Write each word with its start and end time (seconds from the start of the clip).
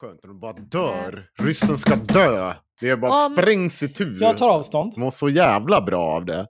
Skönt 0.00 0.20
när 0.22 0.28
de 0.28 0.40
bara 0.40 0.52
dör. 0.52 1.24
Ryssen 1.38 1.78
ska 1.78 1.96
dö. 1.96 2.52
Det 2.80 2.90
är 2.90 2.96
bara 2.96 3.26
Om- 3.26 3.32
sprängs 3.36 3.82
i 3.82 3.88
tur. 3.88 4.18
Jag 4.20 4.36
tar 4.36 4.48
avstånd. 4.48 4.92
De 4.94 5.00
mår 5.00 5.10
så 5.10 5.28
jävla 5.28 5.80
bra 5.80 6.04
av 6.16 6.24
det. 6.24 6.46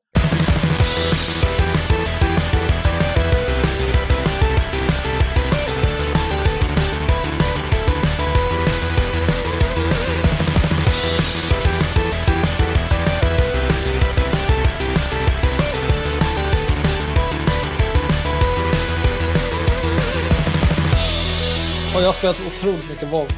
Och 21.97 22.03
jag 22.03 22.07
har 22.07 22.13
spelat 22.13 22.41
otroligt 22.41 22.89
mycket 22.89 23.13
WoW 23.13 23.29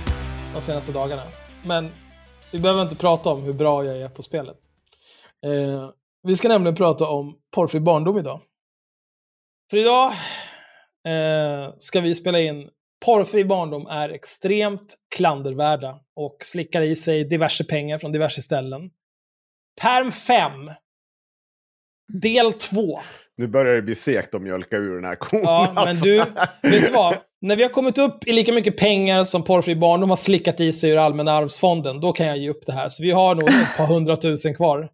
de 0.54 0.62
senaste 0.62 0.92
dagarna. 0.92 1.22
Men 1.64 1.90
vi 2.52 2.58
behöver 2.58 2.82
inte 2.82 2.96
prata 2.96 3.30
om 3.30 3.42
hur 3.42 3.52
bra 3.52 3.84
jag 3.84 4.00
är 4.00 4.08
på 4.08 4.22
spelet. 4.22 4.56
Eh, 5.44 5.90
vi 6.22 6.36
ska 6.36 6.48
nämligen 6.48 6.76
prata 6.76 7.06
om 7.08 7.36
porrfri 7.54 7.80
barndom 7.80 8.18
idag. 8.18 8.40
För 9.70 9.76
idag 9.76 10.06
eh, 11.06 11.74
ska 11.78 12.00
vi 12.00 12.14
spela 12.14 12.40
in 12.40 12.68
Porrfri 13.04 13.44
barndom 13.44 13.86
är 13.86 14.08
extremt 14.08 14.96
klandervärda 15.16 16.00
och 16.16 16.38
slickar 16.42 16.82
i 16.82 16.96
sig 16.96 17.24
diverse 17.24 17.64
pengar 17.64 17.98
från 17.98 18.12
diverse 18.12 18.42
ställen. 18.42 18.90
Perm 19.80 20.12
5. 20.12 20.52
Del 22.22 22.52
2. 22.52 23.00
Nu 23.36 23.46
börjar 23.46 23.74
det 23.74 23.82
bli 23.82 23.94
segt 23.94 24.34
att 24.34 24.42
mjölka 24.42 24.76
ur 24.76 24.94
den 24.94 25.04
här 25.04 25.14
kon. 25.14 25.40
Ja, 25.42 25.72
men 25.74 25.88
alltså. 25.88 26.04
du, 26.04 26.16
vet 26.62 26.86
du 26.86 26.90
vad? 26.92 27.16
När 27.40 27.56
vi 27.56 27.62
har 27.62 27.70
kommit 27.70 27.98
upp 27.98 28.26
i 28.28 28.32
lika 28.32 28.52
mycket 28.52 28.76
pengar 28.76 29.24
som 29.24 29.44
porrfri 29.44 29.76
barndom 29.76 30.10
har 30.10 30.16
slickat 30.16 30.60
i 30.60 30.72
sig 30.72 30.90
ur 30.90 30.96
Allmänna 30.98 31.32
arvsfonden, 31.32 32.00
då 32.00 32.12
kan 32.12 32.26
jag 32.26 32.38
ge 32.38 32.50
upp 32.50 32.66
det 32.66 32.72
här. 32.72 32.88
Så 32.88 33.02
vi 33.02 33.10
har 33.10 33.34
nog 33.34 33.48
ett 33.48 33.76
par 33.76 33.86
hundratusen 33.86 34.54
kvar. 34.54 34.88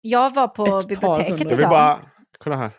Jag 0.00 0.34
var 0.34 0.48
på 0.48 0.78
Ett 0.78 0.88
biblioteket 0.88 1.28
hundra. 1.30 1.42
Jag 1.50 1.56
vill 1.56 1.58
idag. 1.58 1.70
bara... 1.70 1.98
Kolla 2.38 2.56
här. 2.56 2.70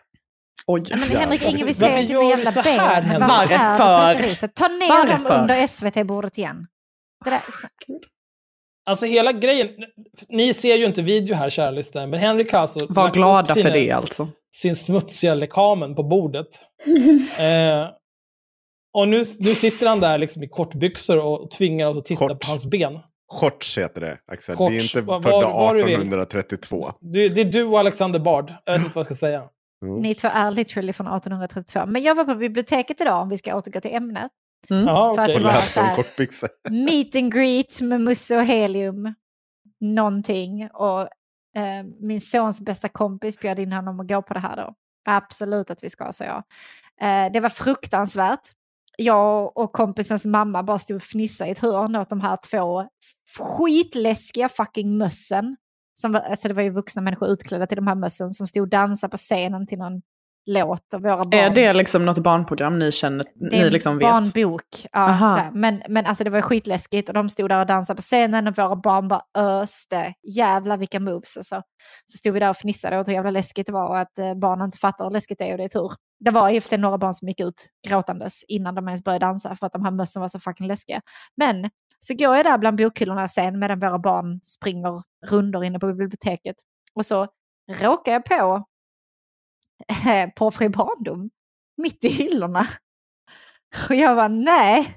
Oj. 0.66 0.82
Ja, 0.88 0.96
men 0.96 1.08
Henrik, 1.08 1.42
ingen 1.48 1.66
vill 1.66 1.74
se 1.74 2.02
dina 2.02 2.22
jävla 2.22 2.52
så 2.52 2.62
ben. 2.62 2.78
här? 2.78 3.18
Varför 3.20 3.78
Varför? 4.24 4.46
Ta 4.46 4.68
ner 4.68 5.06
dem 5.12 5.22
Varför? 5.22 5.40
under 5.40 5.66
SVT-bordet 5.66 6.38
igen. 6.38 6.66
Det 7.24 7.30
där, 7.30 7.40
Alltså 8.90 9.06
hela 9.06 9.32
grejen, 9.32 9.68
ni 10.28 10.54
ser 10.54 10.76
ju 10.76 10.84
inte 10.84 11.02
video 11.02 11.34
här 11.34 11.50
kära 11.50 11.70
lyssnare, 11.70 12.06
men 12.06 12.20
Henrik 12.20 12.52
har 12.52 12.60
alltså 12.60 12.86
Var 12.88 13.10
glada 13.10 13.40
upp 13.40 13.46
för 13.46 13.54
sina- 13.54 13.70
det 13.70 13.90
alltså. 13.90 14.28
sin 14.56 14.76
smutsiga 14.76 15.34
lekamen 15.34 15.94
på 15.94 16.02
bordet. 16.02 16.46
eh, 17.38 17.88
och 18.94 19.08
nu, 19.08 19.16
nu 19.16 19.54
sitter 19.54 19.86
han 19.86 20.00
där 20.00 20.18
liksom 20.18 20.42
i 20.42 20.48
kortbyxor 20.48 21.24
och 21.26 21.50
tvingar 21.50 21.86
oss 21.86 21.96
att 21.96 22.04
titta 22.04 22.28
Kort. 22.28 22.40
på 22.40 22.48
hans 22.48 22.66
ben. 22.70 22.98
Shorts 23.32 23.78
heter 23.78 24.00
det, 24.00 24.18
Axel. 24.32 24.56
Shorts. 24.56 24.92
Det 24.92 24.98
är 24.98 25.02
inte 25.02 25.28
födda 25.28 25.46
var 25.46 25.74
du 25.74 25.82
vill. 25.84 25.94
1832. 25.94 26.92
Du, 27.00 27.28
det 27.28 27.40
är 27.40 27.44
du 27.44 27.64
och 27.64 27.78
Alexander 27.80 28.18
Bard. 28.18 28.54
Jag 28.64 28.72
vet 28.72 28.82
inte 28.82 28.94
vad 28.94 29.00
jag 29.00 29.06
ska 29.06 29.14
säga. 29.14 29.42
Mm. 29.84 30.02
Ni 30.02 30.14
två 30.14 30.28
är 30.32 30.50
literally 30.50 30.92
från 30.92 31.06
1832. 31.06 31.86
Men 31.86 32.02
jag 32.02 32.14
var 32.14 32.24
på 32.24 32.34
biblioteket 32.34 33.00
idag, 33.00 33.22
om 33.22 33.28
vi 33.28 33.38
ska 33.38 33.56
återgå 33.56 33.80
till 33.80 33.94
ämnet. 33.94 34.30
Mm. 34.70 34.86
Jaha, 34.86 35.14
För 35.14 35.22
att 35.22 35.28
okej. 35.28 35.34
Och 35.36 35.40
det 35.40 35.46
var 35.54 35.60
så 35.62 35.80
här- 35.80 35.96
kortbyxor. 35.96 36.48
Meet 36.70 37.14
and 37.14 37.34
greet 37.34 37.80
med 37.80 38.00
Musse 38.00 38.36
och 38.36 38.44
Helium. 38.44 39.14
Någonting. 39.80 40.68
Och 40.72 41.00
eh, 41.56 41.84
min 42.00 42.20
sons 42.20 42.60
bästa 42.60 42.88
kompis 42.88 43.38
bjöd 43.40 43.58
in 43.58 43.72
honom 43.72 44.00
att 44.00 44.08
gå 44.08 44.22
på 44.22 44.34
det 44.34 44.40
här 44.40 44.56
då. 44.56 44.74
Absolut 45.08 45.70
att 45.70 45.84
vi 45.84 45.90
ska, 45.90 46.12
sa 46.12 46.24
jag. 46.24 46.42
Eh, 47.02 47.32
det 47.32 47.40
var 47.40 47.48
fruktansvärt. 47.48 48.40
Jag 48.98 49.56
och 49.58 49.72
kompisens 49.72 50.26
mamma 50.26 50.62
bara 50.62 50.78
stod 50.78 50.96
och 50.96 51.02
fnissade 51.02 51.48
i 51.48 51.52
ett 51.52 51.58
hörn 51.58 51.96
åt 51.96 52.10
de 52.10 52.20
här 52.20 52.38
två 52.50 52.84
skitläskiga 53.38 54.48
fucking 54.48 54.98
mössen. 54.98 55.56
Som, 55.94 56.12
var- 56.12 56.20
alltså 56.20 56.48
det 56.48 56.54
var 56.54 56.62
ju 56.62 56.70
vuxna 56.70 57.02
människor 57.02 57.28
utklädda 57.28 57.66
till 57.66 57.76
de 57.76 57.86
här 57.86 57.94
mössen 57.94 58.30
som 58.30 58.46
stod 58.46 58.62
och 58.62 58.68
dansade 58.68 59.10
på 59.10 59.16
scenen 59.16 59.66
till 59.66 59.78
någon 59.78 60.02
låt. 60.46 60.94
Och 60.94 61.02
våra 61.02 61.16
barn 61.16 61.34
Är 61.34 61.50
det 61.50 61.72
liksom 61.72 62.04
något 62.04 62.18
barnprogram 62.18 62.78
ni 62.78 62.92
känner, 62.92 63.26
det 63.50 63.56
är 63.56 63.64
ni 63.64 63.70
liksom 63.70 63.98
vet? 63.98 64.02
barnbok. 64.02 64.86
Ja, 64.92 65.50
men, 65.54 65.82
men 65.88 66.06
alltså 66.06 66.24
det 66.24 66.30
var 66.30 66.40
skitläskigt 66.40 67.08
och 67.08 67.14
de 67.14 67.28
stod 67.28 67.48
där 67.48 67.60
och 67.60 67.66
dansade 67.66 67.96
på 67.96 68.02
scenen 68.02 68.48
och 68.48 68.58
våra 68.58 68.76
barn 68.76 69.08
bara 69.08 69.22
öste. 69.38 70.14
Jävlar 70.36 70.76
vilka 70.76 71.00
moves 71.00 71.36
alltså. 71.36 71.62
Så 72.06 72.16
stod 72.16 72.32
vi 72.34 72.40
där 72.40 72.50
och 72.50 72.56
fnissade 72.56 72.98
åt 72.98 73.08
hur 73.08 73.12
jävla 73.12 73.30
läskigt 73.30 73.66
det 73.66 73.72
var 73.72 73.88
och 73.88 73.98
att 73.98 74.18
eh, 74.18 74.34
barnen 74.34 74.64
inte 74.64 74.78
fattar 74.78 75.04
hur 75.04 75.10
läskigt 75.10 75.38
det 75.38 75.44
är 75.44 75.52
och 75.52 75.58
det 75.58 75.64
är 75.64 75.68
tur. 75.68 75.92
Det 76.24 76.30
var 76.30 76.50
i 76.50 76.58
och 76.58 76.62
för 76.62 76.68
sig 76.68 76.78
några 76.78 76.98
barn 76.98 77.14
som 77.14 77.28
gick 77.28 77.40
ut 77.40 77.66
gråtandes 77.88 78.44
innan 78.48 78.74
de 78.74 78.88
ens 78.88 79.04
började 79.04 79.26
dansa 79.26 79.56
för 79.56 79.66
att 79.66 79.72
de 79.72 79.84
här 79.84 79.92
mössen 79.92 80.20
var 80.22 80.28
så 80.28 80.40
fucking 80.40 80.66
läskiga. 80.66 81.00
Men 81.36 81.70
så 81.98 82.14
går 82.14 82.36
jag 82.36 82.46
där 82.46 82.58
bland 82.58 82.78
bokhyllorna 82.78 83.28
sen 83.28 83.58
medan 83.58 83.80
våra 83.80 83.98
barn 83.98 84.40
springer 84.42 85.02
rundor 85.26 85.64
inne 85.64 85.78
på 85.78 85.86
biblioteket 85.86 86.56
och 86.94 87.06
så 87.06 87.26
råkar 87.80 88.12
jag 88.12 88.24
på 88.24 88.64
eh, 90.06 90.30
porrfri 90.36 90.68
barndom 90.68 91.30
mitt 91.76 92.04
i 92.04 92.08
hyllorna. 92.08 92.66
Och 93.88 93.94
jag 93.94 94.14
var 94.14 94.28
nej. 94.28 94.96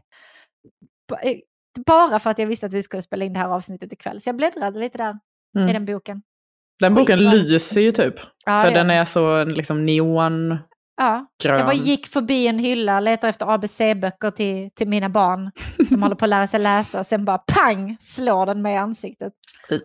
Eh, 1.24 1.38
Bara 1.86 2.20
för 2.20 2.30
att 2.30 2.40
jag 2.40 2.48
visste 2.48 2.66
att 2.66 2.74
vi 2.74 2.84
skulle 2.84 3.02
spela 3.02 3.26
in 3.26 3.34
det 3.34 3.40
här 3.40 3.50
avsnittet 3.50 3.94
ikväll. 3.94 4.22
Så 4.22 4.30
jag 4.30 4.36
bläddrade 4.36 4.80
lite 4.80 4.98
där 4.98 5.18
i 5.57 5.60
Mm. 5.60 5.74
den 5.74 5.86
boken. 5.86 6.22
Den 6.80 6.96
boken 6.96 7.19
Skitbra. 7.19 7.34
lyser 7.34 7.81
ju 7.81 7.92
typ. 7.92 8.16
Ja, 8.46 8.62
för 8.62 8.72
den 8.72 8.90
är 8.90 9.06
så 9.06 9.44
liksom 9.44 9.86
neongrön. 9.86 10.57
Ja. 10.98 11.25
Jag 11.44 11.66
bara 11.66 11.74
gick 11.74 12.07
förbi 12.07 12.48
en 12.48 12.60
hylla, 12.60 13.00
letade 13.00 13.30
efter 13.30 13.46
ABC-böcker 13.54 14.31
till, 14.31 14.69
till 14.75 14.88
mina 14.88 15.10
barn 15.10 15.52
som 15.90 16.04
håller 16.04 16.16
på 16.16 16.25
att 16.25 16.30
lära 16.30 16.48
sig 16.48 16.60
läsa. 16.60 17.04
Sen 17.04 17.25
bara 17.25 17.38
pang, 17.38 17.98
slår 18.00 18.46
den 18.46 18.62
mig 18.62 18.74
i 18.74 18.78
ansiktet. 18.78 19.34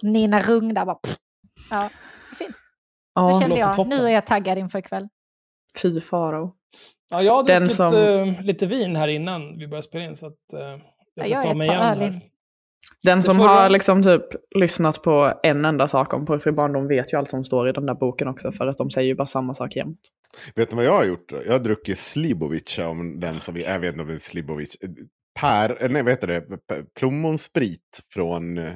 Nina 0.02 0.40
Rung 0.40 0.74
där 0.74 0.84
bara... 0.84 0.94
Pff. 0.94 1.16
Ja, 1.70 1.90
fint. 3.18 3.32
Då 3.32 3.36
Ja, 3.36 3.40
kände 3.40 3.56
jag, 3.58 3.74
toppen. 3.76 3.98
nu 3.98 4.06
är 4.06 4.10
jag 4.12 4.26
taggad 4.26 4.58
inför 4.58 4.78
ikväll. 4.78 5.08
fy 5.82 6.00
farao. 6.00 6.54
Ja, 7.10 7.22
jag 7.22 7.32
har 7.36 7.44
Den 7.44 7.62
druckit 7.62 7.76
som- 7.76 7.94
eh, 7.96 8.42
lite 8.42 8.66
vin 8.66 8.96
här 8.96 9.08
innan 9.08 9.58
vi 9.58 9.66
började 9.68 9.82
spela 9.86 10.04
in, 10.04 10.16
så 10.16 10.26
att, 10.26 10.52
eh, 10.54 10.60
jag 10.60 10.80
Ja, 11.14 11.24
ska 11.24 11.32
jag 11.32 11.42
ta 11.42 11.54
mig 11.54 11.68
igen 11.68 11.82
här. 11.82 12.20
Den 13.04 13.22
som 13.22 13.38
har 13.38 13.68
liksom 13.68 14.02
typ 14.02 14.22
lyssnat 14.54 15.02
på 15.02 15.34
en 15.42 15.64
enda 15.64 15.88
sak 15.88 16.12
om 16.14 16.26
porrfri 16.26 16.52
barndom 16.52 16.88
vet 16.88 17.12
ju 17.12 17.16
allt 17.18 17.28
som 17.30 17.44
står 17.44 17.68
i 17.68 17.72
den 17.72 17.86
där 17.86 17.94
boken 17.94 18.28
också. 18.28 18.52
För 18.52 18.66
att 18.66 18.76
de 18.78 18.90
säger 18.90 19.08
ju 19.08 19.14
bara 19.14 19.26
samma 19.26 19.54
sak 19.54 19.76
jämt. 19.76 20.00
Vet 20.54 20.70
ni 20.72 20.76
vad 20.76 20.84
jag 20.84 20.92
har 20.92 21.04
gjort? 21.04 21.32
Jag 21.46 21.52
har 21.52 21.58
druckit 21.58 21.98
Slibovic, 21.98 22.78
om 22.78 23.20
den 23.20 23.40
som 23.40 23.54
vi, 23.54 23.64
jag 23.64 23.80
vet 23.80 23.92
inte 23.92 24.02
om 24.02 24.08
det 24.08 24.14
är 24.14 24.18
Slibovic. 24.18 24.76
Per, 25.40 25.88
nej 25.88 26.02
vad 26.02 26.12
heter 26.12 26.26
det? 26.26 26.42
Plommonsprit 26.98 28.00
från, 28.14 28.58
eh, 28.58 28.70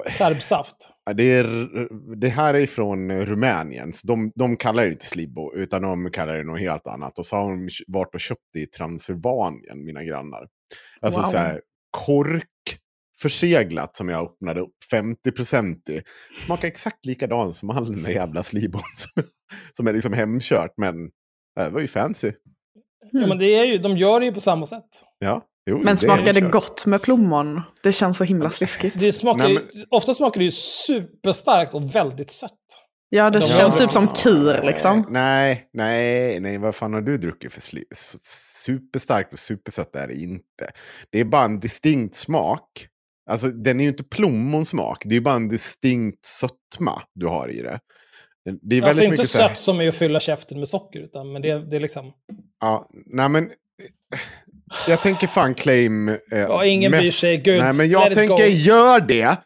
Serbsaft. 0.18 0.76
Det, 1.14 1.32
är, 1.32 1.88
det 2.16 2.28
här 2.28 2.54
är 2.54 2.66
från 2.66 3.12
Rumänien. 3.26 3.92
Så 3.92 4.06
de, 4.06 4.32
de 4.34 4.56
kallar 4.56 4.82
det 4.84 4.88
inte 4.90 5.06
Slibo, 5.06 5.54
utan 5.54 5.82
de 5.82 6.10
kallar 6.10 6.36
det 6.36 6.44
något 6.44 6.60
helt 6.60 6.86
annat. 6.86 7.18
Och 7.18 7.26
så 7.26 7.36
har 7.36 7.50
de 7.50 7.68
varit 7.86 8.14
och 8.14 8.20
köpt 8.20 8.40
det 8.52 8.60
i 8.60 8.66
Transylvanien, 8.66 9.84
mina 9.84 10.04
grannar. 10.04 10.46
Alltså 11.00 11.20
Wow. 11.20 11.28
så 11.28 11.38
här, 11.38 11.60
kork 11.90 12.48
förseglat 13.22 13.96
som 13.96 14.08
jag 14.08 14.24
öppnade 14.24 14.60
upp 14.60 14.74
50% 14.92 15.90
i. 15.90 16.02
Smakar 16.38 16.68
exakt 16.68 17.06
likadant 17.06 17.56
som 17.56 17.70
all 17.70 17.92
den 17.92 18.02
där 18.02 18.10
jävla 18.10 18.42
Slibon 18.42 18.82
som, 18.94 19.22
som 19.72 19.86
är 19.86 19.92
liksom 19.92 20.12
hemkört. 20.12 20.74
Men 20.76 21.04
äh, 21.60 21.64
det 21.64 21.70
var 21.70 21.80
ju 21.80 21.86
fancy. 21.86 22.32
Ja, 23.12 23.26
men 23.26 23.38
det 23.38 23.54
är 23.54 23.64
ju, 23.64 23.78
de 23.78 23.96
gör 23.96 24.20
det 24.20 24.26
ju 24.26 24.32
på 24.32 24.40
samma 24.40 24.66
sätt. 24.66 24.88
Ja, 25.18 25.42
jo, 25.70 25.78
Men 25.78 25.88
är 25.88 25.96
smakar 25.96 26.32
det 26.32 26.40
gott 26.40 26.86
med 26.86 27.02
plommon? 27.02 27.60
Det 27.82 27.92
känns 27.92 28.16
så 28.18 28.24
himla 28.24 28.50
sliskigt. 28.50 29.00
Det 29.00 29.12
smakar 29.12 29.48
ju, 29.48 29.60
ofta 29.90 30.14
smakar 30.14 30.38
det 30.38 30.44
ju 30.44 30.50
superstarkt 30.50 31.74
och 31.74 31.94
väldigt 31.94 32.30
sött. 32.30 32.50
Ja, 33.08 33.30
det 33.30 33.38
Ja. 33.38 33.46
känns 33.56 33.76
typ 33.76 33.92
som 33.92 34.08
kir 34.08 34.62
liksom. 34.62 35.06
Nej, 35.10 35.68
nej, 35.72 36.40
nej, 36.40 36.58
vad 36.58 36.74
fan 36.74 36.92
har 36.94 37.00
du 37.00 37.18
druckit 37.18 37.52
för 37.52 37.60
sli? 37.60 37.84
S- 37.92 38.16
Superstarkt 38.64 39.32
och 39.32 39.38
supersött 39.38 39.96
är 39.96 40.08
det 40.08 40.14
inte. 40.14 40.70
Det 41.10 41.20
är 41.20 41.24
bara 41.24 41.44
en 41.44 41.60
distinkt 41.60 42.14
smak. 42.14 42.88
Alltså 43.30 43.48
den 43.48 43.80
är 43.80 43.84
ju 43.84 43.90
inte 43.90 44.04
plommonsmak, 44.04 45.02
det 45.04 45.10
är 45.10 45.14
ju 45.16 45.20
bara 45.20 45.34
en 45.34 45.48
distinkt 45.48 46.24
sötma 46.24 47.02
du 47.14 47.26
har 47.26 47.48
i 47.48 47.62
det. 47.62 47.78
Det- 48.44 48.58
Det 48.62 48.76
är 48.76 48.80
väldigt 48.80 48.84
Alltså 48.88 49.04
inte 49.04 49.26
så 49.26 49.38
här- 49.38 49.48
sött 49.48 49.58
som 49.58 49.80
är 49.80 49.88
att 49.88 49.94
fylla 49.94 50.20
käften 50.20 50.58
med 50.58 50.68
socker, 50.68 51.00
utan 51.00 51.32
men 51.32 51.42
det, 51.42 51.70
det 51.70 51.76
är 51.76 51.80
liksom... 51.80 52.12
Ja, 52.60 52.90
nej 53.06 53.28
men... 53.28 53.50
Jag 54.88 55.00
tänker 55.02 55.26
fan 55.26 55.54
claim... 55.54 56.08
Eh, 56.08 56.16
Ja, 56.30 56.64
ingen 56.64 56.92
bryr 56.92 57.10
sig, 57.10 57.36
Gud, 57.36 57.62
Nej, 57.62 57.72
men 57.78 57.90
jag 57.90 58.14
tänker 58.14 58.36
go. 58.48 58.52
gör 58.52 59.00
det. 59.00 59.36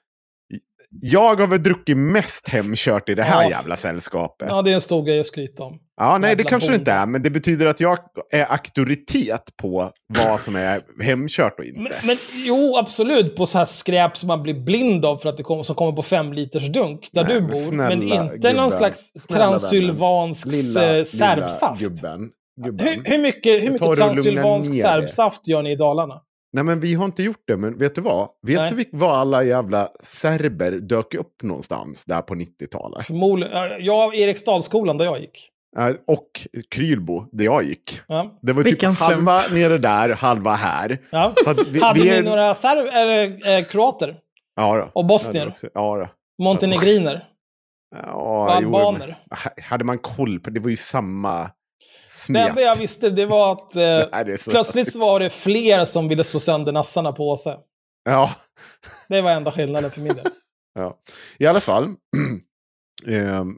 Jag 1.00 1.40
har 1.40 1.46
väl 1.46 1.62
druckit 1.62 1.96
mest 1.96 2.48
hemkört 2.48 3.08
i 3.08 3.14
det 3.14 3.22
här 3.22 3.42
Ja, 3.42 3.50
jävla 3.50 3.76
sällskapet. 3.76 4.48
Ja, 4.50 4.62
det 4.62 4.70
är 4.70 4.74
en 4.74 4.80
stor 4.80 5.04
grej 5.04 5.20
att 5.20 5.26
skryta 5.26 5.62
om. 5.62 5.78
Ja, 5.96 6.18
nej, 6.18 6.36
det 6.36 6.44
kanske 6.44 6.70
det 6.70 6.76
inte 6.76 6.92
är, 6.92 7.06
men 7.06 7.22
det 7.22 7.30
betyder 7.30 7.66
att 7.66 7.80
jag 7.80 7.98
är 8.32 8.52
auktoritet 8.52 9.42
på 9.62 9.90
vad 10.26 10.40
som 10.40 10.56
är 10.56 10.80
hemkört 11.02 11.58
och 11.58 11.64
inte. 11.64 11.80
Men, 11.80 11.92
men 12.04 12.16
jo, 12.34 12.76
absolut 12.76 13.36
på 13.36 13.46
så 13.46 13.58
här 13.58 13.64
skräp 13.64 14.16
som 14.16 14.26
man 14.26 14.42
blir 14.42 14.54
blind 14.54 15.04
av 15.04 15.16
för 15.16 15.28
att 15.28 15.36
det 15.36 15.42
kommer, 15.42 15.62
som 15.62 15.74
kommer 15.76 15.92
på 15.92 16.02
fem 16.02 16.32
liters 16.32 16.66
dunk 16.72 17.08
där 17.12 17.24
Nej, 17.24 17.34
du 17.34 17.40
men 17.40 17.50
bor. 17.50 17.60
snälla 17.60 17.88
men 17.88 18.02
inte 18.02 18.26
gubben, 18.32 18.56
någon 18.56 18.70
slags 18.70 19.12
transylvansk 19.28 20.46
eh, 20.46 20.52
serbsaft. 21.04 21.80
lilla 21.80 21.90
gubben. 21.90 22.30
Gubben. 22.64 22.86
Hur, 22.86 23.02
hur 23.04 23.18
mycket, 23.18 23.62
hur 23.62 23.70
mycket 23.70 23.96
transylvansk 23.96 24.74
serbsaft 24.74 25.48
gör 25.48 25.62
ni 25.62 25.72
i 25.72 25.76
Dalarna? 25.76 26.22
Nej, 26.52 26.64
men 26.64 26.80
vi 26.80 26.94
har 26.94 27.04
inte 27.04 27.22
gjort 27.22 27.42
det, 27.46 27.56
men 27.56 27.78
vet 27.78 27.94
du 27.94 28.00
vad? 28.00 28.28
Vet 28.46 28.58
Nej. 28.58 28.86
du 28.90 28.98
var 28.98 29.14
alla 29.14 29.44
jävla 29.44 29.88
serber 30.02 30.72
dök 30.72 31.14
upp 31.14 31.42
någonstans 31.42 32.04
där 32.04 32.22
på 32.22 32.34
90-talet? 32.34 33.06
Förmodligen, 33.06 33.52
ja, 33.56 33.68
jag, 33.78 34.14
Eriksdalsskolan 34.14 34.98
där 34.98 35.04
jag 35.04 35.20
gick. 35.20 35.50
Och 36.06 36.28
Krylbo, 36.70 37.24
där 37.32 37.44
jag 37.44 37.64
gick. 37.64 38.00
Ja. 38.08 38.38
Det 38.42 38.52
var 38.52 38.62
typ 38.62 38.72
Vilken 38.72 38.96
slump. 38.96 39.12
halva 39.28 39.54
nere 39.54 39.78
där, 39.78 40.14
halva 40.14 40.52
här. 40.54 40.98
Ja. 41.10 41.34
Så 41.44 41.50
att 41.50 41.68
vi, 41.68 41.80
Hade 41.80 42.00
vi 42.00 42.08
ni 42.10 42.14
är... 42.16 42.22
några 42.22 42.54
serb, 42.54 42.86
eller, 42.92 43.58
eh, 43.58 43.64
kroater? 43.64 44.16
Ja, 44.56 44.76
då. 44.76 44.90
Och 45.00 45.06
bosnier? 45.06 45.54
Ja, 45.74 45.96
då. 45.96 46.08
Montenegriner? 46.44 47.24
Ja, 47.96 48.58
jo, 48.62 48.76
Albaner? 48.76 49.18
men- 49.30 49.64
Hade 49.64 49.84
man 49.84 49.98
koll 49.98 50.40
på 50.40 50.50
det? 50.50 50.60
var 50.60 50.70
ju 50.70 50.76
samma 50.76 51.50
Det 52.28 52.40
enda 52.40 52.62
jag 52.62 52.76
visste 52.76 53.10
det 53.10 53.26
var 53.26 53.52
att 53.52 53.76
eh, 53.76 54.22
Nej, 54.24 54.38
så- 54.38 54.50
plötsligt 54.50 54.92
så 54.92 54.98
var 54.98 55.20
det 55.20 55.30
fler 55.30 55.84
som 55.84 56.08
ville 56.08 56.24
slå 56.24 56.40
sönder 56.40 56.72
nassarna 56.72 57.12
på 57.12 57.30
Åse. 57.30 57.56
Ja, 58.04 58.34
Det 59.08 59.20
var 59.20 59.30
enda 59.30 59.52
skillnaden 59.52 59.90
för 59.90 60.00
min 60.00 60.14
del. 60.14 60.26
ja. 60.74 60.98
I 61.38 61.46
alla 61.46 61.60
fall. 61.60 61.84
ehm, 63.06 63.56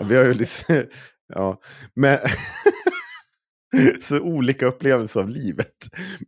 vi 0.00 0.16
har 0.16 0.24
ju 0.24 0.34
lite... 0.34 0.88
Ja, 1.34 1.60
men... 1.94 2.18
så 4.00 4.20
olika 4.20 4.66
upplevelser 4.66 5.20
av 5.20 5.28
livet. 5.28 5.74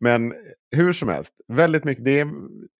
Men 0.00 0.32
hur 0.76 0.92
som 0.92 1.08
helst, 1.08 1.32
väldigt 1.52 1.84
mycket. 1.84 2.04
Det 2.04 2.20
är 2.20 2.28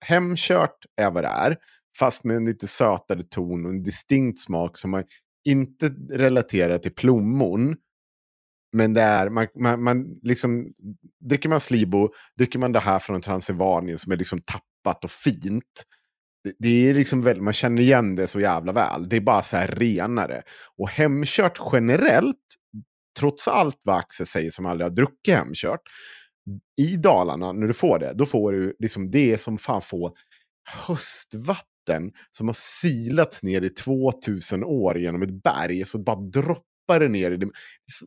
hemkört 0.04 0.76
är 0.96 1.10
vad 1.10 1.24
det 1.24 1.28
är. 1.28 1.56
Fast 1.98 2.24
med 2.24 2.36
en 2.36 2.44
lite 2.44 2.66
sötare 2.66 3.22
ton 3.22 3.64
och 3.64 3.70
en 3.70 3.82
distinkt 3.82 4.38
smak 4.40 4.78
som 4.78 4.90
man 4.90 5.04
inte 5.44 5.88
relaterat 6.10 6.82
till 6.82 6.94
plommon. 6.94 7.76
Men 8.72 8.94
det 8.94 9.02
är, 9.02 9.28
man, 9.28 9.46
man, 9.54 9.82
man 9.82 10.18
liksom, 10.22 10.72
dricker 11.20 11.48
man 11.48 11.60
Slibo, 11.60 12.08
dricker 12.38 12.58
man 12.58 12.72
det 12.72 12.80
här 12.80 12.98
från 12.98 13.20
Transylvanien 13.20 13.98
som 13.98 14.12
är 14.12 14.16
liksom 14.16 14.40
tappat 14.40 15.04
och 15.04 15.10
fint. 15.10 15.84
Det, 16.44 16.52
det 16.58 16.88
är 16.88 16.94
liksom 16.94 17.22
väl, 17.22 17.40
man 17.40 17.52
känner 17.52 17.82
igen 17.82 18.16
det 18.16 18.26
så 18.26 18.40
jävla 18.40 18.72
väl. 18.72 19.08
Det 19.08 19.16
är 19.16 19.20
bara 19.20 19.42
så 19.42 19.56
här 19.56 19.68
renare. 19.68 20.42
Och 20.78 20.90
hemkört 20.90 21.58
generellt, 21.72 22.36
trots 23.18 23.48
allt 23.48 23.80
vad 23.82 23.96
Axel 23.96 24.26
säger 24.26 24.50
som 24.50 24.66
aldrig 24.66 24.88
har 24.88 24.96
druckit 24.96 25.34
hemkört, 25.34 25.82
i 26.80 26.96
Dalarna, 26.96 27.52
när 27.52 27.66
du 27.66 27.74
får 27.74 27.98
det, 27.98 28.12
då 28.14 28.26
får 28.26 28.52
du 28.52 28.76
liksom 28.78 29.10
det 29.10 29.40
som 29.40 29.58
fan 29.58 29.82
får 29.82 30.12
höstvatten 30.86 31.69
som 32.30 32.48
har 32.48 32.56
silats 32.58 33.42
ner 33.42 33.62
i 33.62 33.70
2000 33.70 34.64
år 34.64 34.98
genom 34.98 35.22
ett 35.22 35.42
berg. 35.42 35.84
Så 35.84 35.98
bara 35.98 36.16
droppar 36.16 37.00
det 37.00 37.08
ner 37.08 37.30
i 37.30 37.36
det. 37.36 37.46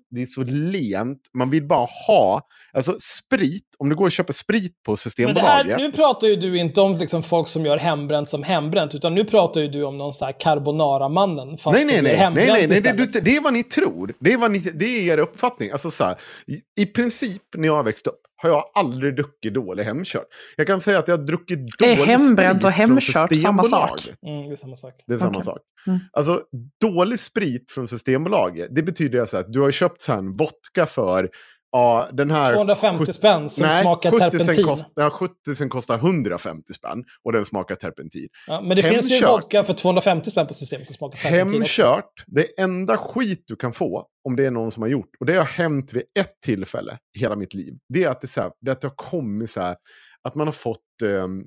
Det 0.10 0.22
är 0.22 0.26
så, 0.26 0.44
lent. 0.44 1.20
Man 1.34 1.50
vill 1.50 1.68
bara 1.68 1.88
ha, 2.08 2.42
alltså 2.74 2.98
sprit, 3.00 3.64
om 3.78 3.90
du 3.90 3.96
går 3.96 4.06
och 4.06 4.12
köper 4.12 4.34
sprit 4.34 4.84
på 4.86 4.98
Systembolaget. 4.98 5.72
här, 5.72 5.78
nu 5.78 5.92
pratar 5.92 6.28
ju 6.28 6.36
du 6.36 6.58
inte 6.58 6.82
om 6.82 6.98
liksom 6.98 7.24
folk 7.24 7.48
som 7.48 7.66
gör 7.66 7.78
hembränt 7.78 8.30
som 8.30 8.44
hembränt, 8.44 8.96
utan 8.96 9.16
nu 9.16 9.26
pratar 9.26 9.62
ju 9.62 9.68
du 9.68 9.84
om 9.84 9.98
någon 9.98 10.14
så 10.14 10.26
här 10.26 10.40
carbonara-mannen. 10.40 11.58
Fast 11.58 11.78
Nej, 11.78 11.86
nej, 11.86 12.02
nej. 12.02 12.16
hembränt 12.16 12.48
nej, 12.48 12.68
nej, 12.68 12.82
nej 12.84 13.08
det, 13.14 13.22
det 13.22 13.36
är 13.36 13.42
vad 13.42 13.54
ni 13.54 13.64
tror. 13.64 14.14
Det 14.20 14.34
är, 14.34 14.38
vad 14.38 14.52
ni, 14.52 14.60
det 14.60 14.86
är 14.86 15.14
er 15.14 15.20
uppfattning. 15.20 15.72
Alltså, 15.72 15.92
så 15.92 16.04
här, 16.04 16.16
i, 16.48 16.82
I 16.82 16.86
princip 16.86 17.42
när 17.58 17.68
jag 17.68 17.76
har 17.76 17.84
växt 17.84 18.08
upp 18.08 18.22
har 18.44 18.50
jag 18.50 18.64
aldrig 18.74 19.16
druckit 19.16 19.54
dålig 19.54 19.84
hemkört. 19.84 20.28
Jag 20.58 20.68
kan 20.68 20.82
säga 20.82 21.00
att 21.00 21.08
jag 21.08 21.18
har 21.18 21.24
druckit 21.24 21.60
Är 21.82 21.98
dålig 21.98 22.12
hembränt 22.12 22.52
sprit 22.52 22.66
och 22.66 22.74
från 22.74 22.90
hemkört 22.90 23.36
samma 23.36 23.64
sak? 23.64 24.10
Mm, 24.26 24.48
det 24.48 24.54
är 24.54 24.56
samma 24.56 24.76
sak. 24.76 24.94
Det 25.08 25.14
är 25.14 25.18
samma 25.18 25.30
Okej. 25.30 25.44
sak. 25.44 25.60
Mm. 25.88 26.00
Alltså, 26.12 26.42
dålig 26.82 27.20
sprit 27.20 27.72
från 27.72 27.88
Systembolaget, 27.88 28.68
det 28.76 28.84
betyder 28.84 29.20
alltså 29.20 29.38
att 29.38 29.54
du 29.54 29.62
har 29.62 29.72
köpt 29.72 30.02
så 30.02 30.12
här 30.12 30.20
en 30.20 30.36
vodka 30.36 30.86
för, 30.86 31.30
ja, 31.74 32.10
den 32.14 32.32
här... 32.32 32.54
250 32.54 33.06
sjut- 33.06 33.16
spänn 33.16 33.50
som 33.50 33.68
Nej, 33.68 33.82
smakar 33.82 34.12
70 34.12 34.20
terpentin. 34.20 34.66
Kost, 34.66 34.88
ja, 34.96 35.10
70 35.10 35.56
sen 35.58 35.70
kostar 35.70 35.96
150 35.96 36.74
spänn 36.74 37.04
och 37.24 37.32
den 37.32 37.46
smakar 37.46 37.76
terpentin. 37.76 38.28
Ja, 38.48 38.62
men 38.62 38.78
det 38.78 38.84
finns 38.84 39.12
ju 39.12 39.16
Hemkört. 39.16 39.32
vodka 39.32 39.64
för 39.64 39.74
250 39.74 40.30
spänn 40.30 40.48
på 40.48 40.54
systemet 40.54 40.88
som 40.88 40.96
smakar 40.96 41.18
terpentin. 41.20 41.62
också. 41.62 41.84
Hemkört, 41.84 42.24
det 42.28 42.62
enda 42.62 42.98
skit 42.98 43.44
du 43.48 43.56
kan 43.56 43.74
få 43.74 44.08
om 44.30 44.36
det 44.36 44.46
är 44.46 44.52
någon 44.52 44.72
som 44.72 44.84
har 44.84 44.90
gjort, 44.90 45.10
och 45.20 45.26
det 45.26 45.34
har 45.36 45.46
hänt 45.46 45.94
vid 45.94 46.04
ett 46.20 46.42
tillfälle 46.46 46.98
i 47.18 47.20
hela 47.20 47.36
mitt 47.36 47.54
liv, 47.54 47.74
det 47.94 48.04
är 48.04 48.10
att 48.10 48.22
det, 48.22 48.26
är 48.26 48.30
så 48.30 48.42
här, 48.42 48.52
det, 48.62 48.72
att 48.72 48.82
det 48.82 48.88
har 48.88 48.96
kommit 48.96 49.50
så 49.50 49.62
här, 49.62 49.76
att 50.24 50.36
man 50.36 50.48
har 50.48 50.52
fått 50.52 50.80
ehm, 51.06 51.44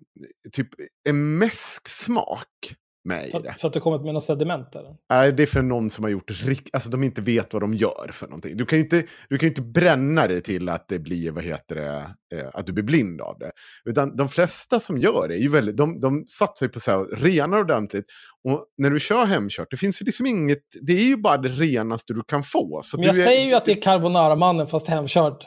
typ 0.53 0.69
en 1.09 1.39
mäsksmak 1.39 2.49
med 3.07 3.27
i 3.29 3.31
För, 3.31 3.41
det. 3.41 3.55
för 3.59 3.69
att 3.69 3.75
det 3.75 3.81
kommit 3.81 4.03
med 4.03 4.15
något 4.15 4.25
sediment 4.25 4.77
eller? 4.77 4.91
Nej, 5.11 5.33
det 5.33 5.43
är 5.43 5.47
för 5.47 5.63
någon 5.63 5.91
som 5.91 6.05
har 6.05 6.11
gjort 6.11 6.31
rik- 6.31 6.71
alltså 6.73 6.91
de 6.91 7.03
inte 7.05 7.23
vet 7.23 7.53
vad 7.53 7.63
de 7.63 7.75
gör 7.75 8.11
för 8.13 8.27
någonting. 8.27 8.57
Du 8.57 8.67
kan 8.67 8.79
ju 8.79 8.85
inte, 8.85 9.05
du 9.29 9.39
kan 9.39 9.49
inte 9.49 9.63
bränna 9.63 10.27
det 10.27 10.41
till 10.41 10.69
att 10.69 10.89
det 10.89 10.99
blir, 10.99 11.31
vad 11.31 11.45
heter 11.45 11.75
det, 11.75 12.11
eh, 12.39 12.49
att 12.53 12.67
du 12.67 12.73
blir 12.73 12.85
blind 12.85 13.21
av 13.21 13.39
det. 13.39 13.51
Utan 13.85 14.17
de 14.17 14.29
flesta 14.29 14.81
som 14.81 14.99
gör 14.99 15.29
det 15.29 15.35
är 15.35 15.39
ju 15.39 15.49
väldigt, 15.49 15.77
de, 15.77 16.01
de 16.01 16.25
satsar 16.27 16.67
ju 16.67 16.71
på 16.73 16.81
så 16.81 16.91
här, 16.91 17.05
renar 17.17 17.59
ordentligt. 17.59 18.05
Och 18.49 18.65
när 18.79 18.91
du 18.91 19.01
kör 19.01 19.27
hemkört, 19.27 19.67
det 19.71 19.77
finns 19.77 20.03
ju 20.03 20.07
liksom 20.07 20.27
inget, 20.27 20.59
det 20.83 20.93
är 20.93 21.05
ju 21.05 21.17
bara 21.17 21.37
det 21.37 21.49
renaste 21.49 22.13
du 22.15 22.23
kan 22.29 22.43
få. 22.45 22.81
Så 22.85 22.97
Men 22.97 23.07
jag 23.07 23.19
är, 23.19 23.23
säger 23.25 23.47
ju 23.47 23.55
att 23.55 23.65
det 23.65 23.73
är 23.73 23.83
carbonara-mannen 23.83 24.67
fast 24.67 24.89
hemkört. 24.89 25.47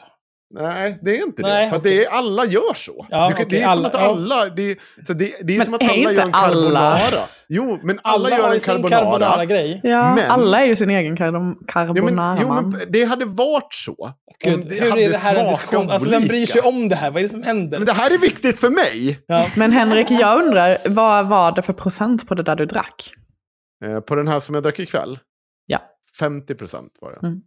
Nej, 0.54 0.98
det 1.02 1.18
är 1.18 1.26
inte 1.26 1.42
Nej, 1.42 1.64
det. 1.64 1.70
För 1.70 1.76
att 1.76 1.80
okej. 1.82 1.96
det 1.98 2.04
är, 2.04 2.10
alla 2.10 2.44
gör 2.44 2.74
så. 2.74 3.06
Ja, 3.10 3.28
du 3.28 3.34
okej, 3.34 3.46
det 3.50 3.56
är 3.56 3.60
som 3.62 3.70
alla- 3.70 3.88
att 3.88 3.94
ja. 3.94 4.00
alla... 4.00 4.48
Det 4.48 4.62
är, 4.70 4.76
så 5.06 5.12
det, 5.12 5.32
det 5.42 5.52
är 5.54 5.56
Men 5.56 5.64
som 5.64 5.74
att 5.74 5.82
är 5.82 5.88
alla 5.88 6.12
gör 6.12 6.22
en 6.22 6.34
alla? 6.34 6.54
carbonara. 6.54 7.24
Jo, 7.48 7.78
men 7.82 8.00
alla, 8.02 8.26
Alla 8.26 8.38
gör 8.38 8.54
en 8.54 8.60
sin 8.60 8.74
carbonara. 8.74 9.00
carbonara-grej. 9.00 9.80
Ja, 9.82 10.14
Men- 10.14 10.30
alla 10.30 10.60
är 10.60 10.64
ju 10.66 10.76
sin 10.76 10.90
egen 10.90 11.16
karbon- 11.16 11.56
Ja, 11.74 11.84
men, 11.84 12.38
jo, 12.40 12.54
men 12.54 12.80
det 12.88 13.04
hade 13.04 13.24
varit 13.24 13.74
så. 13.74 13.94
om 13.94 14.12
Gud, 14.44 14.66
det 14.68 14.74
hur 14.80 14.90
hade 14.90 15.02
är 15.04 15.10
det 15.10 15.16
här 15.16 15.36
en 15.36 15.50
diskussion? 15.50 15.90
Alltså 15.90 16.10
vem 16.10 16.22
bryr 16.22 16.46
sig 16.46 16.60
om 16.60 16.88
det 16.88 16.96
här? 16.96 17.10
Vad 17.10 17.18
är 17.18 17.22
det 17.22 17.28
som 17.32 17.42
händer? 17.42 17.78
Men 17.78 17.86
det 17.86 17.92
här 17.92 18.14
är 18.14 18.18
viktigt 18.18 18.58
för 18.60 18.70
mig. 18.70 19.18
Ja. 19.26 19.46
Men 19.56 19.72
Henrik, 19.72 20.10
jag 20.10 20.38
undrar, 20.44 20.76
vad 20.88 21.28
var 21.28 21.52
det 21.52 21.62
för 21.62 21.72
procent 21.72 22.28
på 22.28 22.34
det 22.34 22.42
där 22.42 22.56
du 22.56 22.66
drack? 22.66 23.12
Eh, 23.84 24.00
på 24.00 24.14
den 24.14 24.28
här 24.28 24.40
som 24.40 24.54
jag 24.54 24.64
drack 24.64 24.78
ikväll. 24.78 25.18
Ja. 25.66 25.78
50 26.18 26.54
procent 26.54 26.92
var 27.00 27.12
det. 27.12 27.26
Mm. 27.26 27.40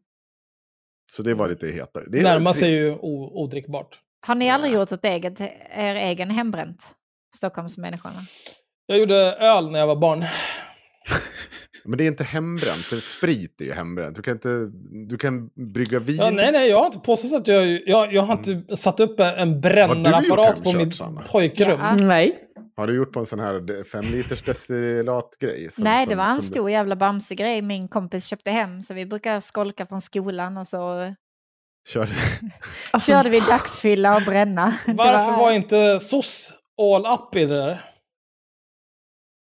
Så 1.15 1.24
det 1.24 1.34
var 1.34 1.50
lite 1.50 1.67
hetare. 1.67 2.03
Det 2.08 2.20
är 2.20 2.24
Närmar 2.24 2.53
sig 2.53 2.72
ju 2.72 2.98
odrickbart. 3.01 4.00
Har 4.25 4.36
ni 4.36 4.50
aldrig 4.50 4.74
gjort 4.74 4.91
ett 4.91 5.05
eget, 5.05 5.41
er 5.75 5.96
egen 5.96 6.29
hembränt? 6.29 6.88
Stockholmsmänniskorna. 7.36 8.20
Jag 8.86 9.00
gjorde 9.00 9.15
öl 9.36 9.72
när 9.72 9.79
jag 9.79 9.88
var 9.88 9.96
barn. 9.96 10.20
Men 11.86 11.98
det 11.98 12.03
är 12.03 12.08
inte 12.08 12.24
hembränt. 12.24 12.86
För 12.86 12.96
sprit 12.96 13.62
är 13.62 13.65
ju 13.65 13.74
hembränt. 13.74 14.15
Du 14.15 14.22
kan, 14.22 14.34
inte, 14.34 14.50
du 15.10 15.17
kan 15.17 15.50
brygga 15.74 16.00
vin. 16.00 16.15
Ja, 16.15 16.29
nej, 16.32 16.51
nej, 16.51 16.70
jag 16.70 16.77
har 16.77 16.86
inte 16.86 17.00
påstått 17.00 17.41
att 17.41 17.48
jag... 17.48 17.88
Jag, 17.88 18.13
jag 18.13 18.22
har 18.22 18.38
inte 18.38 18.77
satt 18.77 19.00
upp 19.00 19.20
en 19.20 19.62
brännarapparat 19.62 20.63
på 20.63 20.72
mitt 20.72 21.01
pojkrum. 21.32 21.79
Ja. 21.79 21.96
Nej. 21.96 22.39
Har 22.75 22.88
du 22.88 22.96
gjort 22.96 23.12
på 23.12 23.20
en 23.20 23.25
sån 23.25 23.39
här 23.39 23.84
fem 23.84 24.06
liters 24.06 24.42
destillatgrej? 24.46 25.70
Nej, 25.77 26.06
det 26.06 26.15
var 26.15 26.25
en 26.25 26.42
stor 26.42 26.70
jävla 26.70 26.96
Bamse-grej 26.96 27.62
min 27.62 27.88
kompis 27.88 28.25
köpte 28.25 28.51
hem. 28.51 28.82
Så 28.82 28.94
vi 28.94 29.06
brukar 29.06 29.39
skolka 29.39 29.86
från 29.86 30.01
skolan 30.01 30.58
och 30.58 30.68
så 30.68 31.13
Körde. 31.88 32.12
Alltså, 32.92 33.08
körde 33.12 33.30
vi 33.30 33.39
dagsfylla 33.39 34.15
och 34.15 34.22
bränna. 34.22 34.74
Varför 34.88 35.38
var 35.38 35.51
inte 35.51 36.00
SOS 36.00 36.53
all 36.82 37.06
up 37.06 37.36
i 37.36 37.46
det 37.46 37.56
där? 37.56 37.89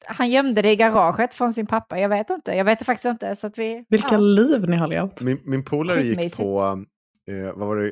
Han 0.07 0.29
gömde 0.29 0.61
det 0.61 0.71
i 0.71 0.75
garaget 0.75 1.33
från 1.33 1.53
sin 1.53 1.67
pappa. 1.67 1.99
Jag 1.99 2.09
vet 2.09 2.29
inte. 2.29 2.51
Jag 2.51 2.65
vet 2.65 2.85
faktiskt 2.85 3.05
inte. 3.05 3.35
Så 3.35 3.47
att 3.47 3.57
vi, 3.57 3.85
Vilka 3.89 4.15
ja. 4.15 4.17
liv 4.17 4.69
ni 4.69 4.77
har 4.77 4.87
levt. 4.87 5.21
Min, 5.21 5.39
min 5.45 5.65
polare 5.65 6.01
gick 6.01 6.37
på, 6.37 6.83
eh, 7.31 7.53
vad 7.55 7.67
var 7.67 7.75
det, 7.75 7.91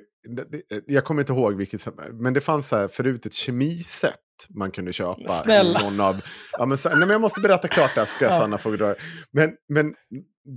jag 0.88 1.04
kommer 1.04 1.22
inte 1.22 1.34
ihåg 1.34 1.54
vilket, 1.54 1.88
men 2.12 2.34
det 2.34 2.42
fanns 2.42 2.68
så 2.68 2.78
här 2.78 2.88
förut 2.88 3.25
ett 3.25 3.34
kemiset 3.34 4.20
man 4.50 4.72
kunde 4.72 4.94
köpa. 4.94 5.28
Snälla. 5.28 5.80
Någon 5.82 6.00
av, 6.00 6.22
ja, 6.52 6.66
men, 6.66 6.78
nej, 6.86 6.96
men 7.00 7.10
jag 7.10 7.22
måste 7.22 7.42
berätta 7.42 7.68
klart 7.68 7.92
det 7.96 8.02
här, 8.02 8.08
ska 8.08 8.25
Ja. 8.25 8.32
Sanna 8.32 8.58
få 8.58 8.72
dra. 8.72 8.96
Men, 9.32 9.50
men 9.70 9.94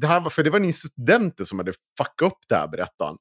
det 0.00 0.06
här 0.06 0.20
var, 0.20 0.30
för 0.30 0.42
det 0.44 0.50
var 0.50 0.60
ni 0.60 0.72
studenter 0.72 1.44
som 1.44 1.58
hade 1.58 1.72
fuckat 1.98 2.26
upp 2.32 2.38
det 2.48 2.54
här, 2.54 2.68
berättade 2.68 3.10
han. 3.10 3.18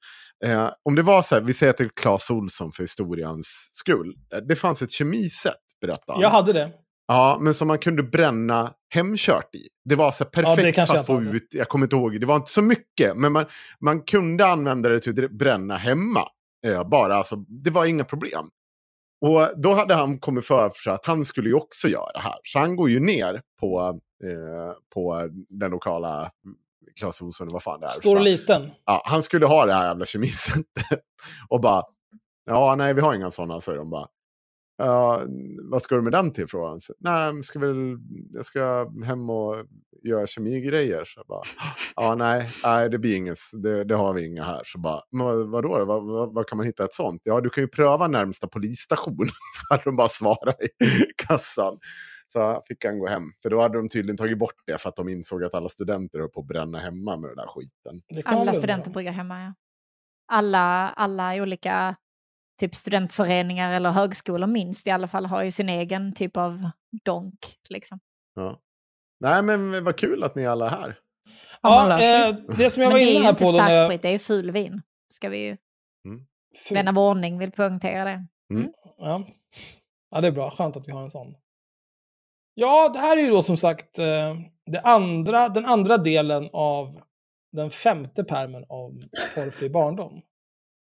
Eh, 0.51 0.71
om 0.83 0.95
det 0.95 1.01
var 1.01 1.21
så 1.21 1.35
här, 1.35 1.41
vi 1.41 1.53
säger 1.53 1.69
att 1.69 1.77
det 1.77 1.83
är 1.83 1.89
Claes 2.01 2.29
Olsson 2.29 2.71
för 2.71 2.83
historians 2.83 3.69
skull. 3.73 4.13
Eh, 4.33 4.39
Det 4.39 4.55
fanns 4.55 4.81
ett 4.81 4.91
kemiset, 4.91 5.53
berättade 5.81 6.11
han. 6.13 6.21
Jag 6.21 6.29
hade 6.29 6.53
det. 6.53 6.71
Ja, 7.07 7.37
men 7.41 7.53
som 7.53 7.67
man 7.67 7.79
kunde 7.79 8.03
bränna 8.03 8.73
hemkört 8.93 9.55
i. 9.55 9.67
Det 9.89 9.95
var 9.95 10.11
så 10.11 10.23
här 10.23 10.43
Ja, 10.43 10.55
perfekt 10.55 10.75
kanske 10.75 10.93
för 10.93 10.99
att 10.99 11.05
få 11.07 11.13
hade. 11.13 11.29
ut, 11.29 11.47
jag 11.51 11.69
kommer 11.69 11.85
inte 11.85 11.95
ihåg, 11.95 12.19
det 12.19 12.25
var 12.25 12.35
inte 12.35 12.51
så 12.51 12.61
mycket, 12.61 13.15
men 13.17 13.31
man, 13.31 13.45
man 13.81 14.01
kunde 14.01 14.45
använda 14.47 14.89
det 14.89 14.99
till 14.99 15.25
att 15.25 15.31
bränna 15.31 15.77
hemma. 15.77 16.27
Eh, 16.67 16.89
bara, 16.89 17.15
alltså, 17.15 17.35
det 17.35 17.69
var 17.69 17.85
inga 17.85 18.03
problem. 18.03 18.49
Och 19.21 19.61
då 19.61 19.73
hade 19.73 19.93
han 19.93 20.19
kommit 20.19 20.45
för 20.45 20.69
sig 20.69 20.93
att 20.93 21.05
han 21.05 21.25
skulle 21.25 21.49
ju 21.49 21.55
också 21.55 21.87
göra 21.87 22.11
det 22.13 22.19
här. 22.19 22.35
Så 22.43 22.59
han 22.59 22.75
går 22.75 22.89
ju 22.89 22.99
ner 22.99 23.41
på, 23.59 23.99
eh, 24.23 24.73
på 24.93 25.29
den 25.49 25.71
lokala 25.71 26.31
Clas 26.99 27.21
Ohlson, 27.21 27.47
vad 27.51 27.63
fan 27.63 27.79
det 27.79 27.85
är. 27.85 27.89
Stor 27.89 28.15
och 28.15 28.21
liten. 28.21 28.71
ja, 28.85 29.01
han 29.05 29.23
skulle 29.23 29.45
ha 29.45 29.65
det 29.65 29.73
här 29.73 29.87
jävla 29.87 30.05
kemicentret. 30.05 31.01
och 31.49 31.61
bara, 31.61 31.83
ja 32.45 32.75
nej 32.75 32.93
vi 32.93 33.01
har 33.01 33.13
inga 33.15 33.31
sådana, 33.31 33.61
säger 33.61 33.77
de 33.77 33.89
bara. 33.89 34.07
Ja, 34.77 35.21
vad 35.71 35.81
ska 35.81 35.95
du 35.95 36.01
med 36.01 36.11
den 36.11 36.33
till? 36.33 36.47
frågar 36.47 36.69
han. 36.69 36.81
Så, 36.81 36.93
Nej, 36.99 37.33
men 37.33 37.43
ska 37.43 37.59
väl, 37.59 37.97
jag 38.33 38.45
ska 38.45 38.91
hem 39.05 39.29
och 39.29 39.65
göra 40.03 40.27
kemigrejer. 40.27 41.05
Så 41.05 41.19
jag 41.19 41.27
bara, 41.27 41.41
ja 41.95 42.15
nej, 42.15 42.49
nej 42.63 42.89
det 42.89 42.99
blir 42.99 43.15
inget, 43.15 43.37
det, 43.63 43.83
det 43.83 43.95
har 43.95 44.13
vi 44.13 44.25
inga 44.25 44.43
här. 44.43 44.61
Så 44.65 44.79
bara, 44.79 45.01
men 45.11 45.25
vad, 45.25 45.49
vadå, 45.49 45.77
då? 45.77 45.85
vad, 45.85 46.05
vad, 46.05 46.33
vad 46.33 46.47
kan 46.47 46.57
man 46.57 46.65
hitta 46.65 46.83
ett 46.83 46.93
sånt? 46.93 47.21
Ja, 47.23 47.41
du 47.41 47.49
kan 47.49 47.63
ju 47.63 47.67
pröva 47.67 48.07
närmsta 48.07 48.47
polisstation. 48.47 49.27
så 49.27 49.73
hade 49.73 49.83
de 49.83 49.95
bara 49.95 50.07
svarat 50.07 50.61
i 50.61 50.67
kassan. 51.27 51.77
Så 52.27 52.63
fick 52.67 52.85
han 52.85 52.99
gå 52.99 53.07
hem. 53.07 53.23
För 53.43 53.49
då 53.49 53.61
hade 53.61 53.77
de 53.77 53.89
tydligen 53.89 54.17
tagit 54.17 54.37
bort 54.37 54.55
det 54.65 54.77
för 54.77 54.89
att 54.89 54.95
de 54.95 55.09
insåg 55.09 55.43
att 55.43 55.53
alla 55.53 55.69
studenter 55.69 56.19
höll 56.19 56.29
på 56.29 56.39
att 56.39 56.47
bränna 56.47 56.79
hemma 56.79 57.17
med 57.17 57.29
den 57.29 57.37
där 57.37 57.47
skiten. 57.47 58.01
Alla 58.25 58.53
studenter 58.53 58.91
brukar 58.91 59.11
hemma, 59.11 59.41
ja. 59.43 59.53
Alla, 60.27 60.89
alla 60.89 61.33
olika 61.35 61.95
typ 62.59 62.75
studentföreningar 62.75 63.73
eller 63.73 63.89
högskolor 63.89 64.47
minst 64.47 64.87
i 64.87 64.91
alla 64.91 65.07
fall 65.07 65.25
har 65.25 65.43
ju 65.43 65.51
sin 65.51 65.69
egen 65.69 66.13
typ 66.13 66.37
av 66.37 66.69
donk. 67.03 67.39
Liksom. 67.69 67.99
Ja. 68.35 68.59
Nej, 69.19 69.43
men 69.43 69.83
vad 69.83 69.97
kul 69.97 70.23
att 70.23 70.35
ni 70.35 70.45
alla 70.45 70.65
är 70.65 70.69
här. 70.69 70.99
Ja, 71.61 72.01
Ja, 72.01 72.29
eh, 72.29 72.35
det 72.57 72.69
som 72.69 72.83
jag 72.83 72.89
Men 72.89 72.93
var 72.93 72.99
det 72.99 73.05
är 73.05 73.15
inne 73.15 73.23
här 73.23 73.29
inte 73.29 73.43
på 73.43 73.51
då 73.51 73.57
när 73.57 73.69
jag... 73.69 73.79
starksprit, 73.79 74.01
det 74.01 74.09
är 74.09 74.19
fulvin. 74.19 74.81
Ska 75.13 75.29
vi 75.29 75.37
ju, 75.37 75.57
Fy- 76.69 76.75
vän 76.75 76.87
av 76.87 76.99
ordning 76.99 77.37
vill 77.39 77.51
poängtera 77.51 78.03
det. 78.05 78.25
Ja. 78.97 79.27
ja, 80.11 80.21
det 80.21 80.27
är 80.27 80.31
bra. 80.31 80.51
Skönt 80.51 80.77
att 80.77 80.87
vi 80.87 80.91
har 80.91 81.03
en 81.03 81.11
sån. 81.11 81.35
Ja, 82.53 82.89
det 82.89 82.99
här 82.99 83.17
är 83.17 83.21
ju 83.21 83.29
då 83.29 83.41
som 83.41 83.57
sagt 83.57 83.99
eh, 83.99 84.35
det 84.65 84.81
andra, 84.83 85.49
den 85.49 85.65
andra 85.65 85.97
delen 85.97 86.49
av 86.53 87.01
den 87.51 87.69
femte 87.69 88.23
permen 88.23 88.65
av 88.69 88.99
Porrfri 89.35 89.69
barndom. 89.69 90.21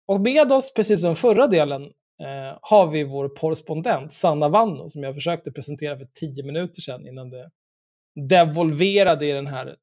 Och 0.07 0.21
med 0.21 0.53
oss, 0.53 0.75
precis 0.75 1.01
som 1.01 1.17
förra 1.17 1.47
delen, 1.47 1.83
eh, 2.21 2.59
har 2.61 2.87
vi 2.87 3.05
vår 3.05 3.37
korrespondent 3.37 4.13
Sanna 4.13 4.49
Vanno 4.49 4.89
som 4.89 5.03
jag 5.03 5.15
försökte 5.15 5.53
presentera 5.53 5.99
för 5.99 6.07
tio 6.15 6.45
minuter 6.45 6.83
sedan 6.83 7.07
innan 7.07 7.31
det 7.31 7.51
devolverade 8.29 9.27
i 9.27 9.33
den 9.33 9.47
här 9.47 9.67
eh, 9.67 9.75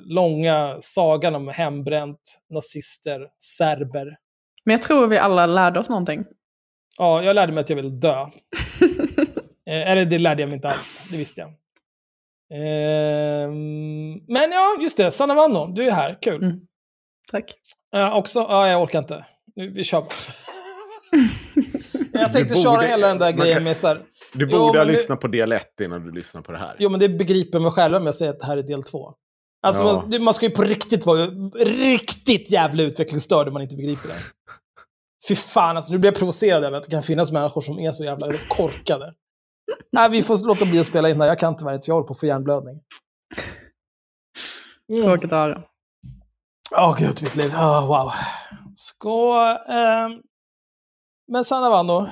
långa 0.00 0.76
sagan 0.80 1.34
om 1.34 1.48
hembränt, 1.48 2.40
nazister, 2.50 3.28
serber. 3.38 4.16
Men 4.64 4.72
jag 4.72 4.82
tror 4.82 5.06
vi 5.06 5.18
alla 5.18 5.46
lärde 5.46 5.80
oss 5.80 5.88
någonting. 5.88 6.24
Ja, 6.98 7.22
jag 7.22 7.34
lärde 7.34 7.52
mig 7.52 7.60
att 7.60 7.70
jag 7.70 7.76
vill 7.76 8.00
dö. 8.00 8.26
Eh, 9.68 9.90
eller 9.90 10.04
det 10.04 10.18
lärde 10.18 10.42
jag 10.42 10.48
mig 10.48 10.56
inte 10.56 10.68
alls, 10.68 11.00
det 11.10 11.16
visste 11.16 11.40
jag. 11.40 11.50
Ehm, 12.54 14.12
men 14.28 14.52
ja, 14.52 14.76
just 14.80 14.96
det. 14.96 15.10
Sanna 15.10 15.34
Vanno, 15.34 15.66
du 15.66 15.86
är 15.86 15.90
här. 15.90 16.18
Kul. 16.22 16.42
Mm. 16.44 16.60
Tack. 17.30 17.54
Eh, 17.94 18.16
också, 18.16 18.38
ja, 18.38 18.68
jag 18.68 18.82
orkar 18.82 18.98
inte. 18.98 19.24
Nu, 19.58 19.68
vi 19.70 19.84
kör. 19.84 20.04
jag 22.12 22.32
tänkte 22.32 22.54
Du 22.54 22.62
köra 22.62 22.72
borde- 22.74 22.86
hela 22.86 23.08
den 23.08 23.18
där 23.18 23.32
grejen 23.32 23.54
kan- 23.54 23.64
med 23.64 23.76
så 23.76 23.86
här. 23.86 24.02
Du 24.34 24.48
Jo, 24.50 24.58
borde 24.58 24.78
ha 24.78 24.84
lyssnat 24.84 25.20
på 25.20 25.28
del 25.28 25.52
1 25.52 25.80
innan 25.80 26.04
du 26.04 26.12
lyssnar 26.12 26.42
på 26.42 26.52
det 26.52 26.58
här. 26.58 26.76
Jo, 26.78 26.90
men 26.90 27.00
det 27.00 27.08
begriper 27.08 27.60
mig 27.60 27.70
själv 27.70 27.94
om 27.96 28.06
jag 28.06 28.14
säger 28.14 28.32
att 28.32 28.40
det 28.40 28.46
här 28.46 28.56
är 28.56 28.62
del 28.62 28.82
två. 28.82 29.14
Alltså, 29.62 29.82
Ja. 29.84 30.04
man, 30.10 30.22
man 30.24 30.34
ska 30.34 30.46
ju 30.46 30.52
på 30.52 30.62
riktigt 30.62 31.06
vara 31.06 31.26
riktigt 31.64 32.50
jävla 32.50 32.82
utvecklingsstörd 32.82 33.46
om 33.48 33.52
man 33.52 33.62
inte 33.62 33.76
begriper 33.76 34.08
det. 34.08 34.14
Fy 35.28 35.34
fan, 35.34 35.76
alltså 35.76 35.92
nu 35.92 35.98
blir 35.98 36.10
jag 36.10 36.18
provocerad 36.18 36.64
över 36.64 36.78
att 36.78 36.84
det 36.84 36.90
kan 36.90 37.02
finnas 37.02 37.32
människor 37.32 37.60
som 37.60 37.78
är 37.78 37.92
så 37.92 38.04
jävla 38.04 38.32
korkade. 38.48 39.14
Nej, 39.92 40.10
vi 40.10 40.22
får 40.22 40.46
låta 40.46 40.64
bli 40.64 40.80
att 40.80 40.86
spela 40.86 41.08
in 41.10 41.18
det 41.18 41.24
här. 41.24 41.30
Jag 41.30 41.38
kan 41.38 41.56
tyvärr 41.56 41.74
inte, 41.74 41.90
jag 41.90 41.94
håller 41.94 42.06
på 42.06 42.12
att 42.12 42.20
få 42.20 42.26
hjärnblödning. 42.26 42.80
Mm. 44.92 45.02
Tråkigt 45.02 45.24
att 45.32 45.38
höra. 45.38 45.62
Åh 46.78 46.96
gud, 46.98 47.22
mitt 47.22 47.36
liv. 47.36 47.50
Oh, 47.54 47.86
wow. 47.86 48.12
Ska... 49.02 49.58
ehm, 49.68 50.22
men 51.28 51.44
Sanna 51.44 51.70
Vanno, 51.70 52.06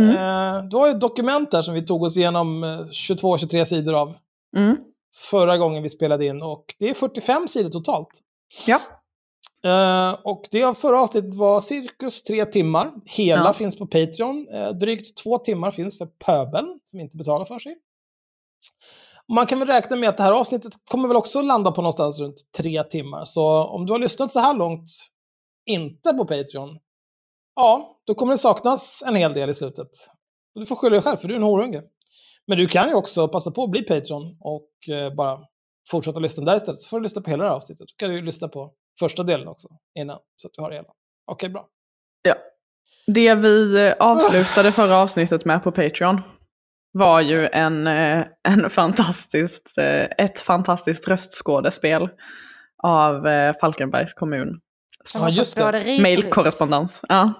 Mm. 0.00 0.10
eh, 0.16 0.64
du 0.64 0.76
har 0.76 0.86
ju 0.86 0.92
ett 0.92 1.00
dokument 1.00 1.50
där 1.50 1.62
som 1.62 1.74
vi 1.74 1.86
tog 1.86 2.02
oss 2.02 2.16
igenom 2.16 2.64
eh, 2.64 2.80
22-23 2.90 3.64
sidor 3.64 3.94
av 3.94 4.14
Mm. 4.56 4.76
förra 5.30 5.58
gången 5.58 5.82
vi 5.82 5.88
spelade 5.88 6.26
in. 6.26 6.42
Och 6.42 6.64
det 6.78 6.90
är 6.90 6.94
45 6.94 7.48
sidor 7.48 7.70
totalt. 7.70 8.08
Ja. 8.66 8.78
Eh, 9.70 10.16
och 10.24 10.42
det 10.50 10.78
förra 10.78 11.00
avsnittet 11.00 11.34
var 11.34 11.60
cirkus 11.60 12.22
tre 12.22 12.44
timmar. 12.46 12.90
Hela 13.04 13.44
Ja. 13.44 13.52
finns 13.52 13.78
på 13.78 13.86
Patreon. 13.86 14.48
Eh, 14.52 14.68
drygt 14.70 15.16
två 15.22 15.38
timmar 15.38 15.70
finns 15.70 15.98
för 15.98 16.06
pöbeln, 16.06 16.80
som 16.84 17.00
inte 17.00 17.16
betalar 17.16 17.44
för 17.44 17.58
sig. 17.58 17.76
Man 19.32 19.46
kan 19.46 19.58
väl 19.58 19.68
räkna 19.68 19.96
med 19.96 20.08
att 20.08 20.16
det 20.16 20.22
här 20.22 20.32
avsnittet 20.32 20.72
kommer 20.90 21.08
väl 21.08 21.16
också 21.16 21.42
landa 21.42 21.72
på 21.72 21.82
någonstans 21.82 22.20
runt 22.20 22.36
tre 22.56 22.82
timmar. 22.84 23.24
Så 23.24 23.64
om 23.64 23.86
du 23.86 23.92
har 23.92 23.98
lyssnat 23.98 24.32
så 24.32 24.40
här 24.40 24.54
långt, 24.54 24.88
inte 25.66 26.12
på 26.12 26.24
Patreon, 26.24 26.78
ja, 27.54 28.00
då 28.06 28.14
kommer 28.14 28.32
det 28.32 28.38
saknas 28.38 29.02
en 29.06 29.14
hel 29.14 29.34
del 29.34 29.50
i 29.50 29.54
slutet. 29.54 29.90
Och 30.54 30.60
du 30.60 30.66
får 30.66 30.76
skylla 30.76 30.94
dig 30.94 31.02
själv, 31.02 31.16
för 31.16 31.28
du 31.28 31.34
är 31.34 31.38
en 31.38 31.42
horunge. 31.42 31.82
Men 32.46 32.58
du 32.58 32.68
kan 32.68 32.88
ju 32.88 32.94
också 32.94 33.28
passa 33.28 33.50
på 33.50 33.64
att 33.64 33.70
bli 33.70 33.82
Patreon 33.82 34.36
och 34.40 34.94
eh, 34.94 35.14
bara 35.14 35.38
fortsätta 35.90 36.20
lyssna 36.20 36.44
där 36.44 36.56
istället. 36.56 36.80
Så 36.80 36.88
får 36.88 36.96
du 36.96 37.02
lyssna 37.02 37.22
på 37.22 37.30
hela 37.30 37.44
det 37.44 37.50
här 37.50 37.56
avsnittet. 37.56 37.88
Då 37.88 37.94
kan 37.96 38.10
du 38.10 38.16
ju 38.16 38.22
lyssna 38.22 38.48
på 38.48 38.72
första 38.98 39.22
delen 39.22 39.48
också 39.48 39.68
innan, 39.98 40.18
så 40.36 40.48
att 40.48 40.54
du 40.54 40.62
har 40.62 40.70
det 40.70 40.76
hela. 40.76 40.88
Okej, 41.26 41.48
bra. 41.48 41.68
Det 43.06 43.34
vi 43.34 43.86
eh, 43.86 43.92
avslutade 43.98 44.72
förra 44.72 44.96
avsnittet 44.96 45.44
med 45.44 45.62
på 45.64 45.72
Patreon 45.72 46.20
var 46.92 47.20
ju 47.20 47.48
en, 47.48 47.86
eh, 47.86 48.24
en 48.48 48.70
fantastiskt, 48.70 49.78
ett 50.18 50.40
fantastiskt 50.40 51.08
röstskådespel 51.08 52.08
av 52.82 53.22
Falkenbergs 53.60 54.14
kommun. 54.14 54.60
Ja, 55.14 55.28
just 55.28 55.56
det. 55.56 55.98
Mailkorrespondens. 56.02 57.00
Ja. 57.08 57.32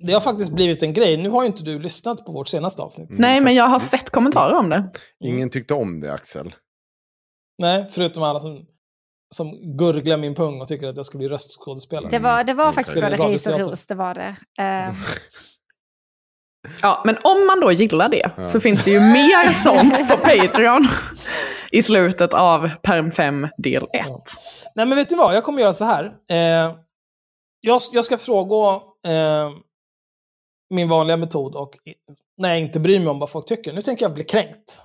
Det 0.00 0.12
har 0.12 0.20
faktiskt 0.20 0.52
blivit 0.52 0.82
en 0.82 0.92
grej. 0.92 1.16
Nu 1.16 1.28
har 1.30 1.42
ju 1.42 1.46
inte 1.46 1.62
du 1.62 1.78
lyssnat 1.78 2.24
på 2.24 2.32
vårt 2.32 2.48
senaste 2.48 2.82
avsnitt. 2.82 3.08
Mm. 3.10 3.20
Nej, 3.20 3.40
men 3.40 3.54
jag 3.54 3.64
har 3.68 3.78
sett 3.78 4.10
kommentarer 4.10 4.54
om 4.54 4.68
det. 4.68 4.90
Ingen 5.24 5.50
tyckte 5.50 5.74
om 5.74 6.00
det, 6.00 6.12
Axel. 6.12 6.54
Nej, 7.58 7.86
förutom 7.90 8.22
alla 8.22 8.40
som, 8.40 8.58
som 9.34 9.76
gurglar 9.78 10.16
min 10.16 10.34
pung 10.34 10.60
och 10.60 10.68
tycker 10.68 10.86
att 10.88 10.96
jag 10.96 11.06
ska 11.06 11.18
bli 11.18 11.28
röstskådespelare. 11.28 12.10
Det 12.10 12.18
var, 12.18 12.44
det 12.44 12.54
var 12.54 12.64
Mm, 12.64 12.74
faktiskt 12.74 12.94
både 13.00 13.16
ris 13.16 13.46
och 13.46 13.58
ros, 13.58 13.86
det 13.86 13.94
var 13.94 14.14
det. 14.14 14.36
Eh, 14.62 14.94
Ja, 16.82 17.02
men 17.04 17.16
om 17.22 17.46
man 17.46 17.60
då 17.60 17.72
gillar 17.72 18.08
det 18.08 18.30
Ja. 18.36 18.48
så 18.48 18.60
finns 18.60 18.82
det 18.84 18.90
ju 18.90 19.00
mer 19.00 19.50
sånt 19.52 20.08
på 20.10 20.16
Patreon 20.16 20.88
i 21.72 21.82
slutet 21.82 22.34
av 22.34 22.68
Perm 22.82 23.10
5 23.10 23.48
del 23.58 23.82
1. 23.82 24.06
Nej, 24.74 24.86
men 24.86 24.96
vet 24.96 25.10
ni 25.10 25.16
vad? 25.16 25.34
Jag 25.36 25.44
kommer 25.44 25.60
göra 25.62 25.72
så 25.72 25.84
här. 25.84 26.04
Eh, 26.04 26.74
jag, 27.60 27.80
jag 27.92 28.04
ska 28.04 28.18
fråga 28.18 28.80
eh, 29.06 29.50
min 30.70 30.88
vanliga 30.88 31.16
metod 31.16 31.54
och 31.54 31.78
när 32.36 32.48
jag 32.48 32.60
inte 32.60 32.80
bryr 32.80 32.98
mig 32.98 33.08
om 33.08 33.18
vad 33.18 33.30
folk 33.30 33.46
tycker. 33.46 33.72
Nu 33.72 33.82
tänker 33.82 34.04
jag 34.04 34.14
bli 34.14 34.24
kränkt. 34.24 34.80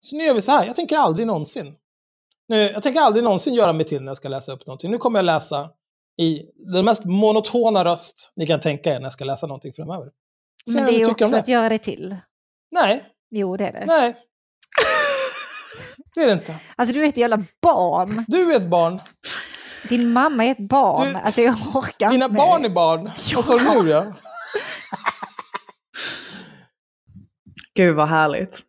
Så 0.00 0.16
nu 0.16 0.24
gör 0.24 0.34
vi 0.34 0.42
så 0.42 0.52
här. 0.52 0.66
Jag 0.66 0.76
tänker 0.76 0.96
aldrig 0.96 1.26
någonsin. 1.26 1.74
Nu, 2.48 2.56
jag 2.56 2.82
tänker 2.82 3.00
aldrig 3.00 3.24
någonsin 3.24 3.54
göra 3.54 3.72
mig 3.72 3.86
till 3.86 4.02
när 4.02 4.10
jag 4.10 4.16
ska 4.16 4.28
läsa 4.28 4.52
upp 4.52 4.66
någonting. 4.66 4.90
Nu 4.90 4.98
kommer 4.98 5.18
jag 5.18 5.24
läsa 5.24 5.70
i 6.22 6.42
den 6.54 6.84
mest 6.84 7.04
monotona 7.04 7.84
röst 7.84 8.32
ni 8.36 8.46
kan 8.46 8.60
tänka 8.60 8.90
er 8.90 8.94
när 8.94 9.06
jag 9.06 9.12
ska 9.12 9.24
läsa 9.24 9.46
någonting 9.46 9.72
framöver. 9.72 10.10
Se 10.70 10.74
men 10.74 10.86
det 10.86 11.00
är 11.00 11.04
om 11.06 11.10
också 11.12 11.36
att 11.36 11.48
göra 11.48 11.68
det 11.68 11.78
till. 11.78 12.16
Nej, 12.70 13.04
Jo, 13.30 13.56
det 13.56 13.66
är 13.66 13.72
det. 13.72 13.84
nej. 13.86 14.14
Det 16.14 16.22
är 16.22 16.26
det 16.26 16.32
inte. 16.32 16.56
Alltså 16.76 16.94
du 16.94 17.04
är 17.04 17.08
ett 17.08 17.16
jävla 17.16 17.44
barn. 17.62 18.24
Du 18.28 18.52
är 18.52 18.56
ett 18.56 18.70
barn. 18.70 19.00
Din 19.88 20.12
mamma 20.12 20.44
är 20.44 20.50
ett 20.50 20.68
barn. 20.68 21.08
Du- 21.08 21.14
alltså 21.14 21.40
jag 21.40 21.54
orkar 21.74 22.10
Dina 22.10 22.24
inte 22.24 22.36
barn 22.36 22.64
är 22.64 22.68
barn. 22.68 23.04
Vad 23.36 23.44
sa 23.44 23.58
du 23.58 23.82
nu 23.82 23.90
ja? 23.90 24.04
Gud 27.74 27.96
vad 27.96 28.08
härligt. 28.08 28.60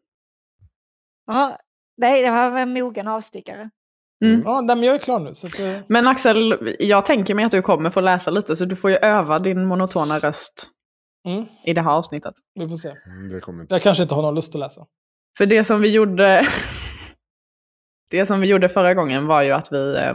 Ja, 1.27 1.57
nej, 1.97 2.24
det 2.24 2.29
var 2.31 2.59
en 2.59 2.74
mogen 2.74 3.07
avstickare. 3.07 3.69
Ja, 4.45 4.62
nej, 4.62 4.75
men 4.75 4.83
jag 4.83 4.95
är 4.95 5.00
klar 5.00 5.19
nu. 5.19 5.33
Så 5.33 5.47
att, 5.47 5.59
eh, 5.59 5.77
Men 5.88 6.07
Axel, 6.07 6.75
jag 6.79 7.05
tänker 7.05 7.36
mig 7.36 7.45
att 7.45 7.51
du 7.51 7.62
kommer 7.62 7.89
få 7.89 8.01
läsa 8.01 8.31
lite 8.31 8.55
så 8.55 8.65
du 8.65 8.75
får 8.75 8.89
ju 8.89 8.95
öva 8.97 9.39
din 9.39 9.65
monotona 9.65 10.19
röst 10.19 10.69
mm, 11.27 11.45
i 11.65 11.74
det 11.74 11.81
här 11.81 11.91
avsnittet. 11.91 12.33
vi 12.55 12.69
får 12.69 12.75
se. 12.77 12.89
Mm, 13.05 13.29
Det 13.29 13.39
kommer 13.39 13.62
inte. 13.62 13.75
Jag 13.75 13.81
kanske 13.81 14.03
inte 14.03 14.15
har 14.15 14.21
någon 14.21 14.36
lust 14.36 14.55
att 14.55 14.59
läsa. 14.59 14.86
För 15.38 15.45
det 15.45 15.63
som 15.63 15.81
vi 15.81 15.89
gjorde 15.91 16.47
det 18.12 18.25
som 18.25 18.39
vi 18.39 18.47
gjorde 18.47 18.69
förra 18.69 18.93
gången 18.93 19.27
var 19.27 19.41
ju 19.41 19.51
att 19.51 19.71
vi 19.71 19.95
eh, 19.95 20.13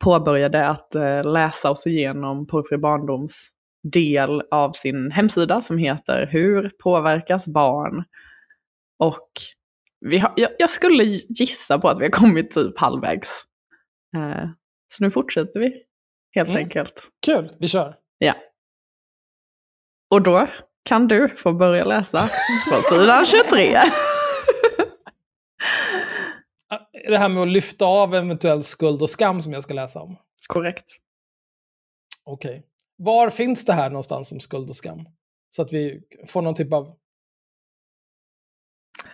påbörjade 0.00 0.66
att 0.68 0.94
eh, 0.94 1.32
läsa 1.32 1.70
oss 1.70 1.86
igenom 1.86 2.46
Porrfri 2.46 2.78
Barndoms 2.78 3.50
del 3.92 4.42
av 4.50 4.72
sin 4.72 5.10
hemsida 5.10 5.60
som 5.60 5.78
heter 5.78 6.26
Hur 6.26 6.70
påverkas 6.82 7.48
barn? 7.48 8.04
Och 8.98 9.28
vi 10.00 10.18
har, 10.18 10.32
jag, 10.36 10.50
jag 10.58 10.70
skulle 10.70 11.04
gissa 11.28 11.78
på 11.78 11.88
att 11.88 11.98
vi 12.00 12.04
har 12.04 12.10
kommit 12.10 12.50
typ 12.50 12.78
halvvägs. 12.78 13.42
Eh, 14.16 14.48
så 14.88 15.04
nu 15.04 15.10
fortsätter 15.10 15.60
vi 15.60 15.72
helt 16.34 16.50
Mm. 16.50 16.62
enkelt. 16.62 17.02
Kul, 17.26 17.56
vi 17.60 17.68
kör. 17.68 17.94
Ja. 18.18 18.34
Och 20.10 20.22
då 20.22 20.48
kan 20.84 21.08
du 21.08 21.28
få 21.36 21.52
börja 21.52 21.84
läsa 21.84 22.18
på 22.70 22.94
sidan 22.94 23.26
23. 23.26 23.78
Ah, 26.74 26.86
det 27.08 27.18
här 27.18 27.28
med 27.28 27.42
att 27.42 27.48
lyfta 27.48 27.84
av 27.84 28.14
eventuell 28.14 28.64
skuld 28.64 29.02
och 29.02 29.10
skam 29.10 29.40
som 29.40 29.52
jag 29.52 29.62
ska 29.62 29.74
läsa 29.74 30.00
om? 30.00 30.16
Korrekt. 30.46 30.84
Okej. 32.24 32.62
Var 32.96 33.30
finns 33.30 33.64
det 33.64 33.72
här 33.72 33.90
någonstans 33.90 34.28
som 34.28 34.40
skuld 34.40 34.70
och 34.70 34.76
skam? 34.76 34.98
Så 35.56 35.62
att 35.62 35.72
vi 35.72 36.00
får 36.28 36.42
någon 36.42 36.54
typ 36.54 36.72
av... 36.72 36.94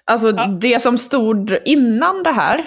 Alltså 0.05 0.29
Ah. 0.37 0.47
det 0.47 0.83
som 0.83 0.99
stod 0.99 1.59
innan 1.65 2.23
det 2.23 2.33
här, 2.33 2.65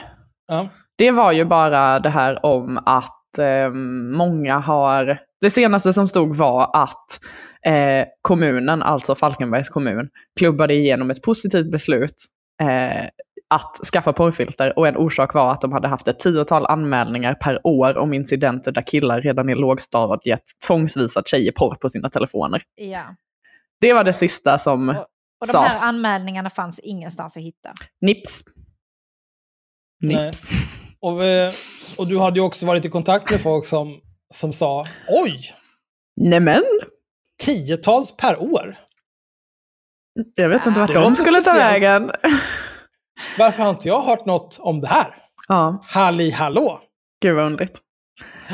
Ja. 0.48 0.70
det 0.98 1.12
var 1.12 1.32
ju 1.32 1.46
bara 1.46 2.00
det 2.00 2.10
här 2.10 2.46
om 2.46 2.78
att 2.86 3.38
eh, 3.38 3.70
många 4.18 4.60
har... 4.60 5.20
Det 5.42 5.50
senaste 5.50 5.94
som 5.94 6.08
stod 6.08 6.36
var 6.36 6.84
att 6.84 7.20
eh, 7.66 8.06
kommunen, 8.22 8.84
alltså 8.84 9.16
Falkenbergs 9.16 9.70
kommun, 9.70 10.10
klubbade 10.40 10.74
igenom 10.74 11.10
ett 11.12 11.22
positivt 11.22 11.72
beslut 11.72 12.16
eh, 12.62 13.08
att 13.56 13.80
skaffa 13.94 14.14
porrfilter 14.14 14.80
och 14.80 14.88
en 14.88 14.98
orsak 14.98 15.34
var 15.34 15.52
att 15.52 15.62
de 15.62 15.72
hade 15.72 15.88
haft 15.88 16.08
ett 16.08 16.20
tiotal 16.20 16.66
anmälningar 16.66 17.34
per 17.34 17.68
år 17.68 17.98
om 17.98 18.14
incidenter 18.14 18.72
där 18.72 18.82
killar 18.88 19.22
redan 19.22 19.50
i 19.50 19.56
lågstadiet 19.56 20.42
tvångsvisat 20.68 21.28
tjejer 21.28 21.52
porr 21.52 21.76
på 21.76 21.90
sina 21.90 22.10
telefoner. 22.10 22.64
Ja. 22.76 23.16
Det 23.82 23.94
var 23.94 24.04
det 24.04 24.14
sista 24.14 24.58
som 24.58 24.90
Och 24.90 25.48
de 25.48 25.52
sas. 25.52 25.82
här 25.82 25.90
anmälningarna 25.90 26.50
fanns 26.50 26.80
ingenstans 26.80 27.38
att 27.38 27.44
hitta. 27.44 27.74
Nips. 28.02 28.44
Nej. 30.04 30.26
Nips. 30.26 30.48
Och, 31.00 31.22
vi, 31.22 31.52
och 31.98 32.08
du 32.08 32.20
hade 32.20 32.40
ju 32.40 32.46
också 32.46 32.66
varit 32.66 32.86
i 32.86 32.90
kontakt 32.90 33.32
med 33.32 33.42
folk 33.42 33.66
som, 33.66 34.00
som 34.34 34.54
sa 34.54 34.86
oj, 35.08 35.40
Nämen, 36.22 36.64
tiotals 37.44 38.18
per 38.18 38.42
år. 38.42 38.76
jag 40.36 40.50
vet 40.50 40.66
inte 40.66 40.80
vart 40.80 40.94
de 40.94 41.16
skulle 41.16 41.42
ta 41.42 41.54
vägen. 41.54 42.12
Varför 43.38 43.64
har 43.64 43.70
inte 43.70 43.88
jag 43.88 44.02
hört 44.02 44.26
något 44.26 44.60
om 44.62 44.80
det 44.80 44.88
här? 44.88 45.16
Ja, 45.48 45.84
Halli 45.84 46.32
hallå! 46.32 46.82
gud 47.22 47.36
vad 47.36 47.46
underligt. 47.46 47.80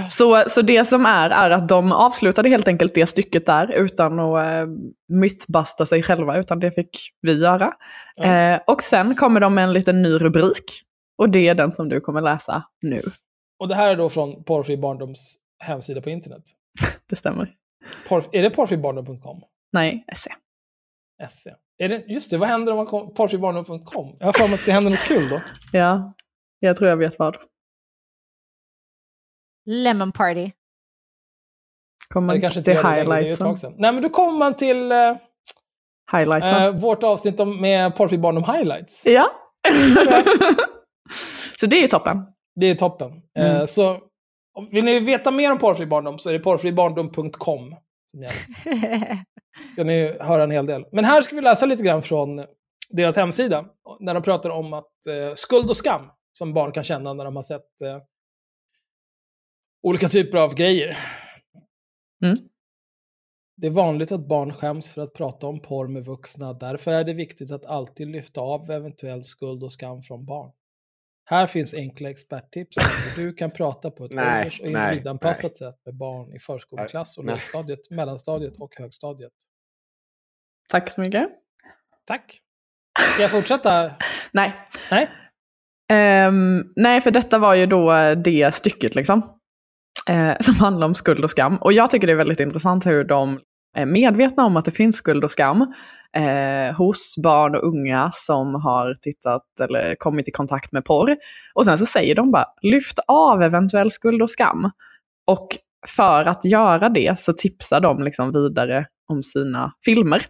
Så, 0.09 0.43
så 0.47 0.61
det 0.61 0.85
som 0.85 1.05
är, 1.05 1.29
är 1.29 1.49
att 1.49 1.69
de 1.69 1.91
avslutade 1.91 2.49
helt 2.49 2.67
enkelt 2.67 2.95
det 2.95 3.07
stycket 3.07 3.45
där 3.45 3.71
utan 3.71 4.19
att 4.19 4.45
eh, 4.45 4.67
mythbusta 5.07 5.85
sig 5.85 6.03
själva, 6.03 6.37
utan 6.37 6.59
det 6.59 6.71
fick 6.71 6.89
vi 7.21 7.33
göra. 7.33 7.73
Ja. 8.15 8.23
Eh, 8.23 8.59
och 8.67 8.81
sen 8.81 9.15
kommer 9.15 9.39
de 9.39 9.53
med 9.53 9.63
en 9.63 9.73
liten 9.73 10.01
ny 10.01 10.17
rubrik. 10.17 10.83
Och 11.17 11.29
det 11.29 11.47
är 11.47 11.55
den 11.55 11.73
som 11.73 11.89
du 11.89 12.01
kommer 12.01 12.21
läsa 12.21 12.63
nu. 12.81 13.01
Och 13.59 13.67
det 13.67 13.75
här 13.75 13.91
är 13.91 13.95
då 13.95 14.09
från 14.09 14.43
Porrfri 14.43 14.77
Barndoms 14.77 15.35
hemsida 15.59 16.01
på 16.01 16.09
internet. 16.09 16.43
Det 17.09 17.15
stämmer. 17.15 17.55
Porr, 18.07 18.23
är 18.31 18.43
det 18.43 18.49
porrfribarndom.com? 18.49 19.41
Nej, 19.71 20.05
se. 20.15 20.31
SE. 21.29 21.55
Är 21.83 21.89
det, 21.89 22.03
just 22.07 22.29
det, 22.31 22.37
vad 22.37 22.49
händer 22.49 22.71
om 22.71 22.77
man 22.77 22.85
kommer 22.85 23.05
porrfribarndom.com? 23.11 24.15
Jag 24.19 24.25
har 24.25 24.33
för 24.33 24.47
mig 24.47 24.53
att 24.59 24.65
det 24.65 24.71
händer 24.71 24.91
något 24.91 25.07
kul 25.07 25.29
då. 25.29 25.41
Ja, 25.71 26.13
jag 26.59 26.77
tror 26.77 26.89
jag 26.89 26.97
vet 26.97 27.19
vad. 27.19 27.37
Lemon 29.65 30.11
party. 30.11 30.51
Kommer 32.09 32.33
det 32.33 32.41
kanske 32.41 32.61
till 32.61 32.73
highlightsen. 32.77 33.55
Nej, 33.77 33.93
men 33.93 34.01
då 34.03 34.09
kommer 34.09 34.37
man 34.39 34.53
till 34.55 34.91
eh, 34.91 35.15
highlightsen. 36.11 36.63
eh, 36.63 36.71
vårt 36.71 37.03
avsnitt 37.03 37.39
om, 37.39 37.61
med 37.61 37.95
Porrfri 37.95 38.17
Barndom 38.17 38.43
Highlights. 38.43 39.01
Ja. 39.05 39.31
så 41.59 41.65
det 41.65 41.77
är 41.77 41.81
ju 41.81 41.87
toppen. 41.87 42.17
Det 42.55 42.65
är 42.65 42.75
toppen. 42.75 43.11
Eh, 43.39 43.51
Mm. 43.55 43.67
så 43.67 43.99
om- 44.53 44.69
vill 44.71 44.85
ni 44.85 44.99
veta 44.99 45.31
mer 45.31 45.51
om 45.51 45.57
porrfri 45.57 45.85
barndom 45.85 46.19
så 46.19 46.29
är 46.29 46.33
det 46.33 46.39
porrfribarndom.com. 46.39 47.75
ska 49.73 49.83
ni 49.83 50.17
höra 50.19 50.43
en 50.43 50.51
hel 50.51 50.65
del. 50.65 50.85
Men 50.91 51.05
här 51.05 51.21
ska 51.21 51.35
vi 51.35 51.41
läsa 51.41 51.65
lite 51.65 51.83
grann 51.83 52.03
från 52.03 52.45
deras 52.89 53.15
hemsida. 53.15 53.65
När 53.99 54.13
de 54.13 54.23
pratar 54.23 54.49
om 54.49 54.73
att 54.73 55.07
eh, 55.07 55.33
skuld 55.33 55.69
och 55.69 55.75
skam 55.75 56.01
som 56.33 56.53
barn 56.53 56.71
kan 56.71 56.83
känna 56.83 57.13
när 57.13 57.25
de 57.25 57.35
har 57.35 57.43
sett 57.43 57.81
eh, 57.81 58.01
olika 59.83 60.07
typer 60.07 60.37
av 60.37 60.55
grejer. 60.55 60.97
Mm. 62.23 62.35
Det 63.57 63.67
är 63.67 63.71
vanligt 63.71 64.11
att 64.11 64.27
barn 64.27 64.53
skäms 64.53 64.93
för 64.93 65.01
att 65.01 65.13
prata 65.13 65.47
om 65.47 65.61
porr 65.61 65.87
med 65.87 66.05
vuxna. 66.05 66.53
Därför 66.53 66.91
är 66.91 67.03
det 67.03 67.13
viktigt 67.13 67.51
att 67.51 67.65
alltid 67.65 68.07
lyfta 68.07 68.41
av 68.41 68.71
eventuell 68.71 69.23
skuld 69.23 69.63
och 69.63 69.71
skam 69.71 70.01
från 70.01 70.25
barn. 70.25 70.51
Här 71.25 71.47
finns 71.47 71.73
enkla 71.73 72.09
experttips 72.09 72.77
hur 73.17 73.23
du 73.23 73.33
kan 73.33 73.51
prata 73.51 73.91
på 73.91 74.05
ett 74.05 74.11
ålders 74.11 74.59
och 74.61 74.71
nej, 74.71 74.89
individanpassat 74.89 75.57
sätt 75.57 75.75
med 75.85 75.95
barn 75.95 76.35
i 76.35 76.39
förskoleklass 76.39 77.17
och 77.17 77.25
lågstadiet, 77.25 77.89
mellanstadiet 77.89 78.57
och 78.57 78.75
högstadiet. 78.75 79.33
Tack 80.69 80.91
så 80.91 81.01
mycket. 81.01 81.29
Tack. 82.07 82.39
Ska 83.13 83.21
jag 83.21 83.31
fortsätta? 83.31 83.91
Nej. 84.31 84.55
Nej? 84.91 85.09
Ehm, 85.91 86.63
nej, 86.75 87.01
för 87.01 87.11
detta 87.11 87.37
var 87.37 87.53
ju 87.53 87.65
då 87.65 87.93
det 88.15 88.55
stycket 88.55 88.95
liksom. 88.95 89.21
eh, 90.09 90.33
som 90.39 90.55
handlar 90.55 90.87
om 90.87 90.95
skuld 90.95 91.23
och 91.23 91.31
skam. 91.31 91.57
Och 91.57 91.73
jag 91.73 91.91
tycker 91.91 92.07
det 92.07 92.13
är 92.13 92.17
väldigt 92.17 92.39
intressant 92.39 92.85
hur 92.85 93.03
de 93.03 93.39
är 93.75 93.85
medvetna 93.85 94.45
om 94.45 94.57
att 94.57 94.65
det 94.65 94.71
finns 94.71 94.95
skuld 94.95 95.23
och 95.23 95.31
skam 95.31 95.73
eh, 96.15 96.75
hos 96.75 97.15
barn 97.23 97.55
och 97.55 97.63
unga 97.63 98.09
som 98.13 98.55
har 98.55 98.95
tittat 99.01 99.43
eller 99.61 99.95
kommit 99.95 100.27
i 100.27 100.31
kontakt 100.31 100.71
med 100.71 100.85
porr. 100.85 101.17
Och 101.53 101.65
sen 101.65 101.77
så 101.77 101.85
säger 101.85 102.15
de 102.15 102.31
bara, 102.31 102.45
lyft 102.61 102.99
av 103.07 103.41
eventuell 103.41 103.91
skuld 103.91 104.21
och 104.21 104.29
skam. 104.29 104.71
Och 105.27 105.47
för 105.87 106.25
att 106.25 106.45
göra 106.45 106.89
det 106.89 107.19
så 107.19 107.33
tipsar 107.33 107.79
de 107.81 108.03
liksom 108.03 108.31
vidare 108.31 108.85
om 109.07 109.23
sina 109.23 109.73
filmer. 109.85 110.25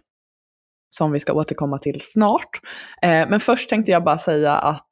Som 0.90 1.12
vi 1.12 1.20
ska 1.20 1.32
återkomma 1.32 1.78
till 1.78 2.00
snart. 2.00 2.60
Eh, 3.02 3.28
men 3.28 3.40
först 3.40 3.68
tänkte 3.68 3.92
jag 3.92 4.04
bara 4.04 4.18
säga 4.18 4.52
att 4.52 4.88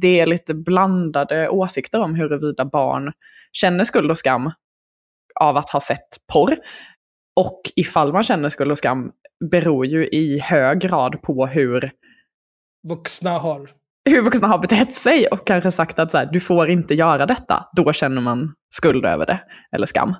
det 0.00 0.20
är 0.20 0.26
lite 0.26 0.54
blandade 0.54 1.48
åsikter 1.48 2.00
om 2.00 2.14
huruvida 2.14 2.64
barn 2.64 3.12
känner 3.52 3.84
skuld 3.84 4.10
och 4.10 4.18
skam 4.18 4.50
av 5.40 5.56
att 5.56 5.70
ha 5.70 5.80
sett 5.80 6.08
porr. 6.32 6.56
Och 7.36 7.60
ifall 7.76 8.12
man 8.12 8.22
känner 8.22 8.48
skuld 8.48 8.70
och 8.70 8.78
skam 8.78 9.12
beror 9.50 9.86
ju 9.86 10.06
i 10.08 10.38
hög 10.38 10.80
grad 10.80 11.22
på 11.22 11.46
hur, 11.46 11.90
Vuxna 12.88 13.30
har. 13.30 13.70
hur 14.10 14.22
vuxna 14.22 14.48
har 14.48 14.58
betett 14.58 14.92
sig 14.92 15.26
och 15.26 15.46
kanske 15.46 15.72
sagt 15.72 15.98
att 15.98 16.10
så 16.10 16.18
här, 16.18 16.28
du 16.32 16.40
får 16.40 16.70
inte 16.70 16.94
göra 16.94 17.26
detta. 17.26 17.68
Då 17.76 17.92
känner 17.92 18.20
man 18.20 18.54
skuld 18.74 19.04
över 19.04 19.26
det, 19.26 19.40
eller 19.72 19.86
skam. 19.86 20.14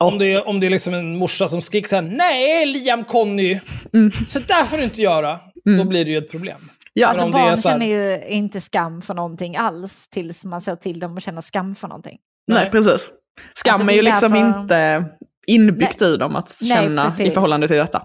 Och, 0.00 0.08
Om 0.08 0.18
det, 0.18 0.32
är, 0.34 0.48
om 0.48 0.60
det 0.60 0.66
är 0.66 0.70
liksom 0.70 0.94
en 0.94 1.16
morsa 1.16 1.48
som 1.48 1.60
skriker 1.62 1.88
så 1.88 1.94
här, 1.96 2.02
nej 2.02 2.66
Liam 2.66 3.04
Conny, 3.04 3.60
Mm. 3.92 4.10
så 4.28 4.38
där 4.38 4.64
får 4.64 4.76
du 4.76 4.82
inte 4.84 5.02
göra. 5.02 5.40
Mm. 5.66 5.78
Då 5.78 5.84
blir 5.84 6.04
det 6.04 6.10
ju 6.10 6.18
ett 6.18 6.30
problem. 6.30 6.70
ja, 6.92 7.06
Alltså 7.08 7.28
barn 7.30 7.42
här- 7.42 7.56
känner 7.56 7.86
ju 7.86 8.26
inte 8.28 8.60
skam 8.60 9.02
för 9.02 9.14
någonting 9.14 9.56
alls 9.56 10.08
tills 10.08 10.44
man 10.44 10.60
ser 10.60 10.76
till 10.76 11.00
dem 11.00 11.14
och 11.14 11.22
känner 11.22 11.40
skam 11.40 11.74
för 11.74 11.88
någonting. 11.88 12.18
nej, 12.46 12.62
Nej. 12.62 12.70
precis. 12.70 13.10
Skam 13.54 13.74
Alltså, 13.74 13.88
är 13.88 13.92
ju 13.96 14.02
liksom 14.02 14.32
därför- 14.32 14.60
inte 14.60 15.04
inbyggt 15.46 16.02
i 16.02 16.16
dem 16.16 16.36
att 16.36 16.58
Nej, 16.62 16.76
känna 16.82 17.02
i 17.02 17.04
precis. 17.04 17.34
förhållande 17.34 17.68
till 17.68 17.76
detta. 17.76 18.02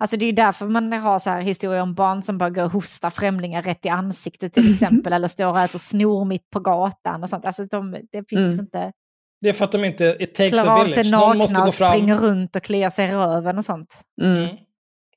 Alltså 0.00 0.16
det 0.16 0.24
är 0.24 0.26
ju 0.26 0.32
därför 0.32 0.66
man 0.66 0.92
har 0.92 1.18
så 1.18 1.30
här 1.30 1.40
historier 1.40 1.82
om 1.82 1.94
barn 1.94 2.22
som 2.22 2.38
bara 2.38 2.50
går 2.50 2.64
och 2.64 2.70
hostar 2.72 3.10
främlingar 3.10 3.62
rätt 3.62 3.86
i 3.86 3.88
ansiktet 3.88 4.52
till 4.54 4.72
exempel. 4.72 5.12
eller 5.12 5.28
står 5.28 5.46
och 5.50 5.60
äter 5.60 5.78
snor 5.78 6.24
mitt 6.24 6.50
på 6.50 6.60
gatan 6.60 7.22
och 7.22 7.28
sånt. 7.28 7.44
Alltså 7.44 7.64
de, 7.64 7.90
det 8.12 8.28
finns 8.28 8.52
Mm. 8.52 8.60
inte. 8.60 8.92
Det 9.40 9.48
är 9.48 9.52
för 9.52 9.64
att 9.64 9.72
de 9.72 9.84
inte, 9.84 10.16
it 10.20 10.34
takes 10.34 10.50
Klarar 10.52 10.78
a 10.78 10.80
av 10.82 10.86
sig 10.86 11.02
village. 11.02 11.20
Någon 11.26 11.38
måste 11.38 11.52
nakna 11.54 11.66
gå 11.66 11.72
fram. 11.72 11.92
springer 11.92 12.16
runt 12.16 12.56
och 12.56 12.62
kliar 12.62 12.90
sig 12.90 13.08
i 13.08 13.12
röven 13.12 13.58
och 13.58 13.64
sånt. 13.64 14.00
Mm. 14.22 14.36
Mm. 14.42 14.56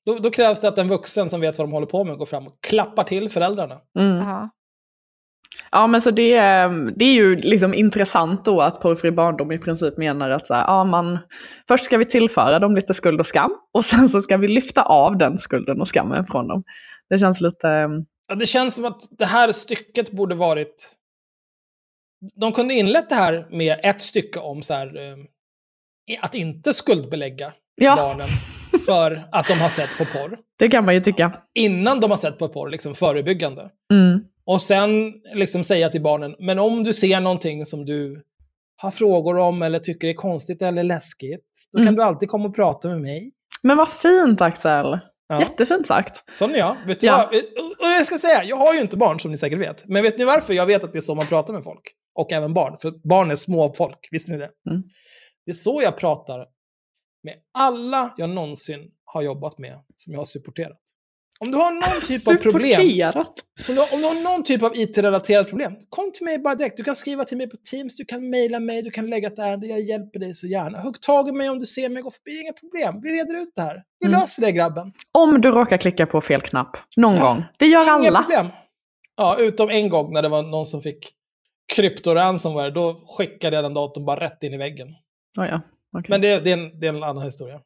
Då, 0.05 0.19
då 0.19 0.29
krävs 0.29 0.62
det 0.62 0.67
att 0.67 0.77
en 0.77 0.88
vuxen 0.88 1.29
som 1.29 1.41
vet 1.41 1.57
vad 1.57 1.67
de 1.67 1.71
håller 1.71 1.88
på 1.88 2.03
med 2.03 2.17
går 2.17 2.25
fram 2.25 2.47
och 2.47 2.53
klappar 2.62 3.03
till 3.03 3.29
föräldrarna. 3.29 3.75
Mm. 3.99 4.17
Ja. 5.71 5.88
Men 5.88 6.01
så 6.01 6.12
det, 6.12 6.34
är- 6.34 6.91
det 6.99 7.05
är 7.05 7.13
ju 7.13 7.36
liksom 7.36 7.73
intressant 7.73 8.45
då 8.45 8.62
att 8.62 8.81
porrfri 8.81 9.12
barndom 9.12 9.51
i 9.51 9.57
princip 9.57 9.97
menar 9.97 10.29
att 10.29 10.47
så 10.47 10.53
här, 10.53 10.63
ja, 10.67 10.84
man, 10.84 11.19
först 11.67 11.84
ska 11.86 11.97
vi 11.97 12.05
tillföra 12.05 12.60
dem 12.60 12.75
lite 12.75 12.93
skuld 12.93 13.19
och 13.19 13.27
skam 13.27 13.51
och 13.73 13.86
sen 13.86 14.10
så 14.10 14.21
ska 14.21 14.38
vi 14.38 14.47
lyfta 14.47 14.81
av 14.84 15.17
den 15.17 15.38
skulden 15.38 15.81
och 15.81 15.88
skammen 15.88 16.25
från 16.25 16.47
dem. 16.47 16.63
Det 17.10 17.17
känns 17.19 17.41
lite... 17.41 17.69
ehm, 17.69 18.05
Ja, 18.27 18.36
det 18.36 18.45
känns 18.45 18.75
som 18.75 18.86
att 18.86 19.01
det 19.17 19.25
här 19.25 19.51
stycket 19.51 20.12
borde 20.12 20.36
varit... 20.36 20.91
De 22.36 22.51
kunde 22.51 22.73
inlett 22.73 23.10
det 23.10 23.15
här 23.15 23.47
med 23.51 23.79
ett 23.84 24.01
stycke 24.01 24.39
om 24.39 24.63
så 24.63 24.73
här, 24.73 24.88
eh, 24.97 25.17
att 26.21 26.36
inte 26.36 26.73
skuldbelägga 26.73 27.53
Ja. 27.75 27.95
barnen 27.95 28.27
för 28.86 29.27
att 29.31 29.47
de 29.47 29.53
har 29.53 29.69
sett 29.69 29.97
på 29.97 30.05
porr. 30.05 30.38
Det 30.60 30.69
kan 30.69 30.86
man 30.86 30.93
ju 30.93 30.99
tycka. 30.99 31.34
Innan 31.53 31.99
de 31.99 32.10
har 32.12 32.17
sett 32.17 32.39
på 32.39 32.47
porr, 32.49 32.69
liksom 32.69 32.95
förebyggande. 32.95 33.69
Mm. 33.93 34.23
Och 34.45 34.62
sen 34.62 35.13
liksom 35.34 35.63
säga 35.63 35.89
till 35.89 36.01
barnen, 36.01 36.36
men 36.39 36.60
om 36.60 36.84
du 36.84 36.93
ser 36.93 37.21
någonting 37.21 37.65
som 37.65 37.86
du 37.86 38.23
har 38.77 38.91
frågor 38.91 39.38
om 39.38 39.62
eller 39.62 39.79
tycker 39.79 40.07
är 40.07 40.13
konstigt 40.13 40.62
eller 40.62 40.84
läskigt, 40.84 41.45
då 41.71 41.77
kan 41.77 41.88
Mm. 41.88 41.95
du 41.95 42.03
alltid 42.03 42.29
komma 42.29 42.45
och 42.49 42.55
prata 42.55 42.88
med 42.88 43.01
mig. 43.01 43.31
Men 43.63 43.77
vad 43.77 43.89
fint 43.89 44.41
Axel! 44.41 44.99
Ja. 45.27 45.39
Jättefint 45.39 45.88
sagt. 45.88 46.23
Sån 46.38 46.51
är 46.55 46.57
jag. 46.57 46.75
Vet 46.88 46.99
du 46.99 47.07
Ja. 47.07 47.29
vad? 47.31 47.39
Och 47.89 47.95
jag 47.95 48.05
ska 48.05 48.17
säga, 48.17 48.43
jag 48.43 48.57
har 48.57 48.73
ju 48.73 48.79
inte 48.79 48.97
barn 48.97 49.19
som 49.19 49.31
ni 49.31 49.38
säkert 49.38 49.60
vet. 49.60 49.88
Men 49.88 50.03
vet 50.03 50.17
ni 50.17 50.25
varför 50.25 50.53
jag 50.53 50.65
vet 50.65 50.84
att 50.84 50.93
det 50.93 50.99
är 50.99 51.01
så 51.01 51.15
man 51.15 51.25
pratar 51.25 51.53
med 51.53 51.63
folk? 51.63 51.81
Och 52.15 52.32
även 52.32 52.54
barn. 52.54 52.78
För 52.78 52.91
barn 53.08 53.32
är 53.32 53.36
små 53.36 53.74
folk, 53.74 54.08
visste 54.12 54.32
ni 54.32 54.38
det? 54.38 54.50
Mm. 54.69 54.84
Det 55.45 55.52
är 55.52 55.56
så 55.56 55.82
jag 55.84 55.97
pratar 55.97 56.38
med 57.24 57.36
alla 57.54 58.13
jag 58.17 58.30
någonsin 58.30 58.91
har 59.06 59.21
jobbat 59.21 59.58
med, 59.58 59.80
som 59.95 60.13
jag 60.13 60.19
har 60.19 60.26
supporterat. 60.26 60.78
Om 61.39 61.52
du 61.52 61.58
har 61.58 61.71
någon 61.71 61.82
typ 62.08 62.28
av 62.28 62.52
problem, 62.52 63.24
så 63.60 63.71
om 63.95 64.00
du 64.02 64.08
har 64.08 64.24
någon 64.24 64.43
typ 64.43 64.63
av 64.63 64.76
IT-relaterat 64.76 65.50
problem, 65.50 65.74
kom 65.89 66.12
till 66.12 66.26
mig 66.26 66.39
bara 66.39 66.56
direkt. 66.56 66.78
Du 66.78 66.84
kan 66.84 66.95
skriva 66.95 67.24
till 67.24 67.38
mig 67.38 67.50
på 67.50 67.58
Teams, 67.58 67.95
du 67.95 68.06
kan 68.06 68.30
mejla 68.30 68.60
mig, 68.60 68.82
du 68.82 68.89
kan 68.91 69.08
lägga 69.10 69.28
ett 69.28 69.39
ärende, 69.39 69.67
jag 69.67 69.82
hjälper 69.82 70.19
dig 70.19 70.34
så 70.34 70.47
gärna. 70.47 70.82
Hugg 70.82 71.02
tag 71.02 71.28
i 71.28 71.32
mig 71.32 71.50
om 71.50 71.60
du 71.60 71.65
ser 71.65 71.89
mig 71.89 72.04
gå 72.04 72.12
förbi, 72.12 72.41
inga 72.41 72.54
problem. 72.54 73.02
Vi 73.04 73.10
reder 73.10 73.41
ut 73.41 73.52
det 73.56 73.62
här. 73.62 73.84
Vi 74.00 74.08
Mm. 74.08 74.19
löser 74.19 74.41
det 74.41 74.52
grabben. 74.52 74.93
Om 75.12 75.41
du 75.41 75.52
råkar 75.52 75.78
klicka 75.78 76.06
på 76.06 76.21
fel 76.21 76.41
knapp 76.41 76.78
någon 76.97 77.15
Ja. 77.15 77.21
gång. 77.28 77.43
Det 77.58 77.65
gör 77.65 77.84
Inga 77.84 77.91
alla. 77.91 78.21
problem. 78.24 78.47
Ja, 79.17 79.38
utom 79.39 79.69
en 79.69 79.89
gång 79.89 80.13
när 80.13 80.21
det 80.21 80.30
var 80.30 80.43
någon 80.43 80.65
som 80.65 80.82
fick 80.82 81.12
kryptoransomware. 81.75 82.71
Då 82.71 82.95
skickade 83.07 83.55
jag 83.55 83.65
den 83.65 83.73
datorn 83.73 84.05
bara 84.05 84.19
rätt 84.19 84.43
in 84.43 84.53
i 84.53 84.57
väggen. 84.57 84.88
Oh, 85.39 85.45
ja. 85.45 85.62
okej. 85.97 86.10
Men 86.10 86.21
det, 86.21 86.39
det, 86.39 86.51
är 86.51 86.57
en, 86.57 86.79
det 86.79 86.88
är 86.88 86.93
en 86.93 87.03
annan 87.03 87.23
historia. 87.23 87.60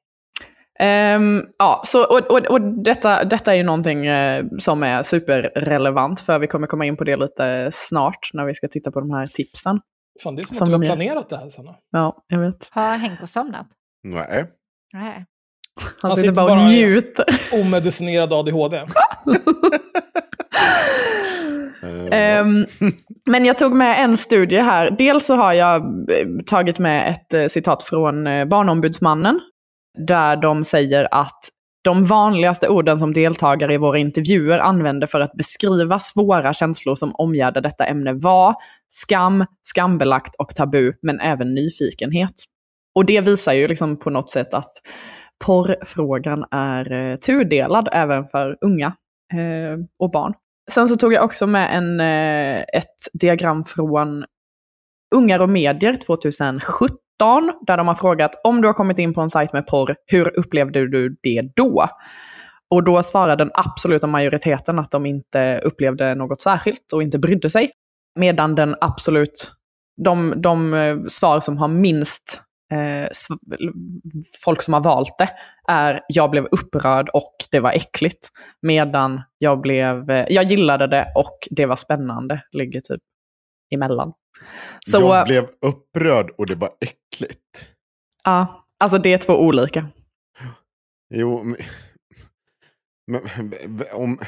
Ehm, 0.79 1.43
ja, 1.57 1.81
så, 1.85 2.03
och, 2.03 2.31
och, 2.31 2.45
och 2.45 2.61
detta, 2.61 3.23
detta 3.23 3.51
är 3.53 3.55
ju 3.55 3.63
någonting 3.63 4.05
eh, 4.05 4.45
som 4.57 4.83
är 4.83 5.03
superrelevant, 5.03 6.19
för 6.19 6.39
vi 6.39 6.47
kommer 6.47 6.67
komma 6.67 6.85
in 6.85 6.97
på 6.97 7.03
det 7.03 7.15
lite 7.15 7.69
snart 7.71 8.29
när 8.33 8.45
vi 8.45 8.53
ska 8.53 8.67
titta 8.67 8.91
på 8.91 8.99
de 8.99 9.11
här 9.11 9.27
tipsen. 9.27 9.79
Fan, 10.23 10.35
det 10.35 10.41
är 10.41 10.43
som, 10.43 10.55
Som 10.55 10.63
att 10.63 10.81
du 10.81 10.87
har 10.87 10.95
planerat 10.95 11.29
det 11.29 11.37
här, 11.37 11.49
Sanna. 11.49 11.75
Ja, 11.91 12.25
jag 12.27 12.39
vet. 12.39 12.69
Har 12.71 12.97
Henko 12.97 13.27
somnat? 13.27 13.67
Nej. 14.03 14.45
Nej. 14.93 15.25
Han, 15.81 15.91
Han 16.01 16.15
sitter 16.15 16.29
sitter 16.29 16.41
bara 16.41 16.61
och 16.61 16.67
njuter. 16.67 17.25
Omedicinerad 17.51 18.33
ADHD. 18.33 18.77
Um, 22.05 22.65
men 23.25 23.45
jag 23.45 23.57
tog 23.57 23.73
med 23.73 24.03
en 24.03 24.17
studie 24.17 24.57
här. 24.57 24.91
Dels 24.91 25.25
så 25.25 25.35
har 25.35 25.53
jag 25.53 25.81
eh, 25.81 26.27
tagit 26.45 26.79
med 26.79 27.09
ett 27.09 27.33
eh, 27.33 27.47
citat 27.47 27.83
från 27.83 28.27
eh, 28.27 28.45
Barnombudsmannen, 28.45 29.39
där 30.07 30.35
de 30.35 30.63
säger 30.63 31.07
att 31.11 31.39
de 31.83 32.05
vanligaste 32.05 32.69
orden 32.69 32.99
som 32.99 33.13
deltagare 33.13 33.73
i 33.73 33.77
våra 33.77 33.97
intervjuer 33.97 34.59
använder 34.59 35.07
för 35.07 35.19
att 35.19 35.33
beskriva 35.33 35.99
svåra 35.99 36.53
känslor 36.53 36.95
som 36.95 37.15
omgärdar 37.15 37.61
detta 37.61 37.85
ämne 37.85 38.13
var 38.13 38.55
skam, 38.87 39.45
skambelagt 39.63 40.35
och 40.35 40.55
tabu, 40.55 40.93
men 41.01 41.19
även 41.19 41.53
nyfikenhet. 41.53 42.33
Och 42.95 43.05
det 43.05 43.21
visar 43.21 43.53
ju 43.53 43.67
liksom 43.67 43.99
på 43.99 44.09
något 44.09 44.31
sätt 44.31 44.53
att 44.53 44.71
porrfrågan 45.45 46.45
är 46.51 47.17
tudelad 47.17 47.89
även 47.91 48.27
för 48.27 48.57
unga 48.61 48.87
eh, 49.33 49.79
och 49.99 50.11
barn. 50.11 50.33
Sen 50.71 50.87
så 50.87 50.95
tog 50.95 51.13
jag 51.13 51.23
också 51.23 51.47
med 51.47 51.77
en, 51.77 51.99
eh, 51.99 52.59
ett 52.73 53.07
diagram 53.13 53.63
från 53.63 54.25
Ungar 55.15 55.39
och 55.39 55.49
medier 55.49 55.95
2017, 56.05 56.89
där 57.67 57.77
de 57.77 57.87
har 57.87 57.95
frågat 57.95 58.31
om 58.43 58.61
du 58.61 58.67
har 58.67 58.73
kommit 58.73 58.99
in 58.99 59.13
på 59.13 59.21
en 59.21 59.29
sajt 59.29 59.53
med 59.53 59.67
porr, 59.67 59.95
hur 60.05 60.39
upplevde 60.39 60.87
du 60.87 61.17
det 61.23 61.41
då? 61.55 61.87
Och 62.69 62.83
då 62.83 63.03
svarade 63.03 63.43
den 63.43 63.51
absoluta 63.53 64.07
majoriteten 64.07 64.79
att 64.79 64.91
de 64.91 65.05
inte 65.05 65.59
upplevde 65.63 66.15
något 66.15 66.41
särskilt 66.41 66.93
och 66.93 67.03
inte 67.03 67.19
brydde 67.19 67.49
sig. 67.49 67.71
Medan 68.19 68.55
den 68.55 68.75
absolut, 68.81 69.53
de, 70.03 70.33
de 70.37 70.73
eh, 70.73 70.97
svar 71.07 71.39
som 71.39 71.57
har 71.57 71.67
minst 71.67 72.41
eh, 72.71 73.09
folk 74.43 74.61
som 74.61 74.73
har 74.73 74.81
valt 74.81 75.17
det 75.17 75.29
är 75.67 76.01
jag 76.07 76.31
blev 76.31 76.45
upprörd 76.45 77.09
och 77.09 77.35
det 77.51 77.59
var 77.59 77.71
äckligt. 77.71 78.29
Medan 78.61 79.21
jag 79.37 79.61
blev, 79.61 80.09
eh, 80.09 80.25
jag 80.29 80.43
gillade 80.43 80.87
det 80.87 81.11
och 81.15 81.39
det 81.51 81.65
var 81.65 81.75
spännande, 81.75 82.41
ligger 82.51 82.81
typ 82.81 83.01
emellan. 83.73 84.13
Så, 84.79 85.01
Jag 85.01 85.27
blev 85.27 85.47
upprörd 85.61 86.31
och 86.37 86.47
det 86.47 86.55
var 86.55 86.69
äckligt. 86.79 87.67
ja, 88.23 88.65
alltså 88.79 88.97
det 88.97 89.13
är 89.13 89.17
två 89.17 89.33
olika. 89.33 89.87
Jo, 91.13 91.43
men, 91.43 91.57
men, 93.07 93.83
om 93.91 94.19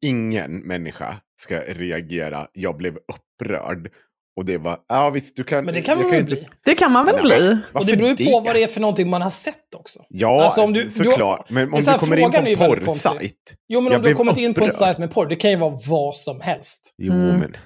ingen 0.00 0.58
människa 0.58 1.16
ska 1.40 1.60
reagera, 1.60 2.48
jag 2.52 2.76
blev 2.76 2.96
upprörd. 2.96 3.92
Och 4.36 4.44
det 4.44 4.58
var, 4.58 4.78
ja 4.88 5.10
visst 5.10 5.36
du 5.36 5.44
kan... 5.44 5.64
Men 5.64 5.74
det 5.74 5.82
kan 5.82 5.98
man 5.98 6.10
väl 6.10 6.20
inte- 6.20 6.34
bli? 6.34 6.46
Det 6.64 6.74
kan 6.74 6.92
man 6.92 7.06
väl 7.06 7.14
Nej, 7.14 7.22
bli? 7.24 7.58
Och 7.72 7.86
det 7.86 7.96
beror 7.96 8.08
ju 8.10 8.30
på 8.32 8.40
vad 8.40 8.54
det 8.54 8.62
är 8.62 8.66
för 8.66 8.80
någonting 8.80 9.10
man 9.10 9.22
har 9.22 9.30
sett 9.30 9.74
också. 9.76 9.98
Ja, 10.08 10.44
Alltså, 10.44 10.60
om 10.62 10.72
du- 10.72 10.84
du- 10.84 10.90
såklart. 10.90 11.50
men 11.50 11.72
om 11.74 11.80
du 11.80 11.92
kommer 11.98 12.16
in 12.48 12.56
på 12.58 12.64
en 12.64 12.84
porrsajt. 12.84 13.32
Jo, 13.68 13.80
men 13.80 13.92
Jag 13.92 13.98
om 13.98 14.02
du 14.02 14.08
har 14.08 14.14
kommit 14.14 14.36
in 14.36 14.54
på 14.54 14.60
en 14.60 14.66
upprörd. 14.70 14.78
sajt 14.78 14.98
med 14.98 15.10
porr, 15.10 15.26
det 15.26 15.36
kan 15.36 15.50
ju 15.50 15.56
vara 15.56 15.76
vad 15.88 16.16
som 16.16 16.40
helst. 16.40 16.94
Jo, 16.98 17.12
Mm. 17.12 17.36
men... 17.38 17.56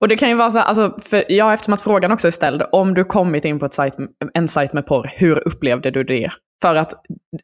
Och 0.00 0.08
det 0.08 0.16
kan 0.16 0.28
ju 0.28 0.34
vara 0.34 0.50
så 0.50 0.58
här, 0.58 0.64
alltså, 0.64 0.96
för, 1.08 1.24
ja, 1.32 1.54
eftersom 1.54 1.74
att 1.74 1.80
frågan 1.80 2.12
också 2.12 2.26
är 2.26 2.30
ställd, 2.30 2.62
om 2.72 2.94
du 2.94 3.04
kommit 3.04 3.44
in 3.44 3.58
på 3.58 3.66
ett 3.66 3.74
sajt, 3.74 3.94
en 4.34 4.48
sajt 4.48 4.72
med 4.72 4.86
porr, 4.86 5.10
hur 5.16 5.48
upplevde 5.48 5.90
du 5.90 6.04
det? 6.04 6.30
För 6.62 6.74
att 6.74 6.92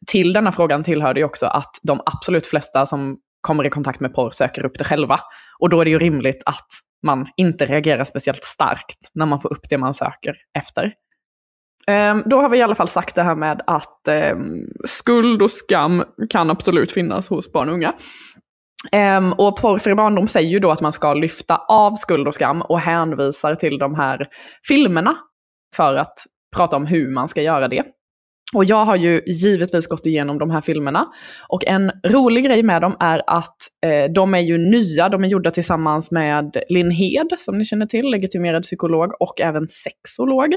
till 0.07 0.33
denna 0.33 0.51
frågan 0.51 0.83
tillhör 0.83 1.13
det 1.13 1.19
ju 1.19 1.25
också 1.25 1.45
att 1.45 1.71
de 1.83 2.01
absolut 2.05 2.45
flesta 2.47 2.85
som 2.85 3.17
kommer 3.41 3.65
i 3.65 3.69
kontakt 3.69 3.99
med 3.99 4.13
porr 4.13 4.29
söker 4.31 4.65
upp 4.65 4.77
det 4.77 4.83
själva. 4.83 5.19
Och 5.59 5.69
då 5.69 5.81
är 5.81 5.85
det 5.85 5.91
ju 5.91 5.99
rimligt 5.99 6.43
att 6.45 6.67
man 7.05 7.27
inte 7.37 7.65
reagerar 7.65 8.03
speciellt 8.03 8.43
starkt 8.43 9.11
när 9.13 9.25
man 9.25 9.39
får 9.39 9.53
upp 9.53 9.69
det 9.69 9.77
man 9.77 9.93
söker 9.93 10.35
efter. 10.57 10.93
Ehm, 11.87 12.23
då 12.25 12.41
har 12.41 12.49
vi 12.49 12.57
i 12.57 12.61
alla 12.61 12.75
fall 12.75 12.87
sagt 12.87 13.15
det 13.15 13.23
här 13.23 13.35
med 13.35 13.61
att 13.67 14.07
ehm, 14.07 14.65
skuld 14.85 15.41
och 15.41 15.51
skam 15.51 16.03
kan 16.29 16.49
absolut 16.49 16.91
finnas 16.91 17.29
hos 17.29 17.51
barn 17.51 17.69
och 17.69 17.75
unga. 17.75 17.93
Um, 19.17 19.33
och 19.33 19.57
porrfri 19.57 19.95
barndom 19.95 20.27
säger 20.27 20.49
ju 20.49 20.59
då 20.59 20.71
att 20.71 20.81
man 20.81 20.93
ska 20.93 21.13
lyfta 21.13 21.57
av 21.57 21.95
skuld 21.95 22.27
och 22.27 22.33
skam 22.33 22.61
och 22.61 22.79
hänvisar 22.79 23.55
till 23.55 23.77
de 23.77 23.95
här 23.95 24.27
filmerna 24.67 25.17
för 25.75 25.95
att 25.95 26.13
prata 26.55 26.75
om 26.75 26.85
hur 26.85 27.13
man 27.13 27.29
ska 27.29 27.41
göra 27.41 27.67
det. 27.67 27.83
Och 28.53 28.65
jag 28.65 28.85
har 28.85 28.95
ju 28.95 29.21
givetvis 29.25 29.87
gått 29.87 30.05
igenom 30.05 30.39
de 30.39 30.49
här 30.49 30.61
filmerna. 30.61 31.07
Och 31.49 31.65
en 31.65 31.91
rolig 32.07 32.45
grej 32.45 32.63
med 32.63 32.81
dem 32.81 32.97
är 32.99 33.21
att 33.27 33.57
eh, 33.85 34.05
de 34.15 34.33
är 34.33 34.39
ju 34.39 34.57
nya, 34.57 35.09
de 35.09 35.23
är 35.23 35.27
gjorda 35.27 35.51
tillsammans 35.51 36.11
med 36.11 36.63
Linn 36.69 36.91
Hed, 36.91 37.27
som 37.37 37.57
ni 37.57 37.65
känner 37.65 37.85
till, 37.85 38.09
legitimerad 38.09 38.63
psykolog 38.63 39.11
och 39.19 39.41
även 39.41 39.67
sexolog. 39.67 40.55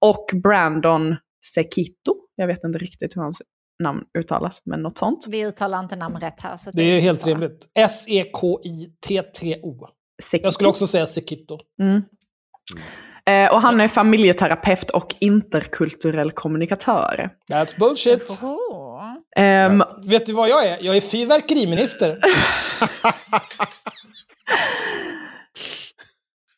Och 0.00 0.26
Brandon 0.42 1.16
Sekito, 1.54 2.14
jag 2.36 2.46
vet 2.46 2.64
inte 2.64 2.78
riktigt 2.78 3.16
hur 3.16 3.22
hans 3.22 3.42
namn 3.82 4.02
uttalas, 4.18 4.62
men 4.64 4.82
något 4.82 4.98
sånt. 4.98 5.26
Vi 5.28 5.46
uttalar 5.46 5.80
inte 5.80 5.96
namn 5.96 6.16
rätt 6.16 6.40
här. 6.40 6.56
Så 6.56 6.70
Det 6.70 6.82
är 6.82 7.00
helt 7.00 7.26
rimligt. 7.26 7.68
E 7.74 7.80
S-E-K-I-T-T-O. 7.80 9.86
Sekito. 10.22 10.46
Jag 10.46 10.54
skulle 10.54 10.68
också 10.68 10.86
säga 10.86 11.06
Sekito. 11.06 11.58
Mm. 11.82 12.02
Eh, 13.30 13.52
och 13.54 13.60
han 13.60 13.80
är 13.80 13.88
familjeterapeut 13.88 14.90
och 14.90 15.14
interkulturell 15.18 16.32
kommunikatör. 16.32 17.30
That's 17.52 17.78
bullshit. 17.78 18.28
Ehm, 19.36 19.82
Vet 20.06 20.26
du 20.26 20.32
vad 20.32 20.48
jag 20.48 20.66
är? 20.66 20.78
Jag 20.80 20.96
är 20.96 21.00
fyrverkeriminister. 21.00 22.16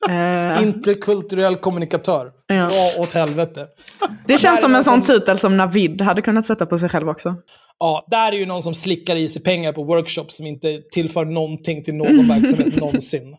eh, 0.09 0.63
Interkulturell 0.63 1.57
kommunikatör. 1.57 2.31
Ja. 2.47 2.55
Dra 2.63 3.01
åt 3.03 3.13
helvete. 3.13 3.67
det 4.27 4.39
känns 4.39 4.61
som 4.61 4.75
en 4.75 4.85
sån 4.85 5.05
som- 5.05 5.15
titel 5.15 5.39
som 5.39 5.57
Navid 5.57 6.01
hade 6.03 6.23
kunnat 6.23 6.47
sätta 6.47 6.67
på 6.67 6.79
sig 6.79 6.89
själv 6.89 7.09
också. 7.09 7.35
Ja, 7.79 8.07
där 8.11 8.33
är 8.33 8.37
ju 8.37 8.47
någon 8.47 8.63
som 8.63 8.75
slickar 8.75 9.17
i 9.17 9.29
sig 9.29 9.43
pengar 9.43 9.73
på 9.73 9.85
workshops 9.85 10.37
som 10.37 10.47
inte 10.47 10.79
tillför 10.93 11.25
någonting 11.25 11.83
till 11.85 11.95
någon 11.95 12.29
verksamhet 12.29 12.77
någonsin. 12.81 13.37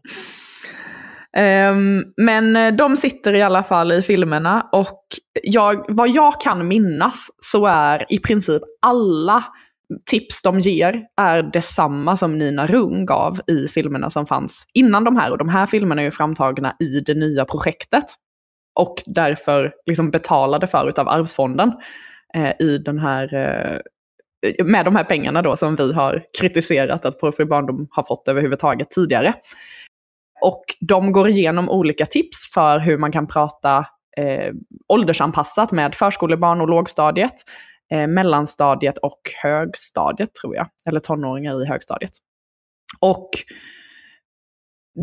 Ehm, 1.38 2.04
men 2.18 2.56
eh, 2.56 2.74
de 2.74 2.98
sitter 2.98 3.34
i 3.34 3.42
alla 3.42 3.64
fall 3.64 3.92
i 3.92 4.02
filmerna 4.02 4.70
och 4.72 5.02
jag, 5.44 5.86
vad 5.88 6.10
jag 6.10 6.42
kan 6.42 6.68
minnas 6.68 7.28
så 7.40 7.66
är 7.66 8.06
i 8.10 8.20
princip 8.20 8.62
alla 8.82 9.44
tips 10.10 10.42
de 10.42 10.60
ger 10.60 11.04
är 11.22 11.44
detsamma 11.44 12.18
som 12.18 12.38
Nina 12.38 12.68
Rung 12.68 13.06
gav 13.06 13.40
i 13.48 13.68
filmerna 13.68 14.10
som 14.10 14.26
fanns 14.26 14.66
innan 14.74 15.04
de 15.04 15.16
här. 15.16 15.32
Och 15.32 15.38
de 15.38 15.50
här 15.50 15.66
filmerna 15.66 16.02
är 16.02 16.06
ju 16.06 16.12
framtagna 16.12 16.76
i 16.80 17.00
det 17.00 17.14
nya 17.14 17.46
projektet. 17.46 18.06
Och 18.80 19.04
därför 19.06 19.74
liksom 19.86 20.12
betalade 20.12 20.68
för 20.68 20.90
utav 20.90 21.08
Arvsfonden 21.08 21.72
eh, 22.36 22.52
i 22.60 22.78
den 22.78 23.00
här, 23.00 23.34
eh, 23.34 24.66
med 24.66 24.86
de 24.86 24.96
här 24.96 25.04
pengarna 25.04 25.42
då 25.42 25.56
som 25.56 25.76
vi 25.76 25.94
har 25.94 26.24
kritiserat 26.40 27.06
att 27.06 27.20
Porrfri 27.20 27.46
barndom 27.46 27.88
har 27.92 28.04
fått 28.04 28.28
överhuvudtaget 28.28 28.90
tidigare. 28.90 29.34
Och 30.42 30.64
de 30.80 31.12
går 31.12 31.30
igenom 31.30 31.70
olika 31.70 32.06
tips 32.06 32.54
för 32.54 32.80
hur 32.80 32.98
man 32.98 33.12
kan 33.12 33.28
prata 33.28 33.86
eh, 34.18 34.54
åldersanpassat 34.94 35.72
med 35.72 35.96
förskolebarn 35.96 36.62
och 36.62 36.70
lågstadiet, 36.70 37.34
eh, 37.92 38.08
mellanstadiet 38.08 38.98
och 38.98 39.22
högstadiet 39.44 40.36
tror 40.42 40.56
jag. 40.56 40.68
Eller 40.86 41.00
tonåringar 41.00 41.64
i 41.64 41.66
högstadiet. 41.66 42.12
Och 43.00 43.30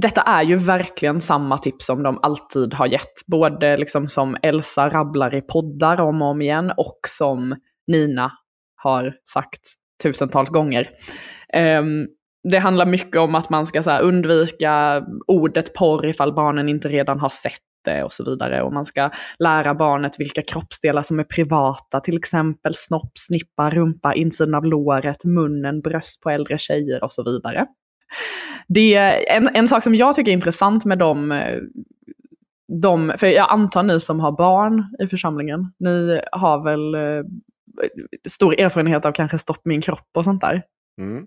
detta 0.00 0.22
är 0.22 0.42
ju 0.42 0.56
verkligen 0.56 1.20
samma 1.20 1.58
tips 1.58 1.86
som 1.86 2.02
de 2.02 2.18
alltid 2.22 2.74
har 2.74 2.86
gett. 2.86 3.26
Både 3.26 3.76
liksom 3.76 4.08
som 4.08 4.36
Elsa 4.42 4.88
rabblar 4.88 5.34
i 5.34 5.40
poddar 5.40 6.00
om 6.00 6.22
och 6.22 6.28
om 6.28 6.42
igen 6.42 6.72
och 6.76 6.98
som 7.08 7.56
Nina 7.86 8.32
har 8.76 9.14
sagt 9.24 9.60
tusentals 10.02 10.50
gånger. 10.50 10.90
Um, 11.56 12.06
det 12.50 12.58
handlar 12.58 12.86
mycket 12.86 13.20
om 13.20 13.34
att 13.34 13.50
man 13.50 13.66
ska 13.66 13.82
så 13.82 13.90
här, 13.90 14.02
undvika 14.02 15.04
ordet 15.26 15.74
porr 15.74 16.06
ifall 16.06 16.34
barnen 16.34 16.68
inte 16.68 16.88
redan 16.88 17.20
har 17.20 17.28
sett 17.28 17.60
det 17.84 18.04
och 18.04 18.12
så 18.12 18.24
vidare. 18.24 18.62
Och 18.62 18.72
man 18.72 18.86
ska 18.86 19.10
lära 19.38 19.74
barnet 19.74 20.20
vilka 20.20 20.42
kroppsdelar 20.42 21.02
som 21.02 21.20
är 21.20 21.24
privata, 21.24 22.00
till 22.00 22.16
exempel 22.16 22.74
snopp, 22.74 23.12
snippa, 23.18 23.70
rumpa, 23.70 24.14
insidan 24.14 24.54
av 24.54 24.64
låret, 24.64 25.24
munnen, 25.24 25.80
bröst 25.80 26.20
på 26.20 26.30
äldre 26.30 26.58
tjejer 26.58 27.04
och 27.04 27.12
så 27.12 27.24
vidare. 27.24 27.66
Det 28.68 28.94
är 28.94 29.36
en, 29.36 29.48
en 29.54 29.68
sak 29.68 29.82
som 29.82 29.94
jag 29.94 30.14
tycker 30.14 30.30
är 30.30 30.34
intressant 30.34 30.84
med 30.84 30.98
dem, 30.98 31.32
eh, 31.32 31.58
de, 32.82 33.12
för 33.18 33.26
jag 33.26 33.50
antar 33.50 33.82
ni 33.82 34.00
som 34.00 34.20
har 34.20 34.32
barn 34.32 34.96
i 34.98 35.06
församlingen, 35.06 35.72
ni 35.78 36.20
har 36.32 36.64
väl 36.64 36.94
eh, 36.94 37.24
stor 38.28 38.60
erfarenhet 38.60 39.04
av 39.04 39.12
kanske 39.12 39.38
stopp 39.38 39.60
min 39.64 39.80
kropp 39.80 40.08
och 40.16 40.24
sånt 40.24 40.40
där. 40.40 40.62
Mm. 41.00 41.26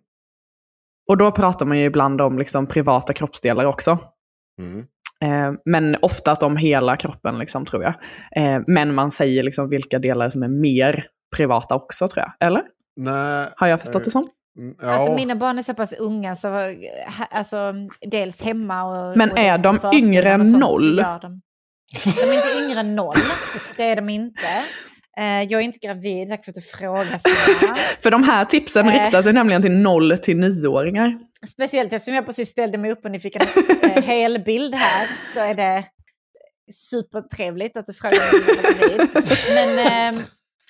Och 1.08 1.17
då 1.17 1.32
pratar 1.32 1.65
man 1.65 1.80
ju 1.80 1.86
ibland 1.86 2.22
om 2.22 2.39
liksom 2.39 2.67
privata 2.67 3.13
kroppsdelar 3.13 3.65
också. 3.65 3.98
Mm. 4.62 4.86
Eh, 5.22 5.60
men 5.65 5.98
oftast 6.02 6.43
om 6.43 6.58
hela 6.58 6.98
kroppen, 6.98 7.39
liksom, 7.39 7.65
tror 7.65 7.84
jag. 7.84 7.93
Eh, 8.36 8.62
men 8.67 8.96
man 8.96 9.12
säger 9.12 9.43
liksom 9.43 9.70
vilka 9.70 10.00
delar 10.00 10.30
som 10.30 10.43
är 10.43 10.48
mer 10.48 11.08
privata 11.36 11.76
också, 11.76 12.08
tror 12.08 12.26
jag. 12.26 12.48
Eller? 12.48 12.63
Nej. 12.96 13.48
Har 13.56 13.67
jag 13.67 13.82
förstått 13.82 14.04
det 14.04 14.12
som? 14.12 14.30
Mm, 14.60 14.76
Ja. 14.82 14.88
Alltså 14.88 15.15
mina 15.15 15.36
barn 15.36 15.58
är 15.58 15.62
så 15.62 15.74
pass 15.74 15.93
unga 15.93 16.36
så 16.36 16.76
alltså, 17.32 17.74
dels 18.02 18.41
hemma 18.41 18.84
och... 18.84 19.17
Men 19.17 19.32
och 19.32 19.39
är 19.39 19.58
de 19.58 19.80
yngre 19.93 20.32
än 20.32 20.52
noll? 20.52 20.96
De. 20.96 21.41
de 22.15 22.22
är 22.22 22.34
inte 22.34 22.63
yngre 22.63 22.80
än 22.80 22.96
noll, 22.96 23.15
det 23.78 23.84
är 23.84 23.96
de 23.96 24.10
inte. 24.10 24.48
Eh, 25.17 25.43
jag 25.43 25.53
är 25.53 25.60
inte 25.60 25.80
gravid, 25.80 26.30
tack 26.30 26.45
för 26.45 26.51
att 26.51 26.56
du 26.56 26.62
frågar. 26.62 27.17
För 28.01 28.12
de 28.12 28.23
här 28.23 28.45
tipsen 28.45 28.88
Eh. 28.89 28.93
riktar 29.03 29.21
sig 29.21 29.34
nämligen 29.34 29.62
till 29.62 29.77
0 29.77 30.17
till 30.17 30.38
9-åringar. 30.38 31.19
Speciellt 31.47 31.93
eftersom 31.93 32.13
jag 32.13 32.25
precis 32.25 32.49
ställde 32.49 32.77
mig 32.77 32.91
upp 32.91 33.06
och 33.06 33.12
ni 33.12 33.19
fick 33.19 33.36
en 33.36 33.41
eh, 33.91 34.03
hel 34.03 34.39
bild 34.39 34.75
här 34.75 35.10
så 35.34 35.39
är 35.39 35.53
det 35.53 35.86
supertrevligt 36.71 37.77
att 37.77 37.88
du 37.88 37.93
frågar 37.93 38.17
om 38.34 38.41
jag 38.47 38.58
är 38.58 38.80
gravid. 38.80 39.10
Men, 39.53 39.80
eh, 39.80 40.21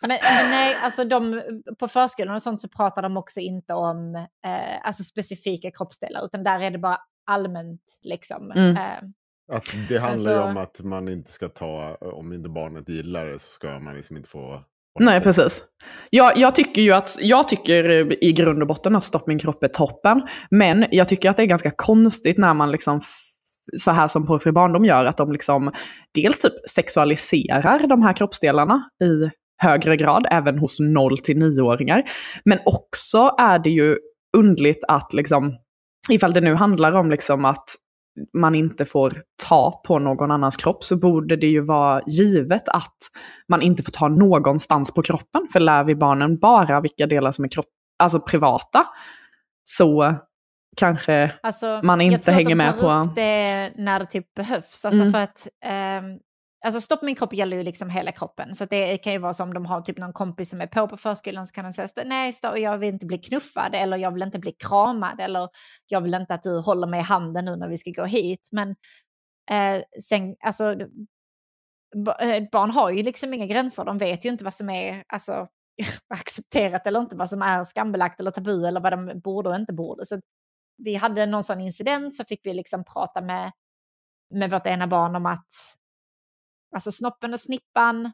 men, 0.02 0.20
men 0.22 0.52
nej, 0.52 0.78
alltså 0.82 1.04
de, 1.04 1.42
på 1.80 1.88
förskolan 1.88 2.36
och 2.36 2.42
sånt 2.42 2.62
så 2.62 2.68
pratar 2.68 3.02
de 3.02 3.18
också 3.18 3.40
inte 3.40 3.74
om 3.74 4.16
eh, 4.16 4.88
alltså 4.88 5.04
specifika 5.04 5.72
kroppsdelar 5.72 6.26
utan 6.26 6.44
där 6.44 6.60
är 6.60 6.72
det 6.72 6.78
bara 6.80 6.98
allmänt 7.32 7.82
liksom. 8.04 8.52
Mm. 8.52 8.78
Eh, 8.78 9.10
Att 9.52 9.76
det 9.90 9.98
handlar 9.98 10.32
ju 10.32 10.38
så- 10.38 10.44
om 10.44 10.58
att 10.58 10.82
man 10.84 11.08
inte 11.08 11.32
ska 11.32 11.50
ta, 11.50 11.98
om 12.02 12.34
inte 12.34 12.50
barnet 12.50 12.90
gillar 12.90 13.26
det 13.26 13.40
så 13.40 13.50
ska 13.50 13.80
man 13.80 13.96
liksom 13.96 14.18
inte 14.18 14.30
få... 14.30 14.64
Nej, 15.00 15.22
precis. 15.22 15.64
Jag, 16.10 16.38
jag 16.38 16.56
tycker 16.56 16.82
ju 16.82 16.92
att, 16.92 17.18
jag 17.20 17.48
tycker 17.48 18.14
i 18.24 18.32
grund 18.34 18.62
och 18.62 18.68
botten 18.68 18.96
att 18.96 19.04
Stopp 19.04 19.28
min 19.28 19.40
kropp 19.40 19.64
är 19.64 19.68
toppen. 19.68 20.22
Men 20.50 20.86
jag 20.92 21.08
tycker 21.08 21.30
att 21.30 21.38
det 21.38 21.44
är 21.44 21.48
ganska 21.48 21.72
konstigt 21.76 22.38
när 22.38 22.54
man 22.54 22.72
liksom, 22.72 23.02
så 23.78 23.92
här 23.92 24.08
som 24.08 24.26
Porrfri 24.26 24.52
barndom 24.52 24.86
gör, 24.86 25.06
att 25.06 25.18
de 25.18 25.32
liksom 25.32 25.72
dels 26.14 26.40
typ 26.40 26.54
sexualiserar 26.70 27.88
de 27.88 28.02
här 28.02 28.14
kroppsdelarna 28.14 28.90
i 29.04 29.30
högre 29.64 29.98
grad, 29.98 30.28
även 30.32 30.58
hos 30.60 30.80
0 30.80 31.18
till 31.18 31.38
9-åringar. 31.38 32.04
Men 32.46 32.60
också 32.66 33.36
är 33.40 33.60
det 33.60 33.70
ju 33.70 33.98
undligt 34.38 34.84
att 34.88 35.14
liksom, 35.14 35.56
ifall 36.10 36.34
det 36.34 36.42
nu 36.42 36.56
handlar 36.56 36.92
om 36.92 37.12
liksom 37.12 37.46
att 37.46 37.66
man 38.38 38.56
inte 38.56 38.86
får 38.86 39.22
ta 39.48 39.82
på 39.88 40.00
någon 40.00 40.32
annans 40.32 40.58
kropp 40.58 40.84
så 40.84 40.96
borde 40.96 41.36
det 41.36 41.48
ju 41.48 41.62
vara 41.62 42.02
givet 42.08 42.70
att 42.70 42.96
man 43.50 43.62
inte 43.62 43.84
får 43.84 43.92
ta 43.92 44.08
någonstans 44.08 44.92
på 44.94 45.02
kroppen. 45.02 45.48
För 45.54 45.60
lär 45.60 45.84
vi 45.84 45.96
barnen 45.96 46.38
bara 46.40 46.82
vilka 46.82 47.06
delar 47.08 47.32
som 47.32 47.46
är 47.46 47.50
kropp, 47.50 47.66
alltså 48.04 48.20
privata 48.20 48.84
så 49.64 50.16
kanske 50.78 51.32
Alltså, 51.44 51.80
Man 51.84 52.00
jag 52.02 52.12
inte 52.14 52.24
tror 52.26 52.32
att 52.32 52.36
hänger 52.36 52.50
de 52.50 52.56
med 52.56 52.74
tar 52.74 53.04
på- 53.04 53.10
upp 53.10 53.16
det 53.16 53.72
när 53.78 54.00
det 54.00 54.06
typ 54.06 54.34
behövs. 54.34 54.86
Alltså 54.86 55.02
Mm. 55.02 55.14
för 55.14 55.20
att... 55.20 55.48
ehm, 55.66 56.04
Alltså 56.66 56.82
stopp 56.82 57.02
min 57.02 57.16
kropp 57.16 57.34
gäller 57.34 57.58
ju 57.58 57.64
liksom 57.64 57.90
hela 57.90 58.12
kroppen. 58.12 58.56
Så 58.56 58.66
det 58.66 58.98
kan 58.98 59.14
ju 59.14 59.20
vara 59.20 59.34
som 59.34 59.48
om 59.48 59.54
de 59.54 59.66
har 59.66 59.82
typ 59.82 59.98
någon 59.98 60.14
kompis 60.14 60.50
som 60.50 60.62
är 60.62 60.68
på 60.68 60.88
på 60.88 60.98
förskolan 60.98 61.48
så 61.48 61.54
kan 61.54 61.64
de 61.66 61.72
säga 61.72 61.88
nej 62.06 62.34
jag 62.56 62.78
vill 62.78 62.94
inte 62.94 63.06
bli 63.06 63.18
knuffad 63.18 63.76
eller 63.76 63.98
jag 63.98 64.12
vill 64.12 64.24
inte 64.24 64.40
bli 64.40 64.52
kramad 64.52 65.20
eller 65.20 65.50
jag 65.88 66.02
vill 66.02 66.14
inte 66.14 66.34
att 66.34 66.44
du 66.44 66.60
håller 66.60 66.88
mig 66.88 67.00
i 67.00 67.04
handen 67.04 67.46
nu 67.46 67.56
när 67.56 67.68
vi 67.68 67.78
ska 67.78 67.92
gå 67.92 68.06
hit. 68.06 68.50
Men 68.52 68.70
eh, 69.52 69.84
sen, 70.04 70.36
alltså 70.46 70.72
eh, 72.22 72.44
barn 72.52 72.72
har 72.72 72.90
ju 72.92 73.04
liksom 73.04 73.34
inga 73.34 73.46
gränser. 73.46 73.86
De 73.86 73.98
vet 73.98 74.26
ju 74.26 74.30
inte 74.30 74.44
vad 74.44 74.54
som 74.54 74.70
är 74.70 75.04
alltså, 75.08 75.48
accepterat 76.14 76.88
eller 76.88 77.00
inte, 77.00 77.16
vad 77.16 77.30
som 77.30 77.42
är 77.42 77.64
skambelagt 77.64 78.20
eller 78.20 78.32
tabu 78.32 78.68
eller 78.68 78.82
vad 78.82 78.94
de 78.94 79.20
borde 79.20 79.50
och 79.50 79.56
inte 79.56 79.74
borde. 79.74 80.06
Så 80.06 80.20
vi 80.78 80.96
hade 80.96 81.26
någon 81.26 81.44
sån 81.44 81.62
incident 81.62 82.16
så 82.16 82.26
fick 82.26 82.46
vi 82.46 82.54
liksom 82.54 82.84
prata 82.84 83.22
med, 83.22 83.52
med 84.34 84.52
vårt 84.52 84.68
ena 84.68 84.88
barn 84.88 85.16
om 85.16 85.26
att 85.26 85.48
alltså 86.78 86.92
snoppen 86.92 87.34
och 87.34 87.40
snippan 87.40 88.12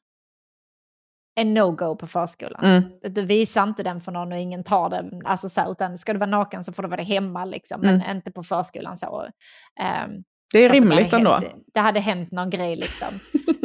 är 1.36 1.46
no-go 1.46 1.96
på 1.96 2.08
förskolan. 2.08 2.66
Mm. 2.66 2.84
Du 3.02 3.26
visar 3.26 3.64
inte 3.64 3.84
den 3.84 4.02
för 4.02 4.12
någon 4.12 4.32
och 4.32 4.40
ingen 4.40 4.64
tar 4.64 4.90
den. 4.90 5.22
Alltså 5.26 5.50
så, 5.50 5.62
här, 5.62 5.72
utan 5.72 5.98
ska 5.98 6.14
du 6.14 6.20
vara 6.20 6.30
naken 6.30 6.64
så 6.64 6.74
får 6.74 6.84
du 6.84 6.90
vara 6.90 6.98
det 6.98 7.04
hemma, 7.04 7.46
liksom, 7.46 7.82
men 7.82 8.10
inte 8.10 8.32
på 8.32 8.44
förskolan. 8.44 8.98
Så. 8.98 9.28
Ehm, 9.80 10.24
det 10.54 10.60
är 10.60 10.70
rimligt 10.70 11.12
det 11.12 11.18
ändå. 11.18 11.34
hänt, 11.34 11.66
det 11.74 11.80
hade 11.80 12.00
hänt 12.00 12.32
någon 12.32 12.50
grej 12.50 12.76
liksom. 12.76 13.08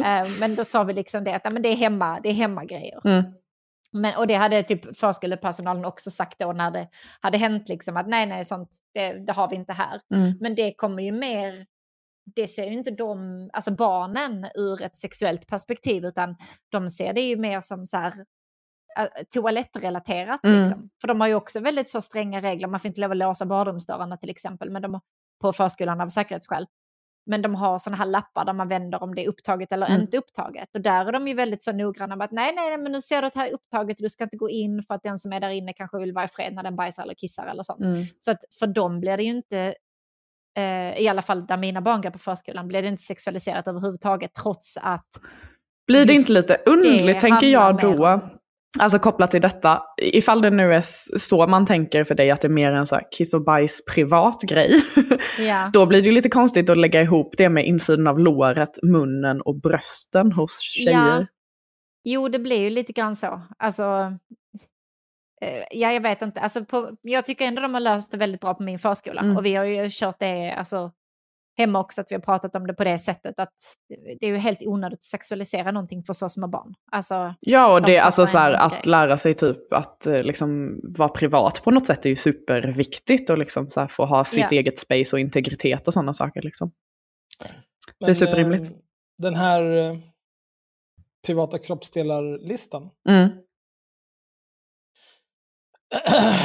Eh, 0.05 0.27
men 0.39 0.55
då 0.55 0.65
sa 0.65 0.83
vi 0.83 0.93
liksom 0.93 1.23
det 1.23 1.35
att 1.35 1.53
men 1.53 1.61
det 1.61 1.69
är 1.69 1.75
hemma, 1.75 2.19
det 2.23 2.29
är 2.29 2.33
hemmagrejer. 2.33 3.07
Mm. 3.07 3.23
Men, 3.91 4.17
och 4.17 4.27
det 4.27 4.33
hade 4.33 4.63
typ 4.63 4.97
förskolepersonalen 4.97 5.85
också 5.85 6.11
sagt 6.11 6.39
då 6.39 6.51
när 6.51 6.71
det 6.71 6.87
hade 7.19 7.37
hänt 7.37 7.69
liksom 7.69 7.97
att 7.97 8.07
nej, 8.07 8.25
nej, 8.25 8.45
sånt, 8.45 8.69
det, 8.93 9.13
det 9.13 9.33
har 9.33 9.49
vi 9.49 9.55
inte 9.55 9.73
här. 9.73 10.01
Mm. 10.13 10.33
Men 10.39 10.55
det 10.55 10.73
kommer 10.77 11.03
ju 11.03 11.11
mer, 11.11 11.65
det 12.35 12.47
ser 12.47 12.65
ju 12.65 12.73
inte 12.73 12.91
de, 12.91 13.49
alltså 13.53 13.71
barnen 13.71 14.47
ur 14.55 14.81
ett 14.81 14.95
sexuellt 14.95 15.47
perspektiv 15.47 16.05
utan 16.05 16.35
de 16.71 16.89
ser 16.89 17.13
det 17.13 17.21
ju 17.21 17.37
mer 17.37 17.61
som 17.61 17.85
så 17.85 17.97
här 17.97 18.13
äh, 18.99 19.05
toalettrelaterat. 19.33 20.45
Mm. 20.45 20.59
Liksom. 20.59 20.89
För 21.01 21.07
de 21.07 21.21
har 21.21 21.27
ju 21.27 21.35
också 21.35 21.59
väldigt 21.59 21.89
så 21.89 22.01
stränga 22.01 22.41
regler, 22.41 22.67
man 22.67 22.79
får 22.79 22.87
inte 22.87 23.01
lov 23.01 23.11
att 23.11 23.17
låsa 23.17 23.45
badrumsdörrarna 23.45 24.17
till 24.17 24.29
exempel 24.29 24.71
men 24.71 24.81
de, 24.81 24.99
på 25.41 25.53
förskolan 25.53 26.01
av 26.01 26.09
säkerhetsskäl. 26.09 26.65
Men 27.25 27.41
de 27.41 27.55
har 27.55 27.79
sådana 27.79 27.97
här 27.97 28.05
lappar 28.05 28.45
där 28.45 28.53
man 28.53 28.67
vänder 28.67 29.03
om 29.03 29.15
det 29.15 29.25
är 29.25 29.29
upptaget 29.29 29.71
eller 29.71 29.87
Mm. 29.87 30.01
inte 30.01 30.17
upptaget. 30.17 30.75
Och 30.75 30.81
där 30.81 31.05
är 31.05 31.11
de 31.11 31.27
ju 31.27 31.33
väldigt 31.33 31.63
så 31.63 31.71
noggranna 31.71 32.15
med 32.15 32.25
att 32.25 32.31
nej, 32.31 32.53
nej, 32.55 32.77
men 32.77 32.91
nu 32.91 33.01
ser 33.01 33.21
du 33.21 33.27
att 33.27 33.35
här 33.35 33.47
är 33.47 33.53
upptaget 33.53 33.99
och 33.99 34.03
du 34.03 34.09
ska 34.09 34.23
inte 34.23 34.37
gå 34.37 34.49
in 34.49 34.83
för 34.83 34.93
att 34.93 35.03
den 35.03 35.19
som 35.19 35.33
är 35.33 35.39
där 35.39 35.49
inne 35.49 35.73
kanske 35.73 35.97
vill 35.97 36.13
vara 36.13 36.25
i 36.25 36.27
fred 36.27 36.53
när 36.53 36.63
den 36.63 36.75
bajsar 36.75 37.03
eller 37.03 37.13
kissar 37.13 37.47
eller 37.47 37.63
sånt. 37.63 37.79
Mm. 37.79 38.05
Så 38.19 38.31
att 38.31 38.39
för 38.59 38.67
dem 38.67 38.99
blir 38.99 39.17
det 39.17 39.23
ju 39.23 39.29
inte, 39.29 39.75
eh, 40.57 41.01
i 41.01 41.07
alla 41.07 41.21
fall 41.21 41.45
där 41.47 41.57
mina 41.57 41.81
barn 41.81 42.01
går 42.01 42.09
på 42.09 42.19
förskolan, 42.19 42.67
blir 42.67 42.81
det 42.81 42.87
inte 42.87 43.03
sexualiserat 43.03 43.67
överhuvudtaget 43.67 44.31
trots 44.43 44.77
att 44.81 45.07
Blir 45.87 46.05
det 46.05 46.13
inte 46.13 46.31
lite 46.31 46.57
underligt, 46.65 47.19
tänker 47.19 47.47
jag 47.47 47.79
då, 47.81 48.07
om- 48.07 48.29
alltså 48.79 48.99
kopplat 48.99 49.31
till 49.31 49.41
detta, 49.41 49.81
ifall 50.01 50.41
det 50.41 50.49
nu 50.49 50.73
är 50.73 50.83
så 51.19 51.47
man 51.47 51.65
tänker 51.65 52.03
för 52.03 52.15
dig 52.15 52.31
att 52.31 52.41
det 52.41 52.47
är 52.47 52.49
mer 52.49 52.71
en 52.71 52.85
så 52.85 52.95
här 52.95 53.03
kiss 53.11 53.33
och 53.33 53.43
bajs 53.43 53.85
privat 53.85 54.41
grej, 54.41 54.81
ja, 55.39 55.69
då 55.73 55.85
blir 55.85 56.01
det 56.01 56.11
lite 56.11 56.29
konstigt 56.29 56.69
att 56.69 56.77
lägga 56.77 57.01
ihop 57.01 57.33
det 57.37 57.49
med 57.49 57.65
insidan 57.65 58.07
av 58.07 58.19
låret, 58.19 58.83
munnen 58.83 59.41
och 59.41 59.61
brösten 59.61 60.31
hos 60.31 60.59
tjejer. 60.61 61.19
Ja. 61.19 61.25
Jo, 62.03 62.27
det 62.29 62.39
blir 62.39 62.59
ju 62.59 62.69
lite 62.69 62.93
grann 62.93 63.15
så. 63.15 63.41
Alltså, 63.59 64.13
ja, 65.71 65.91
jag 65.91 66.01
vet 66.01 66.21
inte. 66.21 66.39
Alltså, 66.41 66.65
på, 66.65 66.91
jag 67.01 67.25
tycker 67.25 67.45
ändå 67.45 67.61
de 67.61 67.73
har 67.73 67.81
löst 67.81 68.11
det 68.11 68.17
väldigt 68.17 68.41
bra 68.41 68.53
på 68.53 68.63
min 68.63 68.79
förskola. 68.79 69.21
Mm. 69.21 69.37
Och 69.37 69.45
vi 69.45 69.55
har 69.55 69.65
ju 69.65 69.87
kört 69.91 70.19
det 70.19 70.51
alltså, 70.51 70.91
hemma 71.57 71.79
också 71.79 72.01
att 72.01 72.11
vi 72.11 72.15
har 72.15 72.21
pratat 72.21 72.55
om 72.55 72.67
det 72.67 72.73
på 72.73 72.83
det 72.83 72.99
sättet 72.99 73.39
att 73.39 73.53
det 74.19 74.25
är 74.25 74.29
ju 74.29 74.37
helt 74.37 74.59
onödigt 74.65 74.97
att 74.97 75.03
sexualisera 75.03 75.71
någonting 75.71 76.03
för 76.03 76.13
så 76.13 76.29
små 76.29 76.47
barn. 76.47 76.73
Alltså, 76.91 77.33
Ja, 77.39 77.73
och 77.73 77.81
De 77.81 77.91
det, 77.91 77.99
alltså 77.99 78.25
så 78.25 78.37
här, 78.37 78.53
att 78.53 78.85
lära 78.85 79.17
sig 79.17 79.33
typ 79.33 79.73
att 79.73 80.07
eh, 80.07 80.23
liksom 80.23 80.79
vara 80.83 81.09
privat 81.09 81.63
på 81.63 81.71
något 81.71 81.85
sätt 81.85 82.05
är 82.05 82.09
ju 82.09 82.15
superviktigt 82.15 83.29
och 83.29 83.37
liksom 83.37 83.69
så 83.69 83.79
här, 83.79 83.87
få 83.87 84.05
ha 84.05 84.23
sitt 84.23 84.51
Ja. 84.51 84.57
eget 84.57 84.79
space 84.79 85.15
och 85.15 85.19
integritet 85.19 85.87
och 85.87 85.93
sådana 85.93 86.13
saker. 86.13 86.41
Liksom. 86.41 86.71
Så 87.39 87.45
det 87.99 88.05
är 88.05 88.07
Men, 88.07 88.15
superrimligt. 88.15 88.69
eh, 88.69 88.75
Den 89.17 89.35
här 89.35 89.77
eh, 89.77 89.97
privata 91.25 91.57
kroppsdelar-listan. 91.57 92.89
Mm. 93.09 93.29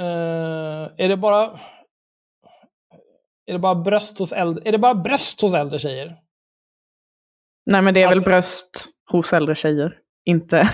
Eh, 0.00 0.04
är 0.96 1.08
det 1.08 1.16
bara... 1.16 1.42
Är 3.46 3.52
det 3.52 3.58
bara 3.58 3.74
bröst 3.74 4.18
hos 4.18 4.32
äldre, 4.32 4.68
är 4.68 4.72
det 4.72 4.78
bara 4.78 4.94
bröst 4.94 5.40
hos 5.40 5.54
äldre 5.54 5.78
tjejer? 5.78 6.16
Nej, 7.70 7.82
men 7.82 7.94
det 7.94 8.02
är 8.02 8.06
Alltså- 8.06 8.20
väl 8.20 8.24
bröst 8.24 8.88
hos 9.10 9.32
äldre 9.32 9.54
tjejer. 9.54 9.98
Inte... 10.24 10.70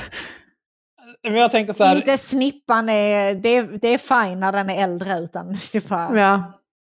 Men 1.22 1.35
jag 1.35 1.50
tänker 1.50 1.72
så 1.72 1.85
här, 1.85 1.96
inte 1.96 2.18
snippan 2.18 2.88
är, 2.88 3.35
det, 3.35 3.48
är- 3.48 3.78
det 3.83 3.88
är 3.88 3.98
fine 3.98 4.40
när 4.40 4.52
den 4.52 4.70
är 4.70 4.83
äldre 4.85 5.18
utan 5.18 5.48
det 5.72 5.74
är 5.85 5.88
bara, 5.88 6.20
Ja. 6.20 6.37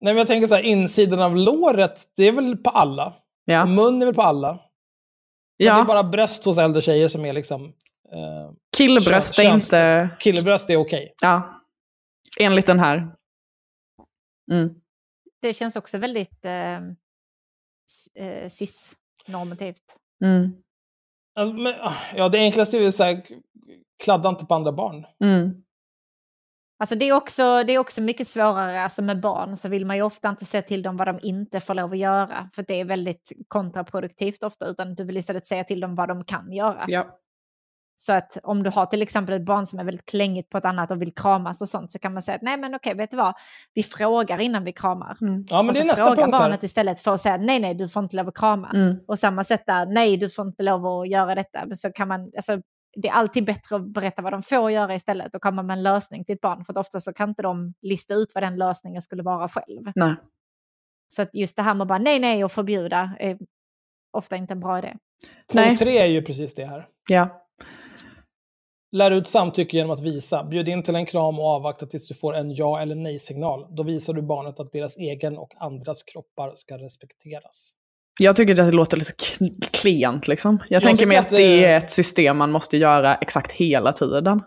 nej, 0.00 0.14
men 0.14 0.16
jag 0.16 0.26
tänker 0.26 0.46
så 0.46 0.54
här, 0.54 0.62
insidan 0.62 1.20
av 1.22 1.36
låret, 1.36 2.02
det 2.16 2.24
är 2.24 2.32
väl 2.32 2.56
på 2.56 2.70
alla? 2.70 3.14
Ja. 3.44 3.66
mun 3.66 4.02
är 4.02 4.06
väl 4.06 4.14
på 4.14 4.22
alla? 4.22 4.48
Men 4.52 4.58
Det 5.58 5.64
är 5.64 5.68
ja. 5.78 5.84
bara 5.84 6.02
bröst 6.02 6.44
hos 6.44 6.58
äldre 6.58 6.82
tjejer 6.82 7.08
som 7.08 7.24
är 7.24 7.32
liksom... 7.32 7.72
Eh, 8.12 8.52
Killbröst 8.76 9.38
är 9.38 9.54
inte... 9.54 10.08
killebröst 10.20 10.70
är 10.70 10.76
okej. 10.76 11.14
Ja. 11.20 11.60
Enligt 12.40 12.66
den 12.66 12.78
här. 12.80 13.14
Mm. 14.52 14.74
det 15.42 15.52
känns 15.52 15.76
också 15.76 15.98
väldigt 15.98 16.44
eh, 16.44 16.80
s- 17.90 18.08
eh, 18.14 18.48
cis-normativt. 18.48 19.82
Mm. 20.24 20.52
Alltså, 21.40 21.54
men, 21.54 21.74
ah, 21.80 21.94
ja, 22.16 22.28
det 22.28 22.38
enklaste 22.38 22.76
är 22.78 22.82
väl 22.82 22.92
så 22.92 23.04
här, 23.04 23.26
kladda 24.04 24.28
inte 24.28 24.46
på 24.46 24.54
andra 24.54 24.72
barn. 24.72 25.06
Mm. 25.24 25.62
Alltså 26.78 26.94
det 26.94 27.04
är, 27.08 27.12
också, 27.12 27.62
det 27.64 27.72
är 27.72 27.78
också 27.78 28.00
mycket 28.00 28.28
svårare, 28.28 28.82
alltså 28.82 29.02
med 29.02 29.20
barn 29.20 29.56
så 29.56 29.68
vill 29.68 29.86
man 29.86 29.96
ju 29.96 30.02
ofta 30.02 30.28
inte 30.28 30.44
säga 30.44 30.62
till 30.62 30.82
dem 30.82 30.96
vad 30.96 31.08
de 31.08 31.18
inte 31.22 31.60
får 31.60 31.74
lov 31.74 31.92
att 31.92 31.98
göra. 31.98 32.50
För 32.54 32.62
det 32.68 32.80
är 32.80 32.84
väldigt 32.84 33.32
kontraproduktivt 33.48 34.42
ofta, 34.42 34.66
utan 34.66 34.94
du 34.94 35.04
vill 35.04 35.16
istället 35.16 35.46
säga 35.46 35.64
till 35.64 35.80
dem 35.80 35.94
vad 35.94 36.08
de 36.08 36.24
kan 36.24 36.52
göra. 36.52 36.84
Ja. 36.86 37.18
Så 38.04 38.12
att 38.12 38.38
om 38.42 38.62
du 38.62 38.70
har 38.70 38.86
till 38.86 39.02
exempel 39.02 39.34
ett 39.34 39.44
barn 39.44 39.66
som 39.66 39.78
är 39.78 39.84
väldigt 39.84 40.06
klängigt 40.06 40.50
på 40.50 40.58
ett 40.58 40.64
annat 40.64 40.90
och 40.90 41.02
vill 41.02 41.14
kramas 41.14 41.60
och 41.60 41.68
sånt 41.68 41.92
så 41.92 41.98
kan 41.98 42.12
man 42.12 42.22
säga 42.22 42.36
att 42.36 42.42
nej 42.42 42.56
men 42.56 42.74
okej, 42.74 42.94
vet 42.94 43.10
du 43.10 43.16
vad, 43.16 43.34
vi 43.74 43.82
frågar 43.82 44.40
innan 44.40 44.64
vi 44.64 44.72
kramar. 44.72 45.16
Mm. 45.20 45.44
Ja, 45.48 45.62
men 45.62 45.68
och 45.68 45.74
det 45.74 45.78
är 45.78 45.82
så 45.82 45.88
nästa 45.88 46.04
frågar 46.04 46.22
punkt 46.22 46.32
barnet 46.32 46.62
istället 46.62 47.00
för 47.00 47.14
att 47.14 47.20
säga 47.20 47.36
nej, 47.36 47.60
nej, 47.60 47.74
du 47.74 47.88
får 47.88 48.02
inte 48.02 48.16
lov 48.16 48.28
att 48.28 48.38
krama. 48.38 48.70
Mm. 48.74 48.96
Och 49.06 49.18
samma 49.18 49.44
sätt 49.44 49.62
där, 49.66 49.86
nej, 49.86 50.16
du 50.16 50.30
får 50.30 50.46
inte 50.46 50.62
lov 50.62 50.86
att 50.86 51.08
göra 51.08 51.34
detta. 51.34 51.66
Men 51.66 51.76
så 51.76 51.92
kan 51.92 52.08
man, 52.08 52.20
alltså, 52.36 52.60
det 52.96 53.08
är 53.08 53.12
alltid 53.12 53.44
bättre 53.44 53.76
att 53.76 53.86
berätta 53.86 54.22
vad 54.22 54.32
de 54.32 54.42
får 54.42 54.70
göra 54.70 54.94
istället 54.94 55.34
och 55.34 55.42
komma 55.42 55.62
med 55.62 55.76
en 55.76 55.82
lösning 55.82 56.24
till 56.24 56.34
ett 56.34 56.40
barn. 56.40 56.64
För 56.64 56.78
ofta 56.78 57.00
så 57.00 57.12
kan 57.12 57.28
inte 57.28 57.42
de 57.42 57.74
lista 57.82 58.14
ut 58.14 58.32
vad 58.34 58.42
den 58.42 58.56
lösningen 58.56 59.02
skulle 59.02 59.22
vara 59.22 59.48
själv. 59.48 59.92
Nej. 59.94 60.14
Så 61.08 61.22
att 61.22 61.34
just 61.34 61.56
det 61.56 61.62
här 61.62 61.74
med 61.74 61.82
att 61.82 61.88
bara 61.88 61.98
nej, 61.98 62.18
nej 62.18 62.44
och 62.44 62.52
förbjuda 62.52 63.10
är 63.18 63.38
ofta 64.12 64.36
inte 64.36 64.52
en 64.52 64.60
bra 64.60 64.78
idé. 64.78 64.94
Punkt 65.52 65.78
tre 65.78 65.98
är 65.98 66.06
ju 66.06 66.22
precis 66.22 66.54
det 66.54 66.64
här. 66.64 66.88
Ja. 67.08 67.41
Lär 68.92 69.10
ut 69.10 69.28
samtycke 69.28 69.76
genom 69.76 69.90
att 69.90 70.00
visa. 70.00 70.44
Bjud 70.44 70.68
in 70.68 70.82
till 70.82 70.94
en 70.96 71.06
kram 71.06 71.38
och 71.38 71.46
avvakta 71.46 71.86
tills 71.86 72.08
du 72.08 72.14
får 72.14 72.34
en 72.36 72.54
ja 72.54 72.80
eller 72.80 72.94
nej-signal. 72.94 73.66
Då 73.70 73.82
visar 73.82 74.12
du 74.12 74.22
barnet 74.22 74.60
att 74.60 74.72
deras 74.72 74.96
egen 74.96 75.38
och 75.38 75.52
andras 75.60 76.02
kroppar 76.02 76.52
ska 76.54 76.78
respekteras. 76.78 77.72
Jag 78.20 78.36
tycker 78.36 78.52
att 78.60 78.66
det 78.66 78.72
låter 78.72 78.96
lite 78.96 79.12
klent 79.70 80.28
liksom. 80.28 80.58
Jag, 80.68 80.76
Jag 80.76 80.82
tänker 80.82 81.06
mig 81.06 81.16
att 81.16 81.26
att 81.26 81.36
det 81.36 81.64
är 81.64 81.76
ett 81.78 81.90
system 81.90 82.36
man 82.36 82.50
måste 82.52 82.76
göra 82.76 83.14
exakt 83.14 83.52
hela 83.52 83.92
tiden. 83.92 84.42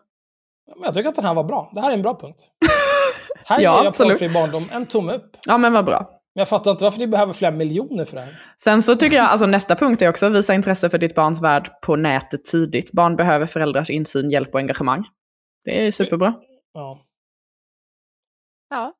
Jag 0.83 0.93
tycker 0.93 1.09
att 1.09 1.15
den 1.15 1.25
här 1.25 1.33
var 1.33 1.43
bra. 1.43 1.71
Det 1.75 1.81
här 1.81 1.89
är 1.89 1.93
en 1.93 2.01
bra 2.01 2.19
punkt. 2.19 2.41
Här 3.47 3.61
Ja, 3.61 3.77
ger 3.77 3.77
jag 3.77 3.87
absolut. 3.87 4.33
barndom 4.33 4.69
en 4.71 4.85
tumme 4.85 5.13
upp. 5.13 5.37
Ja 5.47 5.57
men 5.57 5.73
vad 5.73 5.85
bra. 5.85 6.09
Men 6.35 6.41
jag 6.41 6.49
fattar 6.49 6.71
inte 6.71 6.83
varför 6.83 6.99
ni 6.99 7.07
behöver 7.07 7.33
flera 7.33 7.51
miljoner 7.51 8.05
för 8.05 8.15
det 8.15 8.21
här. 8.21 8.39
Sen 8.57 8.81
så 8.81 8.95
tycker 8.95 9.15
jag, 9.15 9.25
alltså 9.25 9.45
nästa 9.45 9.75
punkt 9.75 10.01
är 10.01 10.09
också 10.09 10.29
visa 10.29 10.53
intresse 10.53 10.89
för 10.89 10.97
ditt 10.97 11.15
barns 11.15 11.41
värld 11.41 11.69
på 11.81 11.95
nätet 11.95 12.45
tidigt. 12.45 12.91
Barn 12.91 13.15
behöver 13.15 13.45
föräldrars 13.45 13.89
insyn, 13.89 14.31
hjälp 14.31 14.53
och 14.53 14.59
engagemang. 14.59 15.05
Det 15.65 15.87
är 15.87 15.91
superbra. 15.91 16.33
Ja. 16.73 17.01
Ja, 18.69 18.93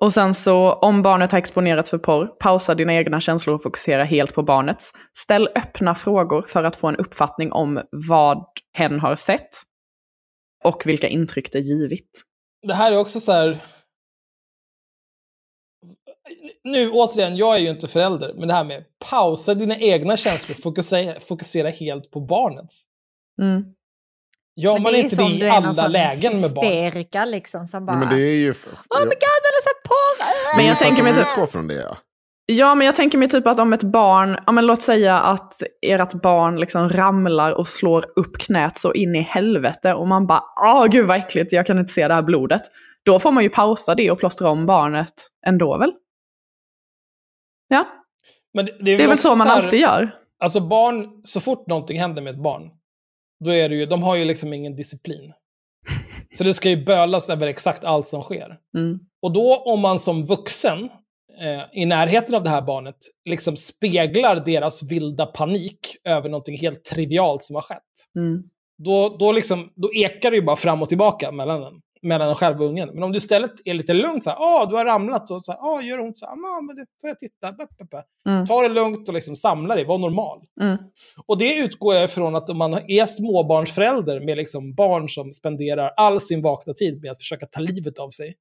Och 0.00 0.12
sen 0.12 0.34
så, 0.34 0.72
om 0.72 1.02
barnet 1.02 1.32
har 1.32 1.38
exponerats 1.38 1.90
för 1.90 1.98
porr, 1.98 2.26
pausa 2.26 2.74
dina 2.74 2.94
egna 2.94 3.20
känslor 3.20 3.54
och 3.54 3.62
fokusera 3.62 4.04
helt 4.04 4.34
på 4.34 4.42
barnets. 4.42 4.92
Ställ 5.12 5.48
öppna 5.54 5.94
frågor 5.94 6.42
för 6.42 6.64
att 6.64 6.76
få 6.76 6.88
en 6.88 6.96
uppfattning 6.96 7.52
om 7.52 7.82
vad 8.08 8.44
hen 8.72 9.00
har 9.00 9.16
sett 9.16 9.48
och 10.64 10.82
vilka 10.86 11.08
intryck 11.08 11.52
det 11.52 11.60
givit. 11.60 12.22
Det 12.66 12.74
här 12.74 12.92
är 12.92 12.98
också 12.98 13.20
så 13.20 13.32
här... 13.32 13.58
Nu 16.64 16.90
återigen, 16.90 17.36
jag 17.36 17.54
är 17.54 17.58
ju 17.58 17.68
inte 17.68 17.88
förälder, 17.88 18.34
men 18.34 18.48
det 18.48 18.54
här 18.54 18.64
med 18.64 18.84
pausa 19.10 19.54
dina 19.54 19.78
egna 19.78 20.16
känslor, 20.16 20.54
fokusera, 20.54 21.20
fokusera 21.20 21.70
helt 21.70 22.10
på 22.10 22.20
barnet. 22.20 22.70
Mm. 23.42 23.64
Gör 24.56 24.78
man 24.78 24.94
inte 24.94 25.16
det 25.16 25.46
i 25.46 25.50
alla 25.50 25.74
sån 25.74 25.92
lägen 25.92 26.40
med 26.40 26.54
barn? 26.54 26.64
hysterika 26.64 27.24
liksom 27.24 27.66
som 27.66 27.86
bara... 27.86 27.92
Ja, 27.92 27.98
men 27.98 28.08
det 28.08 28.22
är 28.22 28.36
ju... 28.36 28.50
Oh 28.50 29.00
my 29.00 29.14
god, 29.14 29.42
har 29.44 29.52
du 29.52 29.62
sett 29.62 29.82
porr? 29.84 30.56
Men 30.56 30.66
jag 30.66 30.78
tänker 30.78 31.02
mig 31.02 31.14
typ- 31.14 31.50
från 31.50 31.68
det, 31.68 31.74
ja. 31.74 31.96
Ja, 32.46 32.74
men 32.74 32.86
jag 32.86 32.94
tänker 32.94 33.18
mig 33.18 33.28
typ 33.28 33.46
att 33.46 33.58
om 33.58 33.72
ett 33.72 33.82
barn, 33.82 34.38
ja 34.46 34.52
men 34.52 34.66
låt 34.66 34.82
säga 34.82 35.18
att 35.18 35.54
ert 35.86 36.12
barn 36.12 36.60
liksom 36.60 36.88
ramlar 36.88 37.52
och 37.52 37.68
slår 37.68 38.06
upp 38.16 38.38
knät 38.38 38.78
så 38.78 38.92
in 38.92 39.14
i 39.14 39.20
helvete 39.20 39.94
och 39.94 40.08
man 40.08 40.26
bara, 40.26 40.42
åh 40.56 40.86
gud 40.86 41.06
vad 41.06 41.16
äckligt, 41.16 41.52
jag 41.52 41.66
kan 41.66 41.78
inte 41.78 41.92
se 41.92 42.08
det 42.08 42.14
här 42.14 42.22
blodet. 42.22 42.60
Då 43.04 43.18
får 43.18 43.32
man 43.32 43.42
ju 43.42 43.48
pausa 43.48 43.94
det 43.94 44.10
och 44.10 44.18
plåstra 44.18 44.50
om 44.50 44.66
barnet 44.66 45.12
ändå 45.46 45.78
väl? 45.78 45.92
Ja, 47.68 47.86
Men 48.54 48.66
det, 48.66 48.72
det 48.80 48.92
är 48.92 48.98
väl 48.98 49.12
också 49.12 49.28
så 49.28 49.36
man 49.36 49.46
här- 49.46 49.56
alltid 49.56 49.80
gör. 49.80 50.10
Alltså 50.38 50.60
barn, 50.60 51.20
så 51.24 51.40
fort 51.40 51.66
någonting 51.66 52.00
händer 52.00 52.22
med 52.22 52.34
ett 52.34 52.42
barn, 52.42 52.70
då 53.44 53.50
är 53.50 53.68
det 53.68 53.74
ju, 53.74 53.86
de 53.86 54.02
har 54.02 54.16
ju 54.16 54.24
liksom 54.24 54.52
ingen 54.52 54.76
disciplin. 54.76 55.32
Så 56.38 56.44
det 56.44 56.54
ska 56.54 56.68
ju 56.70 56.84
bölas 56.84 57.30
över 57.30 57.46
exakt 57.46 57.84
allt 57.84 58.06
som 58.06 58.22
sker. 58.22 58.58
Mm. 58.76 58.98
Och 59.22 59.32
då 59.32 59.56
om 59.56 59.80
man 59.80 59.98
som 59.98 60.24
vuxen 60.26 60.84
eh, 61.40 61.62
i 61.72 61.86
närheten 61.86 62.34
av 62.34 62.42
det 62.42 62.50
här 62.50 62.62
barnet 62.62 62.96
liksom 63.24 63.56
speglar 63.56 64.36
deras 64.44 64.82
vilda 64.92 65.26
panik 65.26 65.96
över 66.04 66.28
någonting 66.28 66.58
helt 66.58 66.84
trivialt 66.84 67.42
som 67.42 67.54
har 67.54 67.62
skett. 67.62 67.78
Mm. 68.18 68.42
Då, 68.84 69.16
då, 69.18 69.32
liksom, 69.32 69.72
då 69.76 69.94
ekar 69.94 70.30
det 70.30 70.36
ju 70.36 70.42
bara 70.42 70.56
fram 70.56 70.82
och 70.82 70.88
tillbaka 70.88 71.32
mellan 71.32 71.60
den. 71.60 71.74
Mellan 72.04 72.34
själva 72.34 72.64
och 72.64 72.70
ungen. 72.70 72.90
Men 72.94 73.02
om 73.02 73.12
du 73.12 73.18
istället 73.18 73.52
är 73.64 73.74
lite 73.74 73.92
lugnt, 73.92 74.24
så 74.24 74.30
här, 74.30 74.36
ah, 74.40 74.66
du 74.66 74.76
har 74.76 74.84
ramlat, 74.84 75.30
och 75.30 75.44
så 75.44 75.52
här, 75.52 75.58
ah, 75.58 75.80
gör 75.80 75.96
det 75.96 76.02
ont, 76.02 76.18
så 76.18 76.26
här, 76.26 76.32
ah, 76.32 76.60
men 76.60 76.76
det 76.76 76.86
får 77.00 77.08
jag 77.08 77.18
titta, 77.18 77.52
bä, 77.52 77.66
bä, 77.78 77.84
bä. 77.84 78.02
Mm. 78.28 78.46
Ta 78.46 78.62
det 78.62 78.68
lugnt 78.68 79.08
och 79.08 79.14
liksom 79.14 79.36
samla 79.36 79.74
dig, 79.74 79.84
var 79.84 79.98
normal. 79.98 80.40
Mm. 80.60 80.76
Och 81.26 81.38
det 81.38 81.54
utgår 81.54 81.94
jag 81.94 82.04
ifrån 82.04 82.34
att 82.34 82.50
om 82.50 82.58
man 82.58 82.74
är 82.74 83.06
småbarnsförälder 83.06 84.20
med 84.20 84.36
liksom 84.36 84.74
barn 84.74 85.08
som 85.08 85.32
spenderar 85.32 85.90
all 85.96 86.20
sin 86.20 86.42
vakna 86.42 86.72
tid 86.72 87.02
med 87.02 87.10
att 87.10 87.18
försöka 87.18 87.46
ta 87.46 87.60
livet 87.60 87.98
av 87.98 88.10
sig, 88.10 88.34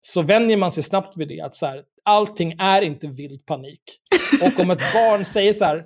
så 0.00 0.22
vänjer 0.22 0.56
man 0.56 0.70
sig 0.70 0.82
snabbt 0.82 1.16
vid 1.16 1.28
det, 1.28 1.40
att 1.40 1.54
så 1.54 1.66
här, 1.66 1.82
allting 2.04 2.54
är 2.58 2.82
inte 2.82 3.06
vild 3.06 3.46
panik. 3.46 3.82
Och 4.42 4.60
om 4.60 4.70
ett 4.70 4.92
barn 4.94 5.24
säger 5.24 5.52
så 5.52 5.64
här, 5.64 5.84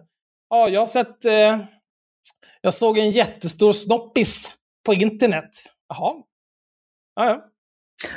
ja, 0.51 0.69
jag 0.69 0.81
har 0.81 0.87
sett, 0.87 1.25
eh, 1.25 1.59
jag 2.61 2.75
såg 2.75 2.99
en 2.99 3.11
jättestor 3.11 3.73
snoppis 3.73 4.51
på 4.87 4.95
internet. 4.95 5.51
Jaha. 5.89 6.23
Ja, 7.16 7.25
ja. 7.27 7.44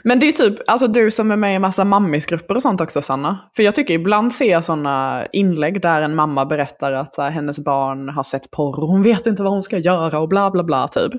Men 0.04 0.20
det 0.20 0.28
är 0.28 0.32
typ, 0.32 0.60
alltså 0.68 0.88
du 0.88 1.12
som 1.12 1.32
är 1.32 1.36
med 1.36 1.52
i 1.52 1.56
en 1.56 1.62
massa 1.62 1.84
mammisgrupper 1.84 2.56
och 2.56 2.62
sånt 2.62 2.82
också 2.82 3.02
Sanna. 3.02 3.50
För 3.56 3.64
jag 3.64 3.76
tycker 3.76 3.94
ibland 3.94 4.34
ser 4.34 4.52
jag 4.52 4.64
sådana 4.64 5.26
inlägg 5.32 5.82
där 5.82 6.02
en 6.02 6.16
mamma 6.16 6.46
berättar 6.46 6.92
att 6.92 7.14
så 7.14 7.22
här, 7.22 7.30
hennes 7.30 7.60
barn 7.60 8.10
har 8.10 8.24
sett 8.24 8.52
porr 8.52 8.80
och 8.80 8.88
hon 8.88 9.04
vet 9.04 9.28
inte 9.28 9.44
vad 9.44 9.52
hon 9.52 9.64
ska 9.64 9.78
göra 9.78 10.20
och 10.20 10.30
bla 10.30 10.52
bla 10.52 10.64
bla 10.64 10.88
typ. 10.88 11.12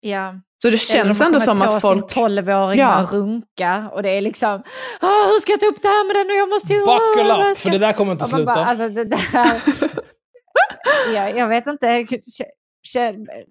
Ja. 0.00 0.34
Så 0.62 0.70
det 0.70 0.76
känns 0.78 1.20
ändå 1.20 1.40
som 1.40 1.62
att 1.62 1.80
folk... 1.80 2.10
sin 2.10 2.22
12-åring 2.24 2.78
Ja. 2.78 3.08
runka 3.12 3.90
och 3.92 4.02
det 4.02 4.10
är 4.10 4.20
liksom, 4.20 4.62
"Åh, 5.02 5.08
hur 5.28 5.40
ska 5.40 5.52
jag 5.52 5.60
ta 5.60 5.66
upp 5.66 5.82
det 5.82 5.88
här 5.88 6.06
med 6.06 6.16
den 6.16 6.30
och 6.34 6.38
jag 6.40 6.48
måste 6.48 6.72
ju... 6.72 6.78
Buckle 6.80 7.50
up, 7.50 7.56
ska-" 7.56 7.62
för 7.62 7.70
det 7.70 7.78
där 7.86 7.92
kommer 7.92 8.12
inte 8.12 8.24
sluta. 8.24 8.44
bara, 8.44 8.64
alltså 8.64 8.88
det 8.88 9.04
där... 9.04 9.62
ja, 11.14 11.28
jag 11.28 11.48
vet 11.48 11.66
inte, 11.66 12.06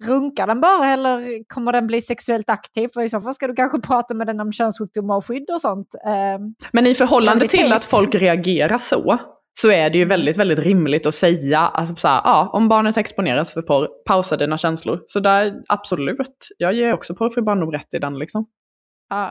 runkar 0.06 0.46
den 0.46 0.60
bara 0.60 0.86
eller 0.86 1.48
kommer 1.48 1.72
den 1.72 1.86
bli 1.86 2.00
sexuellt 2.00 2.50
aktiv? 2.50 2.88
För 2.94 3.00
i 3.00 3.08
så 3.08 3.20
fall 3.20 3.34
ska 3.34 3.46
du 3.46 3.54
kanske 3.54 3.80
prata 3.80 4.14
med 4.14 4.26
den 4.26 4.40
om 4.40 4.52
könssjukdomar 4.52 5.16
och 5.16 5.26
skydd 5.26 5.50
och 5.50 5.60
sånt. 5.60 5.94
Ehm, 6.06 6.54
Men 6.72 6.86
i 6.86 6.94
förhållande 6.94 7.48
till 7.48 7.72
att 7.72 7.84
folk 7.84 8.14
reagerar 8.14 8.78
så, 8.78 9.18
så 9.60 9.70
är 9.70 9.90
det 9.90 9.98
ju 9.98 10.04
väldigt, 10.04 10.36
väldigt 10.36 10.58
rimligt 10.58 11.06
att 11.06 11.14
säga, 11.14 11.58
alltså 11.58 11.96
så 11.96 12.08
här, 12.08 12.20
ja, 12.24 12.50
om 12.52 12.68
barnet 12.68 12.96
exponeras 12.96 13.52
för 13.52 13.62
porr, 13.62 13.88
pausa 14.06 14.36
dina 14.36 14.58
känslor. 14.58 15.00
Så 15.06 15.20
där, 15.20 15.54
absolut, 15.68 16.48
jag 16.58 16.74
ger 16.74 16.92
också 16.92 17.14
porrfri 17.14 17.42
barndom 17.42 17.72
rätt 17.72 17.94
i 17.94 17.98
den 17.98 18.18
liksom. 18.18 18.46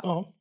ja. 0.03 0.32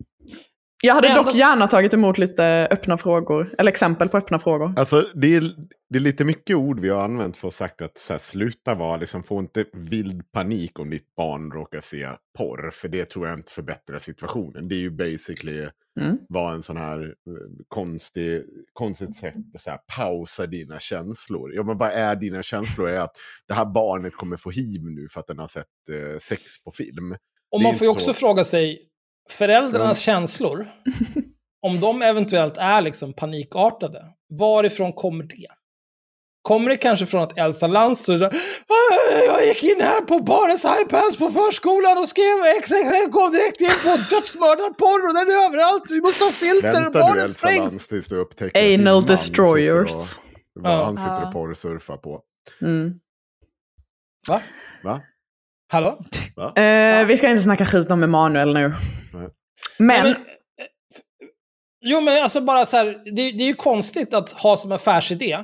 Ja. 0.85 0.89
Jag 0.89 0.95
hade 0.95 1.15
dock 1.15 1.35
gärna 1.35 1.67
tagit 1.67 1.95
emot 1.95 2.19
lite 2.19 2.69
öppna 2.71 2.99
frågor, 2.99 3.55
eller 3.59 3.71
exempel 3.71 4.09
på 4.09 4.17
öppna 4.17 4.39
frågor. 4.39 4.75
Alltså, 4.77 5.05
det, 5.15 5.35
är, 5.35 5.43
det 5.91 5.99
är 5.99 6.01
lite 6.01 6.25
mycket 6.25 6.57
ord 6.57 6.81
vi 6.81 6.89
har 6.89 7.05
använt 7.05 7.37
för 7.37 7.49
att 7.49 7.55
sagt 7.55 7.83
att 7.83 7.99
så 7.99 8.13
här, 8.13 8.19
sluta 8.19 8.75
vara, 8.75 8.97
liksom, 8.97 9.23
få 9.23 9.39
inte 9.39 9.65
vild 9.73 10.33
panik 10.33 10.79
om 10.79 10.91
ditt 10.91 11.15
barn 11.17 11.51
råkar 11.53 11.81
se 11.81 12.09
porr. 12.39 12.71
För 12.71 12.89
det 12.89 13.05
tror 13.05 13.29
jag 13.29 13.39
inte 13.39 13.53
förbättrar 13.53 13.99
situationen. 13.99 14.69
Det 14.69 14.75
är 14.75 14.81
ju 14.81 14.91
basically 14.91 15.69
Mm. 16.01 16.19
vad 16.29 16.55
en 16.55 16.63
sån 16.63 16.77
här 16.77 17.03
eh, 17.05 17.65
konstig, 17.69 18.43
konstigt 18.73 19.17
sätt 19.17 19.35
att 19.55 19.61
så 19.61 19.71
här, 19.71 19.79
pausa 19.97 20.47
dina 20.47 20.79
känslor. 20.79 21.55
Ja, 21.55 21.63
men 21.63 21.79
vad 21.79 21.91
är 21.93 22.17
dina 22.17 22.43
känslor? 22.43 22.89
Är 22.89 22.99
att 22.99 23.17
det 23.49 23.55
här 23.55 23.65
barnet 23.65 24.15
kommer 24.15 24.37
få 24.37 24.51
hiv 24.51 24.81
nu 24.83 25.09
för 25.09 25.21
att 25.21 25.27
den 25.27 25.39
har 25.39 25.47
sett 25.47 25.67
eh, 25.91 26.19
sex 26.19 26.43
på 26.65 26.71
film. 26.71 27.17
Och 27.51 27.63
man 27.63 27.75
får 27.75 27.85
ju 27.85 27.91
också 27.91 28.13
så. 28.13 28.15
fråga 28.15 28.45
sig, 28.45 28.92
föräldrarnas 29.31 30.07
Ja. 30.07 30.13
känslor, 30.13 30.69
om 31.67 31.81
de 31.81 32.03
eventuellt 32.03 32.57
är 32.59 32.83
liksom 32.83 33.13
panikartade, 33.13 34.05
varifrån 34.39 34.93
kommer 34.93 35.25
det? 35.25 35.47
Kommer 36.43 36.69
det 36.71 36.77
kanske 36.77 37.07
från 37.07 37.23
att 37.23 37.39
Elsa 37.39 37.67
Lantz 37.67 38.05
så 38.05 38.13
"Ah, 38.25 38.31
jag 39.27 39.47
gick 39.47 39.63
in 39.65 39.81
här 39.81 40.01
på 40.01 40.19
barnens 40.21 40.65
iPads 40.83 41.17
på 41.17 41.31
förskolan 41.31 41.99
och 41.99 42.09
skrev 42.09 42.39
XXX 42.63 43.13
kom 43.13 43.31
direkt 43.33 43.61
in 43.61 43.71
på 43.83 43.97
dödsmördarporr 44.11 45.09
och 45.09 45.15
den 45.15 45.31
är 45.37 45.45
överallt, 45.47 45.83
vi 45.91 46.01
måste 46.01 46.25
ha 46.25 46.31
filter, 46.31 46.73
Vänta 46.73 47.01
barnen 47.01 47.25
Elsa 47.25 47.39
sprängs. 47.39 47.59
Lantz 47.61 47.89
tills 47.89 48.09
du 48.09 48.17
upptäcker 48.17 48.75
Anal 48.75 49.07
destroyers. 49.07 49.91
sitter 49.93 50.23
och- 50.57 50.63
vad 50.63 50.73
Ja. 50.73 50.85
han 50.85 50.97
sitter 50.97 51.27
och 51.27 51.33
porrsurfar 51.33 51.97
på. 51.97 52.21
Mm. 52.63 52.93
Va? 54.29 54.41
Va? 54.85 55.01
Hallå? 55.73 55.99
Va? 56.37 56.53
Eh, 56.63 57.07
vi 57.07 57.17
ska 57.17 57.29
inte 57.31 57.43
snacka 57.43 57.67
skit 57.67 57.91
om 57.91 58.03
Emanuel 58.03 58.55
nu. 58.55 58.69
Nej. 59.13 59.29
Men, 59.79 60.03
Nej, 60.05 60.11
eh, 60.11 60.17
f- 60.95 61.01
jo, 61.85 62.01
men 62.01 62.23
alltså 62.23 62.41
bara 62.41 62.67
så 62.67 62.77
här, 62.77 62.87
det, 63.05 63.11
det 63.33 63.43
är 63.45 63.47
ju 63.47 63.55
konstigt 63.55 64.15
att 64.15 64.33
ha 64.33 64.57
som 64.57 64.73
affärsidé 64.73 65.39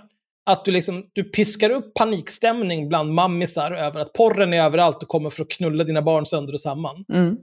att 0.50 0.64
du, 0.64 0.70
liksom, 0.70 1.04
du 1.12 1.24
piskar 1.24 1.70
upp 1.70 1.94
panikstämning 1.94 2.88
bland 2.88 3.12
mammisar 3.14 3.70
över 3.72 4.00
att 4.00 4.12
porren 4.12 4.52
är 4.52 4.62
överallt 4.64 5.02
och 5.02 5.08
kommer 5.08 5.30
för 5.30 5.42
att 5.42 5.50
knulla 5.50 5.84
dina 5.84 6.02
barn 6.02 6.26
sönder 6.26 6.52
och 6.52 6.60
samman. 6.60 7.04
mm. 7.12 7.36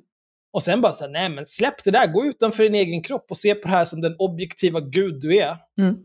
Och 0.53 0.63
sen 0.63 0.81
bara 0.81 0.91
så 0.93 1.03
här, 1.03 1.11
nej 1.11 1.29
men 1.29 1.45
släpp 1.45 1.83
det 1.83 1.91
där, 1.91 2.07
gå 2.07 2.25
utanför 2.25 2.63
din 2.63 2.75
egen 2.75 3.03
kropp 3.03 3.25
och 3.29 3.37
se 3.37 3.55
på 3.55 3.67
det 3.67 3.73
här 3.73 3.85
som 3.85 4.01
den 4.01 4.15
objektiva 4.19 4.79
gud 4.79 5.21
du 5.21 5.37
är. 5.37 5.55
Mm. 5.79 5.95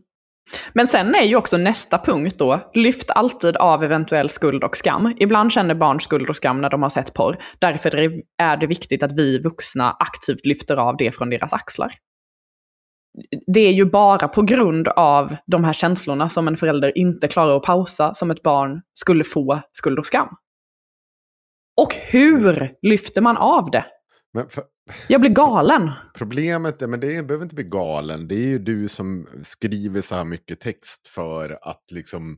Men 0.73 0.87
sen 0.87 1.15
är 1.15 1.23
ju 1.23 1.35
också 1.35 1.57
nästa 1.57 1.97
punkt 1.97 2.35
då, 2.37 2.59
lyft 2.73 3.11
alltid 3.11 3.57
av 3.57 3.83
eventuell 3.83 4.29
skuld 4.29 4.63
och 4.63 4.77
skam. 4.77 5.13
Ibland 5.19 5.51
känner 5.51 5.75
barn 5.75 5.99
skuld 5.99 6.29
och 6.29 6.35
skam 6.35 6.61
när 6.61 6.69
de 6.69 6.83
har 6.83 6.89
sett 6.89 7.13
porr. 7.13 7.37
Därför 7.59 7.95
är 8.37 8.57
det 8.57 8.67
viktigt 8.67 9.03
att 9.03 9.17
vi 9.17 9.41
vuxna 9.41 9.95
aktivt 9.99 10.45
lyfter 10.45 10.77
av 10.77 10.97
det 10.97 11.11
från 11.11 11.29
deras 11.29 11.53
axlar. 11.53 11.93
Det 13.53 13.59
är 13.59 13.71
ju 13.71 13.85
bara 13.85 14.27
på 14.27 14.41
grund 14.41 14.87
av 14.87 15.35
de 15.47 15.63
här 15.63 15.73
känslorna 15.73 16.29
som 16.29 16.47
en 16.47 16.57
förälder 16.57 16.97
inte 16.97 17.27
klarar 17.27 17.57
att 17.57 17.63
pausa 17.63 18.13
som 18.13 18.31
ett 18.31 18.43
barn 18.43 18.81
skulle 18.93 19.23
få 19.23 19.61
skuld 19.71 19.99
och 19.99 20.05
skam. 20.05 20.27
Och 21.81 21.95
hur 21.95 22.71
lyfter 22.81 23.21
man 23.21 23.37
av 23.37 23.71
det? 23.71 23.85
Men 24.33 24.49
för, 24.49 24.63
jag 25.07 25.21
blir 25.21 25.31
galen. 25.31 25.91
Problemet 26.13 26.81
är, 26.81 26.87
men 26.87 26.99
det 26.99 27.15
är- 27.15 27.23
behöver 27.23 27.43
inte 27.43 27.55
bli 27.55 27.63
galen, 27.63 28.27
det 28.27 28.35
är 28.35 28.47
ju 28.47 28.59
du 28.59 28.87
som 28.87 29.27
skriver 29.43 30.01
så 30.01 30.15
här 30.15 30.25
mycket 30.25 30.59
text 30.59 31.07
för 31.07 31.59
att 31.61 31.83
liksom, 31.91 32.37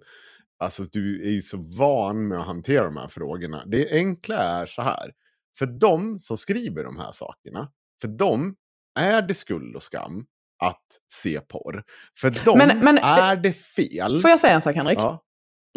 alltså 0.59 0.83
du 0.83 1.27
är 1.27 1.31
ju 1.31 1.41
så 1.41 1.57
van 1.77 2.27
med 2.27 2.39
att 2.39 2.45
hantera 2.45 2.85
de 2.85 2.97
här 2.97 3.07
frågorna. 3.07 3.63
Det 3.65 3.91
enkla 3.91 4.35
är 4.35 4.65
så 4.65 4.81
här, 4.81 5.11
för 5.57 5.65
de 5.65 6.19
som 6.19 6.37
skriver 6.37 6.83
de 6.83 6.97
här 6.99 7.11
sakerna, 7.11 7.69
för 8.01 8.07
dem 8.07 8.55
är 8.99 9.21
det 9.21 9.33
skuld 9.33 9.75
och 9.75 9.83
skam 9.83 10.25
att 10.63 10.83
se 11.11 11.39
porr. 11.39 11.83
För 12.19 12.45
dem 12.45 12.57
Men- 12.57 12.79
men- 12.79 12.97
är 12.97 13.35
det 13.35 13.53
fel. 13.53 14.21
Får 14.21 14.29
jag 14.29 14.39
säga 14.39 14.53
en 14.53 14.61
sak 14.61 14.75
Henrik? 14.75 14.99
Ja, 14.99 15.19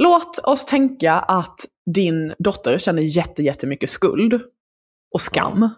Låt 0.02 0.38
oss 0.38 0.66
tänka 0.66 1.12
att 1.12 1.60
din 1.94 2.34
dotter 2.38 2.78
känner 2.78 3.02
jätte, 3.02 3.42
jättemycket 3.42 3.90
skuld 3.90 4.40
och 5.14 5.20
skam 5.20 5.68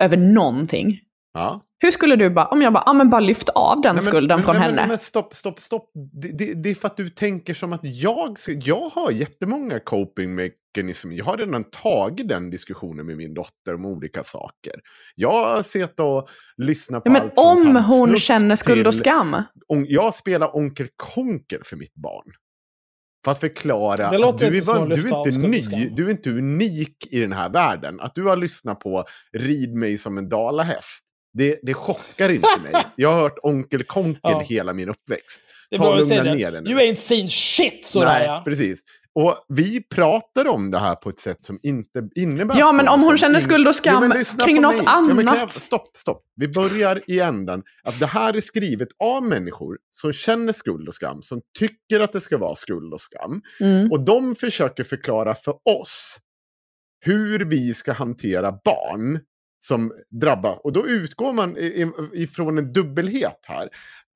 över 0.00 0.16
någonting. 0.16 1.00
ja. 1.34 1.66
Hur 1.82 1.90
skulle 1.90 2.16
du 2.16 2.30
bara, 2.30 2.46
om 2.46 2.62
jag 2.62 2.72
bara, 2.72 2.82
ja 2.86 2.92
men 2.92 3.10
bara 3.10 3.20
lyft 3.20 3.48
av 3.48 3.80
den 3.80 3.82
Nej, 3.82 4.04
men- 4.04 4.12
skulden 4.12 4.36
men, 4.38 4.44
från 4.44 4.54
men, 4.54 4.62
henne? 4.62 4.76
Men, 4.76 4.88
men 4.88 4.98
stopp, 4.98 5.34
stopp, 5.34 5.60
stopp. 5.60 5.90
Det, 6.22 6.28
det, 6.38 6.54
det 6.54 6.70
är 6.70 6.74
för 6.74 6.86
att 6.86 6.96
du 6.96 7.10
tänker 7.10 7.54
som 7.54 7.72
att 7.72 7.80
jag... 7.82 8.36
Jag 8.48 8.88
har 8.88 9.10
jättemånga 9.10 9.80
coping 9.80 10.34
mechanismer. 10.34 11.14
Jag 11.14 11.24
har 11.24 11.36
redan 11.36 11.64
tagit 11.64 12.28
den 12.28 12.50
diskussionen 12.50 13.06
med 13.06 13.16
min 13.16 13.34
dotter 13.34 13.74
om 13.74 13.84
olika 13.86 14.22
saker. 14.24 14.72
Jag 15.14 15.30
har 15.54 15.62
sett 15.62 16.00
och 16.00 16.28
lyssnat 16.56 17.04
på 17.04 17.08
Ja, 17.08 17.12
men 17.12 17.22
allt 17.22 17.34
från 17.34 17.76
om 17.76 17.84
hon 17.84 18.16
känner 18.16 18.56
skuld 18.56 18.86
och 18.86 18.92
till- 18.92 18.98
skam. 19.00 19.42
om- 19.68 19.86
Jag 19.88 20.14
spelar 20.14 20.56
Onkel 20.56 20.86
Konkel 21.14 21.60
för 21.64 21.76
mitt 21.76 21.94
barn. 21.94 22.26
För 23.24 23.30
att 23.30 23.40
förklara 23.40 24.06
att 24.06 24.38
du 24.38 24.56
inte 24.58 24.72
att 24.72 24.88
du 24.88 25.08
är 25.08 25.14
inte 25.16 25.38
ny, 25.76 25.88
du 25.88 26.06
är 26.06 26.10
inte 26.10 26.30
unik 26.30 27.06
i 27.10 27.20
den 27.20 27.32
här 27.32 27.50
världen. 27.50 28.00
Att 28.00 28.14
du 28.14 28.24
har 28.24 28.36
lyssnat 28.36 28.80
på 28.80 29.04
Rid 29.38 29.74
mig 29.74 29.98
som 29.98 30.18
en 30.18 30.28
dalahäst, 30.28 31.04
det, 31.32 31.58
det 31.62 31.74
chockar 31.74 32.28
inte 32.28 32.48
mig. 32.72 32.84
Jag 32.96 33.12
har 33.12 33.22
hört 33.22 33.38
Onkel 33.42 33.82
Konkel 33.82 34.20
Ja. 34.22 34.44
hela 34.48 34.72
min 34.72 34.88
uppväxt. 34.88 35.42
Det 35.70 35.76
är 35.76 35.78
Ta 35.78 35.84
bra 35.84 35.98
att 35.98 36.06
säga 36.06 36.22
lugna 36.22 36.50
det. 36.60 36.70
You 36.70 36.80
ain't 36.80 36.94
seen 36.94 37.28
shit, 37.28 37.86
Soraya. 37.86 38.34
Nej, 38.34 38.44
precis. 38.44 38.80
Och 39.20 39.44
vi 39.48 39.82
pratar 39.82 40.46
om 40.46 40.70
det 40.70 40.78
här 40.78 40.94
på 40.94 41.08
ett 41.08 41.18
sätt 41.18 41.44
som 41.44 41.58
inte 41.62 42.08
innebär... 42.14 42.58
Ja, 42.58 42.72
men 42.72 42.88
om 42.88 43.02
hon 43.02 43.18
känner 43.18 43.40
skuld 43.40 43.68
och 43.68 43.74
skam 43.74 44.12
Jo, 44.16 44.44
kring 44.44 44.60
något 44.60 44.76
mig. 44.76 44.82
Ja, 44.86 45.00
men 45.00 45.16
kan 45.16 45.26
jag... 45.26 45.36
annat. 45.36 45.50
Stopp, 45.50 45.96
stopp. 45.96 46.22
Vi 46.36 46.48
börjar 46.48 47.02
i 47.06 47.20
änden. 47.20 47.62
Att 47.82 48.00
det 48.00 48.06
här 48.06 48.36
är 48.36 48.40
skrivet 48.40 48.88
av 48.98 49.24
människor 49.24 49.78
som 49.90 50.12
känner 50.12 50.52
skuld 50.52 50.88
och 50.88 50.94
skam, 50.94 51.22
som 51.22 51.40
tycker 51.58 52.00
att 52.00 52.12
det 52.12 52.20
ska 52.20 52.38
vara 52.38 52.54
skuld 52.54 52.92
och 52.92 53.00
skam. 53.00 53.42
Mm. 53.60 53.92
Och 53.92 54.04
de 54.04 54.34
försöker 54.34 54.84
förklara 54.84 55.34
för 55.34 55.54
oss 55.80 56.18
hur 57.04 57.44
vi 57.44 57.74
ska 57.74 57.92
hantera 57.92 58.52
barn 58.64 59.20
som 59.58 59.92
drabbar. 60.20 60.60
Och 60.64 60.72
då 60.72 60.86
utgår 60.86 61.32
man 61.32 61.56
ifrån 62.12 62.58
en 62.58 62.72
dubbelhet 62.72 63.44
här. 63.46 63.68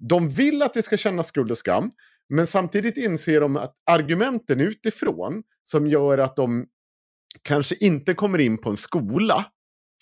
De 0.08 0.28
vill 0.28 0.62
att 0.62 0.76
vi 0.76 0.82
ska 0.82 0.96
känna 0.96 1.22
skuld 1.22 1.50
och 1.50 1.58
skam, 1.58 1.90
men 2.34 2.46
samtidigt 2.46 2.96
inser 2.96 3.40
de 3.40 3.56
att 3.56 3.74
argumenten 3.90 4.60
utifrån 4.60 5.42
som 5.62 5.86
gör 5.86 6.18
att 6.18 6.36
de 6.36 6.66
kanske 7.42 7.74
inte 7.80 8.14
kommer 8.14 8.38
in 8.38 8.58
på 8.58 8.70
en 8.70 8.76
skola. 8.76 9.44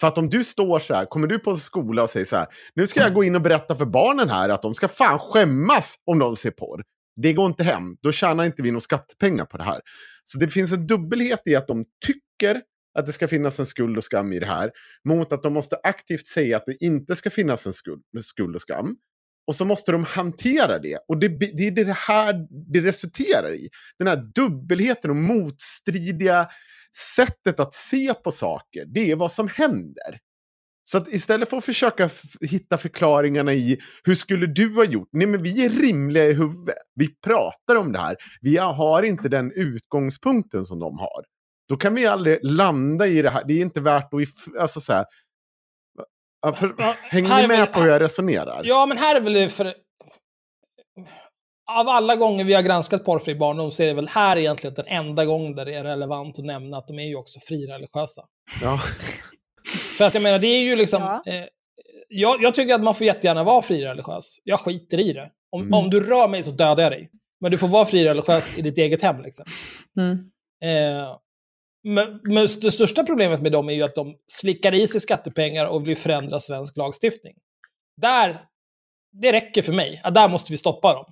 För 0.01 0.07
att 0.09 0.19
om 0.19 0.31
du 0.31 0.45
står 0.45 0.79
så 0.79 0.95
här, 0.95 1.07
kommer 1.07 1.27
du 1.27 1.39
på 1.39 1.51
en 1.51 1.57
skola 1.57 2.03
och 2.03 2.11
säger 2.11 2.27
så 2.27 2.37
här, 2.37 2.47
nu 2.75 2.87
ska 2.87 3.01
jag 3.01 3.15
gå 3.15 3.25
in 3.25 3.35
och 3.35 3.43
berätta 3.43 3.77
för 3.77 3.85
barnen 3.85 4.29
här 4.29 4.49
att 4.49 4.63
de 4.63 4.75
ska 4.75 4.89
fan 4.89 5.19
skämmas 5.19 5.97
om 6.07 6.19
de 6.19 6.37
ser 6.37 6.51
porr. 6.51 6.83
Det 7.23 7.33
går 7.33 7.47
inte 7.47 7.65
hem, 7.65 7.97
då 8.03 8.13
tjänar 8.13 8.45
inte 8.45 8.63
vi 8.63 8.71
några 8.71 8.81
skattepengar 8.81 9.45
på 9.45 9.57
det 9.57 9.65
här. 9.65 9.81
Så 10.25 10.39
det 10.39 10.49
finns 10.49 10.73
en 10.73 10.87
dubbelhet 10.87 11.43
i 11.45 11.57
att 11.57 11.69
de 11.69 11.85
tycker 12.07 12.63
att 12.99 13.07
det 13.07 13.13
ska 13.13 13.29
finnas 13.29 13.59
en 13.61 13.67
skuld 13.67 13.97
och 13.97 14.05
skam 14.05 14.33
i 14.33 14.39
det 14.39 14.47
här, 14.47 14.71
mot 15.09 15.33
att 15.33 15.43
de 15.43 15.53
måste 15.53 15.77
aktivt 15.83 16.27
säga 16.27 16.57
att 16.57 16.67
det 16.67 16.77
inte 16.85 17.17
ska 17.17 17.31
finnas 17.31 17.67
en 17.67 17.73
skuld, 17.73 18.03
skuld 18.21 18.55
och 18.55 18.61
skam. 18.61 18.97
Och 19.47 19.55
så 19.55 19.65
måste 19.65 19.93
de 19.93 20.05
hantera 20.05 20.79
det. 20.79 20.99
Och 21.09 21.19
det, 21.19 21.29
det 21.29 21.67
är 21.67 21.85
det 21.85 21.93
här 21.93 22.47
det 22.73 22.81
resulterar 22.81 23.55
i. 23.55 23.69
Den 23.99 24.09
här 24.09 24.17
dubbelheten 24.35 25.11
och 25.11 25.17
motstridiga 25.17 26.49
sättet 27.17 27.61
att 27.61 27.75
se 27.75 28.15
på 28.15 28.31
saker. 28.31 28.85
Det 28.87 29.11
är 29.11 29.17
vad 29.17 29.33
som 29.33 29.49
händer. 29.49 30.19
Så 30.85 30.99
att 30.99 31.09
istället 31.09 31.51
för 31.51 31.57
att 31.57 31.65
försöka 31.65 32.11
hitta 32.41 32.79
förklaringarna 32.79 33.53
i 33.53 33.79
hur 34.05 34.15
skulle 34.15 34.47
du 34.47 34.75
ha 34.75 34.85
gjort? 34.85 35.09
Nej, 35.13 35.27
men 35.27 35.43
vi 35.43 35.65
är 35.65 35.71
rimliga 35.71 36.25
i 36.25 36.33
huvudet. 36.33 36.77
Vi 36.95 37.09
pratar 37.25 37.77
om 37.77 37.93
det 37.93 37.99
här. 37.99 38.17
Vi 38.41 38.57
har 38.57 39.03
inte 39.03 39.29
den 39.29 39.53
utgångspunkten 39.53 40.65
som 40.65 40.79
de 40.79 40.99
har. 40.99 41.25
Då 41.69 41.77
kan 41.77 41.95
vi 41.95 42.07
aldrig 42.07 42.39
landa 42.43 43.07
i 43.07 43.23
det 43.23 43.31
här. 43.31 43.45
Det 43.47 43.53
är 43.53 43.61
inte 43.61 43.81
värt 43.81 44.15
att... 44.15 44.61
Alltså 44.61 44.81
så 44.81 44.93
här, 44.93 45.05
Ja, 46.43 46.53
för, 46.53 46.75
hänger 47.11 47.29
ni 47.29 47.35
är 47.43 47.49
väl- 47.49 47.59
med 47.59 47.73
på 47.73 47.81
hur 47.81 47.89
jag 47.89 48.03
resonerar? 48.03 48.61
Ja, 48.65 48.87
men 48.87 48.99
här 48.99 49.17
är 49.17 49.21
väl 49.21 49.49
för... 49.49 49.75
Av 51.73 51.89
alla 51.89 52.17
gånger 52.17 52.45
vi 52.45 52.55
har 52.55 52.63
granskat 52.63 53.05
porrfri 53.05 53.35
barndom 53.35 53.71
så 53.71 53.83
är 53.83 53.87
det 53.87 53.95
väl 53.95 54.09
här 54.09 54.37
egentligen 54.39 54.75
den 54.75 54.87
enda 54.87 55.25
gången 55.25 55.55
där 55.55 55.65
det 55.65 55.75
är 55.75 55.85
relevant 55.85 56.39
att 56.39 56.45
nämna 56.45 56.77
att 56.77 56.89
de 56.89 56.99
är 56.99 57.07
ju 57.07 57.17
också 57.17 57.41
frireligiösa. 57.41 58.23
Ja. 58.63 58.79
För 59.99 60.05
att 60.05 60.15
jag 60.15 60.23
menar, 60.23 60.39
det 60.39 60.47
är 60.47 60.61
ju 60.63 60.77
liksom... 60.77 61.03
Ja. 61.03 61.33
Eh, 61.33 61.45
jag, 62.09 62.43
jag 62.43 62.55
tycker 62.55 62.75
att 62.75 62.83
man 62.83 62.95
får 62.95 63.07
jättegärna 63.07 63.45
vara 63.45 63.63
frireligiös. 63.63 64.37
Jag 64.45 64.61
skiter 64.61 64.99
i 65.01 65.13
det. 65.13 65.31
Om, 65.53 65.63
Mm. 65.63 65.75
om 65.75 65.91
du 65.91 66.01
rör 66.01 66.29
mig 66.29 66.43
så 66.43 66.51
dödar 66.51 66.83
jag 66.83 66.93
dig. 66.93 67.11
Men 67.41 67.51
du 67.51 67.59
får 67.59 67.69
vara 67.69 67.85
frireligiös 67.85 68.59
i 68.59 68.63
ditt 68.63 68.79
eget 68.79 69.03
hem. 69.03 69.23
Liksom. 69.23 69.45
Mm. 69.99 70.13
Eh, 70.65 71.17
men, 71.85 72.21
men 72.23 72.47
det 72.61 72.71
största 72.71 73.05
problemet 73.05 73.43
med 73.43 73.53
dem 73.53 73.69
är 73.69 73.73
ju 73.73 73.83
att 73.83 73.95
de 73.95 74.17
slickar 74.27 74.75
i 74.75 74.89
sig 74.89 75.01
skattepengar 75.01 75.67
och 75.67 75.89
vill 75.89 75.97
förändra 75.97 76.41
svensk 76.41 76.77
lagstiftning. 76.77 77.35
Där, 77.97 78.43
det 79.13 79.33
räcker 79.33 79.63
för 79.63 79.73
mig. 79.73 80.01
Att 80.05 80.15
där 80.15 80.29
måste 80.29 80.53
vi 80.53 80.59
stoppa 80.59 80.95
dem. 80.95 81.05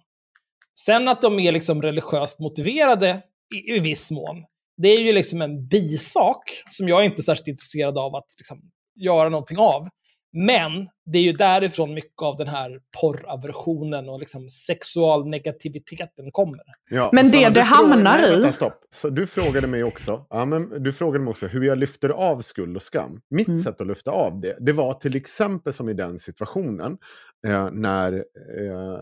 Sen 0.81 1.09
att 1.09 1.23
de 1.23 1.39
är 1.39 1.53
liksom 1.53 1.83
religiöst 1.83 2.39
motiverade 2.39 3.23
i, 3.55 3.77
i 3.77 3.79
viss 3.79 4.11
mån, 4.11 4.45
det 4.83 4.89
är 4.89 5.01
ju 5.01 5.13
liksom 5.13 5.43
en 5.43 5.69
bisak 5.69 6.43
som 6.69 6.89
jag 6.89 7.05
inte 7.05 7.21
är 7.21 7.23
särskilt 7.23 7.49
intresserad 7.49 7.99
av 7.99 8.17
att 8.17 8.35
liksom 8.39 8.61
göra 8.95 9.29
någonting 9.29 9.59
av. 9.59 9.89
Men 10.33 10.87
det 11.07 11.19
är 11.19 11.23
ju 11.23 11.33
därifrån 11.33 11.95
mycket 11.95 12.23
av 12.23 12.37
den 12.37 12.49
här 12.49 12.81
porraversionen 13.01 14.09
och 14.09 14.21
liksom 14.21 14.49
sexualnegativiteten 14.49 16.31
kommer. 16.33 16.61
Ja, 16.91 17.11
Men 17.13 17.25
det 17.25 17.31
det 17.31 17.37
frågade- 17.39 17.61
hamnar 17.61 18.29
i- 18.29 18.31
Vänta, 18.31 18.53
stopp. 18.53 18.85
Så 18.91 19.09
du 19.11 19.27
frågade 19.27 19.67
mig 19.67 19.85
också, 19.85 20.27
ja, 20.31 20.45
men 20.45 20.83
du 20.83 20.93
frågade 20.93 21.25
mig 21.25 21.31
också 21.31 21.47
hur 21.47 21.63
jag 21.63 21.79
lyfter 21.79 22.09
av 22.09 22.41
skuld 22.41 22.77
och 22.77 22.83
skam. 22.83 23.21
Mitt 23.31 23.49
Mm. 23.49 23.63
sätt 23.63 23.81
att 23.81 23.87
lyfta 23.87 24.11
av 24.11 24.41
det, 24.41 24.57
det 24.61 24.73
var 24.73 24.95
till 24.95 25.17
exempel 25.17 25.73
som 25.73 25.89
i 25.89 25.93
den 25.95 26.19
situationen 26.19 26.99
eh, 27.47 27.69
när 27.73 28.13
eh, 28.13 28.99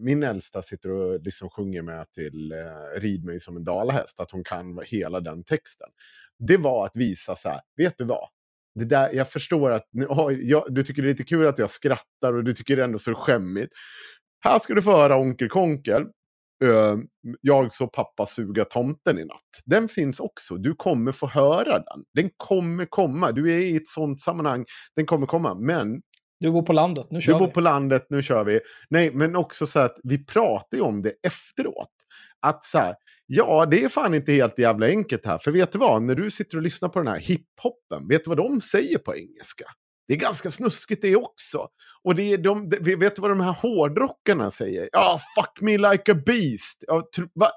min 0.00 0.22
äldsta 0.22 0.62
sitter 0.62 0.90
och 0.90 1.20
liksom 1.22 1.50
sjunger 1.50 1.82
med 1.82 2.10
till 2.12 2.52
eh, 2.52 3.00
Rid 3.00 3.24
mig 3.24 3.40
som 3.40 3.56
en 3.56 3.64
dalahäst, 3.64 4.20
att 4.20 4.30
hon 4.30 4.44
kan 4.44 4.80
hela 4.86 5.20
den 5.20 5.44
texten. 5.44 5.88
Det 6.38 6.56
var 6.56 6.86
att 6.86 6.96
visa 6.96 7.36
så 7.36 7.48
här, 7.48 7.60
vet 7.76 7.98
du 7.98 8.04
vad? 8.04 8.28
Det 8.74 8.84
där, 8.84 9.10
jag 9.12 9.30
förstår 9.32 9.70
att 9.70 9.84
nu, 9.92 10.06
oh, 10.06 10.32
jag, 10.32 10.64
du 10.68 10.82
tycker 10.82 11.02
det 11.02 11.08
är 11.08 11.10
lite 11.12 11.24
kul 11.24 11.46
att 11.46 11.58
jag 11.58 11.70
skrattar 11.70 12.32
och 12.36 12.44
du 12.44 12.52
tycker 12.52 12.76
det 12.76 12.84
ändå 12.84 12.98
så 12.98 13.14
skämmigt. 13.14 13.72
Här 14.44 14.58
ska 14.58 14.74
du 14.74 14.82
få 14.82 14.90
höra 14.92 15.16
Onkel 15.16 15.48
Konkel. 15.48 16.02
Eh, 16.64 16.96
jag 17.40 17.72
såg 17.72 17.92
pappa 17.92 18.26
suga 18.26 18.64
tomten 18.64 19.18
i 19.18 19.24
natt. 19.24 19.62
Den 19.66 19.88
finns 19.88 20.20
också. 20.20 20.56
Du 20.56 20.74
kommer 20.74 21.12
få 21.12 21.26
höra 21.26 21.72
den. 21.72 22.04
Den 22.14 22.30
kommer 22.36 22.86
komma. 22.86 23.32
Du 23.32 23.52
är 23.52 23.58
i 23.58 23.76
ett 23.76 23.86
sånt 23.88 24.20
sammanhang. 24.20 24.64
Den 24.96 25.06
kommer 25.06 25.26
komma. 25.26 25.54
Men 25.54 26.00
Du 26.40 26.50
bor 26.50 26.62
på 26.62 26.72
landet, 26.72 27.06
nu 27.10 27.20
kör 27.20 27.32
du 27.32 27.38
bor 27.38 27.46
vi. 27.46 27.52
på 27.52 27.60
landet, 27.60 28.06
nu 28.10 28.22
kör 28.22 28.44
vi. 28.44 28.60
Nej, 28.90 29.10
men 29.14 29.36
också 29.36 29.66
så 29.66 29.80
att 29.80 29.96
vi 30.02 30.24
pratar 30.24 30.78
ju 30.78 30.84
om 30.84 31.02
det 31.02 31.12
efteråt. 31.26 31.88
Att 32.40 32.64
så 32.64 32.78
här, 32.78 32.94
ja, 33.26 33.66
det 33.66 33.84
är 33.84 33.88
fan 33.88 34.14
inte 34.14 34.32
helt 34.32 34.58
jävla 34.58 34.86
enkelt 34.86 35.26
här. 35.26 35.38
För 35.38 35.50
vet 35.50 35.72
du 35.72 35.78
vad, 35.78 36.02
när 36.02 36.14
du 36.14 36.30
sitter 36.30 36.56
och 36.56 36.62
lyssnar 36.62 36.88
på 36.88 36.98
den 36.98 37.08
här 37.08 37.20
hiphopen, 37.20 38.08
vet 38.08 38.24
du 38.24 38.28
vad 38.28 38.36
de 38.38 38.60
säger 38.60 38.98
på 38.98 39.16
engelska? 39.16 39.64
Det 40.08 40.14
är 40.14 40.18
ganska 40.18 40.50
snuskigt 40.50 41.02
det 41.02 41.16
också. 41.16 41.68
Och 42.04 42.14
det 42.14 42.32
är 42.32 42.38
de, 42.38 42.68
de, 42.68 42.94
vet 42.94 43.16
du 43.16 43.22
vad 43.22 43.30
de 43.30 43.40
här 43.40 43.52
hårdrockarna 43.52 44.50
säger? 44.50 44.88
Ja, 44.92 45.20
fuck 45.36 45.60
me 45.60 45.78
like 45.78 46.12
a 46.12 46.16
beast. 46.26 46.84
Ja, 46.86 47.08
tr- 47.16 47.30
va? 47.34 47.50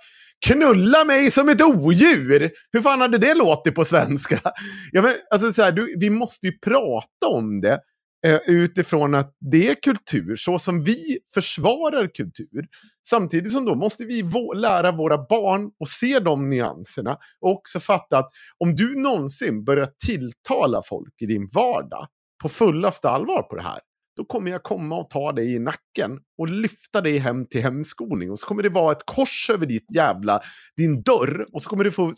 Knulla 0.46 1.06
mig 1.06 1.32
som 1.32 1.50
ett 1.50 1.62
odjur! 1.62 2.52
Hur 2.72 2.82
fan 2.82 3.02
hade 3.02 3.18
det 3.18 3.34
låtit 3.34 3.76
på 3.76 3.86
svenska? 3.86 4.40
Ja, 4.92 5.02
men, 5.02 5.16
alltså, 5.30 5.54
så 5.54 5.62
här, 5.62 5.72
du, 5.72 5.96
vi 6.00 6.10
måste 6.10 6.48
ju 6.48 6.60
prata 6.60 7.28
om 7.28 7.62
det 7.62 7.80
eh, 8.28 8.40
utifrån 8.48 9.16
att 9.16 9.36
det 9.52 9.70
är 9.70 9.76
kultur, 9.76 10.36
så 10.36 10.60
som 10.60 10.84
vi 10.84 11.20
försvarar 11.34 12.08
kultur. 12.16 12.68
Samtidigt 13.10 13.52
som 13.52 13.66
då 13.66 13.76
måste 13.76 14.06
vi 14.06 14.22
vå- 14.24 14.56
lära 14.56 14.92
våra 14.92 15.18
barn 15.18 15.72
att 15.84 15.90
se 15.90 16.20
de 16.20 16.50
nyanserna 16.50 17.18
och 17.42 17.52
också 17.52 17.80
fatta 17.80 18.18
att 18.18 18.30
om 18.58 18.76
du 18.76 19.00
någonsin 19.00 19.64
börjar 19.64 19.88
tilltala 20.06 20.82
folk 20.86 21.14
i 21.22 21.26
din 21.26 21.50
vardag 21.54 22.08
på 22.44 22.50
fullaste 22.50 23.10
allvar 23.10 23.42
på 23.44 23.56
det 23.56 23.62
här, 23.64 23.80
då 24.18 24.26
kommer 24.26 24.52
jag 24.52 24.64
komma 24.64 24.96
och 24.98 25.10
ta 25.10 25.32
dig 25.32 25.54
i 25.56 25.60
nacken 25.60 26.20
och 26.38 26.50
lyfta 26.50 27.02
dig 27.02 27.18
hem 27.18 27.46
till 27.48 27.62
hemskolning. 27.62 28.32
Och 28.32 28.40
så 28.40 28.46
kommer 28.48 28.64
det 28.64 28.70
vara 28.70 28.92
ett 28.92 29.06
kors 29.06 29.50
över 29.50 29.66
ditt 29.66 29.86
jävla, 29.96 30.40
din 30.78 31.02
dörr. 31.02 31.46
Och 31.54 31.62
så 31.62 31.70
kommer 31.70 31.84
du 31.84 31.92
få 31.92 32.14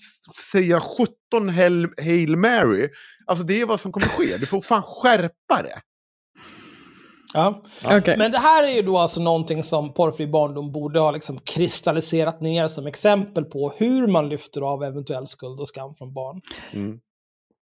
säga 0.52 0.82
17 1.32 1.50
Hail, 1.50 1.88
Hail 1.98 2.36
Mary. 2.38 2.90
Alltså 3.26 3.44
det 3.44 3.62
är 3.62 3.66
vad 3.66 3.80
som 3.80 3.92
kommer 3.92 4.08
ske. 4.08 4.38
Du 4.38 4.46
får 4.46 4.62
fan 4.62 4.82
skärpa 4.84 5.64
det. 5.64 5.82
Ja. 7.34 7.62
Okej. 7.86 8.18
Men 8.18 8.32
det 8.32 8.38
här 8.38 8.64
är 8.64 8.72
ju 8.72 8.82
då 8.82 8.98
alltså 8.98 9.22
någonting 9.22 9.64
som 9.64 9.94
porrfri 9.94 10.28
barndom 10.28 10.72
borde 10.72 11.00
ha 11.00 11.12
liksom 11.12 11.40
kristalliserat 11.40 12.42
ner 12.42 12.68
som 12.68 12.88
exempel 12.88 13.46
på 13.46 13.74
hur 13.78 14.08
man 14.08 14.30
lyfter 14.30 14.62
av 14.62 14.84
eventuell 14.84 15.28
skuld 15.28 15.60
och 15.60 15.68
skam 15.68 15.96
från 15.96 16.14
barn. 16.14 16.42
Mm. 16.74 16.98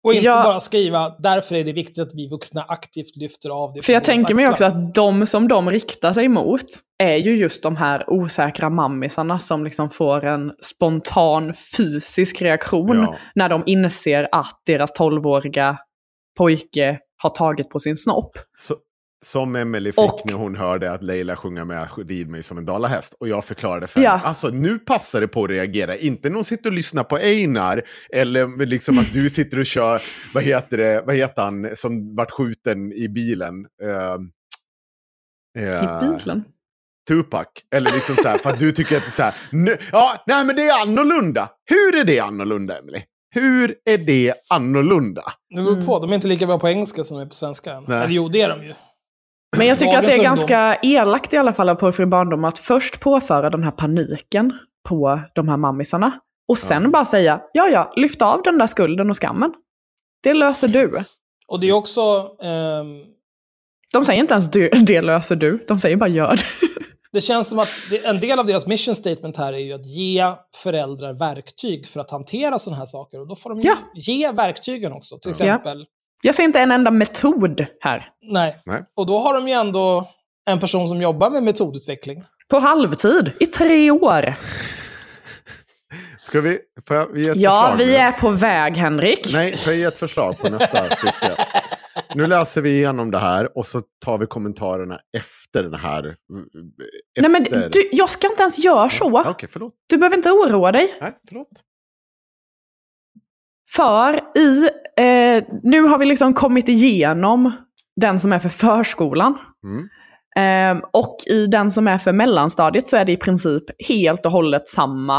Och 0.05 0.13
inte 0.15 0.27
Ja. 0.27 0.43
bara 0.45 0.61
skriva 0.61 1.15
därför 1.19 1.55
är 1.55 1.65
det 1.65 1.73
viktigt 1.73 1.99
att 1.99 2.15
vi 2.15 2.29
vuxna 2.29 2.63
aktivt 2.69 3.17
lyfter 3.17 3.51
av 3.51 3.73
det. 3.73 3.83
För 3.83 3.93
jag 3.93 4.05
tänker 4.05 4.35
mig 4.35 4.49
också 4.49 4.65
axlar." 4.65 4.81
att 4.89 4.95
de 4.95 5.27
som 5.27 5.49
de 5.49 5.71
riktar 5.71 6.13
sig 6.13 6.29
mot 6.29 6.65
är 6.99 7.17
ju 7.17 7.37
just 7.37 7.63
de 7.63 7.77
här 7.77 8.05
osäkra 8.11 8.71
mammisarna 8.71 9.39
som 9.39 9.65
liksom 9.65 9.91
får 9.91 10.25
en 10.25 10.53
spontan 10.63 11.53
fysisk 11.77 12.43
reaktion 12.43 12.97
Ja. 12.97 13.17
när 13.35 13.49
de 13.49 13.63
inser 13.67 14.29
att 14.33 14.61
deras 14.67 14.93
12-åriga 14.99 15.79
pojke 16.39 16.99
har 17.23 17.31
tagit 17.31 17.71
på 17.71 17.79
sin 17.79 17.97
snopp. 17.97 18.31
Så, 18.59 18.75
som 19.25 19.57
Emily 19.57 19.93
fick 19.93 19.99
Och- 19.99 20.21
när 20.25 20.35
hon 20.35 20.57
hörde 20.57 20.93
att 20.93 21.03
Leila 21.03 21.37
sjunga 21.37 21.65
med 21.65 21.89
Rid 22.09 22.29
mig 22.29 22.43
som 22.43 22.59
en 22.59 22.65
dalahäst. 22.65 23.15
Och 23.21 23.29
jag 23.29 23.45
förklarade 23.45 23.87
för 23.87 24.01
Ja. 24.01 24.11
henne. 24.11 24.23
Alltså 24.23 24.49
nu 24.49 24.79
passar 24.79 25.21
det 25.21 25.29
på 25.29 25.45
att 25.45 25.51
reagera. 25.51 25.97
Inte 25.97 26.29
när 26.29 26.35
hon 26.35 26.45
sitter 26.45 26.71
och 26.71 26.77
lyssnar 26.77 27.05
på 27.05 27.17
Einar. 27.17 27.83
Eller 28.13 28.67
liksom 28.67 28.99
att 28.99 29.13
du 29.13 29.31
sitter 29.31 29.59
och 29.59 29.67
kör, 29.67 30.03
vad 30.35 30.43
heter 30.43 30.77
det, 30.77 31.03
vad 31.07 31.17
heter 31.17 31.43
han 31.43 31.71
som 31.77 32.15
vart 32.17 32.31
skjuten 32.31 32.93
i 32.93 33.09
bilen? 33.09 33.55
Uh, 33.85 34.17
I 35.59 35.87
bilen. 36.19 36.45
Tupac. 37.09 37.47
Eller 37.75 37.91
liksom 37.93 38.15
så 38.17 38.29
här, 38.29 38.39
för 38.39 38.51
att 38.51 38.59
du 38.59 38.73
tycker 38.73 38.97
att 38.97 39.03
det 39.03 39.09
är 39.09 39.11
så 39.11 39.23
här. 39.23 39.35
Nu, 39.53 39.77
ja, 39.93 40.25
nej 40.27 40.45
men 40.45 40.57
det 40.57 40.63
är 40.69 40.83
annorlunda. 40.83 41.49
Hur 41.65 42.01
är 42.01 42.05
det 42.05 42.21
annorlunda, 42.21 42.79
Emily? 42.79 42.99
Hur 43.35 43.75
är 43.85 43.99
det 43.99 44.35
annorlunda? 44.51 45.23
Det 45.51 45.55
beror 45.63 45.73
Mm. 45.73 45.87
på, 45.87 45.99
de 45.99 46.11
är 46.11 46.15
inte 46.15 46.27
lika 46.29 46.47
bra 46.47 46.59
på 46.59 46.69
engelska 46.69 47.05
som 47.05 47.17
de 47.17 47.23
är 47.25 47.29
på 47.29 47.35
svenska. 47.35 47.81
Nej. 47.81 47.97
Eller 47.99 48.15
jo, 48.15 48.29
det 48.29 48.41
är 48.41 48.49
de 48.49 48.65
ju. 48.65 48.75
Men 49.57 49.67
jag 49.67 49.79
tycker 49.79 49.99
att 49.99 50.07
det 50.07 50.13
är 50.13 50.23
ganska 50.23 50.79
elakt 50.83 51.33
i 51.33 51.37
alla 51.37 51.53
fall 51.53 51.69
av 51.69 51.75
porrfri 51.75 52.07
barndom 52.07 52.45
att 52.45 52.59
först 52.59 53.01
påföra 53.01 53.51
den 53.51 53.63
här 53.65 53.71
paniken 53.71 54.53
på 54.89 55.21
de 55.35 55.49
här 55.49 55.57
mammisarna. 55.57 56.21
Och 56.49 56.59
sen 56.59 56.83
Ja. 56.83 56.89
bara 56.89 57.05
säga, 57.05 57.41
ja 57.53 57.69
ja, 57.69 57.93
lyft 57.97 58.23
av 58.23 58.43
den 58.43 58.59
där 58.59 58.67
skulden 58.67 59.11
och 59.11 59.17
skammen. 59.17 59.53
Det 60.23 60.35
löser 60.35 60.69
du. 60.69 61.03
Och 61.49 61.61
det 61.61 61.69
är 61.69 61.73
också... 61.73 62.31
ehm, 62.43 62.87
De 63.93 64.05
säger 64.05 64.21
inte 64.21 64.35
ens 64.35 64.51
du, 64.51 64.69
det 64.69 65.03
löser 65.03 65.37
du, 65.37 65.65
de 65.69 65.81
säger 65.81 65.97
bara 65.97 66.09
gör 66.09 66.31
det. 66.37 66.43
det 67.13 67.21
känns 67.21 67.49
som 67.49 67.59
att 67.59 67.69
en 68.05 68.21
del 68.21 68.39
av 68.39 68.47
deras 68.47 68.67
mission 68.67 68.95
statement 68.95 69.37
här 69.37 69.53
är 69.53 69.59
ju 69.59 69.73
att 69.73 69.87
ge 69.87 70.25
föräldrar 70.63 71.13
verktyg 71.13 71.87
för 71.89 72.01
att 72.01 72.11
hantera 72.11 72.59
sådana 72.59 72.79
här 72.79 72.87
saker. 72.87 73.21
Och 73.21 73.29
då 73.29 73.37
får 73.37 73.51
de 73.51 73.61
Ja. 73.61 73.77
ge 73.95 74.33
verktygen 74.33 74.93
också. 74.93 75.19
Till 75.19 75.31
exempel, 75.31 75.87
Jag 76.23 76.35
ser 76.35 76.43
inte 76.43 76.61
en 76.61 76.71
enda 76.71 76.91
metod 76.91 77.67
här. 77.81 78.09
nej. 78.23 78.63
Nej. 78.67 78.85
Och 78.97 79.07
då 79.07 79.19
har 79.19 79.35
de 79.35 79.49
ju 79.49 79.55
ändå 79.55 80.09
en 80.51 80.61
person 80.61 80.89
som 80.89 81.03
jobbar 81.03 81.31
med 81.31 81.43
metodutveckling. 81.43 82.23
På 82.51 82.59
halvtid, 82.59 83.33
i 83.41 83.47
tre 83.47 83.91
år. 83.91 84.35
Ska 86.21 86.41
vi, 86.41 86.59
får 86.89 86.97
jag 86.97 87.19
ge 87.19 87.31
ett 87.31 87.37
Ja, 87.37 87.51
förslag 87.71 87.77
vi 87.77 87.87
nu? 87.87 87.97
är 87.97 88.13
på 88.13 88.31
väg 88.31 88.77
Henrik. 88.77 89.31
Nej, 89.33 89.57
får 89.57 89.73
jag 89.73 89.79
ge 89.81 89.85
ett 89.85 89.99
förslag 89.99 90.39
på 90.39 90.49
nästa 90.49 90.97
stycke? 90.97 91.37
Nu 92.15 92.27
läser 92.27 92.63
vi 92.63 92.71
igenom 92.71 93.11
det 93.11 93.19
här 93.19 93.59
och 93.59 93.67
så 93.67 93.81
tar 94.05 94.19
vi 94.19 94.27
kommentarerna 94.27 95.01
efter 95.17 95.63
den 95.63 95.75
här. 95.75 96.09
Efter. 96.09 97.21
Nej 97.23 97.31
men 97.31 97.45
du, 97.71 97.89
jag 97.93 98.11
ska 98.11 98.27
inte 98.31 98.43
ens 98.43 98.59
göra 98.59 98.91
så. 98.91 99.21
Okej, 99.21 99.49
förlåt. 99.53 99.75
Du 99.87 99.97
behöver 99.99 100.17
inte 100.17 100.31
oroa 100.31 100.73
dig. 100.73 100.95
Nej, 101.01 101.13
förlåt. 101.29 101.49
För 103.77 104.21
i, 104.39 104.69
eh, 104.97 105.45
nu 105.63 105.83
har 105.83 105.99
vi 105.99 106.07
liksom 106.07 106.35
kommit 106.35 106.69
igenom 106.69 107.53
den 108.01 108.19
som 108.19 108.33
är 108.33 108.39
för 108.39 108.49
förskolan. 108.49 109.39
Mm. 109.65 109.89
Eh, 110.37 110.85
och 110.93 111.17
i 111.27 111.47
den 111.47 111.71
som 111.71 111.89
är 111.89 111.99
för 111.99 112.13
mellanstadiet 112.13 112.89
så 112.89 112.97
är 112.97 113.05
det 113.05 113.13
i 113.13 113.17
princip 113.17 113.65
helt 113.89 114.27
och 114.27 114.33
hållet 114.33 114.69
samma 114.69 115.19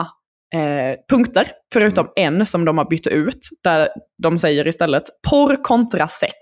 eh, 0.56 0.96
punkter. 1.10 1.52
Förutom 1.74 2.08
en 2.16 2.46
som 2.46 2.66
de 2.66 2.78
har 2.78 2.86
bytt 2.90 3.08
ut. 3.08 3.40
Där 3.64 3.90
de 4.24 4.38
säger 4.38 4.68
istället 4.68 5.04
porr 5.30 5.64
kontra 5.64 6.08
sex. 6.08 6.34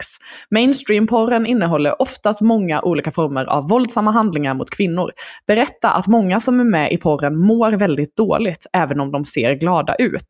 Mainstream-porren 0.52 1.46
innehåller 1.46 2.02
oftast 2.02 2.42
många 2.42 2.82
olika 2.82 3.12
former 3.12 3.46
av 3.46 3.70
våldsamma 3.70 4.12
handlingar 4.12 4.54
mot 4.54 4.70
kvinnor. 4.70 5.12
Berätta 5.48 5.90
att 5.92 6.08
många 6.08 6.40
som 6.40 6.60
är 6.60 6.64
med 6.64 6.92
i 6.92 6.98
porren 6.98 7.38
mår 7.38 7.72
väldigt 7.72 8.16
dåligt, 8.16 8.66
även 8.74 9.00
om 9.00 9.12
de 9.12 9.26
ser 9.26 9.54
glada 9.54 9.96
ut. 9.96 10.28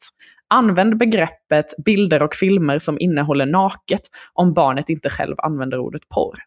Använd 0.50 0.98
begreppet 0.98 1.66
bilder 1.86 2.24
och 2.24 2.36
filmer 2.36 2.80
som 2.80 3.00
innehåller 3.00 3.46
naket 3.46 4.02
om 4.34 4.54
barnet 4.54 4.90
inte 4.90 5.10
själv 5.10 5.36
använder 5.38 5.80
ordet 5.80 6.10
porr. 6.10 6.38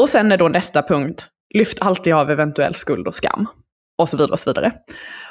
Och 0.00 0.08
sen 0.08 0.32
är 0.32 0.36
då 0.36 0.48
nästa 0.48 0.82
punkt, 0.82 1.28
lyft 1.54 1.82
alltid 1.82 2.14
av 2.14 2.30
eventuell 2.30 2.74
skuld 2.74 3.06
och 3.06 3.14
skam. 3.14 3.46
Och 3.98 4.08
så 4.08 4.16
vidare 4.16 4.32
och 4.32 4.38
så 4.38 4.50
vidare. 4.50 4.72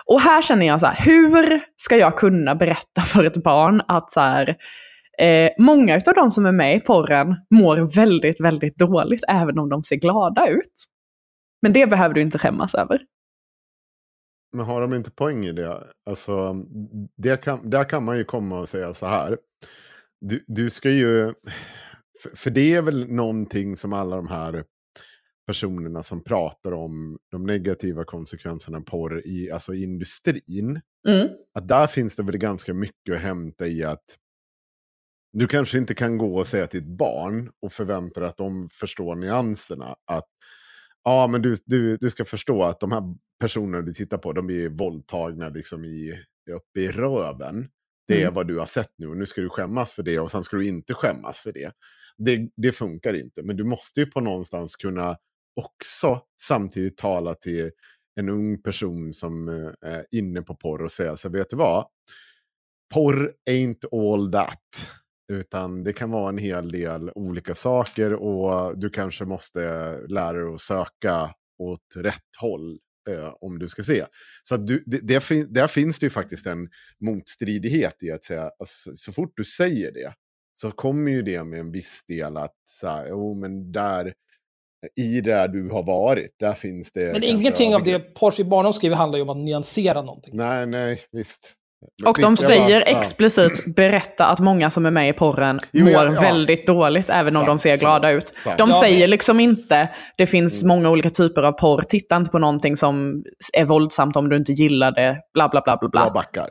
Och 0.05 0.21
här 0.21 0.41
känner 0.41 0.65
jag 0.65 0.79
så 0.79 0.85
här, 0.85 1.05
hur 1.05 1.61
ska 1.75 1.97
jag 1.97 2.17
kunna 2.17 2.55
berätta 2.55 3.01
för 3.01 3.23
ett 3.23 3.43
barn 3.43 3.81
att 3.87 4.09
så 4.09 4.19
här, 4.19 4.55
eh, 5.19 5.49
många 5.59 5.95
av 5.95 6.13
de 6.15 6.31
som 6.31 6.45
är 6.45 6.51
med 6.51 6.75
i 6.75 6.79
porren 6.79 7.35
mår 7.49 7.95
väldigt, 7.95 8.41
väldigt 8.41 8.77
dåligt 8.77 9.23
även 9.27 9.59
om 9.59 9.69
de 9.69 9.83
ser 9.83 9.95
glada 9.95 10.47
ut. 10.47 10.85
Men 11.61 11.73
det 11.73 11.87
behöver 11.87 12.15
du 12.15 12.21
inte 12.21 12.39
skämmas 12.39 12.75
över. 12.75 13.01
Men 14.53 14.65
har 14.65 14.81
de 14.81 14.93
inte 14.93 15.11
poäng 15.11 15.45
i 15.45 15.51
det? 15.51 15.83
Alltså, 16.05 16.55
det 17.17 17.41
kan, 17.43 17.69
där 17.69 17.89
kan 17.89 18.03
man 18.03 18.17
ju 18.17 18.23
komma 18.23 18.59
och 18.59 18.69
säga 18.69 18.93
så 18.93 19.05
här. 19.05 19.37
Du, 20.21 20.43
du 20.47 20.69
ska 20.69 20.89
ju... 20.89 21.33
För, 22.23 22.35
för 22.35 22.49
det 22.49 22.73
är 22.73 22.81
väl 22.81 23.11
någonting 23.11 23.75
som 23.75 23.93
alla 23.93 24.15
de 24.15 24.27
här 24.27 24.63
personerna 25.47 26.03
som 26.03 26.23
pratar 26.23 26.71
om 26.71 27.17
de 27.31 27.43
negativa 27.43 28.03
konsekvenserna 28.03 28.77
av 28.77 28.81
porr 28.81 29.27
i 29.27 29.51
alltså 29.51 29.73
i 29.73 29.83
industrin. 29.83 30.81
Mm. 31.07 31.27
Att 31.53 31.67
där 31.67 31.87
finns 31.87 32.15
det 32.15 32.23
väl 32.23 32.37
ganska 32.37 32.73
mycket 32.73 33.15
att 33.15 33.21
hämta 33.21 33.67
i 33.67 33.83
att 33.83 34.05
du 35.33 35.47
kanske 35.47 35.77
inte 35.77 35.95
kan 35.95 36.17
gå 36.17 36.37
och 36.39 36.47
säga 36.47 36.67
till 36.67 36.79
ett 36.79 36.97
barn 36.97 37.51
och 37.61 37.73
förvänta 37.73 38.19
dig 38.19 38.29
att 38.29 38.37
de 38.37 38.69
förstår 38.69 39.15
nyanserna. 39.15 39.95
Att 40.05 40.27
ja, 41.07 41.27
men 41.27 41.41
du, 41.41 41.55
du, 41.65 41.97
du 41.97 42.09
ska 42.09 42.25
förstå 42.25 42.63
att 42.63 42.79
de 42.79 42.91
här 42.91 43.03
personerna 43.39 43.81
du 43.81 43.93
tittar 43.93 44.17
på, 44.17 44.33
de 44.33 44.49
är 44.49 44.69
våldtagna 44.69 45.49
liksom 45.49 45.85
i, 45.85 46.13
uppe 46.51 46.79
i 46.79 46.87
röven. 46.91 47.67
Det 48.07 48.15
är 48.17 48.21
Mm. 48.21 48.33
vad 48.33 48.47
du 48.47 48.57
har 48.59 48.65
sett 48.65 48.91
nu 48.97 49.07
och 49.07 49.17
nu 49.17 49.25
ska 49.25 49.41
du 49.41 49.49
skämmas 49.49 49.93
för 49.93 50.03
det 50.03 50.19
och 50.19 50.31
sen 50.31 50.43
ska 50.43 50.57
du 50.57 50.67
inte 50.67 50.93
skämmas 50.93 51.39
för 51.39 51.51
det. 51.53 51.71
Det, 52.17 52.49
det 52.57 52.71
funkar 52.71 53.13
inte, 53.13 53.43
men 53.43 53.55
du 53.57 53.63
måste 53.63 53.99
ju 53.99 54.05
på 54.05 54.21
någonstans 54.21 54.75
kunna 54.75 55.17
också 55.55 56.21
samtidigt 56.41 56.97
tala 56.97 57.33
till 57.33 57.71
en 58.19 58.29
ung 58.29 58.61
person 58.61 59.13
som 59.13 59.49
eh, 59.49 59.89
är 59.91 60.05
inne 60.11 60.41
på 60.41 60.55
porr 60.55 60.81
och 60.83 60.91
säga 60.91 61.17
så 61.17 61.29
vet 61.29 61.49
du 61.49 61.55
vad? 61.55 61.85
Porr 62.93 63.33
ain't 63.49 63.85
all 63.91 64.31
that. 64.31 64.91
Utan 65.31 65.83
det 65.83 65.93
kan 65.93 66.11
vara 66.11 66.29
en 66.29 66.37
hel 66.37 66.71
del 66.71 67.11
olika 67.15 67.55
saker 67.55 68.13
och 68.13 68.77
du 68.79 68.89
kanske 68.89 69.25
måste 69.25 69.59
lära 70.07 70.33
dig 70.33 70.53
att 70.53 70.61
söka 70.61 71.33
åt 71.59 71.95
rätt 71.95 72.35
håll 72.41 72.79
eh, 73.09 73.33
om 73.41 73.59
du 73.59 73.67
ska 73.67 73.83
se. 73.83 74.05
Så 74.43 74.57
du, 74.57 74.83
det, 74.85 74.99
det, 75.03 75.19
fin- 75.23 75.53
där 75.53 75.67
finns 75.67 75.99
det 75.99 76.05
ju 76.05 76.09
faktiskt 76.09 76.47
en 76.47 76.69
motstridighet 77.05 78.03
i 78.03 78.11
att 78.11 78.23
säga, 78.23 78.51
alltså, 78.59 78.91
så 78.93 79.11
fort 79.11 79.31
du 79.35 79.43
säger 79.43 79.91
det 79.91 80.13
så 80.53 80.71
kommer 80.71 81.11
ju 81.11 81.21
det 81.21 81.43
med 81.43 81.59
en 81.59 81.71
viss 81.71 82.05
del 82.07 82.37
att 82.37 82.55
så 82.69 82.87
här, 82.87 83.07
jo 83.09 83.33
men 83.33 83.71
där, 83.71 84.13
i 84.95 85.21
där 85.21 85.47
du 85.47 85.69
har 85.69 85.83
varit, 85.83 86.31
där 86.39 86.53
finns 86.53 86.91
det... 86.91 87.11
Men 87.13 87.23
ingenting 87.23 87.75
av 87.75 87.83
det. 87.83 87.99
Porrfri 87.99 88.43
Barnum 88.43 88.73
skriver 88.73 88.95
handlar 88.95 89.17
ju 89.17 89.23
om 89.23 89.29
att 89.29 89.37
nyansera 89.37 90.01
någonting. 90.01 90.37
Nej, 90.37 90.65
nej, 90.67 91.01
visst. 91.11 91.53
Och 92.05 92.15
de 92.15 92.21
jag 92.21 92.31
bara- 92.31 92.37
säger 92.47 92.79
ja. 92.79 92.85
explicit 92.99 93.75
berätta 93.75 94.25
att 94.25 94.39
många 94.39 94.69
som 94.69 94.85
är 94.85 94.91
med 94.91 95.09
i 95.09 95.13
porren 95.13 95.59
Jo, 95.71 95.83
mår 95.85 95.93
ja, 95.93 96.05
ja. 96.13 96.21
väldigt 96.21 96.67
dåligt 96.67 97.09
även 97.09 97.35
om 97.35 97.41
de 97.41 97.47
Sant, 97.47 97.61
ser 97.61 97.77
glada 97.77 98.11
ut. 98.11 98.27
sant. 98.27 98.57
De 98.57 98.73
säger 98.73 99.07
liksom 99.07 99.39
inte 99.39 99.89
det 100.17 100.25
finns 100.27 100.63
Mm. 100.63 100.75
många 100.77 100.89
olika 100.89 101.09
typer 101.09 101.43
av 101.43 101.51
porr, 101.51 101.81
titta 101.81 102.15
inte 102.15 102.31
på 102.31 102.39
någonting 102.39 102.77
som 102.77 103.23
är 103.53 103.65
våldsamt 103.65 104.15
om 104.15 104.29
du 104.29 104.37
inte 104.37 104.51
gillar 104.51 104.91
det, 104.91 105.17
bla 105.33 105.49
bla 105.49 105.61
bla 105.65 105.77
bla. 105.77 105.89
bla. 105.89 106.01
Jag 106.03 106.13
backar. 106.13 106.49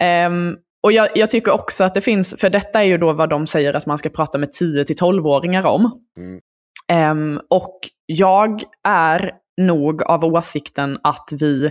Ehm, 0.00 0.56
och 0.84 0.92
jag, 0.92 1.08
jag 1.14 1.30
tycker 1.30 1.52
också 1.52 1.84
att 1.84 1.94
det 1.94 2.00
finns, 2.00 2.34
för 2.38 2.50
detta 2.50 2.80
är 2.80 2.84
ju 2.86 2.98
då 2.98 3.12
vad 3.12 3.28
de 3.30 3.46
säger 3.46 3.74
att 3.74 3.86
man 3.86 3.98
ska 3.98 4.08
prata 4.08 4.38
med 4.38 4.48
10-12-åringar 4.48 5.66
om. 5.66 5.90
Mm. 6.18 6.40
Ehm, 6.88 7.40
och 7.50 7.78
jag 8.06 8.62
är 8.88 9.32
nog 9.60 10.02
av 10.02 10.24
åsikten 10.24 10.98
att 11.02 11.28
vi, 11.40 11.70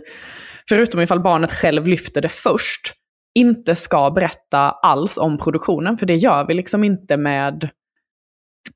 förutom 0.70 1.02
ifall 1.02 1.20
barnet 1.20 1.52
själv 1.52 1.88
lyfter 1.88 2.22
det 2.22 2.30
först, 2.30 2.94
inte 3.40 3.76
ska 3.76 4.12
berätta 4.12 4.60
alls 4.72 5.18
om 5.18 5.38
produktionen. 5.38 5.98
För 5.98 6.06
det 6.06 6.16
gör 6.16 6.48
vi 6.48 6.54
liksom 6.54 6.84
inte 6.84 7.18
med 7.18 7.70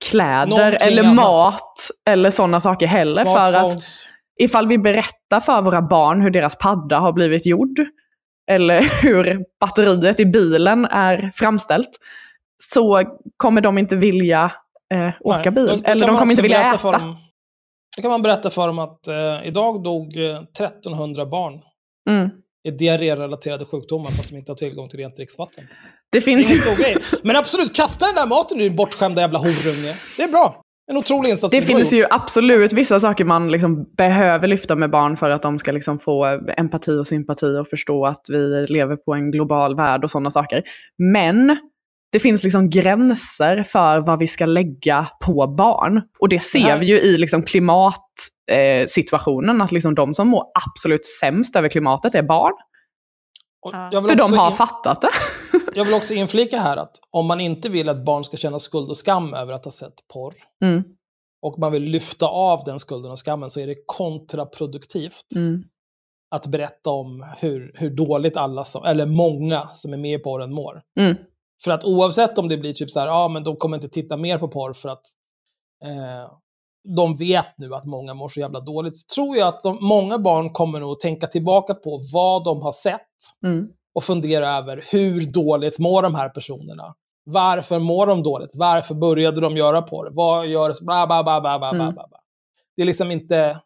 kläder 0.10 0.46
Någonting 0.46 0.78
eller 0.88 1.04
annat. 1.04 1.16
mat 1.16 1.74
eller 2.10 2.32
sådana 2.32 2.60
saker 2.60 2.88
heller. 2.88 3.26
För 3.26 3.54
att 3.58 3.84
ifall 4.42 4.68
vi 4.68 4.78
berättar 4.78 5.40
för 5.40 5.62
våra 5.62 5.82
barn 5.82 6.22
hur 6.22 6.30
deras 6.30 6.56
padda 6.58 6.98
har 7.00 7.14
blivit 7.14 7.46
gjord, 7.46 7.80
eller 8.52 8.82
hur 9.04 9.44
batteriet 9.60 10.20
i 10.20 10.26
bilen 10.26 10.86
är 10.86 11.32
framställt, 11.34 11.90
så 12.64 13.04
kommer 13.38 13.62
de 13.62 13.78
inte 13.78 13.96
vilja 13.96 14.52
eh, 14.94 15.14
åka 15.20 15.52
Nej, 15.52 15.52
bil. 15.52 15.82
eller 15.86 16.08
de 16.08 16.18
kommer 16.18 16.32
inte 16.32 16.42
vilja 16.44 16.68
äta. 16.70 16.78
för 16.78 16.92
dem- 16.92 17.18
Då 17.98 18.02
kan 18.02 18.12
man 18.12 18.22
berätta 18.22 18.50
för 18.50 18.68
dem 18.68 18.80
att 18.80 19.08
eh, 19.08 19.48
idag 19.48 19.84
dog 19.84 20.18
eh, 20.18 20.42
1300 20.60 21.26
barn 21.26 21.60
Mm. 22.10 22.30
i 22.68 22.72
diarrérelaterade 22.72 23.66
sjukdomar 23.66 24.12
för 24.12 24.20
att 24.20 24.30
de 24.30 24.36
inte 24.38 24.52
har 24.52 24.58
tillgång 24.58 24.90
till 24.90 25.00
rent 25.00 25.16
dricksvatten. 25.16 25.64
Det 26.12 26.22
finns 26.22 26.52
ju 26.52 26.56
stor 26.56 26.76
grej. 26.84 26.98
Men 27.24 27.36
absolut, 27.36 27.76
kasta 27.76 28.06
den 28.06 28.16
där 28.16 28.26
maten 28.26 28.58
din 28.58 28.76
bortskämda 28.76 29.22
jävla 29.22 29.40
horunge. 29.40 29.94
Det 30.18 30.24
är 30.24 30.28
bra. 30.28 30.62
En 30.92 30.98
otrolig 30.98 31.30
insats 31.30 31.52
Det 31.52 31.62
finns 31.62 31.94
ju 31.94 32.06
absolut 32.10 32.74
vissa 32.74 33.00
saker 33.00 33.26
man 33.26 33.52
liksom 33.52 33.84
behöver 33.98 34.48
lyfta 34.48 34.76
med 34.76 34.90
barn 34.90 35.18
för 35.18 35.30
att 35.30 35.42
de 35.42 35.60
ska 35.60 35.72
liksom 35.72 36.00
få 36.00 36.26
empati 36.58 36.92
och 36.92 37.08
sympati 37.08 37.46
och 37.46 37.68
förstå 37.68 38.06
att 38.06 38.22
vi 38.30 38.66
lever 38.70 38.96
på 38.96 39.14
en 39.14 39.32
global 39.32 39.76
värld 39.76 40.04
och 40.04 40.12
sådana 40.12 40.32
saker. 40.32 40.64
Men 40.98 41.58
det 42.16 42.20
finns 42.20 42.44
liksom 42.44 42.70
gränser 42.70 43.64
för 43.64 44.00
vad 44.00 44.20
vi 44.20 44.28
ska 44.28 44.46
lägga 44.46 45.08
på 45.26 45.48
barn. 45.48 46.02
Och 46.20 46.30
det 46.30 46.40
ser 46.40 46.60
här- 46.60 46.80
vi 46.80 46.86
ju 46.86 47.00
i 47.00 47.18
liksom 47.18 47.44
klimatsituationen, 47.44 49.62
eh, 49.62 49.66
att 49.66 49.72
liksom 49.72 49.96
de 49.96 50.14
som 50.14 50.28
mår 50.28 50.44
absolut 50.68 51.06
sämst 51.06 51.56
över 51.56 51.70
klimatet 51.70 52.16
är 52.16 52.24
barn. 52.24 52.54
Ja. 53.92 54.02
För 54.08 54.16
de 54.16 54.34
har 54.34 54.48
in- 54.48 54.54
fattat 54.54 55.02
det. 55.02 55.10
Jag 55.76 55.86
vill 55.86 55.94
också 55.94 56.14
inflika 56.14 56.60
här 56.60 56.78
att 56.78 56.92
om 57.12 57.26
man 57.26 57.40
inte 57.40 57.70
vill 57.70 57.90
att 57.90 58.06
barn 58.06 58.24
ska 58.24 58.38
känna 58.38 58.60
skuld 58.60 58.90
och 58.90 58.98
skam 58.98 59.34
över 59.34 59.54
att 59.54 59.66
ha 59.66 59.72
sett 59.72 59.94
porr, 60.14 60.34
Mm, 60.64 60.84
och 61.42 61.60
man 61.60 61.72
vill 61.72 61.84
lyfta 61.84 62.28
av 62.28 62.64
den 62.66 62.80
skulden 62.80 63.12
och 63.12 63.20
skammen, 63.26 63.50
så 63.50 63.60
är 63.60 63.68
det 63.68 63.76
kontraproduktivt 63.86 65.26
mm, 65.36 65.64
att 66.36 66.48
berätta 66.48 66.90
om 66.90 67.26
hur, 67.40 67.72
hur 67.76 67.90
dåligt 67.90 68.38
alla, 68.38 68.64
som, 68.64 68.84
eller 68.86 69.06
många 69.06 69.70
som 69.76 69.94
är 69.94 69.98
med 69.98 70.20
i 70.20 70.24
porren 70.24 70.54
mår. 70.54 70.82
mm, 71.00 71.16
För 71.64 71.72
att 71.72 71.84
oavsett 71.84 72.38
om 72.38 72.48
det 72.48 72.58
blir 72.58 72.74
typ 72.74 72.92
så 72.92 73.00
här, 73.00 73.08
ja 73.08 73.28
men 73.28 73.44
de 73.44 73.56
kommer 73.56 73.78
inte 73.78 73.90
titta 73.90 74.18
mer 74.18 74.38
på 74.38 74.48
porr 74.48 74.74
för 74.74 74.90
att 74.90 75.04
eh, 75.84 76.32
de 76.96 77.16
vet 77.16 77.58
nu 77.58 77.76
att 77.76 77.86
många 77.86 78.14
mår 78.14 78.30
så 78.30 78.40
jävla 78.40 78.60
dåligt. 78.60 78.98
Så 78.98 79.06
tror 79.16 79.38
jag 79.38 79.48
att 79.48 79.62
de, 79.62 79.78
många 79.82 80.18
barn 80.18 80.54
kommer 80.54 80.80
nog 80.80 81.00
tänka 81.00 81.28
tillbaka 81.28 81.74
på 81.74 82.02
vad 82.14 82.44
de 82.44 82.62
har 82.62 82.72
sett 82.72 83.02
mm. 83.44 83.68
och 83.96 84.04
fundera 84.04 84.58
över 84.58 84.84
hur 84.92 85.26
dåligt 85.26 85.80
mår 85.80 86.02
de 86.02 86.16
här 86.16 86.30
personerna? 86.30 86.96
Varför 87.24 87.80
mår 87.80 88.08
de 88.08 88.24
dåligt? 88.24 88.52
Varför 88.54 88.96
började 88.96 89.42
de 89.42 89.58
göra 89.58 89.82
porr? 89.82 90.10
Vad 90.12 90.48
gör? 90.48 90.74
Bla, 90.86 91.08
bla, 91.08 91.24
bla, 91.24 91.42
bla, 91.42 91.60
bla, 91.60 91.74
bla, 91.74 91.84
Mm. 91.84 91.94
bla. 91.94 92.08
Det 92.76 92.82
är 92.82 92.86
liksom 92.86 93.12
inte... 93.12 93.60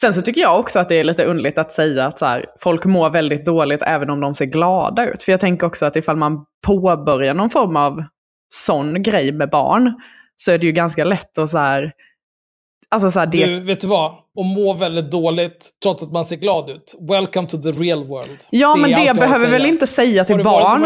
Sen 0.00 0.14
så 0.14 0.22
tycker 0.22 0.40
jag 0.40 0.60
också 0.60 0.78
att 0.78 0.88
det 0.88 0.94
är 0.94 1.04
lite 1.04 1.24
underligt 1.24 1.58
att 1.58 1.72
säga 1.72 2.06
att 2.06 2.18
så 2.18 2.26
här, 2.26 2.46
folk 2.60 2.84
mår 2.84 3.10
väldigt 3.10 3.44
dåligt 3.44 3.82
även 3.82 4.10
om 4.10 4.20
de 4.20 4.34
ser 4.34 4.44
glada 4.44 5.06
ut. 5.06 5.22
För 5.22 5.32
jag 5.32 5.40
tänker 5.40 5.66
också 5.66 5.86
att 5.86 5.96
ifall 5.96 6.16
man 6.16 6.44
påbörjar 6.66 7.34
någon 7.34 7.50
form 7.50 7.76
av 7.76 8.04
sån 8.54 9.02
grej 9.02 9.32
med 9.32 9.50
barn 9.50 9.94
så 10.36 10.52
är 10.52 10.58
det 10.58 10.66
ju 10.66 10.72
ganska 10.72 11.04
lätt 11.04 11.38
att 11.38 11.50
så 11.50 11.58
här... 11.58 11.92
Alltså 12.90 13.10
så 13.10 13.18
här, 13.18 13.26
det, 13.26 13.46
Du, 13.46 13.60
vet 13.60 13.80
du 13.80 13.86
vad? 13.86 14.12
Och 14.36 14.44
må 14.44 14.72
väldigt 14.72 15.10
dåligt 15.10 15.70
trots 15.82 16.02
att 16.02 16.12
man 16.12 16.24
ser 16.24 16.36
glad 16.36 16.70
ut. 16.70 16.94
Welcome 17.08 17.48
to 17.48 17.56
the 17.56 17.72
real 17.72 18.04
world. 18.04 18.38
ja, 18.50 18.72
är 18.76 18.80
men 18.80 18.90
det 18.90 19.00
jag 19.00 19.08
att 19.08 19.16
behöver 19.16 19.50
väl 19.50 19.66
inte 19.66 19.86
säga 19.86 20.24
till 20.24 20.44
barn. 20.44 20.82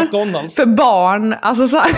För 0.49 0.65
barn, 0.65 1.35
alltså 1.41 1.67
så 1.67 1.77
här, 1.77 1.91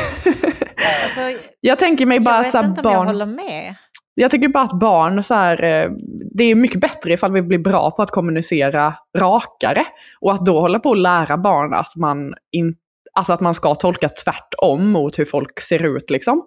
Alltså, 1.04 1.46
Jag 1.62 1.80
tänker 1.80 2.06
mig 2.06 2.20
bara 2.20 2.36
jag 2.36 2.40
att 2.40 2.46
vet 2.46 2.52
så 2.52 2.58
här, 2.58 2.66
inte 2.66 2.82
om 2.82 2.92
jag 2.92 3.00
barn... 3.00 3.08
håller 3.08 3.26
med. 3.26 3.76
Jag 4.18 4.32
tycker 4.32 4.48
bara 4.48 4.64
att 4.64 4.80
barn, 4.80 5.24
så 5.24 5.34
här, 5.34 5.64
eh, 5.64 5.92
det 6.32 6.44
är 6.44 6.56
mycket 6.56 6.82
bättre 6.82 7.14
ifall 7.14 7.32
vi 7.32 7.42
blir 7.42 7.60
bra 7.60 7.92
på 7.92 8.02
att 8.02 8.12
kommunicera 8.12 8.94
rakare. 9.18 9.86
Och 10.22 10.34
att 10.34 10.46
då 10.46 10.60
hålla 10.60 10.80
på 10.80 10.92
att 10.92 10.98
lära 10.98 11.38
barn 11.38 11.74
att 11.74 11.96
man, 11.96 12.34
in, 12.52 12.76
alltså 13.14 13.34
att 13.34 13.42
man 13.42 13.54
ska 13.54 13.76
tolka 13.76 14.10
tvärtom 14.10 14.92
mot 14.92 15.20
hur 15.20 15.26
folk 15.26 15.60
ser 15.60 15.84
ut. 15.96 16.10
Liksom. 16.10 16.44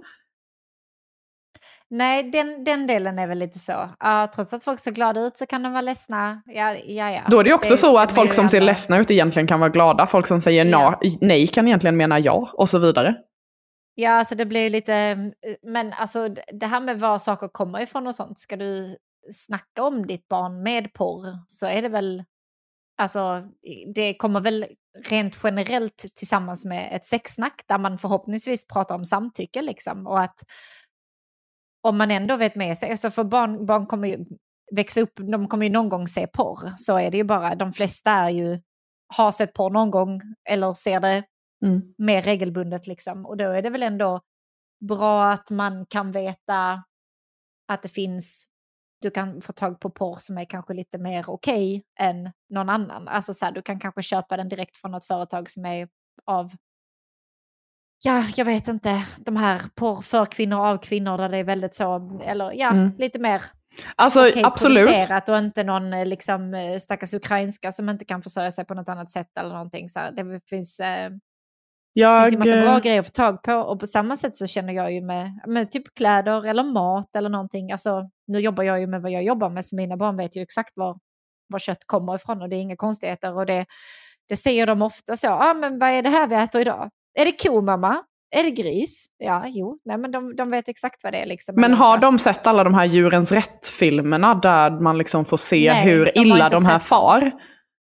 Nej, 1.90 2.22
den, 2.22 2.64
den 2.64 2.86
delen 2.86 3.18
är 3.18 3.26
väl 3.26 3.38
lite 3.38 3.58
så. 3.58 3.72
Ja, 4.00 4.28
trots 4.34 4.52
att 4.52 4.62
folk 4.62 4.80
ser 4.80 4.90
glada 4.90 5.20
ut 5.20 5.36
så 5.36 5.46
kan 5.46 5.62
de 5.62 5.72
vara 5.72 5.82
ledsna. 5.82 6.42
Ja, 6.46 6.74
ja, 6.86 7.10
ja. 7.10 7.20
Då 7.28 7.40
är 7.40 7.44
det 7.44 7.54
också 7.54 7.76
så 7.76 7.98
att 7.98 8.08
det 8.08 8.14
folk 8.14 8.32
som 8.32 8.48
ser 8.48 8.60
ledsna 8.60 8.98
ut 8.98 9.10
egentligen 9.10 9.46
kan 9.46 9.60
vara 9.60 9.70
glada. 9.70 10.06
Folk 10.06 10.26
som 10.26 10.40
säger 10.40 10.64
Ja. 10.64 11.00
nej 11.20 11.46
kan 11.46 11.66
egentligen 11.66 11.96
mena 11.96 12.18
ja 12.18 12.50
och 12.52 12.68
så 12.68 12.78
vidare. 12.78 13.14
Ja, 14.00 14.10
alltså 14.10 14.34
det 14.34 14.46
blir 14.46 14.70
lite... 14.70 14.94
Mm, 14.94 15.32
eh, 15.46 15.56
men 15.62 15.92
alltså 15.92 16.28
det 16.52 16.66
här 16.66 16.80
med 16.80 17.00
var 17.00 17.18
saker 17.18 17.48
kommer 17.48 17.80
ifrån 17.80 18.06
och 18.06 18.14
sånt. 18.14 18.38
Ska 18.38 18.56
du 18.56 18.96
snacka 19.30 19.82
om 19.82 20.06
ditt 20.06 20.28
barn 20.28 20.62
med 20.62 20.92
porr 20.92 21.38
så 21.48 21.66
är 21.66 21.82
det 21.82 21.88
väl... 21.88 22.24
Alltså 22.98 23.44
det 23.94 24.14
kommer 24.14 24.40
väl 24.40 24.66
rent 25.08 25.40
generellt 25.44 26.04
tillsammans 26.14 26.64
med 26.64 26.96
ett 26.96 27.06
sexsnack 27.06 27.62
där 27.68 27.78
man 27.78 27.98
förhoppningsvis 27.98 28.66
pratar 28.66 28.94
om 28.94 29.04
samtycke 29.04 29.62
liksom. 29.62 30.06
Och 30.06 30.20
att 30.20 30.40
om 31.82 31.98
man 31.98 32.10
ändå 32.10 32.36
vet 32.36 32.54
med 32.54 32.78
sig, 32.78 32.90
alltså 32.90 33.10
för 33.10 33.24
barn, 33.24 33.66
barn 33.66 33.86
kommer 33.86 34.08
ju 34.08 34.24
växa 34.74 35.00
upp, 35.00 35.12
de 35.32 35.48
kommer 35.48 35.66
ju 35.66 35.72
någon 35.72 35.88
gång 35.88 36.06
se 36.06 36.26
porr. 36.26 36.72
Så 36.76 36.98
är 36.98 37.10
det 37.10 37.16
ju 37.16 37.24
bara, 37.24 37.54
de 37.54 37.72
flesta 37.72 38.10
är 38.10 38.30
ju, 38.30 38.60
har 39.14 39.32
sett 39.32 39.54
porr 39.54 39.70
någon 39.70 39.90
gång 39.90 40.20
eller 40.48 40.74
ser 40.74 41.00
det 41.00 41.24
Mm. 41.64 41.82
mer 41.98 42.22
regelbundet 42.22 42.86
liksom. 42.86 43.26
Och 43.26 43.36
då 43.36 43.44
är 43.44 43.62
det 43.62 43.70
väl 43.70 43.82
ändå 43.82 44.20
bra 44.88 45.30
att 45.30 45.50
man 45.50 45.86
kan 45.86 46.12
veta 46.12 46.84
att 47.68 47.82
det 47.82 47.88
finns, 47.88 48.44
du 49.00 49.10
kan 49.10 49.40
få 49.40 49.52
tag 49.52 49.80
på 49.80 49.90
porr 49.90 50.16
som 50.16 50.38
är 50.38 50.44
kanske 50.44 50.74
lite 50.74 50.98
mer 50.98 51.30
okej 51.30 51.84
än 52.00 52.32
någon 52.50 52.68
annan. 52.68 53.08
Alltså 53.08 53.34
så 53.34 53.44
här, 53.44 53.52
du 53.52 53.62
kan 53.62 53.78
kanske 53.80 54.02
köpa 54.02 54.36
den 54.36 54.48
direkt 54.48 54.76
från 54.76 54.90
något 54.90 55.04
företag 55.04 55.50
som 55.50 55.64
är 55.66 55.88
av, 56.26 56.52
ja, 58.04 58.24
jag 58.36 58.44
vet 58.44 58.68
inte, 58.68 59.06
de 59.18 59.36
här 59.36 59.62
porr 59.74 60.02
för 60.02 60.24
kvinnor 60.24 60.66
av 60.66 60.78
kvinnor 60.78 61.18
där 61.18 61.28
det 61.28 61.36
är 61.38 61.44
väldigt 61.44 61.74
så, 61.74 62.18
eller 62.24 62.52
ja, 62.52 62.70
Mm. 62.70 62.92
lite 62.98 63.18
mer 63.18 63.42
Alltså 63.96 64.28
okej 64.28 64.42
absolut. 64.44 65.28
och 65.28 65.38
inte 65.38 65.64
någon 65.64 65.92
eh, 65.92 66.06
liksom, 66.06 66.54
eh, 66.54 66.78
stackars 66.78 67.14
ukrainska 67.14 67.72
som 67.72 67.88
inte 67.88 68.04
kan 68.04 68.22
försörja 68.22 68.50
sig 68.50 68.64
på 68.64 68.74
något 68.74 68.88
annat 68.88 69.10
sätt 69.10 69.38
eller 69.38 69.50
någonting. 69.52 69.88
Så 69.88 70.00
det 70.12 70.40
finns... 70.48 70.80
Eh, 70.80 71.10
Jag, 72.00 72.22
finns 72.22 72.34
ju 72.34 72.38
massa 72.38 72.62
bra 72.62 72.74
eh, 72.74 72.80
grejer 72.80 73.00
att 73.00 73.06
få 73.06 73.12
tag 73.12 73.42
på 73.42 73.54
och 73.54 73.80
på 73.80 73.86
samma 73.86 74.16
sätt 74.16 74.36
så 74.36 74.46
känner 74.46 74.72
jag 74.72 74.92
ju 74.92 75.00
med, 75.00 75.40
med 75.46 75.70
typ 75.70 75.94
kläder 75.94 76.46
eller 76.46 76.62
mat 76.62 77.16
eller 77.16 77.28
någonting. 77.28 77.72
Alltså, 77.72 78.10
nu 78.26 78.40
jobbar 78.40 78.64
jag 78.64 78.80
ju 78.80 78.86
med 78.86 79.02
vad 79.02 79.12
jag 79.12 79.22
jobbar 79.22 79.50
med 79.50 79.66
så 79.66 79.76
mina 79.76 79.96
barn 79.96 80.16
vet 80.16 80.36
ju 80.36 80.42
exakt 80.42 80.72
var, 80.76 80.98
var 81.48 81.58
kött 81.58 81.86
kommer 81.86 82.14
ifrån 82.14 82.42
och 82.42 82.48
det 82.48 82.56
är 82.56 82.60
inga 82.60 82.76
konstigheter. 82.76 83.36
Och 83.36 83.46
det, 83.46 83.66
det 84.28 84.36
säger 84.36 84.66
de 84.66 84.82
ofta 84.82 85.16
så, 85.16 85.28
ah, 85.28 85.54
men 85.54 85.78
vad 85.78 85.90
är 85.90 86.02
det 86.02 86.08
här 86.08 86.26
vi 86.26 86.34
äter 86.34 86.60
idag? 86.60 86.90
Är 87.18 87.24
det 87.24 87.48
ko 87.48 87.60
mamma? 87.60 87.96
Är 88.36 88.42
det 88.42 88.50
gris? 88.50 89.08
Ja, 89.18 89.44
jo, 89.46 89.78
nej 89.84 89.98
men 89.98 90.10
de, 90.10 90.36
de 90.36 90.50
vet 90.50 90.68
exakt 90.68 91.04
vad 91.04 91.12
det 91.12 91.22
är 91.22 91.26
liksom. 91.26 91.54
Men 91.58 91.74
har 91.74 91.98
de 91.98 92.18
sett 92.18 92.46
alla 92.46 92.64
de 92.64 92.74
här 92.74 92.84
Djurens 92.84 93.32
Rätt-filmerna 93.32 94.34
där 94.34 94.70
man 94.70 94.98
liksom 94.98 95.24
får 95.24 95.36
se 95.36 95.72
Nej, 95.72 95.84
hur 95.84 96.18
illa 96.18 96.48
de 96.48 96.66
här 96.66 96.78
sett. 96.78 96.88
far? 96.88 97.32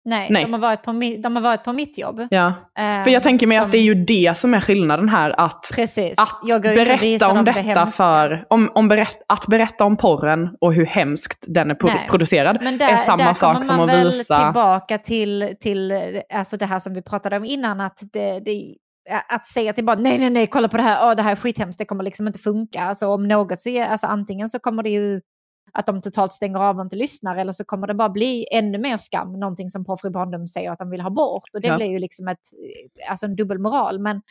Nej, 0.08 0.28
nej. 0.30 0.44
De, 0.44 0.52
har 0.52 0.60
varit 0.60 0.82
på 0.82 0.92
de 1.22 1.36
har 1.36 1.42
varit 1.42 1.64
på 1.64 1.72
mitt 1.72 1.98
jobb. 1.98 2.26
Ja. 2.30 2.46
Eh, 2.78 3.02
För 3.04 3.10
jag 3.10 3.22
tänker 3.22 3.46
mig 3.46 3.56
som- 3.58 3.66
att 3.66 3.72
det 3.72 3.78
är 3.78 3.82
ju 3.82 3.94
det 3.94 4.38
som 4.38 4.54
är 4.54 4.60
skillnaden 4.60 5.08
här. 5.08 5.40
Att, 5.40 5.70
Precis. 5.74 6.18
att 6.18 6.62
berätta 6.62 7.28
om 7.30 7.36
det 7.44 7.52
detta 7.52 7.62
hemska. 7.62 7.86
för, 8.04 8.44
om, 8.50 8.70
om 8.74 8.88
berätt, 8.88 9.22
att 9.28 9.46
berätta 9.46 9.84
om 9.84 9.96
porren 9.96 10.48
och 10.60 10.74
hur 10.74 10.86
hemskt 10.86 11.44
den 11.48 11.70
är 11.70 11.76
Nej. 11.82 12.06
producerad 12.10 12.58
Men 12.62 12.78
där, 12.78 12.88
är 12.88 12.96
samma 12.96 13.24
där 13.24 13.34
sak 13.34 13.52
kommer 13.54 13.66
som 13.66 13.76
man 13.76 13.88
att 13.90 13.96
väl 13.96 14.06
visa... 14.06 14.44
tillbaka 14.44 14.98
till, 14.98 15.54
till 15.60 15.92
alltså 16.34 16.56
det 16.56 16.66
här 16.66 16.78
som 16.78 16.94
vi 16.94 17.02
pratade 17.02 17.36
om 17.36 17.44
innan, 17.44 17.80
att, 17.80 17.98
det, 18.12 18.40
det, 18.44 18.74
att 19.34 19.46
säga 19.46 19.72
till 19.72 19.84
barn, 19.84 20.02
nej, 20.02 20.18
nej, 20.18 20.30
nej, 20.30 20.46
kolla 20.46 20.68
på 20.68 20.76
det 20.76 20.82
här, 20.82 21.08
Åh, 21.08 21.16
det 21.16 21.22
här 21.22 21.32
är 21.32 21.36
skithemskt, 21.36 21.78
det 21.78 21.84
kommer 21.84 22.04
liksom 22.04 22.26
inte 22.26 22.38
funka. 22.38 22.82
Alltså 22.82 23.06
om 23.06 23.28
något 23.28 23.60
så 23.60 23.68
är, 23.70 23.86
alltså 23.86 24.06
antingen 24.06 24.48
så 24.48 24.58
kommer 24.58 24.82
det 24.82 24.90
ju 24.90 25.20
att 25.72 25.86
de 25.86 26.00
totalt 26.00 26.32
stänger 26.32 26.58
av 26.58 26.76
och 26.76 26.82
inte 26.82 26.96
lyssnar, 26.96 27.36
eller 27.36 27.52
så 27.52 27.64
kommer 27.64 27.86
det 27.86 27.94
bara 27.94 28.08
bli 28.08 28.46
ännu 28.52 28.78
mer 28.78 28.96
skam, 28.96 29.32
någonting 29.32 29.70
som 29.70 29.84
Porrfri 29.84 30.10
barndom 30.10 30.48
säger 30.48 30.70
att 30.70 30.78
de 30.78 30.90
vill 30.90 31.00
ha 31.00 31.10
bort. 31.10 31.48
Och 31.54 31.60
det 31.60 31.68
Ja. 31.68 31.76
blir 31.76 31.86
ju 31.86 31.98
liksom 31.98 32.28
ett, 32.28 32.40
alltså 33.08 33.26
en 33.26 33.36
dubbelmoral. 33.36 33.98
Men 34.00 34.22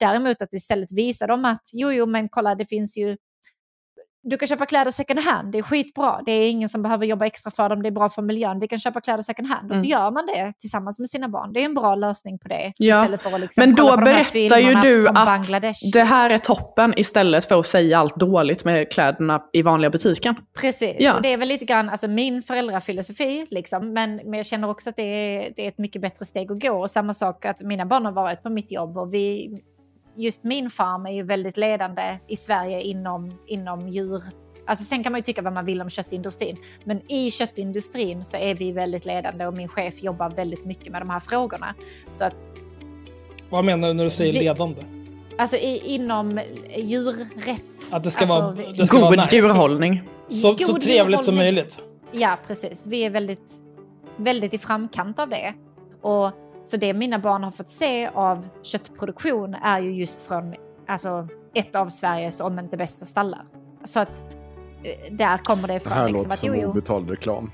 däremot 0.00 0.42
att 0.42 0.52
istället 0.54 0.92
visa 0.92 1.26
dem 1.26 1.44
att, 1.44 1.62
jo, 1.72 1.92
jo, 1.92 2.06
men 2.06 2.28
kolla, 2.28 2.54
det 2.54 2.66
finns 2.66 2.96
ju 2.96 3.16
du 4.24 4.36
kan 4.36 4.48
köpa 4.48 4.66
kläder 4.66 4.90
second 4.90 5.20
hand, 5.20 5.52
det 5.52 5.58
är 5.58 5.62
skitbra. 5.62 6.20
Det 6.26 6.32
är 6.32 6.50
ingen 6.50 6.68
som 6.68 6.82
behöver 6.82 7.06
jobba 7.06 7.26
extra 7.26 7.50
för 7.50 7.68
dem, 7.68 7.82
det 7.82 7.88
är 7.88 7.90
bra 7.90 8.08
för 8.08 8.22
miljön. 8.22 8.60
Vi 8.60 8.68
kan 8.68 8.78
köpa 8.78 9.00
kläder 9.00 9.22
second 9.22 9.48
hand. 9.48 9.70
Och 9.70 9.76
så 9.76 9.80
Mm. 9.84 9.90
gör 9.90 10.10
man 10.10 10.26
det 10.26 10.52
tillsammans 10.58 10.98
med 10.98 11.08
sina 11.10 11.28
barn. 11.28 11.52
Det 11.52 11.60
är 11.60 11.64
en 11.64 11.74
bra 11.74 11.94
lösning 11.94 12.38
på 12.38 12.48
det. 12.48 12.72
Ja, 12.76 13.02
Istället 13.02 13.22
för 13.22 13.34
att 13.34 13.40
liksom 13.40 13.60
Men 13.60 13.74
då 13.74 13.96
berättar 13.96 14.58
ju 14.58 14.74
du 14.74 15.08
att 15.08 15.14
Bangladesh. 15.14 15.80
det 15.92 16.02
här 16.04 16.30
är 16.30 16.38
toppen 16.38 16.94
istället 16.98 17.44
för 17.44 17.60
att 17.60 17.66
säga 17.66 17.98
allt 17.98 18.16
dåligt 18.16 18.64
med 18.64 18.92
kläderna 18.92 19.42
i 19.52 19.62
vanliga 19.62 19.90
butiken. 19.90 20.34
Precis, 20.60 20.96
Ja. 20.98 21.14
och 21.14 21.22
det 21.22 21.32
är 21.32 21.36
väl 21.38 21.48
lite 21.48 21.64
grann 21.64 21.88
alltså, 21.90 22.08
min 22.08 22.42
föräldrafilosofi, 22.42 23.46
liksom, 23.50 23.92
men, 23.92 24.16
men 24.16 24.34
jag 24.34 24.46
känner 24.46 24.70
också 24.70 24.90
att 24.90 24.96
det 24.96 25.02
är, 25.02 25.52
det 25.56 25.64
är 25.64 25.68
ett 25.68 25.78
mycket 25.78 26.02
bättre 26.02 26.24
steg 26.24 26.52
att 26.52 26.62
gå. 26.62 26.70
Och 26.82 26.90
samma 26.90 27.14
sak 27.14 27.44
att 27.44 27.60
mina 27.60 27.86
barn 27.86 28.04
har 28.04 28.12
varit 28.12 28.42
på 28.42 28.50
mitt 28.50 28.72
jobb 28.72 28.98
och 28.98 29.14
vi, 29.14 29.58
just 30.16 30.44
min 30.44 30.70
farm 30.70 31.06
är 31.06 31.10
ju 31.12 31.22
väldigt 31.22 31.56
ledande 31.56 32.18
i 32.28 32.36
Sverige 32.36 32.80
inom, 32.80 33.38
inom 33.46 33.88
djur. 33.88 34.22
Alltså 34.66 34.84
sen 34.84 35.02
kan 35.04 35.12
man 35.12 35.18
ju 35.18 35.22
tycka 35.22 35.42
vad 35.42 35.52
man 35.52 35.64
vill 35.64 35.80
om 35.82 35.90
köttindustrin, 35.90 36.56
men 36.84 37.12
i 37.12 37.30
köttindustrin 37.30 38.24
så 38.24 38.36
är 38.36 38.54
vi 38.54 38.72
väldigt 38.72 39.04
ledande 39.04 39.46
och 39.46 39.54
min 39.56 39.68
chef 39.68 40.02
jobbar 40.02 40.30
väldigt 40.30 40.64
mycket 40.64 40.92
med 40.92 41.02
de 41.02 41.10
här 41.10 41.20
frågorna. 41.20 41.74
Så 42.12 42.24
att 42.24 42.34
Vad 43.50 43.64
menar 43.64 43.88
du 43.88 43.94
när 43.94 44.04
du 44.04 44.10
säger 44.10 44.32
Vi- 44.32 44.38
ledande? 44.38 44.82
alltså 45.38 45.56
i, 45.56 45.82
inom 45.94 46.40
djurrätt. 46.76 47.64
Att 47.90 48.04
det 48.04 48.10
ska 48.10 48.22
alltså, 48.24 48.40
vara, 48.40 48.54
det 48.76 48.86
ska 48.86 48.96
God 48.96 49.04
vara 49.16 49.24
nice. 49.24 49.36
djurhållning. 49.36 50.02
Så, 50.28 50.58
så 50.58 50.72
God 50.72 50.80
trevligt 50.82 51.22
som 51.22 51.34
möjligt. 51.34 51.78
Ja, 52.12 52.38
precis. 52.46 52.86
Vi 52.86 53.04
är 53.04 53.10
väldigt, 53.10 53.52
väldigt 54.16 54.54
i 54.54 54.58
framkant 54.58 55.18
av 55.18 55.28
det. 55.28 55.54
Och 56.02 56.30
så 56.64 56.76
det 56.76 56.94
mina 56.94 57.18
barn 57.18 57.44
har 57.44 57.50
fått 57.50 57.68
se 57.68 58.06
av 58.08 58.48
köttproduktion 58.62 59.54
är 59.54 59.80
ju 59.80 59.90
just 59.92 60.20
från 60.22 60.54
alltså, 60.86 61.28
ett 61.54 61.76
av 61.76 61.88
Sveriges, 61.88 62.40
om 62.40 62.58
inte 62.58 62.76
bästa 62.76 63.04
stallar. 63.06 63.46
Så 63.84 64.00
att 64.00 64.22
eh, 64.84 65.14
där 65.14 65.38
kommer 65.38 65.62
det 65.68 65.74
Det 65.74 65.76
ifrån. 65.76 65.92
här 65.92 66.08
liksom, 66.08 66.22
låter 66.24 66.32
att, 66.32 66.38
som 66.38 66.54
jo, 66.60 66.68
obetald 66.70 67.10
reklam. 67.10 67.50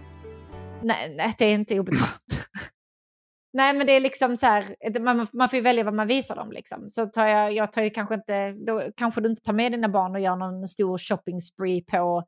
nej, 0.82 1.14
nej, 1.16 1.34
det 1.38 1.44
är 1.44 1.54
inte 1.54 1.80
obetalt. 1.80 2.48
nej, 3.52 3.74
men 3.74 3.86
det 3.86 3.92
är 3.92 4.00
liksom 4.00 4.36
så 4.36 4.46
här, 4.46 4.64
det- 4.92 5.00
man, 5.00 5.26
man 5.32 5.48
får 5.48 5.56
ju 5.56 5.62
välja 5.62 5.84
vad 5.84 5.94
man 5.94 6.06
visar 6.06 6.36
dem. 6.36 6.52
Liksom. 6.52 6.90
Så 6.90 7.06
tar 7.06 7.26
jag, 7.26 7.52
jag 7.52 7.72
tar 7.72 7.82
ju 7.82 7.90
kanske 7.90 8.14
inte, 8.14 8.52
då 8.52 8.82
kanske 8.96 9.20
du 9.20 9.30
inte 9.30 9.42
tar 9.42 9.52
med 9.52 9.72
dina 9.72 9.88
barn 9.88 10.14
och 10.14 10.20
gör 10.20 10.36
någon 10.36 10.68
stor 10.68 10.98
shopping 10.98 11.40
spree 11.40 11.82
på 11.84 12.24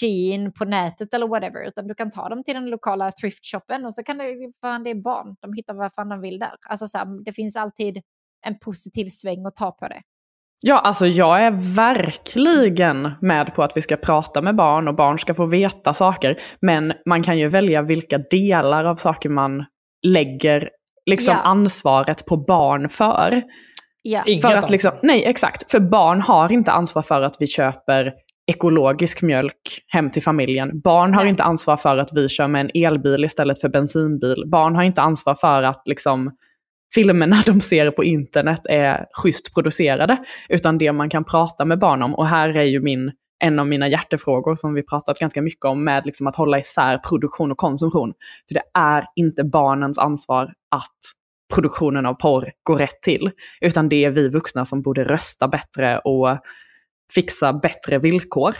Shein 0.00 0.52
på 0.52 0.64
nätet 0.64 1.14
eller 1.14 1.28
whatever, 1.28 1.68
utan 1.68 1.86
du 1.86 1.94
kan 1.94 2.10
ta 2.10 2.28
dem 2.28 2.44
till 2.44 2.54
den 2.54 2.66
lokala 2.66 3.10
thrift-shoppen 3.10 3.84
och 3.86 3.94
så 3.94 4.02
kan 4.02 4.18
det, 4.18 4.24
fan 4.60 4.84
det 4.84 4.90
är 4.90 5.02
barn, 5.02 5.36
de 5.40 5.52
hittar 5.52 5.74
vad 5.74 5.92
fan 5.92 6.08
de 6.08 6.20
vill 6.20 6.38
där. 6.38 6.52
Alltså 6.68 6.86
så 6.86 6.98
här, 6.98 7.24
det 7.24 7.32
finns 7.32 7.56
alltid 7.56 7.98
en 8.46 8.58
positiv 8.58 9.08
sväng 9.08 9.46
att 9.46 9.56
ta 9.56 9.70
på 9.70 9.88
det. 9.88 10.02
Ja, 10.60 10.78
alltså 10.78 11.06
jag 11.06 11.42
är 11.42 11.74
verkligen 11.76 13.12
med 13.20 13.54
på 13.54 13.62
att 13.62 13.76
vi 13.76 13.82
ska 13.82 13.96
prata 13.96 14.42
med 14.42 14.56
barn 14.56 14.88
och 14.88 14.94
barn 14.94 15.18
ska 15.18 15.34
få 15.34 15.46
veta 15.46 15.94
saker. 15.94 16.40
Men 16.60 16.92
man 17.06 17.22
kan 17.22 17.38
ju 17.38 17.48
välja 17.48 17.82
vilka 17.82 18.18
delar 18.18 18.84
av 18.84 18.96
saker 18.96 19.28
man 19.28 19.64
lägger 20.06 20.70
liksom 21.10 21.34
Ja. 21.34 21.40
ansvaret 21.42 22.26
på 22.26 22.36
barn 22.36 22.88
för. 22.88 23.42
Ja, 24.02 24.22
Inget 24.26 24.42
För 24.42 24.56
att 24.56 24.70
liksom, 24.70 24.92
nej, 25.02 25.24
exakt. 25.24 25.70
För 25.70 25.80
barn 25.80 26.20
har 26.20 26.52
inte 26.52 26.72
ansvar 26.72 27.02
för 27.02 27.22
att 27.22 27.36
vi 27.40 27.46
köper 27.46 28.12
ekologisk 28.46 29.22
mjölk 29.22 29.84
hem 29.86 30.10
till 30.10 30.22
familjen. 30.22 30.80
Barn 30.80 31.14
har 31.14 31.22
Nej. 31.22 31.30
inte 31.30 31.42
ansvar 31.42 31.76
för 31.76 31.98
att 31.98 32.10
vi 32.12 32.28
kör 32.28 32.48
med 32.48 32.60
en 32.60 32.70
elbil 32.84 33.24
istället 33.24 33.60
för 33.60 33.68
bensinbil. 33.68 34.44
Barn 34.46 34.76
har 34.76 34.82
inte 34.82 35.02
ansvar 35.02 35.34
för 35.34 35.62
att 35.62 35.82
liksom, 35.88 36.30
filmerna 36.94 37.36
de 37.46 37.60
ser 37.60 37.90
på 37.90 38.04
internet 38.04 38.60
är 38.68 39.06
schysst 39.12 39.54
producerade. 39.54 40.16
Utan 40.48 40.78
det 40.78 40.92
man 40.92 41.10
kan 41.10 41.24
prata 41.24 41.64
med 41.64 41.78
barn 41.78 42.02
om. 42.02 42.14
Och 42.14 42.26
här 42.26 42.56
är 42.56 42.64
ju 42.64 42.80
min, 42.80 43.12
en 43.44 43.58
av 43.58 43.66
mina 43.66 43.88
hjärtefrågor 43.88 44.56
som 44.56 44.74
vi 44.74 44.82
pratat 44.82 45.18
ganska 45.18 45.42
mycket 45.42 45.64
om 45.64 45.84
med 45.84 46.06
liksom 46.06 46.26
att 46.26 46.36
hålla 46.36 46.58
isär 46.58 46.98
produktion 46.98 47.52
och 47.52 47.58
konsumtion. 47.58 48.12
För 48.48 48.54
det 48.54 48.62
är 48.74 49.06
inte 49.16 49.44
barnens 49.44 49.98
ansvar 49.98 50.52
att 50.70 50.98
produktionen 51.54 52.06
av 52.06 52.14
porr 52.14 52.52
går 52.62 52.78
rätt 52.78 53.02
till. 53.02 53.30
Utan 53.60 53.88
det 53.88 54.04
är 54.04 54.10
vi 54.10 54.28
vuxna 54.28 54.64
som 54.64 54.82
borde 54.82 55.04
rösta 55.04 55.48
bättre 55.48 55.98
och 55.98 56.38
fixa 57.12 57.52
bättre 57.52 57.98
villkor. 57.98 58.54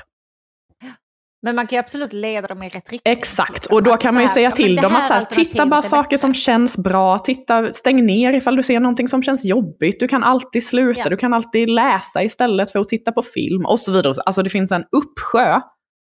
men 1.43 1.57
man 1.57 1.67
kan 1.67 1.77
ju 1.77 1.81
absolut 1.81 2.13
leda 2.13 2.49
dem 2.49 2.63
i 2.63 2.69
rätt 2.69 2.93
riktning. 2.93 3.13
Exakt, 3.13 3.53
liksom. 3.53 3.77
och 3.77 3.83
då 3.83 3.97
kan 3.97 4.15
man 4.15 4.23
ju 4.23 4.29
säga 4.29 4.51
till 4.51 4.77
dem 4.77 4.97
att 4.97 5.07
så 5.07 5.13
här, 5.15 5.21
titta 5.23 5.67
bara 5.67 5.83
saker 5.83 6.17
som 6.17 6.35
känns 6.35 6.77
bra, 6.77 7.19
titta, 7.19 7.73
stäng 7.73 8.07
ner 8.07 8.33
ifall 8.33 8.57
du 8.57 8.63
ser 8.63 8.81
någonting 8.81 9.09
som 9.09 9.23
känns 9.23 9.45
jobbigt, 9.45 10.01
du 10.01 10.09
kan 10.09 10.25
alltid 10.25 10.67
sluta, 10.67 11.01
Ja. 11.01 11.09
du 11.09 11.17
kan 11.17 11.35
alltid 11.35 11.69
läsa 11.71 12.23
istället 12.23 12.71
för 12.73 12.79
att 12.79 12.89
titta 12.89 13.13
på 13.13 13.23
film 13.23 13.67
och 13.67 13.81
så 13.81 13.93
vidare. 13.93 14.15
Alltså 14.27 14.43
det 14.43 14.51
finns 14.51 14.73
en 14.73 14.85
uppsjö 14.97 15.61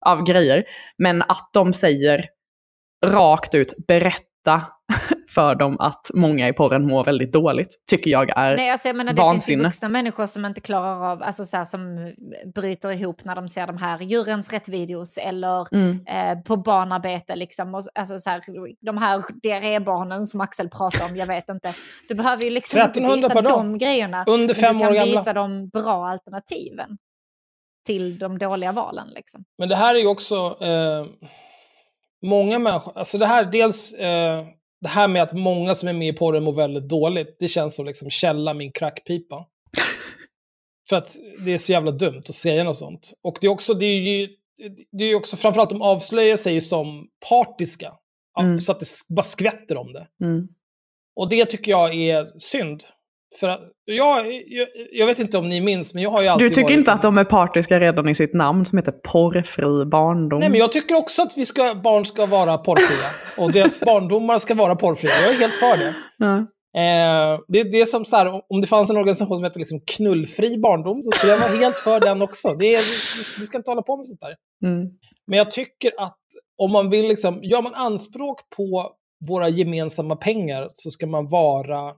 av 0.06 0.24
grejer, 0.24 0.64
men 0.98 1.22
att 1.22 1.50
de 1.54 1.74
säger 1.74 2.26
rakt 3.06 3.56
ut, 3.56 3.74
berätta 3.88 4.64
för 5.40 5.56
dem 5.56 5.80
att 5.80 6.12
många 6.14 6.48
i 6.48 6.54
porren 6.54 6.88
mår 6.88 7.04
väldigt 7.04 7.34
dåligt, 7.34 7.68
tycker 7.90 8.12
jag 8.12 8.30
är 8.38 8.56
Nej, 8.58 8.70
alltså 8.70 8.88
jag 8.88 8.96
menar, 8.96 9.14
det 9.14 9.18
finns 9.18 9.26
ju 9.28 9.34
vansinne. 9.34 9.64
vuxna 9.64 9.90
människor 9.90 10.26
som 10.26 10.46
inte 10.46 10.62
klarar 10.62 11.12
av, 11.12 11.24
alltså 11.24 11.46
så 11.46 11.58
här, 11.58 11.66
som 11.66 12.14
bryter 12.56 12.92
ihop 12.92 13.24
när 13.26 13.36
de 13.36 13.48
ser 13.50 13.68
de 13.68 13.78
här 13.78 14.00
djurens 14.02 14.52
rätt-videos 14.54 15.18
eller 15.18 15.68
Mm. 15.76 16.06
eh, 16.08 16.44
på 16.44 16.58
barnarbete. 16.58 17.36
Liksom, 17.36 17.76
och, 17.76 17.84
alltså, 17.96 18.20
så 18.20 18.30
här, 18.30 18.42
de 18.86 18.98
här 18.98 19.24
diarrébarnen 19.44 20.28
som 20.28 20.42
Axel 20.42 20.70
pratar 20.70 21.06
om, 21.10 21.16
jag 21.16 21.28
vet 21.28 21.50
inte. 21.50 21.74
Du 22.08 22.16
behöver 22.16 22.44
ju 22.44 22.50
liksom 22.50 22.80
inte 22.80 22.90
1300 23.00 23.16
visa 23.28 23.34
per 23.34 23.42
dag. 23.42 23.60
de 23.60 23.78
grejerna. 23.78 24.24
Under 24.28 24.54
fem 24.54 24.74
du 24.78 24.80
kan 24.84 24.90
år 24.92 24.96
gamla. 24.96 25.12
visa 25.20 25.34
de 25.34 25.70
bra 25.70 26.08
alternativen 26.08 26.98
till 27.86 28.20
de 28.20 28.38
dåliga 28.38 28.72
valen. 28.72 29.08
Liksom. 29.16 29.44
Men 29.58 29.70
det 29.70 29.76
här 29.76 29.96
är 29.96 30.00
ju 30.00 30.08
också 30.08 30.36
eh, 30.62 31.06
många 32.26 32.60
människor, 32.60 32.94
alltså 32.98 33.18
det 33.18 33.26
här 33.26 33.44
dels 33.46 33.94
eh, 33.94 34.46
det 34.82 34.88
här 34.88 35.08
med 35.08 35.24
att 35.24 35.34
många 35.34 35.76
som 35.76 35.90
är 35.90 35.94
med 35.94 36.08
i 36.08 36.14
porren 36.14 36.44
mår 36.44 36.54
väldigt 36.54 36.90
dåligt, 36.90 37.38
det 37.40 37.48
känns 37.48 37.76
som 37.76 37.86
liksom 37.86 38.10
källa 38.10 38.54
min 38.54 38.72
crackpipa. 38.72 39.46
För 40.90 40.96
att 40.96 41.16
det 41.46 41.54
är 41.54 41.58
så 41.58 41.72
jävla 41.72 41.92
dumt 41.92 42.24
att 42.30 42.36
säga 42.36 42.64
något 42.64 42.78
sånt. 42.78 43.14
Och 43.24 43.38
det 43.42 43.48
är 43.48 43.52
också, 43.52 43.74
det 43.74 43.86
är 43.86 44.00
ju, 44.00 44.30
det 44.92 45.06
är 45.06 45.16
också, 45.16 45.38
framförallt 45.38 45.70
de 45.70 45.82
avslöjar 45.82 46.38
sig 46.38 46.54
ju 46.54 46.62
som 46.62 47.08
partiska. 47.30 47.94
Mm. 48.40 48.60
Så 48.60 48.72
att 48.72 48.80
det 48.80 48.86
bara 49.10 49.24
skvätter 49.24 49.78
om 49.78 49.94
det. 49.94 50.08
Mm. 50.22 50.48
Och 51.16 51.30
det 51.30 51.46
tycker 51.46 51.72
jag 51.72 51.96
är 51.96 52.40
synd. 52.40 52.84
För 53.40 53.50
att, 53.50 53.62
jag, 53.86 54.26
jag, 54.48 54.68
jag 54.92 55.06
vet 55.08 55.20
inte 55.20 55.38
om 55.38 55.50
ni 55.50 55.62
minns, 55.62 55.94
men 55.94 56.04
jag 56.04 56.10
har 56.10 56.22
ju 56.22 56.28
alltid 56.28 56.46
Du 56.48 56.54
tycker 56.54 56.74
inte 56.74 56.92
en- 56.92 56.96
att 56.96 57.02
de 57.02 57.18
är 57.18 57.24
partiska 57.24 57.80
redan 57.80 58.10
i 58.10 58.16
sitt 58.16 58.34
namn 58.34 58.66
som 58.66 58.78
heter 58.78 58.92
porrfri 58.92 59.86
barndom? 59.86 60.40
Nej, 60.40 60.50
men 60.50 60.60
jag 60.60 60.72
tycker 60.72 60.96
också 60.96 61.22
att 61.22 61.38
vi 61.38 61.46
ska, 61.46 61.76
barn 61.76 62.06
ska 62.06 62.26
vara 62.26 62.58
porrfria. 62.58 63.10
Och 63.38 63.52
deras 63.52 63.80
barndomar 63.80 64.40
ska 64.40 64.56
vara 64.56 64.76
porrfria. 64.76 65.22
Jag 65.22 65.30
är 65.34 65.40
helt 65.40 65.56
för 65.56 65.78
det. 65.78 65.96
Ja. 66.18 66.38
Eh, 66.78 67.40
det, 67.48 67.64
det 67.64 67.82
är 67.82 67.86
som 67.86 68.06
så 68.06 68.16
här, 68.16 68.42
om 68.54 68.62
det 68.62 68.68
fanns 68.68 68.90
en 68.90 68.98
organisation 68.98 69.38
som 69.38 69.44
hette 69.44 69.60
liksom 69.60 69.82
knullfri 69.98 70.58
barndom 70.58 71.04
så 71.04 71.12
skulle 71.12 71.32
jag 71.32 71.40
vara 71.40 71.60
helt 71.60 71.80
för 71.80 72.00
den 72.00 72.22
också. 72.22 72.54
Det 72.56 72.76
är, 72.76 72.82
vi, 73.18 73.24
vi 73.40 73.46
ska 73.46 73.58
inte 73.58 73.72
hålla 73.72 73.82
på 73.82 73.98
med 73.98 74.08
sånt 74.08 74.22
där. 74.22 74.36
Mm. 74.70 74.88
Men 75.28 75.38
jag 75.38 75.52
tycker 75.52 75.92
att 75.98 76.18
om 76.58 76.72
man 76.72 76.90
vill, 76.90 77.08
liksom, 77.08 77.40
gör 77.44 77.62
man 77.62 77.76
anspråk 77.76 78.40
på 78.58 78.92
våra 79.28 79.50
gemensamma 79.50 80.16
pengar 80.16 80.68
så 80.72 80.90
ska 80.90 81.08
man 81.08 81.28
vara 81.30 81.94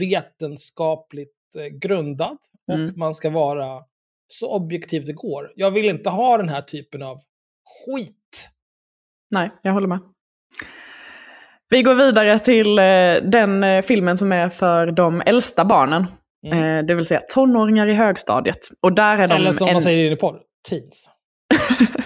vetenskapligt 0.00 1.32
eh, 1.58 1.64
grundad 1.66 2.36
och 2.68 2.74
Mm. 2.74 2.92
man 2.96 3.14
ska 3.14 3.30
vara 3.30 3.82
så 4.28 4.54
objektiv 4.56 5.04
det 5.04 5.12
går. 5.12 5.52
Jag 5.56 5.70
vill 5.70 5.84
inte 5.88 6.10
ha 6.10 6.36
den 6.36 6.48
här 6.48 6.60
typen 6.62 7.02
av 7.02 7.16
skit. 7.86 8.48
Nej, 9.30 9.50
jag 9.62 9.72
håller 9.72 9.88
med. 9.88 9.98
Vi 11.68 11.82
går 11.82 11.94
vidare 11.94 12.38
till 12.38 12.78
eh, 12.78 12.84
den 13.30 13.64
eh, 13.64 13.82
filmen 13.82 14.18
som 14.18 14.32
är 14.32 14.48
för 14.48 14.90
de 14.90 15.20
äldsta 15.26 15.64
barnen. 15.64 16.06
Mm. 16.52 16.86
Det 16.86 16.94
vill 16.94 17.04
säga 17.06 17.20
tonåringar 17.34 17.86
i 17.86 17.92
högstadiet. 17.94 18.58
Och 18.82 18.92
där 18.94 19.18
är 19.18 19.28
de, 19.28 19.34
Eller 19.34 19.52
som 19.52 19.68
en- 19.68 19.72
man 19.74 19.82
säger 19.82 20.12
i 20.12 20.16
porr, 20.16 20.40
teens. 20.68 21.10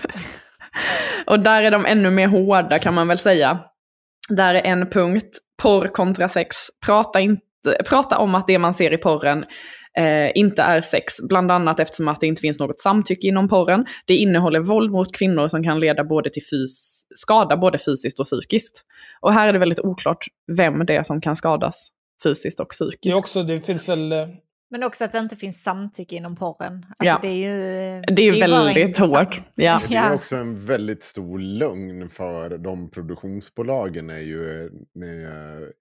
och 1.26 1.40
där 1.40 1.62
är 1.62 1.70
de 1.70 1.86
ännu 1.86 2.10
mer 2.10 2.26
hårda 2.28 2.78
kan 2.78 2.94
man 2.94 3.08
väl 3.08 3.18
säga. 3.18 3.58
Där 4.28 4.54
är 4.54 4.62
en 4.62 4.90
punkt, 4.90 5.38
porr 5.62 5.88
kontra 5.88 6.28
sex. 6.28 6.56
Prata, 6.86 7.20
inte, 7.20 7.42
prata 7.88 8.18
om 8.18 8.34
att 8.34 8.46
det 8.46 8.58
man 8.58 8.74
ser 8.74 8.92
i 8.92 8.98
porren 8.98 9.44
eh, 9.98 10.30
inte 10.34 10.62
är 10.62 10.80
sex, 10.80 11.14
bland 11.28 11.50
annat 11.50 11.80
eftersom 11.80 12.08
att 12.08 12.20
det 12.20 12.26
inte 12.26 12.40
finns 12.40 12.58
något 12.58 12.80
samtycke 12.80 13.26
inom 13.26 13.48
porren. 13.48 13.86
Det 14.06 14.16
innehåller 14.16 14.60
våld 14.60 14.92
mot 14.92 15.16
kvinnor 15.16 15.48
som 15.48 15.62
kan 15.62 15.80
leda 15.80 16.04
både 16.04 16.30
till 16.30 16.42
fys 16.50 17.00
skada 17.14 17.56
både 17.56 17.78
fysiskt 17.78 18.20
och 18.20 18.26
psykiskt. 18.26 18.84
Och 19.20 19.32
här 19.32 19.48
är 19.48 19.52
det 19.52 19.58
väldigt 19.58 19.80
oklart 19.80 20.24
vem 20.56 20.86
det 20.86 20.96
är 20.96 21.02
som 21.02 21.20
kan 21.20 21.36
skadas 21.36 21.88
fysiskt 22.24 22.60
och 22.60 22.68
psykiskt. 22.68 23.02
Det, 23.02 23.10
är 23.10 23.18
också, 23.18 23.42
det 23.42 23.66
finns 23.66 23.88
väl... 23.88 24.12
Eh, 24.12 24.28
men 24.72 24.82
också 24.82 25.04
att 25.04 25.12
det 25.12 25.18
inte 25.18 25.36
finns 25.36 25.62
samtycke 25.62 26.16
inom 26.16 26.36
porren. 26.36 26.86
Alltså 26.88 27.04
Ja. 27.04 27.18
det 27.22 27.28
är 27.28 27.34
ju... 27.36 28.00
Det 28.02 28.22
är 28.22 28.34
ju 28.34 28.40
bara 28.40 28.64
väldigt 28.64 28.98
hårt. 28.98 29.40
Ja. 29.56 29.82
Det 29.88 29.94
är 29.94 30.14
också 30.14 30.36
en 30.36 30.66
väldigt 30.66 31.02
stor 31.04 31.38
lögn 31.38 32.08
för 32.10 32.58
de 32.58 32.90
produktionsbolagen 32.90 34.10
är 34.10 34.18
ju 34.20 34.64
eh, 34.66 34.70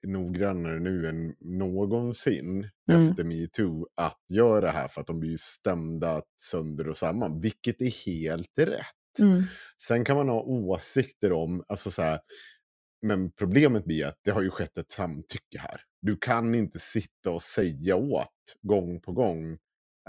noggrannare 0.08 0.80
nu 0.80 1.08
än 1.10 1.34
någonsin 1.40 2.70
Mm. 2.92 3.08
efter 3.08 3.24
metoo 3.24 3.88
att 3.96 4.20
göra 4.30 4.62
det 4.62 4.72
här 4.72 4.88
för 4.88 5.02
att 5.02 5.08
de 5.08 5.20
blir 5.20 5.38
stämda 5.40 6.22
sönder 6.42 6.88
och 6.90 6.98
samman, 6.98 7.42
vilket 7.42 7.82
är 7.82 8.06
helt 8.06 8.60
rätt. 8.60 9.20
Mm. 9.20 9.44
Sen 9.88 10.06
kan 10.06 10.18
man 10.18 10.30
ha 10.30 10.42
åsikter 10.42 11.32
om, 11.32 11.64
alltså 11.68 11.92
så 11.92 12.02
här, 12.02 12.20
men 13.02 13.32
problemet 13.32 13.86
blir 13.86 14.06
att 14.06 14.18
det 14.26 14.32
har 14.32 14.42
ju 14.42 14.50
skett 14.50 14.78
ett 14.78 14.92
samtycke 14.92 15.60
här. 15.60 15.82
Du 16.02 16.16
kan 16.18 16.56
inte 16.56 16.80
sitta 16.80 17.32
och 17.32 17.42
säga 17.42 17.96
åt 17.96 18.28
gång 18.62 19.00
på 19.02 19.12
gång 19.12 19.58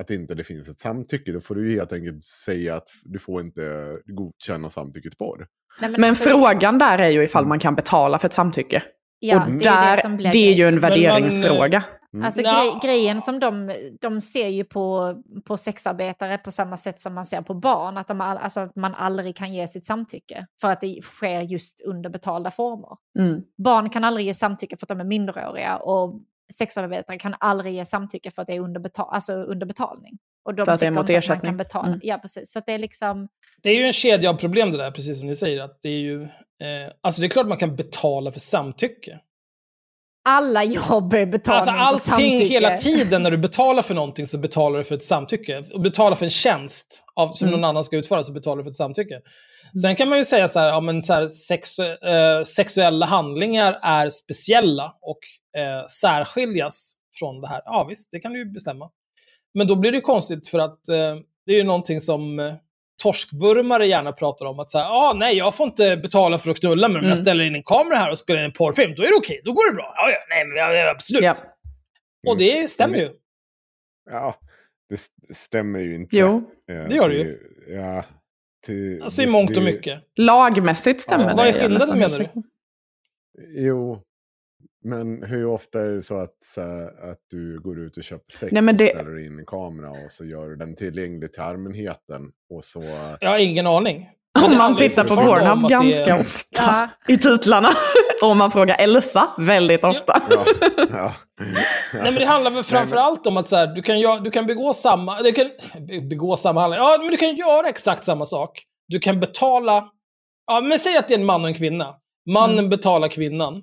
att 0.01 0.11
inte 0.11 0.35
det 0.35 0.45
finns 0.45 0.69
ett 0.69 0.81
samtycke. 0.81 1.33
Då 1.33 1.41
får 1.41 1.55
du 1.55 1.71
helt 1.75 1.93
enkelt 1.93 2.25
säga 2.25 2.77
att 2.77 2.89
du 3.05 3.19
får 3.19 3.41
inte 3.43 3.97
godkänna 4.07 4.71
samtycket 4.71 5.19
på 5.19 5.37
det. 5.37 5.47
Nej, 5.81 5.91
Men 5.91 6.05
alltså, 6.05 6.29
frågan 6.29 6.79
där 6.79 6.99
är 6.99 7.09
ju 7.11 7.25
ifall 7.25 7.47
man 7.47 7.59
kan 7.59 7.75
betala 7.75 8.19
för 8.19 8.29
ett 8.29 8.33
samtycke. 8.33 8.83
ja, 9.19 9.45
och 9.47 9.53
det 9.53 9.59
där, 9.59 9.77
är 9.83 9.91
det 9.91 9.97
det, 9.97 10.03
som 10.03 10.17
blir 10.17 10.37
är 10.37 10.53
ju 10.53 10.69
en 10.69 10.75
man- 10.75 10.81
värderingsfråga. 10.81 11.79
Mm. 11.79 12.00
Alltså 12.25 12.41
Nja. 12.41 12.53
grej, 12.53 12.79
grejen 12.83 13.21
som 13.21 13.41
de, 13.41 13.73
de 14.01 14.21
ser 14.21 14.49
ju 14.49 14.65
på, 14.65 15.15
på 15.45 15.57
sexarbetare 15.57 16.39
på 16.39 16.51
samma 16.51 16.77
sätt 16.77 17.01
som 17.01 17.15
man 17.15 17.27
ser 17.27 17.43
på 17.43 17.55
barn, 17.55 17.99
att 17.99 18.09
de 18.09 18.21
all, 18.21 18.39
alltså, 18.39 18.61
att 18.61 18.77
man 18.77 18.95
aldrig 18.95 19.37
kan 19.37 19.53
ge 19.53 19.69
sitt 19.69 19.87
samtycke 19.87 20.47
för 20.61 20.73
att 20.73 20.81
det 20.81 21.03
sker 21.03 21.41
just 21.41 21.81
under 21.81 22.11
betalda 22.11 22.51
former. 22.51 22.97
Mm. 23.19 23.43
Barn 23.59 23.91
kan 23.91 24.05
aldrig 24.05 24.27
ge 24.27 24.35
samtycke 24.35 24.77
för 24.77 24.85
att 24.85 24.89
de 24.89 25.01
är 25.01 25.05
minderåriga 25.05 25.77
och 25.77 26.21
sexarbetare 26.53 27.19
kan 27.19 27.35
aldrig 27.41 27.75
ge 27.75 27.85
samtycke 27.85 28.31
för 28.31 28.43
att 28.43 28.49
det 28.49 28.55
är 28.55 28.61
under, 28.61 28.81
betal, 28.81 29.09
alltså 29.11 29.33
under 29.33 29.67
betalning. 29.67 30.19
Och 30.45 30.55
de 30.55 30.67
För 30.67 30.73
att 30.73 30.81
det 30.81 30.87
är 30.87 30.91
mot 30.91 31.11
ersättning. 31.11 31.51
kan 31.51 31.57
betala. 31.57 31.89
Mm. 31.89 32.01
Ja, 32.03 32.19
precis. 32.19 32.53
Så 32.53 32.59
att 32.59 32.67
det 32.67 32.73
är 32.73 32.79
liksom... 32.79 33.29
Det 33.63 33.71
är 33.71 33.75
ju 33.75 33.85
en 33.85 33.93
kedja 33.93 34.31
av 34.31 34.35
problem 34.35 34.71
det 34.71 34.77
där, 34.77 34.91
precis 34.91 35.19
som 35.19 35.27
ni 35.27 35.37
säger. 35.37 35.63
Att 35.63 35.79
det 35.83 35.89
är 35.89 35.99
ju... 35.99 36.23
Eh, 36.23 36.93
alltså 37.01 37.21
det 37.21 37.27
är 37.27 37.29
klart 37.29 37.47
man 37.47 37.59
kan 37.59 37.77
betala 37.77 38.33
för 38.33 38.41
samtycke. 38.41 39.21
Alla 40.31 40.65
jobb 40.65 41.13
är 41.15 41.27
betalning 41.27 41.75
Alltså 41.79 42.13
allting 42.13 42.31
samtycke. 42.39 42.55
hela 42.55 42.77
tiden 42.79 43.23
när 43.23 43.31
du 43.31 43.37
betalar 43.37 43.83
för 43.83 43.95
någonting 43.95 44.27
så 44.27 44.39
betalar 44.39 44.79
du 44.79 44.85
för 44.85 44.95
ett 44.95 45.03
samtycke. 45.03 45.65
Och 45.75 45.81
betalar 45.81 46.17
för 46.17 46.25
en 46.27 46.31
tjänst 46.31 47.03
av, 47.17 47.33
som 47.33 47.49
Mm. 47.49 47.61
någon 47.61 47.69
annan 47.71 47.85
ska 47.85 47.97
utföra 47.97 48.23
så 48.23 48.33
betalar 48.33 48.57
du 48.57 48.63
för 48.65 48.71
ett 48.71 48.77
samtycke. 48.77 49.21
Sen 49.83 49.97
kan 49.97 50.09
man 50.09 50.19
ju 50.19 50.25
säga 50.25 50.49
så 50.49 50.59
här, 50.59 50.69
ja, 50.69 50.81
men 50.81 51.03
så 51.03 51.13
här 51.13 51.29
sex, 51.29 51.79
eh, 51.79 52.43
sexuella 52.43 53.07
handlingar 53.07 53.79
är 53.83 54.11
speciella 54.11 54.93
och 55.03 55.19
eh, 55.61 55.87
särskiljas 55.87 56.93
från 57.19 57.41
det 57.41 57.49
här. 57.49 57.63
Ja 57.65 57.87
visst, 57.89 58.09
det 58.13 58.21
kan 58.21 58.33
du 58.33 58.39
ju 58.39 58.53
bestämma. 58.53 58.89
Men 59.55 59.67
då 59.67 59.77
blir 59.77 59.91
det 59.91 59.97
ju 59.97 60.01
konstigt 60.03 60.49
för 60.49 60.59
att 60.59 60.89
eh, 60.89 61.15
det 61.47 61.53
är 61.53 61.57
ju 61.57 61.65
någonting 61.65 62.01
som 62.01 62.39
eh, 62.39 62.55
torskvurmare 63.03 63.87
gärna 63.87 64.13
pratar 64.13 64.47
om. 64.47 64.59
Att 64.61 64.69
säga, 64.71 64.85
ah, 64.85 65.13
nej 65.17 65.37
jag 65.37 65.55
får 65.55 65.67
inte 65.67 65.97
betala 65.97 66.39
för 66.39 66.51
att 66.51 66.61
knulla 66.61 66.89
men 66.89 66.97
om 66.97 67.03
jag 67.05 67.13
Mm. 67.13 67.25
ställer 67.25 67.45
in 67.45 67.55
en 67.55 67.63
kamera 67.63 67.99
här 67.99 68.11
och 68.11 68.19
spelar 68.19 68.41
in 68.41 68.45
en 68.47 68.53
porrfilm, 68.53 68.95
då 68.97 69.03
är 69.03 69.07
det 69.07 69.17
okej, 69.17 69.41
då 69.45 69.53
går 69.53 69.71
det 69.71 69.75
bra. 69.77 69.93
Ja, 69.97 70.11
ja, 70.11 70.19
nej 70.29 70.47
men 70.47 70.57
ja, 70.57 70.73
ja, 70.75 70.91
absolut. 70.91 71.23
Ja. 71.23 71.35
Och 72.29 72.39
det 72.39 72.71
stämmer 72.71 72.97
Men 72.97 73.01
ju. 73.07 73.13
Ja, 74.11 74.35
det 74.89 74.95
st- 74.95 75.35
stämmer 75.35 75.81
ju 75.81 75.95
inte. 75.95 76.17
Jo, 76.19 76.43
Eh, 76.71 76.89
det 76.89 76.95
gör 76.95 77.09
det 77.09 77.25
till- 77.25 77.39
Ja, 77.69 78.05
till, 78.67 79.03
Alltså 79.03 79.23
i 79.23 79.27
mångt 79.27 79.57
och 79.57 79.63
mycket. 79.63 80.03
lagmässigt 80.17 81.01
stämmer 81.01 81.25
Ja. 81.25 81.31
det. 81.31 81.37
Vad 81.37 81.47
är 81.47 81.53
jag 81.53 81.61
skillnaden, 81.61 81.99
menar 81.99 82.19
du? 82.19 82.29
Jo, 83.49 84.03
men 84.85 85.23
hur 85.23 85.47
ofta 85.47 85.81
är 85.81 85.89
det 85.91 86.03
så 86.03 86.19
att, 86.19 86.35
så 86.45 86.61
här, 86.61 87.11
att 87.11 87.19
du 87.31 87.61
går 87.61 87.79
ut 87.81 87.97
och 87.97 88.03
köper 88.05 88.33
sex 88.33 88.53
Nej, 88.53 88.63
men 88.63 88.77
det- 88.77 88.85
och 88.93 89.01
ställer 89.01 89.27
in 89.27 89.39
en 89.39 89.47
kamera 89.47 89.91
och 89.91 90.11
så 90.11 90.25
gör 90.25 90.49
du 90.49 90.57
den 90.57 90.77
tillgänglig 90.77 91.33
till 91.33 91.43
allmänheten 91.43 92.23
och 92.55 92.65
så... 92.65 92.83
Jag 93.21 93.31
har 93.31 93.39
ingen 93.39 93.67
aning. 93.67 94.09
Om 94.47 94.57
man 94.59 94.77
tittar 94.77 95.05
på 95.05 95.17
Pornhub 95.17 95.69
det 95.69 95.75
är- 95.75 95.83
ganska 95.83 96.17
ofta 96.21 96.63
Ja. 96.63 96.89
i 97.15 97.19
titlarna. 97.19 97.69
Och 98.23 98.29
om 98.31 98.39
man 98.39 98.51
frågar 98.51 98.77
Elsa 98.79 99.29
väldigt 99.39 99.85
ofta. 99.85 100.23
Ja, 100.31 100.45
ja. 100.93 101.15
Nej, 101.95 102.03
men 102.03 102.15
det 102.15 102.25
handlar 102.27 102.51
väl 102.51 102.65
framför 102.65 102.97
allt 102.97 103.27
om 103.27 103.37
att 103.37 103.49
så 103.49 103.57
här, 103.57 103.67
du, 103.67 103.83
kan 103.83 103.97
gö- 103.97 104.21
du 104.25 104.31
kan 104.31 104.47
begå 104.47 104.73
samma... 104.75 105.23
Du 105.23 105.33
kan 105.33 105.47
begå 106.09 106.37
samma 106.37 106.61
handling. 106.61 106.79
Ja, 106.81 106.99
men 107.01 107.11
du 107.11 107.17
kan 107.17 107.35
göra 107.37 107.69
exakt 107.69 108.05
samma 108.05 108.27
sak. 108.27 108.63
Du 108.89 108.99
kan 109.01 109.21
betala... 109.21 109.85
Ja, 110.47 110.61
men 110.61 110.79
säg 110.79 110.97
att 110.97 111.09
det 111.09 111.15
är 111.15 111.19
en 111.19 111.25
man 111.27 111.41
och 111.43 111.49
en 111.49 111.55
kvinna. 111.55 111.95
Mannen 112.31 112.59
Mm. 112.59 112.71
betalar 112.71 113.09
kvinnan. 113.09 113.63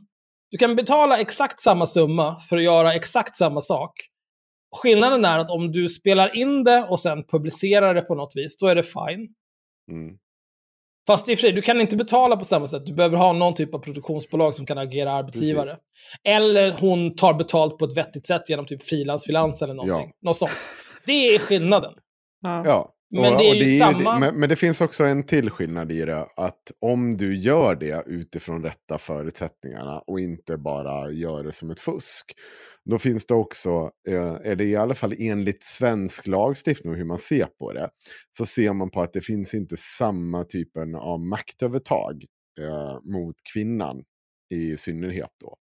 Du 0.51 0.57
kan 0.57 0.75
betala 0.75 1.19
exakt 1.19 1.61
samma 1.61 1.85
summa 1.85 2.39
för 2.49 2.57
att 2.57 2.63
göra 2.63 2.93
exakt 2.93 3.35
samma 3.35 3.61
sak. 3.61 3.91
Skillnaden 4.75 5.25
är 5.25 5.39
att 5.39 5.49
om 5.49 5.71
du 5.71 5.89
spelar 5.89 6.35
in 6.35 6.63
det 6.63 6.83
och 6.89 6.99
sen 6.99 7.23
publicerar 7.23 7.93
det 7.93 8.01
på 8.01 8.15
något 8.15 8.33
vis, 8.35 8.57
då 8.57 8.67
är 8.67 8.75
det 8.75 8.83
fine. 8.83 9.27
Mm. 9.91 10.17
Fast 11.07 11.29
i 11.29 11.33
och 11.33 11.37
för 11.37 11.41
sig, 11.41 11.51
du 11.51 11.61
kan 11.61 11.81
inte 11.81 11.97
betala 11.97 12.37
på 12.37 12.45
samma 12.45 12.67
sätt. 12.67 12.85
Du 12.85 12.93
behöver 12.93 13.17
ha 13.17 13.33
någon 13.33 13.53
typ 13.53 13.73
av 13.73 13.79
produktionsbolag 13.79 14.55
som 14.55 14.65
kan 14.65 14.77
agera 14.77 15.11
arbetsgivare. 15.11 15.65
Precis. 15.65 15.81
Eller 16.23 16.71
hon 16.71 17.15
tar 17.15 17.33
betalt 17.33 17.77
på 17.77 17.85
ett 17.85 17.97
vettigt 17.97 18.27
sätt 18.27 18.49
genom 18.49 18.65
typ 18.65 18.83
frilansfinans 18.83 19.61
eller 19.61 19.73
någonting. 19.73 20.11
Ja. 20.21 20.27
Något 20.29 20.37
sånt. 20.37 20.69
Det 21.05 21.35
är 21.35 21.39
skillnaden. 21.39 21.93
Ja. 22.41 22.63
Ja. 22.65 22.93
Men 23.09 23.37
det 23.37 23.49
är 23.49 23.55
ju 23.55 23.79
samma- 23.79 24.19
men, 24.19 24.39
men 24.39 24.49
det 24.49 24.55
finns 24.55 24.81
också 24.81 25.03
en 25.03 25.23
till 25.23 25.49
skillnad 25.49 25.91
i 25.91 26.05
det. 26.05 26.27
Att 26.35 26.71
om 26.79 27.17
du 27.17 27.35
gör 27.37 27.75
det 27.75 28.03
utifrån 28.07 28.63
rätta 28.63 28.97
förutsättningarna 28.97 29.99
och 29.99 30.19
inte 30.19 30.57
bara 30.57 31.11
gör 31.11 31.43
det 31.43 31.51
som 31.51 31.69
ett 31.71 31.79
fusk. 31.79 32.25
Då 32.85 32.99
finns 32.99 33.25
det 33.25 33.33
också, 33.33 33.91
eh, 34.09 34.51
är 34.51 34.55
det 34.55 34.63
i 34.63 34.75
alla 34.75 34.95
fall 34.95 35.13
enligt 35.19 35.63
svensk 35.63 36.27
lagstiftning 36.27 36.91
och 36.93 36.97
hur 36.97 37.05
man 37.05 37.17
ser 37.17 37.45
på 37.59 37.73
det. 37.73 37.89
Så 38.31 38.45
ser 38.45 38.73
man 38.73 38.89
på 38.91 39.01
att 39.01 39.13
det 39.13 39.21
finns 39.21 39.53
inte 39.53 39.75
samma 39.77 40.43
typen 40.43 40.95
av 40.95 41.19
maktövertag 41.19 42.25
eh, 42.61 43.11
mot 43.13 43.35
kvinnan 43.53 44.03
i 44.53 44.77
synnerhet 44.77 45.31
då. 45.41 45.55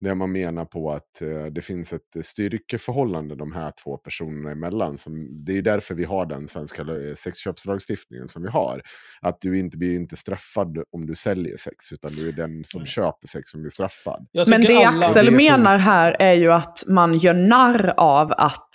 Där 0.00 0.14
man 0.14 0.32
menar 0.32 0.64
på 0.64 0.92
att 0.92 1.22
eh, 1.22 1.44
det 1.52 1.60
finns 1.60 1.92
ett 1.92 2.26
styrkeförhållande 2.26 3.34
de 3.36 3.52
här 3.52 3.72
två 3.84 3.96
personerna 3.96 4.50
emellan. 4.50 4.98
Som, 4.98 5.44
det 5.44 5.58
är 5.58 5.62
därför 5.62 5.94
vi 5.94 6.04
har 6.04 6.26
den 6.26 6.48
svenska 6.48 6.82
eh, 6.82 7.14
sexköpslagstiftningen 7.16 8.28
som 8.28 8.42
vi 8.42 8.48
har. 8.48 8.82
Att 9.20 9.40
du 9.40 9.58
inte 9.58 9.76
blir 9.78 9.96
inte 9.96 10.16
straffad 10.16 10.78
om 10.92 11.06
du 11.06 11.14
säljer 11.14 11.56
sex, 11.56 11.92
utan 11.92 12.10
du 12.12 12.28
är 12.28 12.32
den 12.32 12.64
som 12.64 12.78
Mm. 12.78 12.86
köper 12.86 13.28
sex 13.28 13.50
som 13.50 13.60
blir 13.60 13.70
straffad. 13.70 14.26
Men 14.46 14.60
det 14.62 14.74
alla- 14.84 14.98
Axel 15.00 15.24
Det 15.26 15.30
menar 15.32 15.78
här 15.78 16.16
är 16.20 16.32
ju 16.34 16.52
att 16.52 16.84
man 16.88 17.16
gör 17.18 17.34
narr 17.34 17.92
av 17.96 18.32
att 18.32 18.68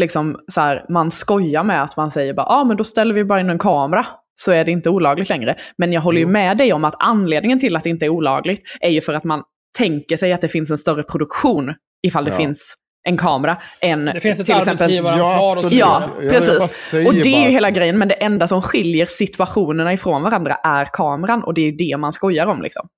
liksom, 0.00 0.40
så 0.48 0.60
här, 0.60 0.86
man 0.88 1.10
skojar 1.10 1.64
med 1.64 1.82
att 1.82 1.96
man 1.96 2.10
säger 2.10 2.34
bara 2.34 2.46
ah, 2.46 2.64
men 2.64 2.76
då 2.76 2.84
ställer 2.84 3.14
vi 3.14 3.24
bara 3.24 3.40
in 3.40 3.50
en 3.50 3.58
kamera 3.58 4.06
så 4.34 4.52
är 4.52 4.64
det 4.64 4.70
inte 4.70 4.90
olagligt 4.90 5.28
längre. 5.28 5.56
Men 5.78 5.92
jag 5.92 6.00
håller 6.00 6.20
ju 6.20 6.26
med 6.26 6.58
dig 6.58 6.72
om 6.72 6.84
att 6.84 6.94
anledningen 6.98 7.58
till 7.58 7.76
att 7.76 7.82
det 7.84 7.90
inte 7.90 8.06
är 8.06 8.08
olagligt 8.08 8.60
är 8.80 8.90
ju 8.90 9.00
för 9.00 9.14
att 9.14 9.24
man 9.24 9.42
tänker 9.78 10.16
sig 10.16 10.32
att 10.32 10.40
det 10.40 10.48
finns 10.48 10.70
en 10.70 10.78
större 10.78 11.02
produktion 11.02 11.74
ifall 12.06 12.24
det 12.24 12.30
Ja. 12.30 12.36
finns 12.36 12.74
en 13.02 13.16
kamera 13.16 13.58
än 13.80 14.04
Det 14.04 14.20
finns 14.20 14.40
ett 14.40 14.46
till 14.46 14.56
exempel... 14.56 15.00
och. 15.00 15.72
Ja, 15.72 16.10
jag 16.20 16.32
precis. 16.32 16.92
Och 17.08 17.14
det 17.14 17.34
är 17.34 17.42
ju 17.42 17.48
hela 17.48 17.70
grejen, 17.70 17.98
men 17.98 18.08
det 18.08 18.14
enda 18.14 18.48
som 18.48 18.62
skiljer 18.62 19.06
situationerna 19.06 19.92
ifrån 19.92 20.22
varandra 20.22 20.54
är 20.54 20.84
kameran. 20.92 21.44
Och 21.44 21.54
det 21.54 21.60
är 21.60 21.64
ju 21.64 21.72
det 21.72 21.96
man 21.96 22.12
skojar 22.12 22.46
om 22.46 22.62
liksom. 22.62 22.88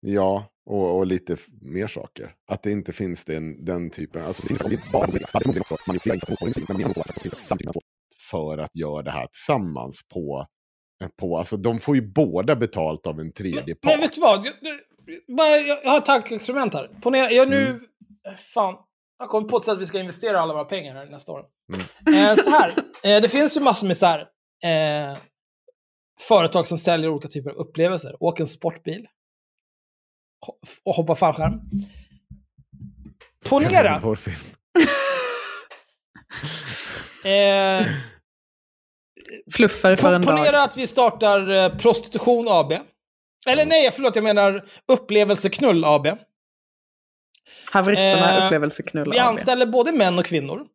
Ja, 0.00 0.46
och, 0.66 0.98
och 0.98 1.06
lite 1.06 1.36
mer 1.62 1.86
saker. 1.86 2.30
Att 2.50 2.62
det 2.62 2.70
inte 2.72 2.92
finns 2.92 3.24
den, 3.24 3.64
den 3.64 3.90
typen. 3.90 4.24
Alltså, 4.24 4.46
men 4.50 4.70
för 8.30 8.58
att 8.58 8.76
göra 8.76 9.02
det 9.02 9.10
här 9.10 9.26
tillsammans 9.26 10.00
på, 10.14 10.46
på 11.20 11.38
alltså 11.38 11.56
de 11.56 11.78
får 11.78 11.96
ju 11.96 12.12
båda 12.12 12.56
betalt 12.56 13.06
av 13.06 13.20
en 13.20 13.32
tredje 13.32 13.74
part. 13.74 13.92
Men 13.92 14.00
vet 14.00 14.12
du 14.12 14.20
vad? 14.20 14.46
Bara- 15.36 15.56
jag 15.56 15.90
har 15.90 15.98
ett 15.98 16.04
tankeexperiment 16.04 16.74
här. 16.74 16.90
Ponera, 17.02 17.30
jag 17.30 17.48
nu... 17.48 17.66
Mm. 17.66 17.80
Fan. 18.54 18.74
Jag 19.18 19.28
kommer 19.28 19.48
på 19.48 19.56
ett 19.56 19.64
sätt 19.64 19.72
att 19.72 19.80
vi 19.80 19.86
ska 19.86 20.00
investera 20.00 20.40
alla 20.40 20.52
våra 20.54 20.64
pengar 20.64 20.94
här 20.94 21.06
nästa 21.06 21.32
år. 21.32 21.44
Mm. 22.06 22.38
Eh, 22.38 22.44
så 22.44 22.50
här, 22.50 22.68
eh, 23.04 23.22
det 23.22 23.28
finns 23.28 23.56
ju 23.56 23.60
massor 23.60 23.86
med 23.86 23.96
så 23.96 24.06
här, 24.06 24.20
eh, 24.64 25.18
företag 26.20 26.66
som 26.66 26.78
säljer 26.78 27.08
olika 27.10 27.28
typer 27.28 27.50
av 27.50 27.56
upplevelser. 27.56 28.16
Åk 28.20 28.40
en 28.40 28.46
sportbil. 28.48 29.06
Ho- 30.46 30.78
och 30.84 30.94
hoppa 30.94 31.14
fallskärm. 31.14 31.60
Ponera, 33.48 33.94
eh, 37.24 37.86
Fluffer 39.52 39.96
för 39.96 40.12
en 40.12 40.22
dag. 40.22 40.36
ponera 40.36 40.62
att 40.62 40.76
vi 40.76 40.86
startar 40.86 41.50
eh, 41.50 41.76
Prostitution 41.78 42.46
AB. 42.48 42.72
Eller 43.46 43.66
nej, 43.66 43.90
förlåt, 43.92 44.16
jag 44.16 44.22
menar 44.22 44.64
Upplevelseknull 44.86 45.84
AB. 45.84 46.06
Haveristerna 47.72 48.38
Eh, 48.38 48.44
upplevelseknull 48.46 49.10
Vi 49.10 49.18
AB. 49.18 49.26
anställer 49.26 49.66
både 49.66 49.92
män 49.92 50.18
och 50.18 50.24
kvinnor. 50.26 50.66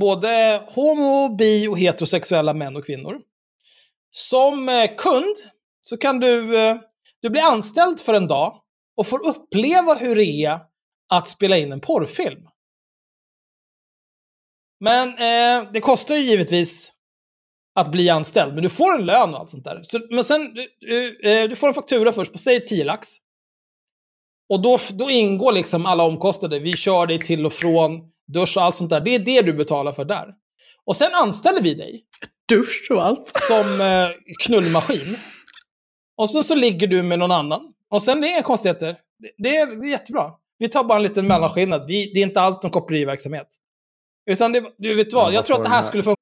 Både 0.00 0.62
homo, 0.68 1.36
bi 1.36 1.68
och 1.68 1.78
heterosexuella 1.78 2.54
män 2.54 2.76
och 2.76 2.86
kvinnor. 2.86 3.20
Som 4.10 4.68
eh, 4.68 4.90
kund 4.96 5.34
så 5.80 5.96
kan 5.96 6.20
du, 6.20 6.58
eh, 6.58 6.76
du 7.20 7.30
bli 7.30 7.40
anställd 7.40 8.00
för 8.00 8.14
en 8.14 8.26
dag 8.26 8.62
och 8.96 9.06
får 9.06 9.26
uppleva 9.26 9.94
hur 9.94 10.16
det 10.16 10.24
är 10.24 10.58
att 11.08 11.28
spela 11.28 11.56
in 11.56 11.72
en 11.72 11.80
porrfilm. 11.80 12.48
Men 14.80 15.08
eh, 15.08 15.72
det 15.72 15.80
kostar 15.80 16.14
ju 16.14 16.20
givetvis 16.22 16.92
att 17.74 17.92
bli 17.92 18.10
anställd, 18.10 18.54
men 18.54 18.62
du 18.62 18.68
får 18.68 18.94
en 18.94 19.06
lön 19.06 19.34
och 19.34 19.40
allt 19.40 19.50
sånt 19.50 19.64
där. 19.64 19.80
Så, 19.82 20.00
men 20.10 20.24
sen, 20.24 20.54
du, 20.54 20.68
du, 20.80 21.20
eh, 21.30 21.48
du 21.48 21.56
får 21.56 21.68
en 21.68 21.74
faktura 21.74 22.12
först 22.12 22.32
på, 22.32 22.38
säg 22.38 22.66
10 22.66 22.84
lax. 22.84 23.08
Och 24.48 24.62
då, 24.62 24.78
då 24.92 25.10
ingår 25.10 25.52
liksom 25.52 25.86
alla 25.86 26.02
omkostnader. 26.04 26.60
Vi 26.60 26.72
kör 26.72 27.06
dig 27.06 27.18
till 27.20 27.46
och 27.46 27.52
från, 27.52 27.90
dusch 28.32 28.56
och 28.56 28.62
allt 28.62 28.74
sånt 28.74 28.90
där. 28.90 29.00
Det 29.00 29.14
är 29.14 29.18
det 29.18 29.42
du 29.42 29.52
betalar 29.52 29.92
för 29.92 30.04
där. 30.04 30.26
Och 30.86 30.96
sen 30.96 31.14
anställer 31.14 31.62
vi 31.62 31.74
dig 31.74 32.04
Dusch 32.48 32.86
och 32.90 33.06
allt. 33.06 33.30
som 33.48 33.80
eh, 33.80 34.08
knullmaskin. 34.44 35.16
Och 36.16 36.30
så, 36.30 36.42
så 36.42 36.54
ligger 36.54 36.86
du 36.86 37.02
med 37.02 37.18
någon 37.18 37.32
annan. 37.32 37.72
Och 37.90 38.02
sen 38.02 38.20
det 38.20 38.26
är 38.26 38.30
inga 38.30 38.42
konstigheter. 38.42 38.96
Det, 39.18 39.30
det, 39.38 39.56
är, 39.56 39.66
det 39.66 39.86
är 39.86 39.90
jättebra. 39.90 40.30
Vi 40.58 40.68
tar 40.68 40.84
bara 40.84 40.96
en 40.96 41.02
liten 41.02 41.26
mellanskillnad. 41.26 41.84
Vi, 41.86 42.12
det 42.14 42.20
är 42.20 42.26
inte 42.26 42.40
alls 42.40 42.62
någon 42.62 42.70
koppleriverksamhet. 42.72 43.48
Utan 44.30 44.52
det, 44.52 44.64
du 44.78 44.94
vet 44.94 45.12
vad, 45.12 45.32
jag 45.32 45.44
tror 45.44 45.56
att 45.56 45.62
det 45.62 45.68
här- 45.68 45.82
skulle 45.82 46.02
funka 46.02 46.21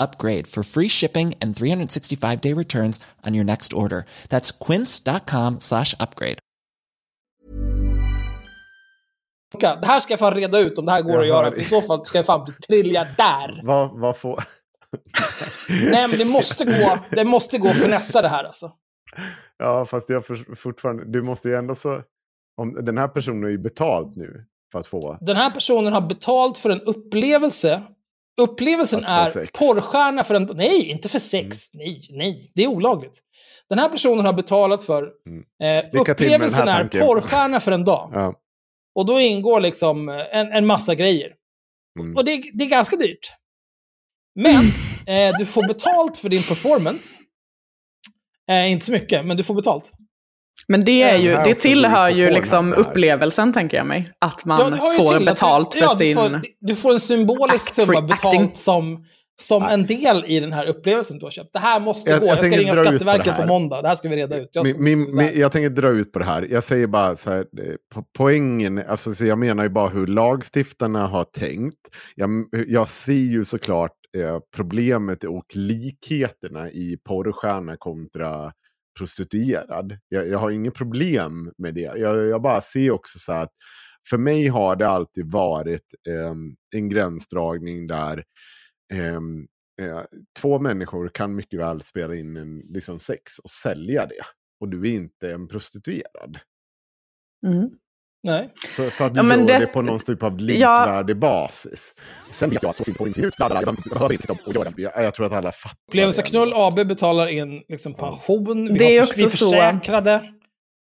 upgrade 0.00 0.46
for 0.46 0.62
free 0.62 0.88
shipping 0.88 1.34
and 1.40 1.56
365 1.56 2.40
day 2.40 2.54
returns 2.54 3.00
on 3.26 3.34
your 3.34 3.44
next 3.44 3.72
order. 3.72 4.04
That's 4.28 4.50
quince.com 4.66 5.60
slash 5.60 5.94
upgrade. 6.00 6.38
Det 9.58 9.86
här 9.86 10.00
ska 10.00 10.12
jag 10.12 10.20
fan 10.20 10.34
reda 10.34 10.58
ut 10.58 10.78
om 10.78 10.86
det 10.86 10.92
här 10.92 11.02
går 11.02 11.12
Jag 11.12 11.22
att 11.22 11.28
göra. 11.28 11.52
För 11.52 11.60
I 11.60 11.64
så 11.64 11.82
fall 11.82 12.04
ska 12.04 12.18
jag 12.18 12.26
fan 12.26 12.44
bli 12.44 12.54
triljardär. 12.54 13.60
Vad, 13.64 13.90
vad 14.00 14.16
får... 14.16 14.44
Nej, 15.90 16.08
men 16.08 16.18
det 16.18 16.24
måste 16.24 16.64
gå, 16.64 16.98
det 17.10 17.24
måste 17.24 17.58
gå 17.58 17.68
att 17.68 17.76
finessa 17.76 18.22
det 18.22 18.28
här 18.28 18.44
alltså. 18.44 18.72
Ja, 19.58 19.84
fast 19.84 20.10
jag 20.10 20.26
för, 20.26 20.54
fortfarande... 20.54 21.04
Du 21.04 21.22
måste 21.22 21.48
ju 21.48 21.54
ändå 21.54 21.74
så... 21.74 22.02
Om, 22.56 22.72
den 22.72 22.98
här 22.98 23.08
personen 23.08 23.42
har 23.42 23.50
ju 23.50 23.58
betalt 23.58 24.16
nu 24.16 24.44
för 24.72 24.78
att 24.78 24.86
få... 24.86 25.18
Den 25.20 25.36
här 25.36 25.50
personen 25.50 25.92
har 25.92 26.00
betalt 26.00 26.58
för 26.58 26.70
en 26.70 26.80
upplevelse. 26.80 27.82
Upplevelsen 28.40 29.04
är 29.04 29.26
sex. 29.26 29.50
porrstjärna 29.52 30.24
för 30.24 30.34
en... 30.34 30.48
Nej, 30.54 30.90
inte 30.90 31.08
för 31.08 31.18
sex. 31.18 31.74
Nej, 31.74 32.06
nej. 32.10 32.50
Det 32.54 32.62
är 32.62 32.66
olagligt. 32.66 33.18
Den 33.68 33.78
här 33.78 33.88
personen 33.88 34.26
har 34.26 34.32
betalat 34.32 34.82
för... 34.82 35.10
Mm. 35.26 35.84
Eh, 35.94 36.00
upplevelsen 36.00 36.68
är 36.68 36.72
tanken. 36.78 37.00
porrstjärna 37.06 37.60
för 37.60 37.72
en 37.72 37.84
dag. 37.84 38.10
Ja. 38.14 38.34
Och 38.94 39.06
då 39.06 39.20
ingår 39.20 39.60
liksom 39.60 40.08
eh, 40.08 40.36
en, 40.38 40.52
en 40.52 40.66
massa 40.66 40.94
grejer. 40.94 41.32
Mm. 41.98 42.16
Och 42.16 42.24
det, 42.24 42.32
är- 42.32 42.58
det 42.58 42.64
är 42.64 42.68
ganska 42.68 42.96
dyrt. 42.96 43.32
Men 44.34 44.64
eh, 45.06 45.38
du 45.38 45.46
får 45.46 45.66
betalt 45.68 46.16
för 46.18 46.28
din 46.28 46.42
performance. 46.42 47.16
Eh, 48.50 48.72
inte 48.72 48.86
så 48.86 48.92
mycket, 48.92 49.26
men 49.26 49.36
du 49.36 49.42
får 49.44 49.54
betalt. 49.54 49.92
Men 50.68 50.84
det, 50.84 51.02
är 51.02 51.16
ju, 51.16 51.30
det 51.32 51.54
tillhör 51.54 52.10
på 52.10 52.16
ju 52.16 52.30
liksom 52.30 52.72
upplevelsen, 52.74 53.52
tänker 53.52 53.76
jag 53.76 53.86
mig. 53.86 54.10
Att 54.18 54.44
man 54.44 54.60
Ja, 54.60 54.70
det 54.70 54.76
har 54.76 54.92
ju 54.92 54.98
får 54.98 55.24
betalt 55.24 55.72
du, 55.72 55.78
för 55.78 55.84
ja, 55.84 55.88
sin... 55.96 56.08
Du 56.08 56.14
får, 56.14 56.40
du 56.60 56.74
får 56.74 56.92
en 56.92 57.00
symbolisk 57.00 57.74
summa 57.74 58.00
betalt 58.00 58.24
acting. 58.24 58.50
som, 58.54 59.04
som 59.40 59.62
en 59.62 59.86
del 59.86 60.24
i 60.26 60.40
den 60.40 60.52
här 60.52 60.66
upplevelsen 60.66 61.18
du 61.18 61.26
har 61.26 61.30
köpt. 61.30 61.52
Det 61.52 61.58
här 61.58 61.80
måste 61.80 62.10
Jag- 62.10 62.20
gå. 62.20 62.26
jag 62.26 62.36
Jag, 62.38 62.44
ska 62.44 62.56
ringa 62.56 62.72
dra 62.74 62.80
ut 62.80 62.84
på 62.86 62.90
det 62.92 62.98
Skatteverket 62.98 63.34
på, 63.34 63.40
här. 63.40 63.48
måndag. 63.48 63.82
Det 63.82 63.88
här 63.88 63.94
ska 63.96 64.08
vi 64.08 64.16
reda 64.16 64.36
ut. 64.36 64.48
Jag, 64.52 64.66
Min, 64.66 64.82
min, 64.84 65.16
min, 65.16 65.30
jag 65.40 65.52
tänker 65.52 65.70
dra 65.70 65.88
ut 65.88 66.12
på 66.12 66.18
det 66.18 66.24
här. 66.24 66.48
Jag 66.50 66.64
säger 66.64 66.86
bara 66.86 67.16
så 67.16 67.30
här, 67.30 67.38
eh, 67.38 67.64
po- 67.94 68.04
poängen, 68.18 68.82
alltså, 68.88 69.14
så 69.14 69.24
jag 69.26 69.38
menar 69.38 69.62
ju 69.62 69.68
bara 69.68 69.88
hur 69.88 70.06
lagstiftarna 70.06 71.06
har 71.06 71.24
tänkt. 71.24 71.78
Jag, 72.14 72.30
jag 72.68 72.88
ser 72.88 73.12
ju 73.12 73.44
såklart 73.44 73.92
eh, 74.16 74.38
problemet 74.56 75.24
och 75.24 75.44
likheterna 75.54 76.70
i 76.70 76.96
porrstjärna 77.08 77.76
kontra 77.78 78.52
prostituerad. 79.00 79.98
Jag, 80.08 80.28
jag 80.28 80.38
har 80.38 80.50
inget 80.50 80.74
problem 80.74 81.52
med 81.58 81.74
det. 81.74 81.80
Jag, 81.80 82.26
jag 82.26 82.42
bara 82.42 82.60
ser 82.60 82.90
också 82.90 83.18
så 83.18 83.32
att 83.32 83.52
för 84.08 84.18
mig 84.18 84.46
har 84.46 84.76
det 84.76 84.88
alltid 84.88 85.30
varit 85.32 85.94
eh, 86.08 86.34
en 86.76 86.88
gränsdragning 86.88 87.86
där 87.86 88.24
ehm, 88.92 89.46
eh, 89.82 90.02
två 90.40 90.58
människor 90.58 91.08
kan 91.08 91.34
mycket 91.34 91.60
väl 91.60 91.82
spela 91.82 92.14
in 92.14 92.36
en 92.36 92.58
liksom, 92.58 92.98
sex 92.98 93.38
och 93.38 93.50
sälja 93.50 94.06
det. 94.06 94.24
Och 94.60 94.68
du 94.68 94.80
är 94.80 94.94
inte 94.94 95.32
en 95.32 95.48
prostituerad. 95.48 96.38
Mm. 97.46 97.70
Nej. 98.22 98.52
Så 98.68 98.90
för 98.90 99.04
att 99.06 99.14
du 99.14 99.18
Ja, 99.18 99.22
men 99.22 99.40
gör 99.40 99.46
det- 99.46 99.58
det, 99.58 99.66
på 99.66 99.82
någon 99.82 99.98
typ 99.98 100.22
av 100.22 100.32
Ja. 100.40 100.44
likvärdig 100.46 101.18
basis. 101.18 101.94
Sen 102.30 102.50
vet 102.50 102.62
jag 102.62 102.70
att 102.70 102.76
så 102.76 102.92
på 102.94 103.06
inte 103.06 103.20
ut, 103.20 103.36
bla, 103.36 103.48
bla, 103.48 103.60
bla, 103.62 103.74
jag 103.84 103.92
behöver 103.92 104.12
inte 104.14 104.26
sitta 104.26 104.48
och 104.50 104.54
göra 104.54 104.70
det. 104.70 104.82
Jag, 104.82 105.04
jag 105.04 105.14
tror 105.14 105.26
att 105.26 105.32
alla 105.32 105.52
fattar. 105.52 105.76
Upplevelseknull. 105.88 106.52
AB 106.54 106.74
betalar 106.86 107.26
in 107.28 107.62
liksom 107.68 107.94
pension. 107.94 108.66
Vi, 108.72 108.78
Det 108.78 108.84
är 108.96 109.00
har 109.00 109.06
också 109.06 109.20
vi 109.20 109.24
är 109.24 109.28
så- 109.28 109.50
försäkrade. 109.50 110.22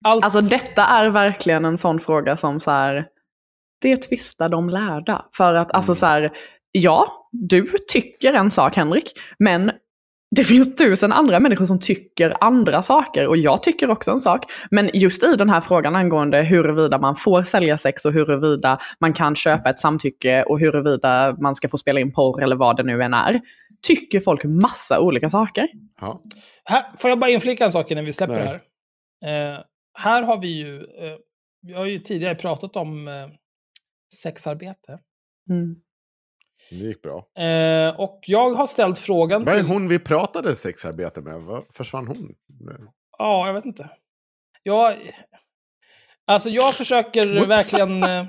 Allt. 0.05 0.25
Alltså 0.25 0.41
detta 0.41 0.85
är 0.85 1.09
verkligen 1.11 1.65
en 1.65 1.79
sån 1.79 2.01
fråga 2.01 2.37
som 2.37 2.61
så 2.61 2.71
här, 2.71 3.05
det 3.83 3.97
tvistar 3.97 4.49
de 4.49 4.71
lärda. 4.71 5.25
För 5.37 5.55
att 5.55 5.73
alltså 5.73 5.91
Mm. 5.91 5.97
så 5.97 6.07
här, 6.07 6.33
ja, 6.73 7.29
du 7.33 7.73
tycker 7.89 8.33
en 8.33 8.51
sak 8.51 8.77
Henrik, 8.77 9.13
men 9.39 9.71
det 10.37 10.45
finns 10.45 10.75
tusen 10.75 11.13
andra 11.13 11.41
människor 11.41 11.65
som 11.65 11.79
tycker 11.79 12.37
andra 12.41 12.83
saker 12.83 13.29
och 13.29 13.37
jag 13.37 13.63
tycker 13.63 13.91
också 13.91 14.11
en 14.11 14.21
sak. 14.21 14.45
Men 14.71 14.91
just 14.95 15.25
i 15.25 15.37
den 15.37 15.51
här 15.51 15.61
frågan 15.61 15.97
angående 15.97 16.43
huruvida 16.43 16.99
man 16.99 17.17
får 17.17 17.43
sälja 17.43 17.79
sex 17.79 18.05
och 18.05 18.13
huruvida 18.13 18.79
man 18.99 19.13
kan 19.13 19.37
köpa 19.37 19.71
ett 19.71 19.79
samtycke 19.79 20.43
och 20.43 20.61
huruvida 20.61 21.37
man 21.41 21.55
ska 21.55 21.69
få 21.69 21.79
spela 21.79 22.01
in 22.01 22.13
porr 22.13 22.43
eller 22.43 22.57
vad 22.57 22.77
det 22.77 22.83
nu 22.83 23.03
än 23.03 23.15
är, 23.15 23.41
tycker 23.83 24.21
folk 24.21 24.45
massa 24.45 25.01
olika 25.01 25.31
saker. 25.31 25.69
Ja. 26.01 26.23
Här, 26.65 26.85
får 26.99 27.11
jag 27.11 27.19
bara 27.19 27.31
inflika 27.31 27.65
en 27.65 27.73
sak 27.73 27.91
innan 27.91 28.05
vi 28.05 28.13
släpper 28.13 28.35
Nej. 28.35 28.61
det 29.21 29.29
här? 29.29 29.55
Eh, 29.55 29.61
här 29.95 30.23
har 30.23 30.41
vi 30.41 30.49
ju, 30.49 30.77
eh, 30.77 31.19
vi 31.63 31.73
har 31.73 31.87
ju 31.87 31.99
tidigare 31.99 32.35
pratat 32.35 32.77
om 32.77 33.09
eh, 33.09 33.15
sexarbete. 34.15 34.99
Mm. 35.51 35.77
Det 36.71 36.77
gick 36.77 37.03
bra. 37.03 37.27
Eh, 37.45 38.01
och 38.01 38.21
jag 38.27 38.51
har 38.51 38.67
ställt 38.67 38.99
frågan 38.99 39.45
Vad 39.45 39.55
är 39.55 39.59
till... 39.59 39.67
hon 39.69 39.89
vi 39.89 39.99
pratade 39.99 40.55
sexarbete 40.57 41.21
med? 41.21 41.41
Vad 41.41 41.65
försvann 41.75 42.07
hon? 42.07 42.35
Ja, 43.19 43.47
jag 43.47 43.55
vet 43.55 43.65
inte. 43.65 43.89
Jag, 44.63 44.97
alltså 46.27 46.49
jag 46.49 46.75
försöker 46.75 47.27
Whoops. 47.27 47.49
verkligen... 47.49 48.03
eh, 48.03 48.25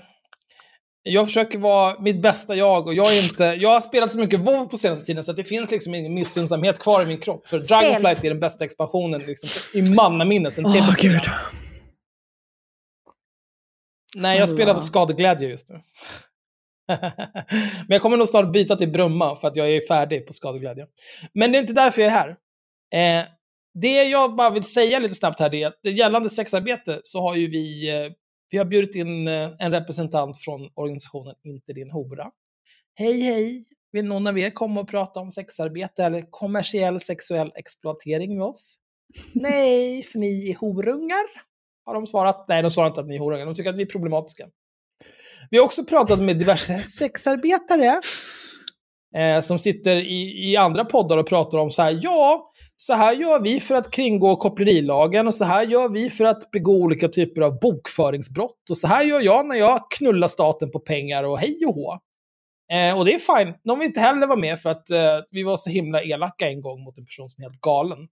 Jag 1.06 1.26
försöker 1.28 1.58
vara 1.58 2.00
mitt 2.00 2.22
bästa 2.22 2.56
jag 2.56 2.88
och 2.88 2.94
jag 2.94 3.16
är 3.18 3.24
inte... 3.24 3.44
Jag 3.44 3.70
har 3.70 3.82
spelat 3.82 4.12
så 4.12 4.20
mycket 4.20 4.40
WoW 4.40 4.66
på 4.66 4.78
senaste 4.78 5.06
tiden 5.06 5.24
så 5.24 5.32
att 5.32 5.38
det 5.38 5.44
finns 5.44 5.72
liksom 5.72 5.96
ingen 5.96 6.14
missunnsamhet 6.14 6.80
kvar 6.80 7.02
i 7.04 7.06
min 7.06 7.20
kropp. 7.20 7.48
För 7.48 7.60
Dragonflight 7.60 8.24
är 8.24 8.30
den 8.30 8.40
bästa 8.40 8.66
expansionen 8.66 9.22
liksom, 9.22 9.50
i 9.74 9.92
mannaminne 9.96 10.52
sen 10.52 10.64
TBC. 10.74 11.02
gud. 11.02 11.22
Nej, 14.16 14.40
jag 14.40 14.50
spelar 14.50 14.74
på 14.74 14.80
skadeglädje 14.80 15.50
just 15.50 15.70
nu. 15.70 15.82
Men 16.88 17.88
jag 17.88 18.02
kommer 18.02 18.18
nog 18.18 18.28
snart 18.28 18.54
byta 18.54 18.76
till 18.76 18.92
Brumma 18.92 19.36
för 19.36 19.48
att 19.48 19.56
jag 19.56 19.76
är 19.76 19.88
färdig 19.88 20.28
på 20.28 20.34
skadeglädje. 20.34 20.88
Men 21.34 21.52
det 21.52 21.58
är 21.58 21.62
inte 21.62 21.74
därför 21.74 22.02
jag 22.02 22.12
är 22.12 22.16
här. 22.16 22.30
Eh, 22.94 23.26
det 23.82 24.04
jag 24.04 24.36
bara 24.36 24.50
vill 24.50 24.64
säga 24.64 25.00
lite 25.00 25.16
snabbt 25.16 25.40
här 25.40 25.56
är 25.56 25.68
att 25.68 25.80
gällande 25.84 26.30
sexarbete 26.30 27.00
så 27.04 27.22
har 27.22 27.36
ju 27.36 27.48
vi, 27.48 27.90
eh, 27.96 28.12
vi 28.52 28.58
har 28.58 28.66
bjudit 28.66 28.96
in 28.96 29.28
eh, 29.28 29.52
en 29.60 29.72
representant 29.72 30.38
från 30.38 30.70
organisationen 30.76 31.36
Inte 31.44 31.74
din 31.74 31.92
hora. 31.92 32.32
Hej 32.96 33.22
hej! 33.22 33.66
Vill 33.92 34.06
någon 34.06 34.28
av 34.28 34.40
er 34.40 34.50
komma 34.50 34.82
och 34.82 34.90
prata 34.90 35.20
om 35.20 35.32
sexarbete 35.32 36.04
eller 36.04 36.26
kommersiell 36.30 37.00
sexuell 37.00 37.52
exploatering 37.56 38.38
med 38.38 38.46
oss? 38.46 38.76
Nej, 39.34 40.04
för 40.04 40.20
ni 40.20 40.50
är 40.50 40.56
horungar 40.56 41.26
har 41.86 41.94
de 41.94 42.08
svarat. 42.08 42.46
Nej, 42.48 42.62
de 42.62 42.72
svarar 42.72 42.88
inte 42.88 43.02
att 43.02 43.08
ni 43.08 43.16
är 43.16 43.20
horungar. 43.20 43.46
De 43.46 43.56
tycker 43.56 43.70
att 43.70 43.76
vi 43.76 43.82
är 43.82 43.88
problematiska. 43.88 44.48
Vi 45.50 45.58
har 45.58 45.66
också 45.66 45.84
pratat 45.84 46.20
med 46.20 46.40
diverse 46.40 46.80
sexarbetare 46.80 48.02
eh, 49.18 49.42
som 49.42 49.60
sitter 49.60 49.96
i, 49.96 50.52
i 50.52 50.58
andra 50.58 50.86
poddar 50.86 51.18
och 51.18 51.28
pratar 51.28 51.58
om 51.58 51.72
så 51.72 51.82
här, 51.82 52.00
ja, 52.02 52.52
så 52.78 52.94
här 52.94 53.14
gör 53.14 53.40
vi 53.40 53.60
för 53.60 53.76
att 53.76 53.92
kringgå 53.92 54.36
kopplerilagen 54.36 55.28
och 55.28 55.34
så 55.34 55.46
här 55.46 55.64
gör 55.64 55.90
vi 55.90 56.10
för 56.10 56.26
att 56.26 56.52
begå 56.52 56.72
olika 56.72 57.08
typer 57.08 57.42
av 57.42 57.60
bokföringsbrott 57.60 58.70
och 58.70 58.78
så 58.78 58.88
här 58.88 59.04
gör 59.04 59.22
jag 59.22 59.46
när 59.46 59.56
jag 59.56 59.92
knullar 59.98 60.28
staten 60.28 60.72
på 60.72 60.80
pengar 60.80 61.24
och 61.24 61.40
hej 61.40 61.66
och 61.68 61.74
hå. 61.74 62.00
Eh, 62.72 62.98
och 62.98 63.06
det 63.06 63.14
är 63.14 63.44
fine. 63.44 63.54
De 63.64 63.80
vill 63.80 63.88
inte 63.88 64.00
heller 64.00 64.28
vara 64.28 64.40
med 64.40 64.60
för 64.60 64.70
att 64.70 64.90
eh, 64.90 65.20
vi 65.32 65.44
var 65.44 65.58
så 65.58 65.70
himla 65.70 66.04
elaka 66.04 66.48
en 66.48 66.62
gång 66.62 66.84
mot 66.84 66.98
en 66.98 67.06
person 67.06 67.30
som 67.30 67.44
är 67.44 67.50
helt 67.50 67.62
galen. 67.62 68.08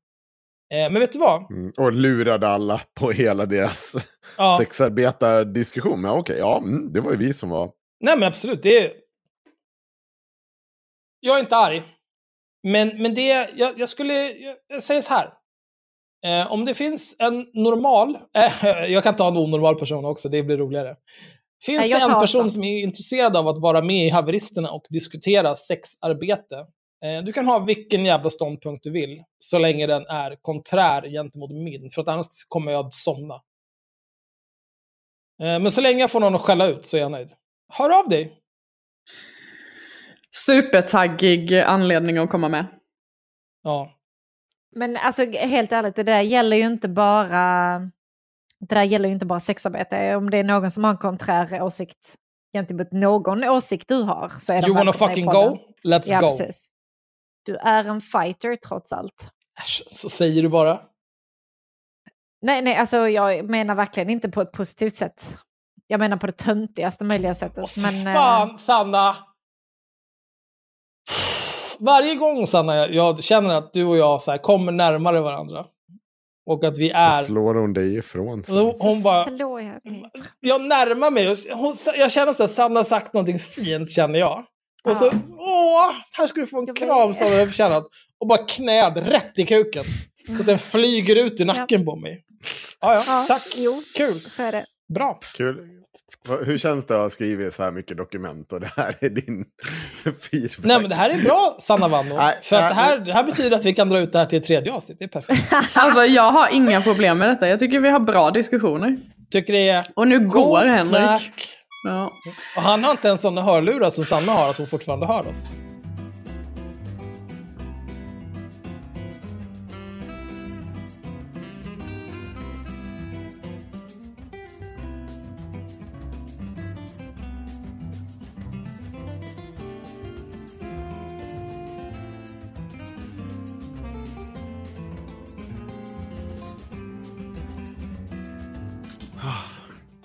Eh, 0.71 0.91
men 0.91 0.99
vet 0.99 1.11
du 1.11 1.19
vad? 1.19 1.51
Mm, 1.51 1.71
och 1.77 1.93
lurade 1.93 2.47
alla 2.47 2.81
på 2.99 3.11
hela 3.11 3.45
deras 3.45 3.93
Ja. 4.37 4.57
sexarbetardiskussion. 4.61 6.01
Men 6.01 6.11
okej, 6.11 6.37
ja, 6.39 6.57
mm, 6.57 6.93
det 6.93 7.01
var 7.01 7.11
ju 7.11 7.17
vi 7.17 7.33
som 7.33 7.49
var... 7.49 7.71
Nej 7.99 8.17
men 8.17 8.27
absolut, 8.27 8.63
det 8.63 8.77
är... 8.77 8.93
Jag 11.19 11.35
är 11.35 11.39
inte 11.39 11.55
arg. 11.55 11.83
Men, 12.63 13.01
men 13.01 13.13
det, 13.13 13.49
jag, 13.55 13.79
jag 13.79 13.89
skulle, 13.89 14.31
jag, 14.67 14.83
säger 14.83 15.01
så 15.01 15.13
här. 15.13 15.33
Eh, 16.25 16.51
om 16.51 16.65
det 16.65 16.73
finns 16.73 17.15
en 17.19 17.47
normal, 17.53 18.17
eh, 18.37 18.85
jag 18.91 19.03
kan 19.03 19.15
ta 19.15 19.27
en 19.27 19.37
onormal 19.37 19.75
person 19.75 20.05
också, 20.05 20.29
det 20.29 20.43
blir 20.43 20.57
roligare. 20.57 20.95
Finns 21.65 21.79
Nej, 21.79 21.89
det 21.89 21.95
en 21.95 22.19
person 22.19 22.43
så. 22.43 22.49
som 22.49 22.63
är 22.63 22.83
intresserad 22.83 23.37
av 23.37 23.47
att 23.47 23.59
vara 23.59 23.81
med 23.81 24.05
i 24.05 24.09
haveristerna 24.09 24.71
och 24.71 24.83
diskutera 24.89 25.55
sexarbete, 25.55 26.65
du 27.23 27.33
kan 27.33 27.45
ha 27.45 27.59
vilken 27.59 28.05
jävla 28.05 28.29
ståndpunkt 28.29 28.83
du 28.83 28.91
vill, 28.91 29.23
så 29.37 29.59
länge 29.59 29.87
den 29.87 30.05
är 30.05 30.37
konträr 30.41 31.09
gentemot 31.09 31.51
min, 31.51 31.89
för 31.89 32.01
att 32.01 32.07
annars 32.07 32.25
kommer 32.47 32.71
jag 32.71 32.85
att 32.85 32.93
somna. 32.93 33.33
Eh, 35.41 35.59
men 35.59 35.71
så 35.71 35.81
länge 35.81 35.99
jag 35.99 36.11
får 36.11 36.19
någon 36.19 36.35
att 36.35 36.41
skälla 36.41 36.67
ut 36.67 36.85
så 36.85 36.97
är 36.97 37.01
jag 37.01 37.11
nöjd. 37.11 37.31
Hör 37.73 37.99
av 37.99 38.09
dig! 38.09 38.37
Supertaggig 40.45 41.53
anledning 41.59 42.17
att 42.17 42.29
komma 42.29 42.49
med. 42.49 42.65
Ja. 43.63 43.91
Men 44.75 44.97
alltså 44.97 45.25
helt 45.31 45.71
ärligt, 45.71 45.95
det 45.95 46.03
där 46.03 46.21
gäller 46.21 46.57
ju 46.57 46.65
inte 46.65 46.89
bara, 46.89 47.79
det 48.59 48.75
där 48.75 48.83
gäller 48.83 49.09
ju 49.09 49.13
inte 49.13 49.25
bara 49.25 49.39
sexarbete. 49.39 50.15
Om 50.15 50.29
det 50.29 50.37
är 50.37 50.43
någon 50.43 50.71
som 50.71 50.83
har 50.83 50.91
en 50.91 50.97
konträr 50.97 51.61
åsikt 51.61 52.15
gentemot 52.53 52.91
någon 52.91 53.43
åsikt 53.43 53.87
du 53.87 54.01
har 54.03 54.29
så 54.39 54.53
är 54.53 54.61
de 54.61 54.67
You 54.67 54.77
wanna 54.77 54.93
fucking 54.93 55.25
go? 55.25 55.57
Let's 55.83 56.03
Ja, 56.05 56.19
go. 56.19 56.27
precis. 56.27 56.70
Du 57.43 57.55
är 57.55 57.83
en 57.89 58.01
fighter 58.01 58.55
trots 58.55 58.93
allt. 58.93 59.31
Äsch, 59.59 59.83
så 59.91 60.09
säger 60.09 60.41
du 60.41 60.49
bara. 60.49 60.81
Nej, 62.41 62.61
nej, 62.61 62.75
alltså 62.75 63.09
jag 63.09 63.49
menar 63.49 63.75
verkligen 63.75 64.09
inte 64.09 64.29
på 64.29 64.41
ett 64.41 64.51
positivt 64.51 64.95
sätt. 64.95 65.35
Jag 65.87 65.99
menar 65.99 66.17
på 66.17 66.25
det 66.25 66.31
töntigaste 66.37 67.03
möjliga 67.03 67.33
sättet. 67.33 67.63
Åh, 67.77 67.83
men, 67.83 68.07
eh, 68.07 68.13
fan, 68.13 68.59
Sanna! 68.59 69.15
Varje 71.79 72.15
gång, 72.15 72.47
Sanna, 72.47 72.75
jag, 72.75 72.93
jag 72.93 73.23
känner 73.23 73.55
att 73.55 73.73
du 73.73 73.85
och 73.85 73.97
jag 73.97 74.21
så 74.21 74.31
här, 74.31 74.37
kommer 74.37 74.71
närmare 74.71 75.19
varandra. 75.21 75.65
Och 76.45 76.63
att 76.63 76.77
vi 76.77 76.89
Då 76.89 76.95
är... 76.95 77.23
slår 77.23 77.55
hon 77.55 77.73
dig 77.73 77.97
ifrån 77.97 78.43
då- 78.47 78.73
så 78.73 78.87
Hon 78.89 79.03
bara... 79.03 79.23
slår 79.23 79.61
jag 79.61 79.83
dig. 79.83 80.11
Jag 80.39 80.61
närmar 80.61 81.11
mig. 81.11 81.35
Hon, 81.53 81.73
jag 81.97 82.11
känner 82.11 82.33
så 82.33 82.43
här, 82.43 82.47
Sanna 82.47 82.79
har 82.79 82.83
sagt 82.83 83.13
någonting 83.13 83.39
fint, 83.39 83.91
känner 83.91 84.19
jag. 84.19 84.45
Och 84.89 84.97
så, 84.97 85.05
åh, 85.37 85.91
här 86.17 86.27
ska 86.27 86.39
du 86.39 86.47
få 86.47 86.59
en 86.59 86.75
kram. 86.75 87.13
Sanna, 87.13 87.29
du 87.29 87.39
har 87.39 87.45
förtjänat. 87.45 87.83
Och 88.19 88.27
bara 88.27 88.37
knäd 88.45 89.07
rätt 89.07 89.39
i 89.39 89.45
kuken. 89.45 89.83
Så 90.35 90.39
att 90.41 90.45
den 90.45 90.59
flyger 90.59 91.17
ut 91.25 91.41
ur 91.41 91.45
nacken 91.45 91.85
på 91.85 91.95
mig. 91.95 92.23
Ja, 92.81 92.93
ja, 92.93 93.03
Ja, 93.07 93.25
tack. 93.27 93.47
Jo, 93.55 93.83
Kul. 93.95 94.23
så 94.27 94.43
är 94.43 94.51
det. 94.51 94.65
Bra. 94.93 95.19
Kul. 95.37 95.67
Hur 96.45 96.57
känns 96.57 96.85
det 96.85 96.93
att 96.95 97.01
ha 97.01 97.09
skrivit 97.09 97.53
så 97.55 97.63
här 97.63 97.71
mycket 97.71 97.97
dokument 97.97 98.53
och 98.53 98.59
det 98.59 98.69
här 98.77 98.95
är 99.01 99.09
din 99.09 99.45
feedback? 100.03 100.59
Nej, 100.63 100.79
men 100.81 100.89
det 100.89 100.95
här 100.95 101.09
är 101.09 101.23
bra, 101.23 101.57
Sanna 101.59 101.87
Vanno. 101.87 102.15
För 102.41 102.55
att 102.55 102.69
det 102.69 102.75
här, 102.75 102.97
det 102.99 103.13
här 103.13 103.23
betyder 103.23 103.57
att 103.57 103.65
vi 103.65 103.73
kan 103.73 103.89
dra 103.89 103.99
ut 103.99 104.11
det 104.11 104.17
här 104.19 104.25
till 104.25 104.39
ett 104.39 104.45
tredje 104.45 104.73
avsnitt. 104.73 104.99
Det 104.99 105.05
är 105.05 105.09
perfekt. 105.09 105.53
Alltså 105.73 106.01
jag 106.05 106.31
har 106.31 106.49
inga 106.49 106.81
problem 106.81 107.17
med 107.17 107.29
detta. 107.29 107.47
Jag 107.47 107.59
tycker 107.59 107.79
vi 107.79 107.89
har 107.89 107.99
bra 107.99 108.31
diskussioner. 108.31 108.97
Tycker 109.31 109.53
det 109.53 109.69
är 109.69 109.85
Och 109.95 110.07
nu 110.07 110.19
går 110.19 110.65
Henrik. 110.65 110.87
snack. 110.89 111.49
Ja. 111.83 112.11
Och 112.55 112.61
han 112.61 112.83
har 112.83 112.91
inte 112.91 113.07
ens 113.07 113.21
sådana 113.21 113.41
hörlurar 113.41 113.89
som 113.89 114.05
Sanna 114.05 114.31
har, 114.31 114.49
att 114.49 114.57
hon 114.57 114.67
fortfarande 114.67 115.05
hör 115.05 115.27
oss. 115.27 115.47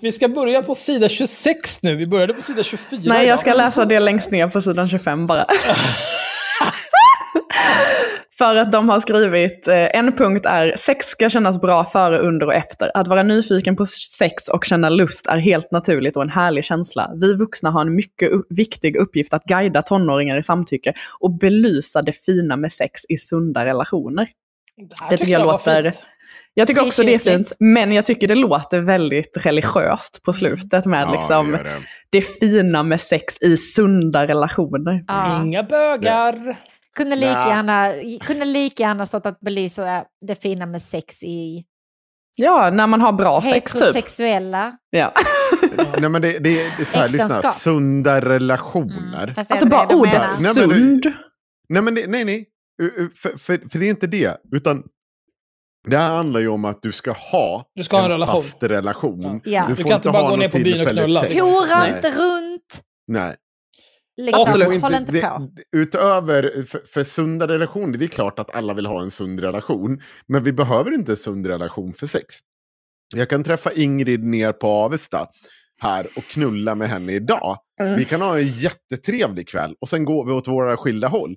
Vi 0.01 0.11
ska 0.11 0.27
börja 0.27 0.63
på 0.63 0.75
sida 0.75 1.09
26 1.09 1.81
nu. 1.83 1.95
Vi 1.95 2.05
började 2.05 2.33
på 2.33 2.41
sida 2.41 2.63
24 2.63 2.87
Nej, 2.91 3.01
idag. 3.03 3.25
jag 3.25 3.39
ska 3.39 3.53
läsa 3.53 3.85
det 3.85 3.99
längst 3.99 4.31
ner 4.31 4.47
på 4.47 4.61
sidan 4.61 4.89
25 4.89 5.27
bara. 5.27 5.45
För 8.37 8.55
att 8.55 8.71
de 8.71 8.89
har 8.89 8.99
skrivit, 8.99 9.67
eh, 9.67 9.75
en 9.97 10.15
punkt 10.15 10.45
är 10.45 10.75
sex 10.77 11.05
ska 11.05 11.29
kännas 11.29 11.61
bra 11.61 11.85
före, 11.85 12.19
under 12.19 12.45
och 12.45 12.53
efter. 12.53 12.91
Att 12.93 13.07
vara 13.07 13.23
nyfiken 13.23 13.75
på 13.75 13.85
sex 14.19 14.47
och 14.47 14.65
känna 14.65 14.89
lust 14.89 15.27
är 15.27 15.37
helt 15.37 15.71
naturligt 15.71 16.15
och 16.17 16.23
en 16.23 16.29
härlig 16.29 16.63
känsla. 16.65 17.11
Vi 17.21 17.33
vuxna 17.33 17.69
har 17.69 17.81
en 17.81 17.95
mycket 17.95 18.29
viktig 18.49 18.95
uppgift 18.95 19.33
att 19.33 19.43
guida 19.43 19.81
tonåringar 19.81 20.37
i 20.37 20.43
samtycke 20.43 20.93
och 21.19 21.37
belysa 21.37 22.01
det 22.01 22.11
fina 22.25 22.55
med 22.55 22.73
sex 22.73 23.01
i 23.09 23.17
sunda 23.17 23.65
relationer. 23.65 24.27
Det, 24.77 24.95
Det 25.09 25.17
tycker 25.17 25.31
jag 25.31 25.45
var 25.45 25.51
låter- 25.51 25.83
fint. 25.83 26.03
Jag 26.59 26.67
tycker 26.67 26.81
också 26.85 27.03
det 27.03 27.13
är 27.13 27.19
fint, 27.19 27.53
men 27.59 27.91
jag 27.91 28.05
tycker 28.05 28.27
det 28.27 28.35
låter 28.35 28.79
väldigt 28.81 29.31
religiöst 29.37 30.23
på 30.23 30.33
slutet 30.33 30.85
med 30.85 31.01
Ja, 31.01 31.11
liksom, 31.11 31.51
det 31.51 31.57
det. 31.63 31.69
det 32.09 32.21
fina 32.21 32.83
med 32.83 33.01
sex 33.01 33.37
i 33.41 33.57
sunda 33.57 34.27
relationer. 34.27 35.03
Ja. 35.07 35.43
Inga 35.43 35.63
bögar. 35.63 36.57
Kunde 36.95 37.15
lika, 37.15 37.47
gärna, 37.47 37.93
kunde 38.25 38.45
lika 38.45 38.83
gärna 38.83 39.05
stått 39.05 39.25
att 39.25 39.39
belysa 39.39 40.03
det 40.27 40.35
fina 40.41 40.65
med 40.65 40.81
sex 40.81 41.23
i 41.23 41.63
Ja, 42.35 42.69
när 42.69 42.87
man 42.87 43.01
har 43.01 43.13
bra 43.13 43.41
sex 43.41 43.71
typ. 43.73 43.81
heterosexuella. 43.81 44.77
Ja. 44.89 45.13
Nej, 45.99 46.09
men 46.09 46.21
det, 46.21 46.31
det, 46.31 46.39
det 46.49 46.79
är 46.81 46.85
så 46.85 46.99
här, 46.99 47.09
lyssna, 47.09 47.41
sunda 47.43 48.21
relationer. 48.21 49.23
Mm, 49.23 49.33
det 49.35 49.41
är 49.41 49.45
Alltså 49.51 49.65
bara 49.67 49.85
det 49.85 49.93
de 49.93 49.99
ordet. 49.99 50.13
Nej, 50.41 50.53
men 50.55 50.69
sund. 50.69 51.05
Nej, 51.69 51.81
men 51.81 51.95
det, 51.95 52.07
nej, 52.07 52.25
nej. 52.25 52.45
U- 52.81 53.09
För, 53.21 53.29
för, 53.37 53.69
för 53.69 53.79
det 53.79 53.85
är 53.85 53.89
inte 53.89 54.07
det. 54.07 54.37
Utan 54.51 54.83
det 55.87 55.97
här 55.97 56.15
handlar 56.15 56.39
ju 56.39 56.47
om 56.47 56.65
att 56.65 56.81
du 56.81 56.91
ska 56.91 57.11
ha 57.11 57.65
Du 57.75 57.83
ska 57.83 57.97
ha 57.97 58.03
en 58.03 58.11
relation. 58.11 58.35
fast 58.41 58.63
relation. 58.63 59.41
Ja. 59.43 59.65
Du 59.77 59.83
kan 59.83 59.91
inte 59.91 60.09
bara 60.09 60.23
ha 60.23 60.29
gå 60.29 60.35
ner 60.35 60.49
på 60.49 60.57
byn 60.57 60.81
och 60.81 60.87
knulla. 60.87 61.21
sex. 61.21 61.41
Hora 61.41 61.95
inte 61.95 62.09
runt. 62.09 62.81
Nej. 63.07 63.35
Liksom, 64.21 64.41
Absolut. 64.41 64.81
Det- 64.81 64.97
inte 64.97 65.11
det-. 65.11 65.77
Utöver, 65.77 66.63
för, 66.67 66.81
för 66.87 67.03
sunda 67.03 67.47
relationer, 67.47 67.97
det 67.97 68.05
är 68.05 68.09
klart 68.09 68.39
att 68.39 68.55
alla 68.55 68.73
vill 68.73 68.85
ha 68.85 69.01
en 69.01 69.11
sund 69.11 69.39
relation. 69.39 70.01
Men 70.27 70.43
vi 70.43 70.53
behöver 70.53 70.93
inte 70.93 71.11
en 71.11 71.15
sund 71.17 71.45
relation 71.47 71.93
för 71.93 72.07
sex. 72.07 72.35
Jag 73.15 73.29
kan 73.29 73.43
träffa 73.43 73.71
Ingrid 73.71 74.23
ner 74.23 74.51
på 74.51 74.67
Avesta 74.67 75.27
här 75.81 76.05
och 76.17 76.23
knulla 76.23 76.75
med 76.75 76.89
henne 76.89 77.11
idag. 77.13 77.57
Mm. 77.81 77.97
Vi 77.97 78.05
kan 78.05 78.21
ha 78.21 78.39
en 78.39 78.47
jättetrevlig 78.47 79.47
kväll 79.49 79.75
och 79.81 79.89
sen 79.89 80.05
går 80.05 80.25
vi 80.25 80.31
åt 80.31 80.47
våra 80.47 80.77
skilda 80.77 81.07
håll. 81.07 81.35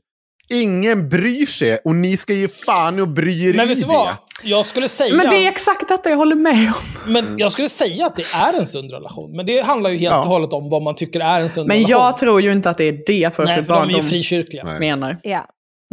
Ingen 0.50 1.08
bryr 1.08 1.46
sig 1.46 1.78
och 1.84 1.94
ni 1.94 2.16
ska 2.16 2.32
ge 2.32 2.48
fan 2.48 3.00
och 3.00 3.08
bry 3.08 3.48
er 3.48 3.54
Men 3.54 3.64
i 3.64 3.68
vet 3.68 3.76
du 3.76 3.82
det. 3.82 3.88
vad? 3.88 4.08
Jag 4.42 4.66
skulle 4.66 4.88
säga... 4.88 5.14
Men 5.14 5.28
det 5.30 5.36
är 5.44 5.48
exakt 5.48 5.88
detta 5.88 6.10
jag 6.10 6.16
håller 6.16 6.36
med 6.36 6.72
om. 7.06 7.12
Men 7.12 7.38
jag 7.38 7.52
skulle 7.52 7.68
säga 7.68 8.06
att 8.06 8.16
det 8.16 8.24
är 8.34 8.58
en 8.58 8.66
sund 8.66 8.90
relation. 8.90 9.36
Men 9.36 9.46
det 9.46 9.60
handlar 9.60 9.90
ju 9.90 9.96
helt 9.96 10.12
Ja. 10.14 10.20
och 10.20 10.26
hållet 10.28 10.52
om 10.52 10.70
vad 10.70 10.82
man 10.82 10.94
tycker 10.94 11.20
är 11.20 11.40
en 11.40 11.50
sund 11.50 11.68
Men 11.68 11.76
relation. 11.76 11.90
jag 11.90 12.16
tror 12.16 12.40
ju 12.40 12.52
inte 12.52 12.70
att 12.70 12.78
det 12.78 12.84
är 12.84 13.02
det 13.06 13.34
för 13.36 13.44
Nej, 13.44 13.56
Nej, 13.56 13.64
för 13.64 13.74
de 13.74 13.90
är 13.90 13.94
ju 13.94 14.02
frikyrkliga. 14.02 14.64
Menar. 14.78 15.20
Ja, 15.22 15.44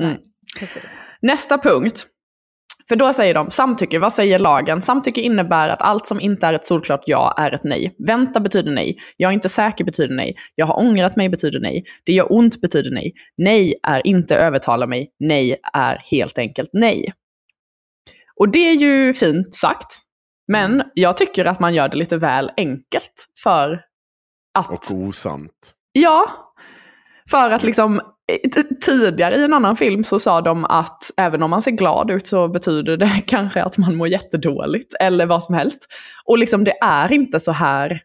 Mm. 0.03 0.15
precis. 0.59 0.91
Nästa 1.21 1.57
punkt. 1.57 2.05
För 2.89 2.95
då 2.95 3.13
säger 3.13 3.33
de 3.33 3.51
samtycke, 3.51 3.99
vad 3.99 4.13
säger 4.13 4.39
lagen? 4.39 4.81
Samtycke 4.81 5.21
innebär 5.21 5.69
att 5.69 5.81
allt 5.81 6.05
som 6.05 6.19
inte 6.19 6.47
är 6.47 6.53
ett 6.53 6.65
solklart 6.65 7.03
ja 7.05 7.35
är 7.37 7.51
ett 7.51 7.63
nej. 7.63 7.95
Vänta 8.07 8.39
betyder 8.39 8.71
nej. 8.71 8.97
Jag 9.17 9.29
är 9.29 9.33
inte 9.33 9.49
säker 9.49 9.85
betyder 9.85 10.15
nej. 10.15 10.35
Jag 10.55 10.65
har 10.65 10.79
ångrat 10.79 11.15
mig 11.15 11.29
betyder 11.29 11.59
nej. 11.59 11.83
Det 12.03 12.13
gör 12.13 12.33
ont 12.33 12.61
betyder 12.61 12.91
nej. 12.91 13.13
Nej 13.37 13.75
är 13.83 14.07
inte 14.07 14.35
övertala 14.35 14.87
mig. 14.87 15.09
Nej 15.19 15.57
är 15.73 16.01
helt 16.11 16.37
enkelt 16.37 16.69
nej. 16.73 17.13
Och 18.39 18.49
det 18.49 18.69
är 18.69 18.73
ju 18.73 19.13
fint 19.13 19.53
sagt. 19.53 19.99
Men 20.47 20.83
jag 20.93 21.17
tycker 21.17 21.45
att 21.45 21.59
man 21.59 21.73
gör 21.73 21.89
det 21.89 21.97
lite 21.97 22.17
väl 22.17 22.51
enkelt 22.57 23.27
för 23.43 23.81
att... 24.53 24.69
Och 24.69 24.91
osant. 24.93 25.73
Ja, 25.91 26.29
för 27.29 27.51
att 27.51 27.63
liksom 27.63 28.01
tidigare 28.85 29.35
i 29.35 29.43
en 29.43 29.53
annan 29.53 29.75
film 29.75 30.03
så 30.03 30.19
sa 30.19 30.41
de 30.41 30.65
att 30.65 31.11
även 31.17 31.43
om 31.43 31.49
man 31.49 31.61
ser 31.61 31.71
glad 31.71 32.11
ut 32.11 32.27
så 32.27 32.47
betyder 32.47 32.97
det 32.97 33.21
kanske 33.27 33.63
att 33.63 33.77
man 33.77 33.95
mår 33.95 34.07
jättedåligt 34.07 34.93
eller 34.99 35.25
vad 35.25 35.43
som 35.43 35.55
helst. 35.55 35.87
Och 36.25 36.37
liksom 36.37 36.63
det 36.63 36.77
är 36.81 37.13
inte 37.13 37.39
så 37.39 37.51
här 37.51 38.01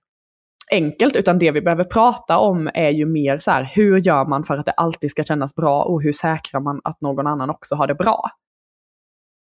enkelt 0.71 1.17
utan 1.17 1.39
det 1.39 1.51
vi 1.51 1.61
behöver 1.61 1.85
prata 1.85 2.39
om 2.39 2.71
är 2.75 2.91
ju 2.91 3.07
mer 3.07 3.39
så 3.39 3.51
här 3.51 3.71
hur 3.75 3.99
gör 3.99 4.25
man 4.25 4.45
för 4.45 4.59
att 4.59 4.67
det 4.67 4.73
alltid 4.73 5.11
ska 5.11 5.23
kännas 5.23 5.55
bra 5.55 5.83
och 5.83 6.03
hur 6.03 6.13
säkrar 6.13 6.61
man 6.61 6.81
att 6.85 7.01
någon 7.01 7.27
annan 7.27 7.51
också 7.51 7.75
har 7.75 7.87
det 7.87 7.95
bra. 7.95 8.31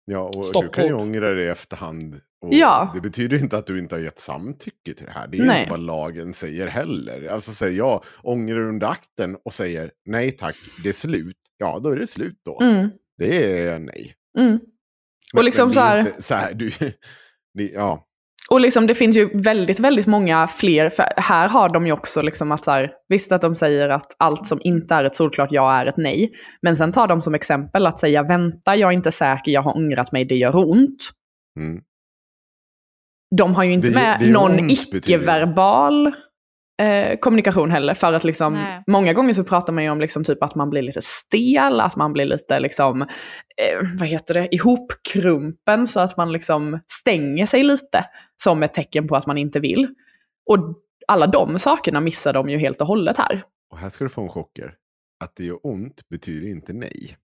Ja, 0.06 0.20
och 0.20 0.38
du 0.38 0.44
Stoppord. 0.44 0.74
kan 0.74 0.88
ju 0.88 0.94
ångra 0.94 1.30
det 1.30 1.44
i 1.44 1.48
efterhand. 1.48 2.22
Och 2.44 2.54
Ja. 2.54 2.92
Det 2.94 3.02
betyder 3.02 3.38
inte 3.40 3.58
att 3.58 3.68
du 3.68 3.80
inte 3.80 3.96
har 3.96 4.00
gett 4.02 4.20
samtycke 4.20 4.94
till 4.98 5.06
det 5.06 5.12
här. 5.12 5.28
Det 5.28 5.38
är 5.38 5.44
Nej. 5.46 5.60
inte 5.60 5.72
vad 5.72 5.80
lagen 5.80 6.34
säger 6.34 6.68
heller. 6.68 7.28
Alltså 7.28 7.52
säger 7.52 7.78
jag 7.78 8.04
ångrar 8.22 8.60
under 8.60 8.88
akten 8.88 9.38
och 9.46 9.54
säger 9.54 9.92
nej 10.06 10.32
tack, 10.32 10.56
det 10.84 10.90
är 10.90 10.94
slut. 10.94 11.38
Ja, 11.58 11.80
då 11.84 11.90
är 11.90 11.96
det 11.96 12.08
slut 12.08 12.42
då. 12.46 12.60
Mm, 12.62 12.90
Det 13.18 13.60
är 13.68 13.80
nej. 13.80 14.14
mm. 14.40 14.60
Och 15.34 15.44
liksom 15.44 15.74
så 15.74 15.80
här- 15.80 16.00
inte 16.00 16.22
så 16.22 16.36
här 16.36 16.54
du, 16.54 16.72
det, 17.54 17.64
ja. 17.74 18.06
Och 18.50 18.62
liksom, 18.62 18.88
det 18.88 18.96
finns 18.96 19.18
ju 19.18 19.30
väldigt, 19.44 19.80
väldigt 19.80 20.08
många 20.08 20.48
fler. 20.48 20.90
För 20.90 21.06
här 21.18 21.48
har 21.48 21.70
de 21.70 21.86
ju 21.88 21.94
också 21.94 22.22
liksom 22.22 22.52
att 22.52 22.64
så 22.64 22.72
här, 22.72 22.92
visst 23.10 23.32
att 23.32 23.42
de 23.42 23.56
säger 23.56 23.90
att 23.90 24.16
allt 24.20 24.48
som 24.48 24.60
inte 24.64 24.96
är 24.96 25.04
ett 25.04 25.16
solklart 25.16 25.52
ja 25.52 25.74
är 25.74 25.86
ett 25.86 25.98
nej. 25.98 26.32
Men 26.62 26.78
sen 26.78 26.92
tar 26.92 27.08
de 27.08 27.22
som 27.22 27.36
exempel 27.36 27.86
att 27.88 28.00
säga 28.00 28.24
vänta, 28.24 28.76
jag 28.76 28.90
är 28.90 28.94
inte 28.94 29.12
säker, 29.12 29.52
jag 29.52 29.62
har 29.62 29.78
ångrat 29.78 30.12
mig, 30.12 30.26
det 30.26 30.36
gör 30.36 30.56
ont. 30.56 31.00
Mm. 31.60 31.82
De 33.38 33.56
har 33.56 33.64
ju 33.64 33.72
inte 33.72 33.88
Det- 33.88 33.94
med 33.96 34.18
det 34.20 34.32
någon 34.32 34.70
icke-verbal 34.70 36.08
eh, 36.82 37.18
kommunikation 37.20 37.72
heller. 37.72 37.94
För 37.94 38.14
att 38.14 38.24
liksom, 38.24 38.54
Nej. 38.54 38.84
många 38.88 39.14
gånger 39.14 39.34
så 39.34 39.44
pratar 39.44 39.74
man 39.74 39.84
ju 39.84 39.90
om 39.90 40.00
liksom 40.02 40.24
typ 40.24 40.44
att 40.44 40.56
man 40.56 40.70
blir 40.70 40.82
lite 40.82 41.02
stel, 41.02 41.80
att 41.82 41.96
man 41.96 42.14
blir 42.14 42.26
lite 42.26 42.60
liksom, 42.60 43.02
eh, 43.02 43.08
vad 44.00 44.08
heter 44.08 44.34
det, 44.34 44.48
ihopkrumpen 44.56 45.88
så 45.88 46.00
att 46.00 46.18
man 46.18 46.32
liksom 46.32 46.80
stänger 46.88 47.46
sig 47.46 47.64
lite 47.64 48.06
som 48.44 48.64
ett 48.64 48.74
tecken 48.74 49.08
på 49.08 49.16
att 49.16 49.26
man 49.26 49.38
inte 49.38 49.60
vill. 49.60 49.88
Och 50.50 50.58
alla 51.08 51.28
de 51.28 51.60
sakerna 51.60 52.00
missar 52.00 52.34
de 52.34 52.50
ju 52.50 52.58
helt 52.58 52.82
och 52.82 52.88
hållet 52.88 53.18
här. 53.18 53.44
Och 53.72 53.78
här 53.78 53.90
ska 53.90 54.04
du 54.06 54.10
få 54.10 54.22
en 54.22 54.30
chocker. 54.30 54.74
Att 55.24 55.36
det 55.36 55.44
gör 55.44 55.60
ont 55.64 56.10
betyder 56.10 56.48
inte 56.48 56.74
nej. 56.74 57.18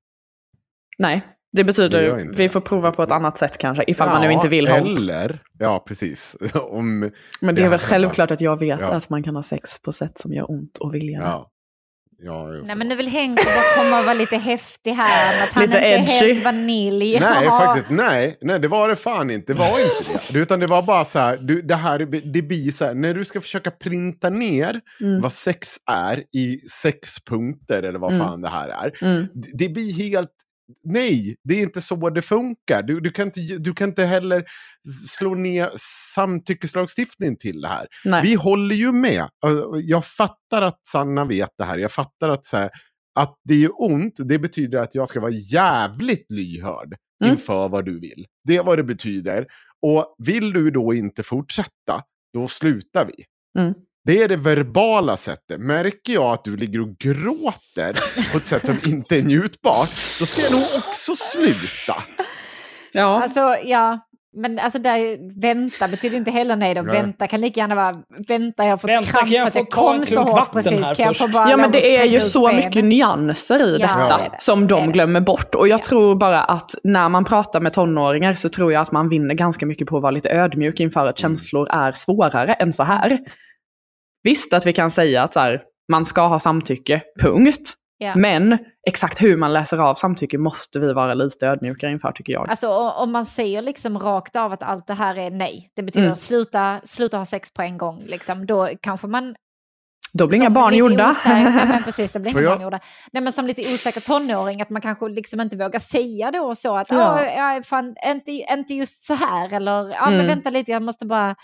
Nej, 0.97 1.25
det 1.51 1.61
Det 1.61 1.63
betyder, 1.63 2.19
inte 2.19 2.37
vi 2.37 2.43
det. 2.43 2.49
får 2.49 2.61
prova 2.61 2.91
på 2.91 3.03
ett 3.03 3.11
annat 3.11 3.37
sätt 3.37 3.57
kanske, 3.57 3.83
ifall 3.87 4.09
man 4.09 4.21
nu 4.21 4.31
inte 4.33 4.47
vill 4.47 4.67
ha 4.67 4.81
ont. 4.81 4.99
Eller, 4.99 5.39
ja 5.59 5.83
precis. 5.87 6.37
Om, 6.53 6.99
Men 6.99 7.11
det 7.41 7.61
det 7.61 7.65
är 7.65 7.69
väl 7.69 7.79
självklart 7.79 8.31
att 8.31 8.41
jag 8.41 8.59
vet 8.59 8.81
Ja. 8.81 8.87
att 8.91 9.09
man 9.09 9.23
kan 9.23 9.35
ha 9.35 9.43
sex 9.43 9.79
på 9.81 9.91
sätt 9.91 10.17
som 10.17 10.33
gör 10.33 10.51
ont 10.51 10.77
och 10.77 10.93
vilja. 10.95 11.19
ja. 11.19 11.49
Ja, 12.21 12.47
Nej 12.65 12.75
men 12.75 12.87
nu 12.87 12.95
vill 12.95 13.07
Henke 13.07 13.43
bara 13.43 13.83
komma 13.83 13.99
och 13.99 14.05
vara 14.05 14.13
lite 14.13 14.37
häftig 14.37 14.91
här. 14.91 15.43
Att 15.43 15.49
han 15.49 15.63
Lite 15.63 15.77
inte 15.77 15.87
är 15.87 15.99
edgy. 15.99 16.11
helt 16.11 16.43
vanilj. 16.43 17.19
Nej, 17.19 17.45
Ja. 17.45 17.59
faktiskt, 17.65 17.89
nej, 17.89 18.37
nej, 18.41 18.59
det 18.59 18.67
var 18.67 18.89
det 18.89 18.95
fan 18.95 19.29
inte. 19.29 19.53
Det 19.53 19.59
var 19.59 19.69
inte 19.79 20.33
det. 20.33 20.39
Utan 20.39 20.59
det 20.59 20.67
var 20.67 20.81
bara 20.81 21.05
så 21.05 21.19
här, 21.19 21.37
du, 21.41 21.61
det 21.61 21.75
här, 21.75 21.99
det 22.33 22.41
blir 22.41 22.71
så 22.71 22.85
här, 22.85 22.93
när 22.93 23.13
du 23.13 23.25
ska 23.25 23.41
försöka 23.41 23.71
printa 23.71 24.29
ner 24.29 24.81
Mm. 25.01 25.21
vad 25.21 25.33
sex 25.33 25.67
är 25.91 26.23
i 26.35 26.59
sex 26.83 27.19
punkter 27.25 27.83
eller 27.83 27.99
vad 27.99 28.13
Mm. 28.13 28.27
fan 28.27 28.41
det 28.41 28.49
här 28.49 28.69
är. 28.69 29.03
Mm. 29.05 29.27
Det, 29.33 29.49
det 29.53 29.69
blir 29.69 29.93
helt, 29.93 30.31
nej, 30.83 31.35
det 31.43 31.55
är 31.55 31.61
inte 31.61 31.81
så 31.81 32.09
det 32.09 32.21
funkar. 32.21 32.83
Du, 32.83 32.99
du, 32.99 33.11
kan, 33.11 33.25
inte, 33.25 33.39
du 33.39 33.73
kan 33.73 33.89
inte 33.89 34.05
heller 34.05 34.43
slå 35.09 35.35
ner 35.35 35.69
samtyckeslagstiftningen 36.15 37.37
till 37.37 37.61
det 37.61 37.67
här. 37.67 37.87
Nej. 38.05 38.21
Vi 38.23 38.33
håller 38.33 38.75
ju 38.75 38.91
med. 38.91 39.29
Jag 39.83 40.05
fattar 40.05 40.61
att 40.61 40.87
Sanna 40.87 41.25
vet 41.25 41.49
det 41.57 41.63
här. 41.63 41.77
Jag 41.77 41.91
fattar 41.91 42.29
att, 42.29 42.45
så 42.45 42.57
här, 42.57 42.69
att 43.15 43.35
det 43.43 43.63
är 43.63 43.81
ont, 43.81 44.13
det 44.25 44.39
betyder 44.39 44.79
att 44.79 44.95
jag 44.95 45.07
ska 45.07 45.19
vara 45.19 45.31
jävligt 45.31 46.31
lyhörd 46.31 46.95
Mm. 47.23 47.33
inför 47.33 47.69
vad 47.69 47.85
du 47.85 47.99
vill. 47.99 48.25
Det 48.43 48.57
är 48.57 48.63
vad 48.63 48.77
det 48.77 48.83
betyder. 48.83 49.47
Och 49.81 50.15
vill 50.17 50.53
du 50.53 50.71
då 50.71 50.93
inte 50.93 51.23
fortsätta, 51.23 52.03
då 52.33 52.47
slutar 52.47 53.05
vi. 53.05 53.23
Mm. 53.61 53.73
Det 54.09 54.23
är 54.23 54.27
det 54.27 54.35
verbala 54.35 55.17
sättet. 55.17 55.59
Märker 55.59 56.13
jag 56.13 56.23
att 56.33 56.43
du 56.43 56.57
ligger 56.57 56.81
och 56.81 56.97
gråter 56.97 57.93
på 58.31 58.37
ett 58.37 58.45
sätt 58.47 58.65
som 58.65 58.77
inte 58.93 59.17
är 59.17 59.21
njutbart, 59.23 59.89
då 60.19 60.25
ska 60.25 60.41
jag 60.41 60.51
nog 60.51 60.61
också 60.77 61.11
sluta. 61.15 62.03
Ja. 62.91 63.23
Alltså, 63.23 63.55
ja. 63.65 63.99
Men 64.37 64.59
alltså 64.59 64.79
där, 64.79 65.17
vänta 65.41 65.87
betyder 65.87 66.17
inte 66.17 66.31
heller 66.31 66.55
nej 66.55 66.73
då. 66.75 66.81
Nej. 66.81 67.01
Vänta 67.01 67.27
kan 67.27 67.41
lika 67.41 67.59
gärna 67.59 67.75
vara, 67.75 67.95
vänta 68.27 68.63
jag 68.63 68.69
har 68.71 68.77
fått 68.77 68.89
Vänta, 68.89 69.11
kramp 69.25 69.29
för 69.29 69.41
att 69.47 69.53
få 69.53 69.59
jag 69.59 69.69
kom 69.69 70.05
så 70.05 70.21
hårt 70.21 70.51
precis. 70.53 70.71
här 70.81 70.95
Kan 70.95 71.05
jag 71.05 71.17
få 71.17 71.27
bara 71.27 71.49
Ja 71.49 71.57
men 71.57 71.71
det 71.71 71.97
är 71.97 72.05
ju 72.05 72.19
så 72.19 72.47
benen? 72.47 72.55
mycket 72.65 72.83
nyanser 72.85 73.63
i 73.63 73.77
Ja, 73.79 73.87
detta 73.87 74.17
det 74.17 74.23
det. 74.23 74.35
som 74.39 74.67
de 74.67 74.85
det. 74.85 74.91
glömmer 74.91 75.19
bort. 75.21 75.55
Och 75.55 75.67
jag 75.67 75.79
Ja. 75.79 75.83
tror 75.83 76.15
bara 76.15 76.43
att 76.43 76.71
när 76.83 77.09
man 77.09 77.25
pratar 77.25 77.59
med 77.59 77.73
tonåringar 77.73 78.33
så 78.33 78.49
tror 78.49 78.73
jag 78.73 78.81
att 78.81 78.91
man 78.91 79.09
vinner 79.09 79.35
ganska 79.35 79.65
mycket 79.65 79.87
på 79.87 79.95
att 79.97 80.01
vara 80.03 80.11
lite 80.11 80.29
ödmjuk 80.29 80.79
inför 80.79 80.99
att 81.07 81.23
Mm. 81.23 81.35
känslor 81.35 81.67
är 81.71 81.91
svårare 81.91 82.53
än 82.53 82.73
så 82.73 82.83
här. 82.83 83.19
Visst 84.23 84.53
att 84.53 84.65
vi 84.65 84.73
kan 84.73 84.91
säga 84.91 85.23
att 85.23 85.33
så 85.33 85.39
här, 85.39 85.61
man 85.91 86.05
ska 86.05 86.27
ha 86.27 86.39
samtycke, 86.39 87.01
punkt. 87.21 87.73
Ja. 88.01 88.15
Men 88.15 88.57
exakt 88.87 89.21
hur 89.21 89.37
man 89.37 89.53
läser 89.53 89.77
av 89.77 89.95
samtycke 89.95 90.37
måste 90.37 90.79
vi 90.79 90.93
vara 90.93 91.13
lite 91.13 91.47
ödmjuka 91.47 91.89
inför 91.89 92.11
tycker 92.11 92.33
jag. 92.33 92.49
Alltså 92.49 92.69
om 92.77 93.11
man 93.11 93.25
säger 93.25 93.61
liksom 93.61 93.99
rakt 93.99 94.35
av 94.35 94.51
att 94.53 94.63
allt 94.63 94.87
det 94.87 94.93
här 94.93 95.15
är 95.15 95.31
nej, 95.31 95.71
det 95.75 95.83
betyder 95.83 96.05
Mm. 96.05 96.15
sluta, 96.15 96.81
sluta 96.83 97.17
ha 97.17 97.25
sex 97.25 97.53
på 97.53 97.61
en 97.61 97.77
gång, 97.77 98.03
liksom, 98.05 98.45
då 98.45 98.69
kanske 98.81 99.07
man... 99.07 99.35
Då 100.13 100.27
blir 100.27 100.37
inga 100.37 100.49
barn 100.49 100.73
gjorda. 100.73 101.09
Osäker, 101.09 101.65
men 101.67 101.83
precis, 101.85 102.11
det 102.11 102.19
blir 102.19 102.31
inga 102.31 102.41
jag- 102.41 102.53
barn 102.53 102.63
gjorda. 102.63 102.79
Nej 103.11 103.23
men 103.23 103.33
som 103.33 103.47
lite 103.47 103.61
osäker 103.61 104.01
tonåring, 104.01 104.61
att 104.61 104.69
man 104.69 104.81
kanske 104.81 105.09
liksom 105.09 105.41
inte 105.41 105.57
vågar 105.57 105.79
säga 105.79 106.31
då 106.31 106.55
så 106.55 106.75
att 106.75 106.87
Ja. 106.91 107.23
ja. 107.25 107.53
ja, 107.55 107.63
fan, 107.63 107.95
inte, 108.07 108.31
inte 108.31 108.73
just 108.73 109.05
så 109.05 109.13
här, 109.13 109.53
eller 109.53 109.89
ja 109.89 110.05
men 110.05 110.13
Mm. 110.13 110.27
vänta 110.27 110.49
lite, 110.49 110.71
jag 110.71 110.81
måste 110.81 111.05
bara... 111.05 111.35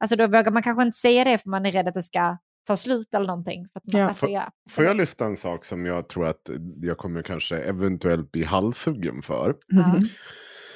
Alltså 0.00 0.16
då 0.16 0.26
vågar 0.26 0.50
man 0.50 0.62
kanske 0.62 0.82
inte 0.82 0.96
säga 0.96 1.24
det 1.24 1.38
för 1.38 1.50
man 1.50 1.66
är 1.66 1.72
rädd 1.72 1.88
att 1.88 1.94
det 1.94 2.02
ska 2.02 2.36
ta 2.66 2.76
slut 2.76 3.14
eller 3.14 3.26
någonting. 3.26 3.66
För 3.72 3.78
att 3.80 3.92
man, 3.92 4.00
Ja. 4.02 4.08
alltså, 4.08 4.26
ja. 4.26 4.50
Får 4.70 4.84
jag 4.84 4.96
lyfta 4.96 5.24
en 5.24 5.36
sak 5.36 5.64
som 5.64 5.86
jag 5.86 6.08
tror 6.08 6.26
att 6.26 6.50
jag 6.82 6.98
kommer 6.98 7.22
kanske 7.22 7.56
eventuellt 7.56 8.32
bli 8.32 8.44
halshuggen 8.44 9.22
för? 9.22 9.54
Ja. 9.66 9.98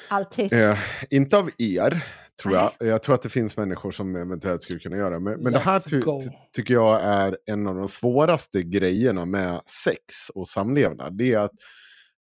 Alltid. 0.09 0.53
Eh, 0.53 0.77
inte 1.09 1.37
av 1.37 1.49
er, 1.57 2.03
tror 2.41 2.53
jag. 2.55 2.71
Jag 2.79 3.03
tror 3.03 3.15
att 3.15 3.21
det 3.21 3.29
finns 3.29 3.57
människor 3.57 3.91
som 3.91 4.15
eventuellt 4.15 4.63
skulle 4.63 4.79
kunna 4.79 4.97
göra. 4.97 5.19
Men, 5.19 5.39
men 5.43 5.53
det 5.53 5.59
här 5.59 5.79
ty 5.79 6.01
ty- 6.01 6.29
tycker 6.55 6.73
jag 6.73 7.01
är 7.03 7.37
en 7.45 7.67
av 7.67 7.75
de 7.75 7.87
svåraste 7.87 8.63
grejerna 8.63 9.25
med 9.25 9.61
sex 9.85 10.29
och 10.35 10.47
samlevnad. 10.47 11.17
Det 11.17 11.33
är 11.33 11.39
att 11.39 11.51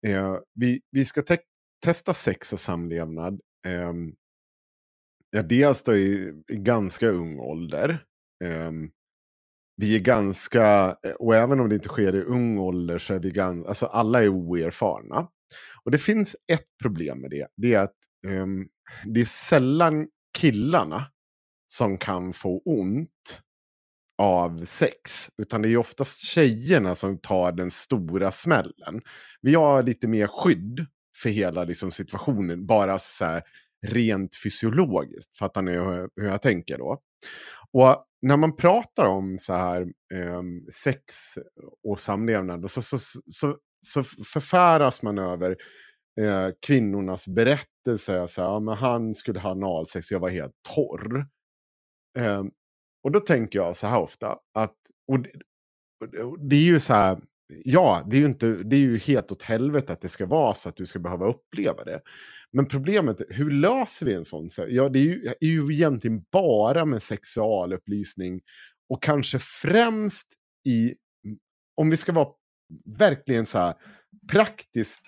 eh, 0.07 0.37
vi, 0.55 0.81
vi 0.91 1.05
ska 1.05 1.23
te 1.23 1.37
testa 1.85 2.15
sex 2.15 2.53
och 2.53 2.61
samlevnad. 2.61 3.33
Eh, 3.67 3.93
ja, 5.31 5.43
dels 5.43 5.83
då 5.83 5.97
i, 5.97 6.33
i 6.49 6.57
ganska 6.57 7.09
ung 7.09 7.39
ålder. 7.39 8.05
Um, 8.45 8.91
vi 9.77 9.97
är 9.97 10.01
ganska, 10.01 10.97
eh, 11.03 11.13
och 11.13 11.35
även 11.35 11.61
om 11.61 11.69
det 11.69 11.75
inte 11.75 11.89
sker 11.89 12.15
i 12.15 12.23
ung 12.23 12.59
ålder 12.59 12.99
så 12.99 13.15
är 13.15 13.19
vi 13.19 13.31
ganska, 13.31 13.69
alltså 13.69 13.87
alla 13.87 14.23
är 14.23 14.29
oerfarna. 14.29 15.29
Och 15.85 15.91
det 15.91 15.99
finns 15.99 16.37
ett 16.53 16.67
problem 16.83 17.21
med 17.21 17.31
det. 17.31 17.47
Det 17.57 17.75
är 17.75 17.83
att 17.83 17.97
um, 18.27 18.69
det 19.05 19.21
är 19.21 19.25
sällan 19.25 20.09
killarna 20.39 21.05
som 21.67 21.99
kan 21.99 22.33
få 22.33 22.63
ont 22.65 23.43
av 24.19 24.65
sex. 24.65 25.31
Utan 25.43 25.63
det 25.63 25.69
är 25.69 25.77
oftast 25.77 26.19
tjejerna 26.19 26.95
som 26.95 27.19
tar 27.19 27.53
den 27.53 27.71
stora 27.71 28.33
smällen. 28.33 29.03
Vi 29.41 29.55
har 29.55 29.83
lite 29.83 30.09
mer 30.09 30.27
skydd 30.27 30.87
för 31.23 31.29
hela 31.29 31.65
liksom, 31.65 31.91
situationen. 31.91 32.67
Bara 32.67 32.99
så 32.99 33.25
här, 33.25 33.43
rent 33.87 34.37
fysiologiskt. 34.43 35.39
Fattar 35.39 35.63
ni 35.63 35.73
hur, 35.73 36.09
hur 36.17 36.29
jag 36.29 36.43
tänker 36.43 36.79
då? 36.79 37.01
Och 37.73 38.05
när 38.23 38.37
man 38.37 38.57
pratar 38.57 39.07
om 39.07 39.39
så 39.39 39.53
här 39.53 39.87
ehm, 40.15 40.71
sex 40.71 41.05
och 41.89 42.01
samlevnad 42.01 42.71
så, 42.71 42.83
så, 42.83 42.99
så 43.27 43.57
så 43.81 44.05
förfäras 44.05 45.03
man 45.03 45.19
över 45.19 45.57
eh, 46.21 46.49
kvinnornas 46.67 47.29
berättelser. 47.29 48.27
Så 48.27 48.43
här, 48.43 48.49
ja, 48.49 48.61
men 48.61 48.75
han 48.75 49.15
skulle 49.15 49.41
ha 49.41 49.51
analsex, 49.51 50.11
jag 50.11 50.21
var 50.21 50.29
helt 50.29 50.55
torr. 50.75 51.27
Eh, 52.19 52.45
och 53.05 53.13
då 53.13 53.21
tänker 53.21 53.59
jag 53.59 53.77
så 53.77 53.87
här 53.87 54.01
ofta, 54.01 54.39
att, 54.55 54.77
och 55.13 55.21
det, 55.21 56.23
och 56.23 56.49
det 56.49 56.57
är 56.57 56.65
ju 56.65 56.81
så 56.81 56.93
här, 56.93 57.19
ja, 57.49 58.07
det 58.11 58.17
är 58.17 58.21
ju, 58.21 58.27
inte, 58.27 58.47
det 58.47 58.77
är 58.77 58.81
ju 58.81 58.99
helt 58.99 59.33
åt 59.33 59.43
helvete 59.43 59.93
att 59.93 60.01
det 60.01 60.09
ska 60.09 60.27
vara 60.27 60.55
så 60.55 60.69
att 60.69 60.77
du 60.77 60.87
ska 60.87 60.99
behöva 60.99 61.27
uppleva 61.27 61.85
det. 61.85 62.01
Men 62.53 62.69
problemet, 62.69 63.21
är, 63.21 63.27
hur 63.29 63.51
löser 63.51 64.07
vi 64.07 64.15
en 64.15 64.25
sån? 64.25 64.51
sak? 64.51 64.67
ja, 64.69 64.89
det 64.89 64.99
är 64.99 65.03
ju, 65.03 65.27
är 65.41 65.47
ju 65.47 65.75
egentligen 65.75 66.23
bara 66.33 66.85
med 66.85 67.03
sexualupplysning 67.03 68.41
och 68.89 69.03
kanske 69.03 69.39
främst 69.39 70.27
i, 70.69 70.95
om 71.77 71.91
vi 71.91 71.97
ska 71.97 72.13
vara 72.13 72.29
verkligen 72.99 73.47
så 73.47 73.59
här 73.59 73.75
praktiskt 74.33 75.03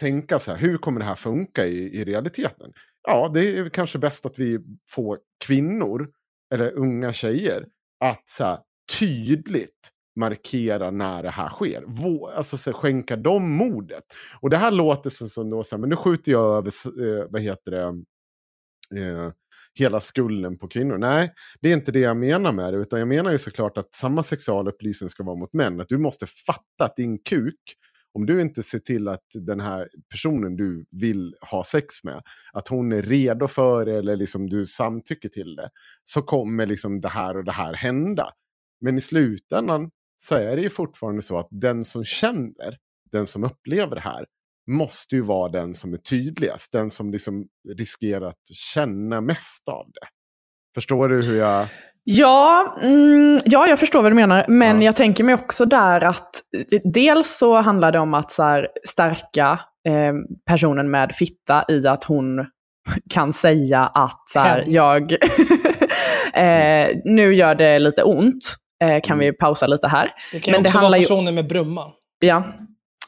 tänka 0.00 0.38
så 0.38 0.50
här, 0.50 0.58
hur 0.58 0.78
kommer 0.78 1.00
det 1.00 1.06
här 1.06 1.14
funka 1.14 1.66
i, 1.66 2.00
i 2.00 2.04
realiteten? 2.04 2.72
Ja, 3.08 3.30
det 3.34 3.58
är 3.58 3.68
kanske 3.68 3.98
bäst 3.98 4.26
att 4.26 4.38
vi 4.38 4.58
får 4.90 5.18
kvinnor, 5.44 6.10
eller 6.54 6.72
unga 6.72 7.12
tjejer, 7.12 7.66
att 8.04 8.28
så 8.28 8.44
här, 8.44 8.58
tydligt 8.98 9.90
markera 10.16 10.90
när 10.90 11.22
det 11.22 11.30
här 11.30 11.48
sker. 11.48 11.84
Vå, 11.86 12.28
alltså 12.28 12.56
så 12.56 12.72
skänka 12.72 13.16
dem 13.16 13.50
modet. 13.50 14.04
Och 14.40 14.50
det 14.50 14.56
här 14.56 14.70
låter 14.70 15.10
som, 15.10 15.28
som 15.28 15.50
då, 15.50 15.62
så 15.62 15.76
här, 15.76 15.80
men 15.80 15.90
nu 15.90 15.96
skjuter 15.96 16.32
jag 16.32 16.56
över, 16.56 16.72
eh, 17.06 17.26
vad 17.30 17.42
heter 17.42 17.70
det, 17.70 17.82
eh, 19.00 19.32
hela 19.78 20.00
skulden 20.00 20.58
på 20.58 20.68
kvinnor. 20.68 20.98
Nej, 20.98 21.32
det 21.60 21.68
är 21.68 21.72
inte 21.72 21.92
det 21.92 21.98
jag 21.98 22.16
menar 22.16 22.52
med 22.52 22.74
det, 22.74 22.78
utan 22.78 22.98
jag 22.98 23.08
menar 23.08 23.30
ju 23.30 23.38
såklart 23.38 23.78
att 23.78 23.94
samma 23.94 24.22
sexualupplysning 24.22 25.10
ska 25.10 25.22
vara 25.22 25.36
mot 25.36 25.52
män. 25.52 25.80
Att 25.80 25.88
du 25.88 25.98
måste 25.98 26.26
fatta 26.26 26.84
att 26.84 26.96
din 26.96 27.18
kuk, 27.18 27.60
om 28.14 28.26
du 28.26 28.40
inte 28.40 28.62
ser 28.62 28.78
till 28.78 29.08
att 29.08 29.26
den 29.34 29.60
här 29.60 29.88
personen 30.10 30.56
du 30.56 30.86
vill 30.90 31.34
ha 31.50 31.64
sex 31.64 32.04
med, 32.04 32.22
att 32.52 32.68
hon 32.68 32.92
är 32.92 33.02
redo 33.02 33.46
för 33.46 33.86
det 33.86 33.94
eller 33.94 34.16
liksom 34.16 34.48
du 34.48 34.66
samtycker 34.66 35.28
till 35.28 35.56
det, 35.56 35.68
så 36.04 36.22
kommer 36.22 36.66
liksom 36.66 37.00
det 37.00 37.08
här 37.08 37.36
och 37.36 37.44
det 37.44 37.52
här 37.52 37.74
hända. 37.74 38.30
Men 38.80 38.98
i 38.98 39.00
slutändan 39.00 39.90
så 40.22 40.34
är 40.34 40.56
det 40.56 40.62
ju 40.62 40.70
fortfarande 40.70 41.22
så 41.22 41.38
att 41.38 41.48
den 41.50 41.84
som 41.84 42.04
känner, 42.04 42.76
den 43.12 43.26
som 43.26 43.44
upplever 43.44 43.94
det 43.94 44.00
här, 44.00 44.24
måste 44.70 45.16
ju 45.16 45.22
vara 45.22 45.48
den 45.48 45.74
som 45.74 45.92
är 45.92 45.96
tydligast. 45.96 46.72
Den 46.72 46.90
som 46.90 47.12
liksom 47.12 47.46
riskerar 47.78 48.26
att 48.26 48.54
känna 48.74 49.20
mest 49.20 49.68
av 49.68 49.86
det. 49.86 50.06
Förstår 50.74 51.08
du 51.08 51.22
hur 51.22 51.38
jag... 51.38 51.66
Ja, 52.04 52.76
mm, 52.82 53.38
ja, 53.44 53.68
jag 53.68 53.78
förstår 53.78 54.02
vad 54.02 54.10
du 54.12 54.16
menar. 54.16 54.44
Men 54.48 54.76
Ja. 54.80 54.84
jag 54.86 54.96
tänker 54.96 55.24
mig 55.24 55.34
också 55.34 55.64
där 55.64 56.04
att 56.04 56.30
eh, 56.72 56.80
dels 56.92 57.36
så 57.38 57.60
handlar 57.60 57.92
det 57.92 57.98
om 57.98 58.14
att 58.14 58.30
så 58.30 58.42
här, 58.42 58.68
stärka 58.88 59.60
eh, 59.88 60.12
personen 60.46 60.90
med 60.90 61.12
fitta 61.14 61.64
i 61.68 61.86
att 61.86 62.04
hon 62.04 62.46
kan 63.10 63.32
säga 63.32 63.80
att 63.80 64.28
så 64.28 64.38
här, 64.38 64.64
jag... 64.66 65.12
eh, 66.34 66.88
nu 67.04 67.34
gör 67.34 67.54
det 67.54 67.78
lite 67.78 68.02
ont. 68.02 68.61
Eh, 68.82 69.00
kan 69.02 69.18
vi 69.18 69.32
pausa 69.32 69.66
lite 69.66 69.88
här? 69.88 70.10
Det 70.32 70.40
kan 70.40 70.52
Men 70.52 70.58
ju 70.60 70.62
det 70.62 70.68
också 70.68 70.78
handlar 70.78 70.90
vara 70.90 70.98
ju- 70.98 71.04
personer 71.04 71.32
med 71.32 71.48
brumma. 71.48 71.90
Ja. 72.20 72.44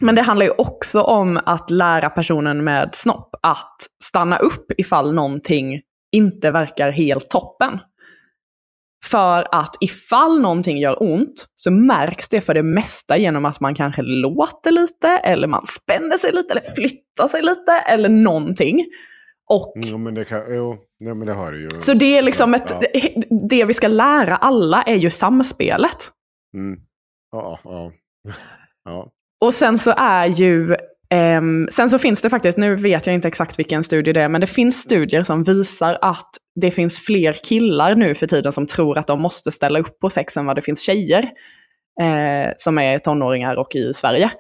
Men 0.01 0.15
det 0.15 0.23
handlar 0.23 0.47
ju 0.47 0.53
också 0.59 1.01
om 1.03 1.41
att 1.47 1.71
lära 1.71 2.11
personen 2.11 2.65
med 2.65 2.95
snopp 2.95 3.35
att 3.43 3.77
stanna 4.05 4.37
upp 4.37 4.67
ifall 4.79 5.13
någonting 5.15 5.81
inte 6.13 6.51
verkar 6.51 6.91
helt 6.91 7.31
toppen. 7.31 7.79
För 9.05 9.49
att 9.53 9.77
ifall 9.81 10.41
någonting 10.41 10.79
gör 10.79 11.03
ont 11.03 11.47
så 11.55 11.71
märks 11.71 12.29
det 12.29 12.41
för 12.41 12.55
det 12.55 12.63
mesta 12.63 13.17
genom 13.17 13.45
att 13.45 13.61
man 13.61 13.75
kanske 13.75 14.03
låter 14.03 14.71
lite, 14.71 15.09
eller 15.09 15.49
man 15.49 15.67
spänner 15.67 16.19
sig 16.19 16.33
lite, 16.33 16.53
eller 16.53 16.75
flyttar 16.75 17.29
sig 17.29 17.43
lite, 17.43 17.73
eller 17.73 18.09
någonting. 18.09 18.85
Och 19.51 19.73
Jo, 19.77 19.99
men 19.99 20.15
det 20.15 20.25
kan... 20.25 20.55
Jo, 20.55 20.77
nej, 21.05 21.15
men 21.15 21.27
det 21.27 21.33
har 21.35 21.53
du 21.53 21.61
ju. 21.61 21.81
så 21.81 21.95
det 21.95 22.19
är 22.19 22.23
liksom 22.23 22.55
ett, 22.55 22.75
Ja. 22.81 23.23
det 23.49 23.65
vi 23.65 23.75
ska 23.75 23.89
lära 23.89 24.37
alla 24.37 24.83
är 24.83 24.95
ju 24.97 25.11
samspelet. 25.11 26.11
Mm. 26.57 26.79
Ja, 27.33 27.59
ja. 27.65 27.93
ja. 28.85 29.09
Och 29.45 29.55
sen 29.55 29.79
så 29.79 29.95
är 29.97 30.27
ju, 30.27 30.77
ehm, 31.11 31.69
sen 31.73 31.91
så 31.91 31.99
finns 31.99 32.23
det 32.23 32.31
faktiskt, 32.31 32.59
nu 32.59 32.77
vet 32.77 33.07
jag 33.07 33.15
inte 33.15 33.29
exakt 33.29 33.59
vilken 33.59 33.85
studie 33.85 34.13
det 34.13 34.21
är, 34.23 34.29
men 34.29 34.41
det 34.41 34.47
finns 34.47 34.83
studier 34.83 35.23
som 35.23 35.43
visar 35.45 35.99
att 36.03 36.31
det 36.61 36.71
finns 36.71 37.01
fler 37.01 37.33
killar 37.33 37.95
nu 37.95 38.15
för 38.15 38.27
tiden 38.27 38.53
som 38.53 38.67
tror 38.67 38.99
att 38.99 39.07
de 39.07 39.21
måste 39.21 39.53
ställa 39.53 39.79
upp 39.79 39.99
på 40.01 40.11
sex 40.11 40.37
än 40.37 40.47
vad 40.47 40.57
det 40.57 40.63
finns 40.63 40.81
tjejer 40.81 41.23
eh, 42.01 42.53
som 42.57 42.79
är 42.79 42.99
tonåringar 42.99 43.57
och 43.57 43.75
i 43.75 43.93
Sverige. 43.93 44.31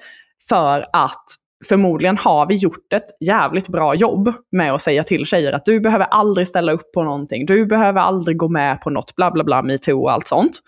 För 0.49 0.87
att 0.93 1.25
förmodligen 1.69 2.19
har 2.19 2.47
vi 2.49 2.55
gjort 2.55 2.93
ett 2.93 3.05
jävligt 3.27 3.69
bra 3.69 3.95
jobb 3.95 4.33
med 4.53 4.73
att 4.73 4.83
säga 4.83 5.05
till 5.05 5.27
tjejer 5.27 5.53
att 5.53 5.65
du 5.65 5.81
behöver 5.81 6.05
aldrig 6.05 6.49
ställa 6.49 6.73
upp 6.73 6.93
på 6.93 7.03
någonting, 7.03 7.47
du 7.47 7.67
behöver 7.67 8.01
aldrig 8.01 8.37
gå 8.37 8.49
med 8.49 8.81
på 8.81 8.91
något, 8.91 9.15
bla 9.17 9.31
bla 9.31 9.45
bla, 9.45 9.63
metoo 9.63 10.03
och 10.03 10.13
allt 10.13 10.27
sånt. 10.27 10.61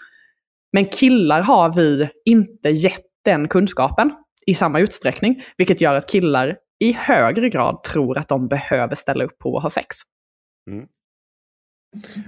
Men 0.72 0.84
killar 0.84 1.40
har 1.40 1.72
vi 1.74 2.08
inte 2.24 2.68
gett 2.70 3.00
den 3.24 3.48
kunskapen 3.48 4.10
i 4.46 4.54
samma 4.54 4.80
utsträckning, 4.80 5.42
vilket 5.56 5.80
gör 5.80 5.94
att 5.94 6.10
killar 6.10 6.56
i 6.84 6.92
högre 6.92 7.48
grad 7.48 7.82
tror 7.82 8.18
att 8.18 8.28
de 8.28 8.48
behöver 8.48 8.94
ställa 8.94 9.24
upp 9.24 9.38
på 9.38 9.56
att 9.56 9.62
ha 9.62 9.70
sex. 9.70 9.96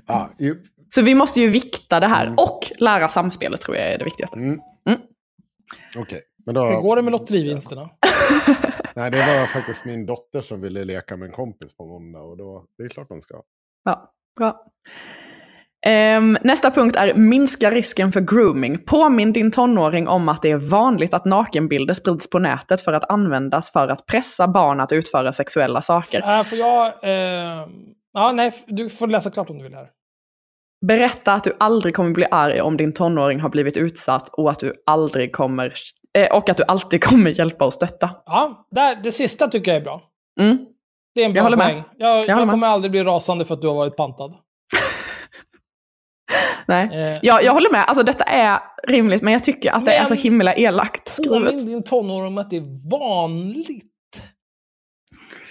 ja 0.07 0.31
ju, 0.39 0.63
Så 0.89 1.03
vi 1.03 1.15
måste 1.15 1.41
ju 1.41 1.49
vikta 1.51 2.01
det 2.01 2.07
här 2.07 2.25
Mm. 2.27 2.35
och 2.39 2.61
lära 2.79 3.09
samspelet 3.09 3.61
tror 3.61 3.77
jag 3.77 3.93
är 3.93 3.99
det 3.99 4.05
viktigaste. 4.05 4.39
mm. 4.39 4.61
Mm. 4.89 5.01
Okej. 5.97 6.21
Men 6.49 6.55
då, 6.55 6.67
Hur 6.67 6.81
går 6.81 6.97
det 6.97 7.03
med 7.03 7.13
lotterivinsterna? 7.13 7.83
Nej, 8.97 9.11
det 9.11 9.17
var 9.17 9.47
faktiskt 9.47 9.85
min 9.85 10.07
dotter 10.07 10.41
som 10.41 10.61
ville 10.61 10.85
leka 10.85 11.17
med 11.17 11.27
en 11.27 11.33
kompis 11.33 11.77
på 11.77 11.87
måndag. 11.87 12.21
Och 12.21 12.37
då, 12.37 12.65
det 12.79 12.85
är 12.85 12.89
klart 12.89 13.09
de 13.09 13.21
ska. 13.21 13.43
Ja, 13.85 14.13
bra. 14.39 14.65
Ehm, 15.87 16.39
nästa 16.43 16.71
punkt 16.71 16.97
är 16.97 17.15
minska 17.15 17.71
risken 17.71 18.13
för 18.13 18.21
grooming. 18.21 18.85
Påminn 18.85 19.33
din 19.33 19.51
tonåring 19.51 20.09
om 20.09 20.29
att 20.29 20.43
det 20.43 20.51
är 20.51 20.71
vanligt 20.71 21.15
att 21.15 21.25
nakenbilder 21.25 21.95
sprids 21.95 22.31
på 22.31 22.39
nätet 22.39 22.81
för 22.81 22.93
att 22.93 23.11
användas 23.11 23.73
för 23.73 23.89
att 23.89 24.07
pressa 24.07 24.49
barn 24.49 24.81
att 24.81 24.93
utföra 24.93 25.33
sexuella 25.33 25.81
saker. 25.81 26.39
Äh, 26.39 26.45
får 26.45 26.59
jag... 26.59 26.87
Eh... 27.03 27.69
Ja, 28.13 28.33
nej, 28.33 28.53
du 28.67 28.89
får 28.89 29.07
läsa 29.07 29.31
klart 29.31 29.51
om 29.51 29.59
du 29.59 29.65
vill 29.65 29.75
här. 29.75 29.91
Berätta 30.87 31.33
att 31.33 31.45
du 31.45 31.57
aldrig 31.61 31.95
kommer 31.95 32.11
bli 32.11 32.27
arg 32.31 32.61
om 32.61 32.77
din 32.77 32.93
tonåring 32.93 33.41
har 33.41 33.49
blivit 33.49 33.77
utsatt 33.77 34.29
och 34.29 34.51
att 34.51 34.61
du 34.61 34.75
aldrig 34.87 35.33
kommer 35.33 35.73
och 36.27 36.49
att 36.49 36.57
du 36.57 36.65
alltid 36.69 37.05
kommer 37.05 37.31
hjälpa 37.39 37.65
och 37.65 37.73
stötta. 37.73 38.11
Ja, 38.27 38.67
där, 38.71 38.97
det 39.03 39.13
sista 39.13 39.49
tycker 39.49 39.71
jag 39.71 39.81
är 39.81 39.85
bra. 39.85 40.03
Mm. 40.41 40.59
Det 41.15 41.21
är 41.21 41.25
en 41.27 41.33
bra 41.33 41.39
Jag 41.39 41.45
håller 41.45 41.57
med. 41.57 41.67
poäng. 41.67 41.83
Jag, 41.99 42.27
jag, 42.29 42.35
håller 42.35 42.47
med. 42.47 42.53
kommer 42.53 42.67
aldrig 42.67 42.91
bli 42.91 43.03
rasande 43.05 43.45
för 43.45 43.55
att 43.55 43.61
du 43.63 43.69
har 43.69 43.75
varit 43.75 43.97
pantad. 43.97 44.35
Nej. 46.67 47.13
Eh, 47.13 47.19
Ja, 47.23 47.41
jag 47.43 47.53
håller 47.53 47.71
med. 47.71 47.85
Alltså 47.87 48.03
detta 48.03 48.25
är 48.25 48.59
rimligt, 48.89 49.23
men 49.23 49.33
jag 49.33 49.45
tycker 49.45 49.73
att 49.73 49.85
det 49.85 49.93
är 49.95 50.01
Men- 50.01 50.09
så 50.09 50.15
himla 50.15 50.55
elakt 50.55 51.09
skrivet. 51.09 51.51
Påminn 51.51 51.67
din 51.67 51.83
tonåring 51.83 52.27
om 52.27 52.39
att 52.39 52.51
det 52.51 52.57
är 52.57 52.91
vanligt 52.91 53.85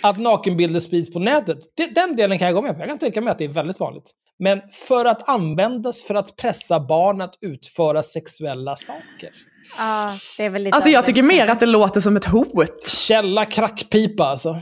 att 0.03 0.19
nakenbilder 0.19 0.79
sprids 0.79 1.13
på 1.13 1.19
nätet. 1.19 1.57
Den 1.95 2.15
delen 2.15 2.39
kan 2.39 2.45
jag 2.47 2.55
gå 2.55 2.61
med 2.61 2.73
på. 2.73 2.79
Jag 2.79 2.87
kan 2.89 2.97
tänka 2.97 3.21
mig 3.21 3.31
att 3.31 3.37
det 3.37 3.43
är 3.43 3.47
väldigt 3.49 3.79
vanligt. 3.79 4.11
Men 4.39 4.61
för 4.87 5.05
att 5.05 5.29
användas 5.29 6.03
för 6.03 6.15
att 6.15 6.35
pressa 6.35 6.79
barn 6.79 7.21
att 7.21 7.35
utföra 7.41 8.03
sexuella 8.03 8.75
saker. 8.75 9.29
Ja, 9.77 10.13
det 10.37 10.45
är 10.45 10.49
väl 10.49 10.63
lite 10.63 10.75
Alltså 10.75 10.89
jag 10.89 11.05
tycker 11.05 11.23
mer 11.23 11.47
att 11.47 11.59
det 11.59 11.65
låter 11.65 12.01
som 12.01 12.17
ett 12.17 12.25
hot. 12.25 12.87
Källa 12.87 13.45
krackpipa 13.45 14.23
alltså. 14.23 14.61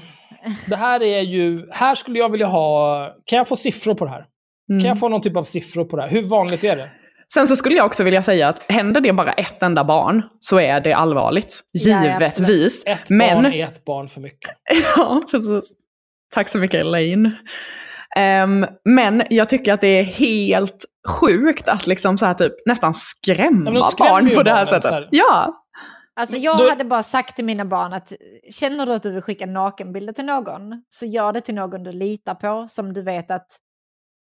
Det 0.67 0.75
här 0.75 1.03
är 1.03 1.21
ju... 1.21 1.67
Här 1.71 1.95
skulle 1.95 2.19
jag 2.19 2.31
vilja 2.31 2.47
ha... 2.47 3.09
Kan 3.25 3.37
jag 3.37 3.47
få 3.47 3.55
siffror 3.55 3.95
på 3.95 4.05
det 4.05 4.11
här? 4.11 4.25
Mm. 4.69 4.81
Kan 4.81 4.89
jag 4.89 4.99
få 4.99 5.09
någon 5.09 5.21
typ 5.21 5.37
av 5.37 5.43
siffror 5.43 5.85
på 5.85 5.95
det 5.95 6.01
här? 6.01 6.09
Hur 6.09 6.23
vanligt 6.23 6.63
är 6.63 6.75
det? 6.75 6.89
Sen 7.33 7.47
så 7.47 7.55
skulle 7.55 7.75
jag 7.75 7.85
också 7.85 8.03
vilja 8.03 8.23
säga 8.23 8.47
att 8.47 8.71
händer 8.71 9.01
det 9.01 9.13
bara 9.13 9.33
ett 9.33 9.63
enda 9.63 9.83
barn 9.83 10.23
så 10.39 10.59
är 10.59 10.81
det 10.81 10.93
allvarligt. 10.93 11.59
Ja, 11.71 12.05
ja, 12.05 12.13
Givetvis. 12.13 12.83
Ett 12.85 13.09
Men... 13.09 13.35
barn 13.35 13.53
är 13.53 13.63
ett 13.63 13.85
barn 13.85 14.09
för 14.09 14.21
mycket. 14.21 14.51
Ja, 14.97 15.21
precis. 15.31 15.71
Tack 16.33 16.49
så 16.49 16.57
mycket 16.57 16.79
Elaine. 16.79 17.31
Ehm, 18.17 18.65
men 18.85 19.23
jag 19.29 19.49
tycker 19.49 19.73
att 19.73 19.81
det 19.81 19.87
är 19.87 20.03
helt 20.03 20.85
sjukt 21.07 21.69
att 21.69 21.87
liksom 21.87 22.17
så 22.17 22.25
här 22.25 22.33
typ 22.33 22.53
nästan 22.65 22.93
skrämma 22.93 23.83
skrämmer 23.83 24.09
barn 24.11 24.35
på 24.35 24.43
det 24.43 24.51
här 24.51 24.65
sättet. 24.65 24.91
här. 24.91 25.07
Ja. 25.11 25.61
Alltså 26.19 26.37
jag 26.37 26.57
Då- 26.57 26.69
hade 26.69 26.83
bara 26.85 27.03
sagt 27.03 27.35
till 27.35 27.45
mina 27.45 27.65
barn 27.65 27.93
att 27.93 28.13
känner 28.51 28.85
du 28.85 28.93
att 28.93 29.03
du 29.03 29.11
vill 29.11 29.21
skicka 29.21 29.45
nakenbilder 29.45 30.13
till 30.13 30.25
någon 30.25 30.83
så 30.89 31.05
gör 31.05 31.33
det 31.33 31.41
till 31.41 31.55
någon 31.55 31.83
du 31.83 31.91
litar 31.91 32.35
på 32.35 32.67
som 32.69 32.93
du 32.93 33.01
vet 33.01 33.31
att 33.31 33.47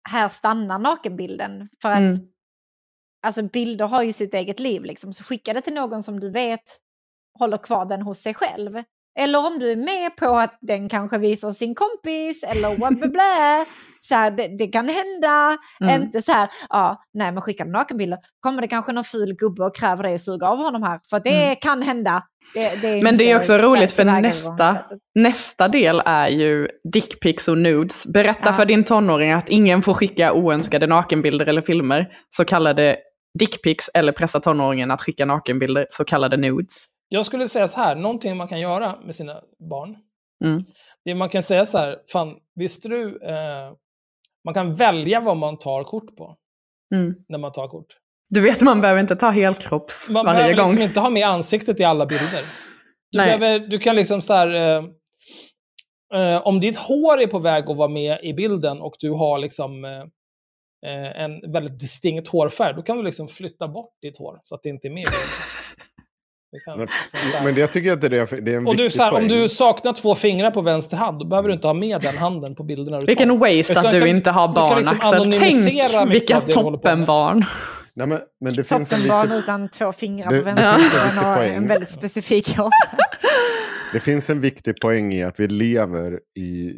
här 0.08 0.28
stannar 0.28 0.78
nakenbilden. 0.78 1.68
För 1.82 1.90
att 1.90 1.98
Mm. 1.98 2.18
alltså 3.26 3.42
bilder 3.42 3.86
har 3.86 4.02
ju 4.02 4.12
sitt 4.12 4.34
eget 4.34 4.60
liv 4.60 4.82
liksom. 4.84 5.12
Så 5.12 5.24
skicka 5.24 5.52
det 5.52 5.60
till 5.60 5.74
någon 5.74 6.02
som 6.02 6.20
du 6.20 6.30
vet 6.30 6.78
håller 7.38 7.56
kvar 7.56 7.84
den 7.84 8.02
hos 8.02 8.18
sig 8.18 8.34
själv. 8.34 8.82
Eller 9.18 9.46
om 9.46 9.58
du 9.58 9.72
är 9.72 9.76
med 9.76 10.16
på 10.16 10.26
att 10.26 10.58
den 10.60 10.88
kanske 10.88 11.18
visar 11.18 11.52
sin 11.52 11.74
kompis 11.74 12.42
eller 12.42 12.76
bla 12.76 12.90
bla 12.90 13.08
bla. 13.08 13.66
Så 14.00 14.14
här, 14.14 14.30
det, 14.30 14.48
det 14.58 14.66
kan 14.66 14.88
hända. 14.88 15.56
Mm. 15.80 16.02
Inte 16.02 16.22
så 16.22 16.32
här, 16.32 16.48
ja, 16.68 17.02
nej 17.14 17.32
men 17.32 17.42
skickar 17.42 17.64
du 17.64 17.70
nakenbilder 17.70 18.18
kommer 18.40 18.62
det 18.62 18.68
kanske 18.68 18.92
någon 18.92 19.04
ful 19.04 19.34
gubbe 19.34 19.64
och 19.64 19.76
kräver 19.76 20.02
dig 20.02 20.14
att 20.14 20.20
suga 20.20 20.48
av 20.48 20.58
honom 20.58 20.82
här. 20.82 21.00
För 21.10 21.20
det 21.20 21.54
kan 21.54 21.82
hända. 21.82 22.22
Det, 22.54 22.80
det 22.80 22.88
Mm. 22.88 23.04
Men 23.04 23.16
det 23.16 23.30
är 23.30 23.36
också 23.36 23.58
roligt 23.58 23.92
för 23.92 24.04
nästa, 24.04 24.76
nästa 25.14 25.68
del 25.68 26.02
är 26.04 26.28
ju 26.28 26.68
dickpics 26.92 27.48
och 27.48 27.58
nudes. 27.58 28.06
Berätta 28.06 28.48
Ja. 28.48 28.52
för 28.52 28.64
din 28.64 28.84
tonåring 28.84 29.32
att 29.32 29.48
ingen 29.48 29.82
får 29.82 29.94
skicka 29.94 30.32
oönskade 30.32 30.86
nakenbilder 30.86 31.46
eller 31.46 31.62
filmer, 31.62 32.08
så 32.28 32.44
kallade 32.44 32.96
dickpics, 33.38 33.90
eller 33.94 34.12
pressa 34.12 34.40
tonåringen 34.40 34.90
att 34.90 35.00
skicka 35.00 35.24
nakenbilder, 35.24 35.86
så 35.90 36.04
kallade 36.04 36.36
nudes. 36.36 36.86
Jag 37.14 37.26
skulle 37.26 37.48
säga 37.48 37.68
så 37.68 37.76
här, 37.80 37.96
någonting 37.96 38.36
man 38.36 38.48
kan 38.48 38.60
göra 38.60 39.00
med 39.04 39.14
sina 39.14 39.40
barn. 39.70 39.96
Mm. 40.44 40.64
Det 41.04 41.14
man 41.14 41.28
kan 41.28 41.42
säga 41.42 41.66
så 41.66 41.78
här, 41.78 41.98
fan, 42.12 42.36
visste 42.54 42.88
du, 42.88 43.18
eh, 43.22 43.72
man 44.44 44.54
kan 44.54 44.74
välja 44.74 45.20
vad 45.20 45.36
man 45.36 45.58
tar 45.58 45.82
kort 45.84 46.16
på 46.16 46.36
Mm. 46.94 47.14
när 47.28 47.38
man 47.38 47.52
tar 47.52 47.68
kort. 47.68 47.86
Du 48.30 48.40
vet, 48.40 48.62
man 48.62 48.80
behöver 48.80 49.00
inte 49.00 49.16
ta 49.16 49.30
helkropps 49.30 50.08
Man 50.10 50.26
varje 50.26 50.36
behöver 50.38 50.56
gång. 50.56 50.66
liksom 50.66 50.82
inte 50.82 51.00
ha 51.00 51.10
med 51.10 51.26
ansiktet 51.26 51.80
i 51.80 51.84
alla 51.84 52.06
bilder. 52.06 52.42
Du, 53.10 53.18
behöver, 53.18 53.58
du 53.58 53.78
kan 53.78 53.96
liksom 53.96 54.22
så 54.22 54.32
här, 54.32 54.48
eh, 54.54 54.84
eh, 56.20 56.46
om 56.46 56.60
ditt 56.60 56.76
hår 56.76 57.20
är 57.22 57.26
på 57.26 57.38
väg 57.38 57.70
att 57.70 57.76
vara 57.76 57.88
med 57.88 58.18
i 58.22 58.34
bilden 58.34 58.80
och 58.80 58.94
du 58.98 59.10
har 59.10 59.38
liksom 59.38 59.84
eh, 59.84 61.22
en 61.22 61.52
väldigt 61.52 61.78
distinkt 61.78 62.28
hårfärg, 62.28 62.74
då 62.74 62.82
kan 62.82 62.96
du 62.96 63.02
liksom 63.02 63.28
flytta 63.28 63.68
bort 63.68 63.92
ditt 64.02 64.18
hår 64.18 64.40
så 64.44 64.54
att 64.54 64.62
det 64.62 64.68
inte 64.68 64.88
är 64.88 64.90
med 64.90 65.02
i 65.02 65.06
bilden. 65.06 65.28
Kan, 66.64 66.86
Men- 67.44 67.56
jag 67.56 67.72
tycker 67.72 67.92
att 67.92 68.00
det 68.00 68.06
är, 68.06 68.40
det 68.40 68.52
är 68.52 68.56
en 68.56 68.66
och 68.66 68.76
du, 68.76 68.90
så 68.90 69.02
här, 69.02 69.14
om 69.14 69.28
du 69.28 69.48
saknar 69.48 69.92
två 69.92 70.14
fingrar 70.14 70.50
på 70.50 70.60
vänster 70.60 70.96
hand, 70.96 71.18
då 71.18 71.26
behöver 71.26 71.48
du 71.48 71.54
inte 71.54 71.66
ha 71.66 71.74
med 71.74 72.00
den 72.00 72.16
handen 72.16 72.54
på 72.54 72.62
bilderna 72.64 73.00
du 73.00 73.06
Vilken 73.06 73.28
tar. 73.28 73.36
waste 73.36 73.72
Utan 73.72 73.86
att 73.86 73.92
du 73.92 74.00
kan- 74.00 74.08
inte 74.08 74.30
har 74.30 74.48
barn, 74.54 74.78
liksom 74.78 74.98
Axel. 75.00 75.32
Tänk 75.32 76.12
vilka 76.12 76.40
toppenbarn. 76.40 77.44
Nej, 77.96 78.06
men, 78.06 78.20
men 78.40 78.54
det 78.54 78.64
finns 78.64 78.70
en 78.80 78.84
Toppenbarn 78.86 79.22
viktig, 79.28 79.36
utan 79.44 79.68
två 79.68 79.92
fingrar 79.92 80.30
Det- 80.32 80.38
på 80.38 80.44
vänster 80.44 80.98
hand 80.98 81.18
och 81.18 81.36
poäng. 81.36 81.54
en 81.54 81.66
väldigt 81.66 81.90
specifik 81.90 82.48
hårfärg. 82.56 82.98
det 83.92 84.00
finns 84.00 84.30
en 84.30 84.40
viktig 84.40 84.80
poäng 84.80 85.12
i 85.12 85.22
att 85.24 85.40
vi 85.40 85.48
lever 85.48 86.20
i 86.38 86.72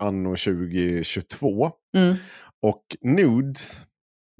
anno 0.00 0.36
2022. 0.36 1.70
Mm. 1.96 2.14
Och 2.62 2.82
nudes, 3.00 3.80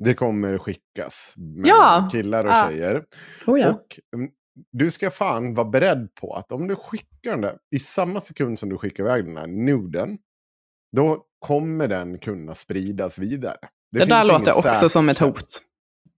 det 0.05 0.15
kommer 0.15 0.59
skickas. 0.59 1.33
Med 1.37 1.67
Ja. 1.69 2.09
Killar 2.13 2.45
och 2.45 2.51
Ja. 2.53 2.69
tjejer. 2.71 3.03
Oh, 3.47 3.61
ja. 3.61 3.69
Och 3.71 3.99
mm, 4.17 4.31
du 4.73 4.91
ska 4.91 5.11
fan 5.11 5.55
vara 5.55 5.69
beredd 5.69 6.09
på 6.21 6.35
att 6.35 6.53
om 6.53 6.69
du 6.69 6.77
skickar 6.77 7.31
den 7.31 7.41
där, 7.41 7.59
i 7.71 7.79
samma 7.79 8.21
sekund 8.21 8.59
som 8.59 8.69
du 8.69 8.79
skickar 8.79 9.05
iväg 9.05 9.25
den 9.25 9.37
här 9.37 9.47
nuden, 9.47 10.19
då 10.97 11.25
kommer 11.39 11.89
den 11.89 12.19
kunna 12.19 12.55
spridas 12.55 13.19
vidare. 13.19 13.59
Det, 13.93 13.99
finns 13.99 14.09
där 14.09 14.25
låter 14.25 14.57
också 14.57 14.89
som 14.89 15.09
ett 15.09 15.19
hot. 15.19 15.63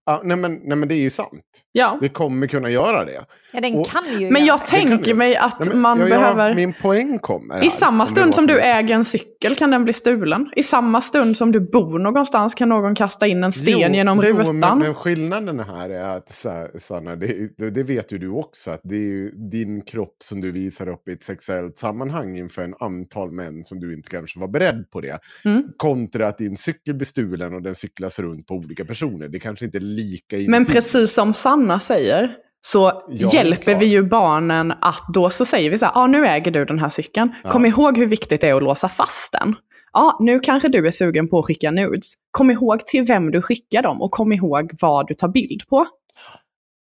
Ja, 0.07 0.21
nej, 0.25 0.37
men, 0.37 0.61
nej 0.65 0.77
men 0.77 0.89
det 0.89 0.95
är 0.95 1.01
ju 1.01 1.11
sant. 1.11 1.43
Ja. 1.73 1.99
Det 2.01 2.09
kommer 2.09 2.47
kunna 2.47 2.71
göra 2.71 3.05
det. 3.05 3.25
Ja, 3.53 3.61
den 3.61 3.75
Och- 3.75 3.87
kan 3.87 4.21
ju 4.21 4.31
Men 4.31 4.45
jag 4.45 4.59
det. 4.61 4.71
kan 4.71 4.89
tänker 4.89 5.15
mig 5.15 5.37
att 5.37 5.61
Nej, 5.61 5.69
men, 5.69 5.81
man 5.81 5.99
ja, 6.01 6.07
behöver... 6.07 6.49
Ja, 6.49 6.55
min 6.55 6.73
poäng 6.73 7.19
kommer 7.19 7.55
här, 7.55 7.67
I 7.67 7.71
samma 7.71 8.07
stund 8.07 8.35
som 8.35 8.47
du 8.47 8.61
äger 8.61 8.95
en 8.95 9.05
cykel 9.05 9.55
kan 9.55 9.71
den 9.71 9.85
bli 9.85 9.93
stulen. 9.93 10.51
I 10.57 10.63
samma 10.63 11.01
stund 11.01 11.37
som 11.37 11.53
du 11.53 11.61
bor 11.61 11.99
någonstans 11.99 12.55
kan 12.55 12.69
någon 12.69 12.95
kasta 12.95 13.27
in 13.27 13.45
en 13.45 13.53
sten 13.53 13.79
Jo, 13.81 13.89
genom 13.95 14.21
jo, 14.25 14.33
rutan. 14.39 14.59
Men, 14.59 14.79
men 14.79 14.95
skillnaden 14.95 15.61
här 15.61 15.91
är 15.91 16.17
att, 16.17 16.33
så 16.33 16.49
här, 16.51 16.71
Sanna, 16.79 17.17
det, 17.17 17.59
det 17.59 17.71
det 17.71 17.83
vet 17.83 18.13
ju 18.13 18.19
du 18.19 18.29
också, 18.29 18.71
att 18.71 18.81
det 18.85 18.97
är 18.97 19.01
ju 19.01 19.31
din 19.31 19.83
kropp 19.83 20.17
som 20.25 20.41
du 20.41 20.51
visar 20.51 20.89
upp 20.89 21.09
i 21.09 21.13
ett 21.13 21.23
sexuellt 21.23 21.79
sammanhang 21.79 22.39
inför 22.39 22.63
en 22.63 22.75
antal 22.81 23.33
män 23.33 23.65
som 23.65 23.81
du 23.81 23.95
inte 23.95 24.11
kanske 24.11 24.41
var 24.41 24.49
beredd 24.49 24.91
på 24.91 25.01
det. 25.01 25.19
Mm. 25.45 25.63
Kontra 25.77 26.29
att 26.29 26.39
din 26.39 26.57
cykel 26.57 26.95
blir 26.95 27.07
stulen 27.07 27.55
och 27.55 27.63
den 27.63 27.75
cyklas 27.75 28.19
runt 28.19 28.47
på 28.47 28.55
olika 28.55 28.85
personer. 28.85 29.29
Det 29.29 29.39
kanske 29.39 29.65
inte 29.65 29.81
lika 29.97 30.37
Men 30.51 30.67
precis 30.67 31.15
som 31.15 31.33
Sanna 31.35 31.81
säger, 31.81 32.35
så 32.67 33.03
Ja, 33.09 33.31
hjälper 33.33 33.75
vi 33.79 33.87
ju 33.87 34.03
barnen 34.03 34.73
att 34.81 35.05
då 35.15 35.31
så 35.31 35.45
säger 35.45 35.71
vi 35.71 35.79
så 35.79 35.87
här, 35.87 35.93
ah, 35.97 36.07
nu 36.07 36.27
äger 36.27 36.51
du 36.51 36.65
den 36.65 36.79
här 36.79 36.89
cykeln. 36.89 37.35
Ja. 37.45 37.51
Kom 37.51 37.67
ihåg 37.67 37.99
hur 37.99 38.07
viktigt 38.07 38.41
det 38.41 38.49
är 38.49 38.55
att 38.55 38.63
låsa 38.63 38.89
fast 38.89 39.33
den. 39.33 39.55
Ja, 39.93 40.17
nu 40.21 40.41
kanske 40.41 40.69
du 40.69 40.87
är 40.87 40.91
sugen 40.91 41.29
på 41.29 41.39
att 41.39 41.45
skicka 41.45 41.71
nudes. 41.71 42.13
Kom 42.31 42.51
ihåg 42.51 42.87
till 42.87 43.05
vem 43.05 43.31
du 43.31 43.43
skickar 43.43 43.83
dem 43.83 44.03
och 44.03 44.11
kom 44.11 44.33
ihåg 44.33 44.71
vad 44.81 45.07
du 45.07 45.15
tar 45.15 45.29
bild 45.29 45.69
på. 45.69 45.87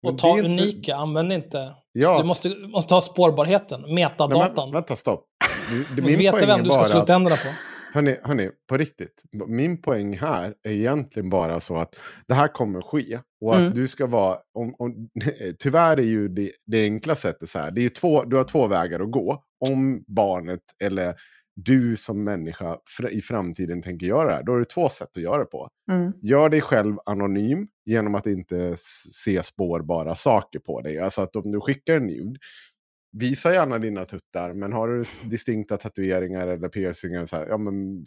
Och 0.07 0.17
ta 0.17 0.29
inte- 0.37 0.45
unika, 0.45 0.95
använd 0.95 1.33
inte... 1.33 1.71
Ja. 1.91 2.17
Du 2.17 2.23
måste, 2.23 2.49
måste 2.73 2.93
ha 2.93 3.01
spårbarheten, 3.01 3.81
Nej, 3.81 3.93
metadatan. 3.93 4.69
men, 4.69 4.71
vänta, 4.73 4.95
stopp. 4.95 5.25
Du, 5.71 5.95
du 5.95 6.01
måste 6.01 6.17
veta 6.17 6.45
vem 6.45 6.63
du 6.63 6.71
ska 6.71 6.97
att- 6.97 7.07
tänderna 7.07 7.35
på. 7.35 7.47
Hörni, 7.93 8.17
hörni, 8.23 8.49
på 8.69 8.77
riktigt. 8.77 9.23
Min 9.47 9.81
poäng 9.81 10.17
här 10.17 10.53
är 10.63 10.71
egentligen 10.71 11.29
bara 11.29 11.59
så 11.59 11.77
att 11.77 11.95
det 12.27 12.33
här 12.33 12.47
kommer 12.47 12.81
ske. 12.81 13.19
Och 13.41 13.55
att 13.55 13.61
Mm. 13.61 13.73
du 13.73 13.87
ska 13.87 14.07
vara... 14.07 14.37
Om, 14.53 14.75
om, 14.77 15.09
tyvärr 15.59 15.97
är 15.97 16.03
ju 16.03 16.27
det, 16.27 16.51
det 16.65 16.83
enkla 16.83 17.15
sättet 17.15 17.49
så 17.49 17.59
här. 17.59 17.71
Det 17.71 17.81
är 17.81 17.83
ju 17.83 17.89
två, 17.89 18.23
du 18.23 18.35
har 18.35 18.43
två 18.43 18.67
vägar 18.67 18.99
att 18.99 19.11
gå. 19.11 19.43
Om 19.69 20.03
barnet 20.07 20.61
eller 20.83 21.13
du 21.55 21.95
som 21.95 22.23
människa 22.23 22.77
i 23.11 23.21
framtiden 23.21 23.81
tänker 23.81 24.07
göra 24.07 24.27
det 24.29 24.33
här. 24.35 24.43
Då 24.43 24.53
är 24.55 24.59
det 24.59 24.65
två 24.65 24.89
sätt 24.89 25.07
att 25.17 25.23
göra 25.23 25.37
det 25.37 25.45
på. 25.45 25.67
Mm. 25.91 26.13
Gör 26.21 26.49
dig 26.49 26.61
själv 26.61 26.95
anonym 27.05 27.67
genom 27.85 28.15
att 28.15 28.27
inte 28.27 28.75
se 29.13 29.43
spårbara 29.43 30.15
saker 30.15 30.59
på 30.59 30.81
dig. 30.81 30.99
Alltså 30.99 31.21
att 31.21 31.35
om 31.35 31.51
du 31.51 31.61
skickar 31.61 31.95
en 31.95 32.07
nude, 32.07 32.39
visa 33.11 33.53
gärna 33.53 33.79
dina 33.79 34.05
tuttar, 34.05 34.53
men 34.53 34.73
har 34.73 34.87
du 34.87 35.03
distinkta 35.29 35.77
tatueringar 35.77 36.47
eller 36.47 36.69
piercingar, 36.69 37.25
så 37.25 37.35
här, 37.35 37.47
ja, 37.47 37.57
men, 37.57 38.05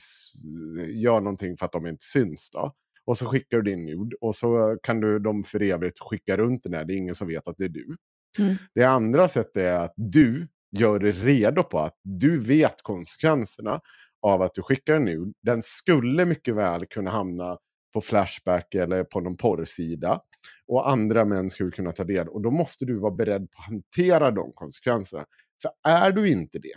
gör 0.93 1.21
någonting 1.21 1.57
för 1.57 1.67
att 1.67 1.73
de 1.73 1.87
inte 1.87 2.05
syns. 2.05 2.51
då. 2.51 2.73
Och 3.05 3.17
så 3.17 3.27
skickar 3.27 3.57
du 3.57 3.63
din 3.63 3.87
nude 3.87 4.17
och 4.21 4.35
så 4.35 4.79
kan 4.83 5.01
du 5.01 5.19
dem 5.19 5.45
för 5.45 5.63
evigt 5.63 6.01
skicka 6.01 6.37
runt 6.37 6.63
den 6.63 6.73
där. 6.73 6.85
Det 6.85 6.95
är 6.95 6.97
ingen 6.97 7.15
som 7.15 7.29
vet 7.29 7.49
att 7.49 7.59
det 7.59 7.65
är 7.65 7.69
du. 7.69 7.97
Mm. 8.39 8.55
Det 8.75 8.85
andra 8.85 9.29
sättet 9.29 9.57
är 9.57 9.81
att 9.81 9.95
du 9.97 10.49
gör 10.77 10.99
dig 10.99 11.13
redo 11.13 11.63
på 11.63 11.79
att 11.79 11.97
du 12.03 12.39
vet 12.39 12.83
konsekvenserna 12.83 13.81
av 14.23 14.43
att 14.43 14.55
du 14.55 14.63
skickar 14.63 14.95
en 14.95 15.05
nude. 15.05 15.33
Den 15.43 15.63
skulle 15.63 16.25
mycket 16.25 16.55
väl 16.55 16.87
kunna 16.87 17.11
hamna 17.11 17.59
på 17.93 18.01
Flashback 18.01 18.75
eller 18.75 19.05
på 19.05 19.21
någon 19.21 19.37
porrsida. 19.37 20.21
Och 20.69 20.91
andra 20.91 21.25
män 21.25 21.51
skulle 21.51 21.71
kunna 21.71 21.93
ta 21.93 22.05
del. 22.05 22.29
Och 22.29 22.43
då 22.43 22.51
måste 22.51 22.85
du 22.85 22.99
vara 22.99 23.13
beredd 23.15 23.51
på 23.51 23.59
att 23.59 23.65
hantera 23.67 24.31
de 24.31 24.53
konsekvenserna. 24.53 25.25
För 25.63 25.71
är 25.91 26.13
du 26.13 26.29
inte 26.31 26.59
det, 26.59 26.75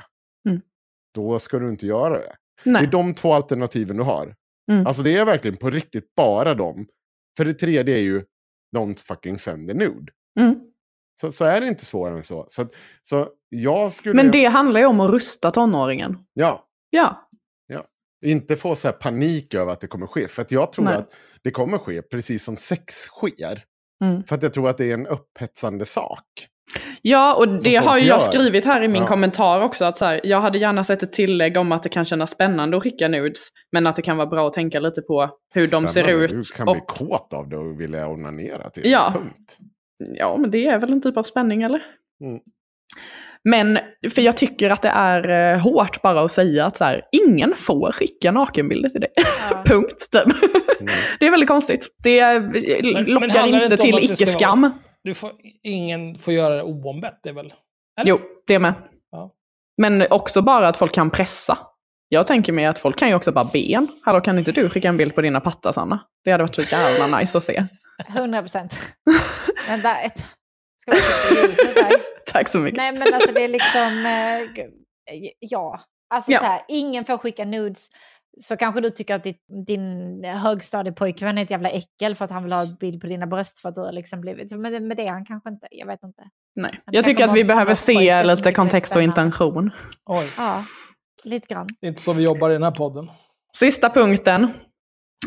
Mm. 0.49 0.61
då 1.13 1.39
ska 1.39 1.59
du 1.59 1.69
inte 1.69 1.87
göra 1.87 2.17
det. 2.17 2.35
Det 2.63 2.69
är 2.69 2.73
Nej. 2.73 2.87
de 2.87 3.13
två 3.13 3.33
alternativen 3.33 3.97
du 3.97 4.03
har. 4.03 4.35
Mm. 4.71 4.87
Alltså 4.87 5.03
det 5.03 5.17
är 5.17 5.25
verkligen 5.25 5.57
på 5.57 5.69
riktigt 5.69 6.15
bara 6.15 6.53
dem. 6.53 6.87
För 7.37 7.45
det 7.45 7.53
tredje 7.53 7.95
är 7.97 8.01
ju 8.01 8.23
don't 8.75 8.97
fucking 8.99 9.39
send 9.39 9.71
a 9.71 9.73
nude. 9.73 10.11
Mm. 10.39 10.59
Så, 11.21 11.31
så 11.31 11.45
är 11.45 11.61
det 11.61 11.67
inte 11.67 11.85
svårare 11.85 12.17
än 12.17 12.23
så. 12.23 12.45
Så, 12.47 12.67
så 13.01 13.29
jag 13.49 13.91
skulle... 13.93 14.15
Men 14.15 14.31
det 14.31 14.45
handlar 14.45 14.79
ju 14.79 14.85
om 14.85 14.99
att 14.99 15.11
rusta 15.11 15.51
tonåringen. 15.51 16.17
Ja, 16.33 16.61
Ja. 16.89 17.24
Inte 18.25 18.55
få 18.55 18.75
så 18.75 18.87
här 18.87 18.93
panik 18.93 19.53
över 19.53 19.73
att 19.73 19.81
det 19.81 19.87
kommer 19.87 20.07
ske. 20.07 20.27
För 20.27 20.45
jag 20.49 20.71
tror 20.73 20.85
Nej. 20.85 20.95
att 20.95 21.09
det 21.43 21.51
kommer 21.51 21.77
ske 21.77 22.01
precis 22.01 22.43
som 22.43 22.55
sex 22.57 22.93
sker. 22.93 23.63
Mm. 24.03 24.23
För 24.23 24.35
att 24.35 24.43
jag 24.43 24.53
tror 24.53 24.69
att 24.69 24.77
det 24.77 24.89
är 24.89 24.93
en 24.93 25.07
upphetsande 25.07 25.85
sak. 25.85 26.23
Ja, 27.01 27.35
och 27.35 27.47
det 27.63 27.75
har 27.75 27.97
gör. 27.97 28.07
jag 28.07 28.21
skrivit 28.21 28.65
här 28.65 28.83
i 28.83 28.87
min 28.87 29.01
Ja. 29.01 29.07
kommentar 29.07 29.61
också. 29.61 29.85
Att 29.85 29.97
så 29.97 30.05
här, 30.05 30.21
jag 30.23 30.41
hade 30.41 30.57
gärna 30.57 30.83
sett 30.83 31.03
ett 31.03 31.13
tillägg 31.13 31.57
om 31.57 31.71
att 31.71 31.83
det 31.83 31.89
kan 31.89 32.05
kännas 32.05 32.31
spännande 32.31 32.77
att 32.77 32.83
skicka 32.83 33.07
nudes. 33.07 33.47
Men 33.71 33.87
att 33.87 33.95
det 33.95 34.01
kan 34.01 34.17
vara 34.17 34.27
bra 34.27 34.47
att 34.47 34.53
tänka 34.53 34.79
lite 34.79 35.01
på 35.01 35.29
hur 35.55 35.67
de 35.71 35.87
ser 35.87 36.03
Spännande. 36.03 36.25
ut. 36.25 36.31
Du 36.31 36.41
kan 36.57 36.67
och, 36.67 36.75
bli 36.75 36.83
kåt 36.87 37.33
av 37.33 37.49
det 37.49 37.57
och 37.57 37.81
vilja 37.81 38.07
onanera 38.07 38.69
till. 38.69 38.91
Ja. 38.91 39.13
Punkt. 39.15 39.57
Ja, 39.97 40.37
men 40.37 40.51
det 40.51 40.65
är 40.65 40.79
väl 40.79 40.91
en 40.91 41.01
typ 41.01 41.17
av 41.17 41.23
spänning, 41.23 41.63
eller? 41.63 41.81
Mm. 42.23 42.39
Men, 43.49 43.79
för 44.15 44.21
jag 44.21 44.37
tycker 44.37 44.69
att 44.69 44.81
det 44.81 44.89
är 44.89 45.53
eh, 45.53 45.61
hårt 45.61 46.01
bara 46.01 46.21
att 46.21 46.31
säga 46.31 46.65
att 46.65 46.77
så 46.77 46.83
här, 46.83 47.01
ingen 47.11 47.55
får 47.55 47.91
skicka 47.91 48.31
nakenbilder 48.31 48.89
till 48.89 49.01
dig. 49.01 49.11
Ja. 49.15 49.63
Punkt, 49.65 50.11
typ. 50.11 50.23
Mm. 50.23 50.93
Det 51.19 51.25
är 51.27 51.31
väldigt 51.31 51.49
konstigt. 51.49 51.87
Det 52.03 52.39
men 52.39 53.03
lockar 53.03 53.27
handlar 53.27 53.59
det 53.59 53.65
inte 53.65 53.77
till 53.77 53.99
icke-skam. 53.99 54.71
Du 55.03 55.13
får, 55.13 55.31
ingen 55.63 56.17
får 56.17 56.33
göra 56.33 56.55
det 56.55 56.63
oombett, 56.63 57.19
det 57.23 57.29
är 57.29 57.33
väl? 57.33 57.53
Eller? 57.99 58.09
Jo, 58.09 58.19
det 58.47 58.59
med. 58.59 58.73
Ja. 59.11 59.31
Men 59.81 60.03
också 60.09 60.41
bara 60.41 60.67
att 60.67 60.77
folk 60.77 60.91
kan 60.91 61.09
pressa. 61.09 61.57
Jag 62.09 62.27
tänker 62.27 62.53
mig 62.53 62.65
att 62.65 62.79
folk 62.79 62.99
kan 62.99 63.09
ju 63.09 63.15
också 63.15 63.31
bara 63.31 63.49
be 63.53 63.59
en. 63.59 63.87
Hallå, 64.01 64.21
kan 64.21 64.37
inte 64.39 64.51
du 64.51 64.69
skicka 64.69 64.87
en 64.87 64.97
bild 64.97 65.15
på 65.15 65.21
dina 65.21 65.41
pattar, 65.41 65.71
Sanna? 65.71 65.99
Det 66.23 66.31
hade 66.31 66.43
varit 66.43 66.55
så 66.55 66.61
jävla 66.61 67.19
nice 67.19 67.37
att 67.37 67.43
se. 67.43 67.63
100 68.07 68.41
procent. 68.41 68.73
Vänta, 69.67 69.95
ett. 69.95 70.25
Ska 70.77 70.91
vi 70.91 71.41
ljuset 71.41 71.75
där? 71.75 72.14
Tack 72.35 72.49
så 72.49 72.59
mycket. 72.59 72.77
Nej 72.77 72.91
men 72.91 73.13
alltså 73.13 73.33
det 73.33 73.43
är 73.43 73.47
liksom, 73.47 74.05
eh, 74.05 75.29
ja. 75.39 75.79
Alltså 76.13 76.31
Ja. 76.31 76.39
så 76.39 76.45
här, 76.45 76.61
ingen 76.67 77.05
får 77.05 77.17
skicka 77.17 77.45
nudes. 77.45 77.87
så 78.41 78.57
kanske 78.57 78.81
du 78.81 78.89
tycker 78.89 79.15
att 79.15 79.23
ditt, 79.23 79.41
din 79.67 80.23
högstadiepojkvän 80.23 81.37
är 81.37 81.43
ett 81.43 81.51
jävla 81.51 81.69
äckel 81.69 82.15
för 82.15 82.25
att 82.25 82.31
han 82.31 82.43
vill 82.43 82.53
ha 82.53 82.61
en 82.61 82.75
bild 82.75 83.01
på 83.01 83.07
dina 83.07 83.27
bröst 83.27 83.59
för 83.59 83.69
att 83.69 83.75
du 83.75 83.81
har 83.81 83.91
liksom 83.91 84.21
blivit... 84.21 84.51
Men, 84.51 84.87
men 84.87 84.97
det 84.97 85.07
är 85.07 85.11
han 85.11 85.25
kanske 85.25 85.49
inte, 85.49 85.67
jag 85.71 85.87
vet 85.87 86.03
inte. 86.03 86.23
Nej. 86.55 86.71
Han 86.85 86.93
Jag 86.95 87.05
tycker 87.05 87.25
att 87.25 87.33
vi 87.35 87.43
behöver 87.45 87.73
se 87.73 88.23
lite 88.23 88.51
kontext 88.51 88.95
och 88.95 89.01
intention. 89.01 89.71
Oj, 90.05 90.25
Ja, 90.37 90.63
lite 91.23 91.53
grann. 91.53 91.67
det 91.81 91.87
är 91.87 91.89
inte 91.89 92.01
så 92.01 92.13
vi 92.13 92.23
jobbar 92.23 92.49
i 92.49 92.53
den 92.53 92.63
här 92.63 92.71
podden. 92.71 93.09
Sista 93.57 93.89
punkten 93.89 94.47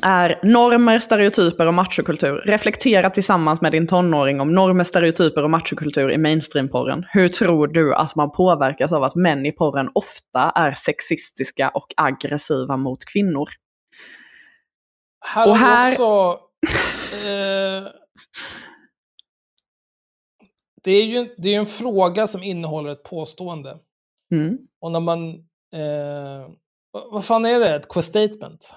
är 0.03 0.41
normer, 0.43 0.99
stereotyper 0.99 1.67
och 1.67 1.75
machokultur. 1.75 2.43
Reflektera 2.47 3.11
tillsammans 3.11 3.61
med 3.61 3.73
din 3.73 3.87
tonåring 3.87 4.41
om 4.41 4.53
normer, 4.55 4.85
stereotyper 4.85 5.43
och 5.45 5.51
machokultur 5.51 6.11
i 6.11 6.19
mainstreamporren. 6.19 7.05
Hur 7.13 7.29
tror 7.29 7.67
du 7.67 7.95
att 7.95 8.17
man 8.17 8.31
påverkas 8.31 8.93
av 8.93 9.03
att 9.03 9.15
män 9.15 9.47
i 9.47 9.53
porren 9.53 9.91
ofta 9.95 10.53
är 10.55 10.73
sexistiska 10.73 11.69
och 11.69 11.87
aggressiva 11.97 12.77
mot 12.77 13.05
kvinnor? 13.13 13.49
Här 15.35 15.49
Och 15.49 15.57
här- 15.57 15.93
också... 15.93 16.39
Eh, 17.13 17.89
det 20.85 20.91
är 20.93 21.05
ju 21.05 21.35
det 21.39 21.55
är 21.55 21.59
en 21.59 21.67
fråga 21.67 22.27
som 22.27 22.43
innehåller 22.43 22.91
ett 22.93 23.03
påstående. 23.03 23.77
Mm. 24.33 24.59
Och 24.81 24.93
när 24.93 25.01
man... 25.01 25.29
Eh, 25.75 26.49
vad- 27.13 27.25
fan 27.25 27.45
är 27.45 27.61
det? 27.61 27.75
Ett 27.77 27.89
quest-statement? 27.89 28.75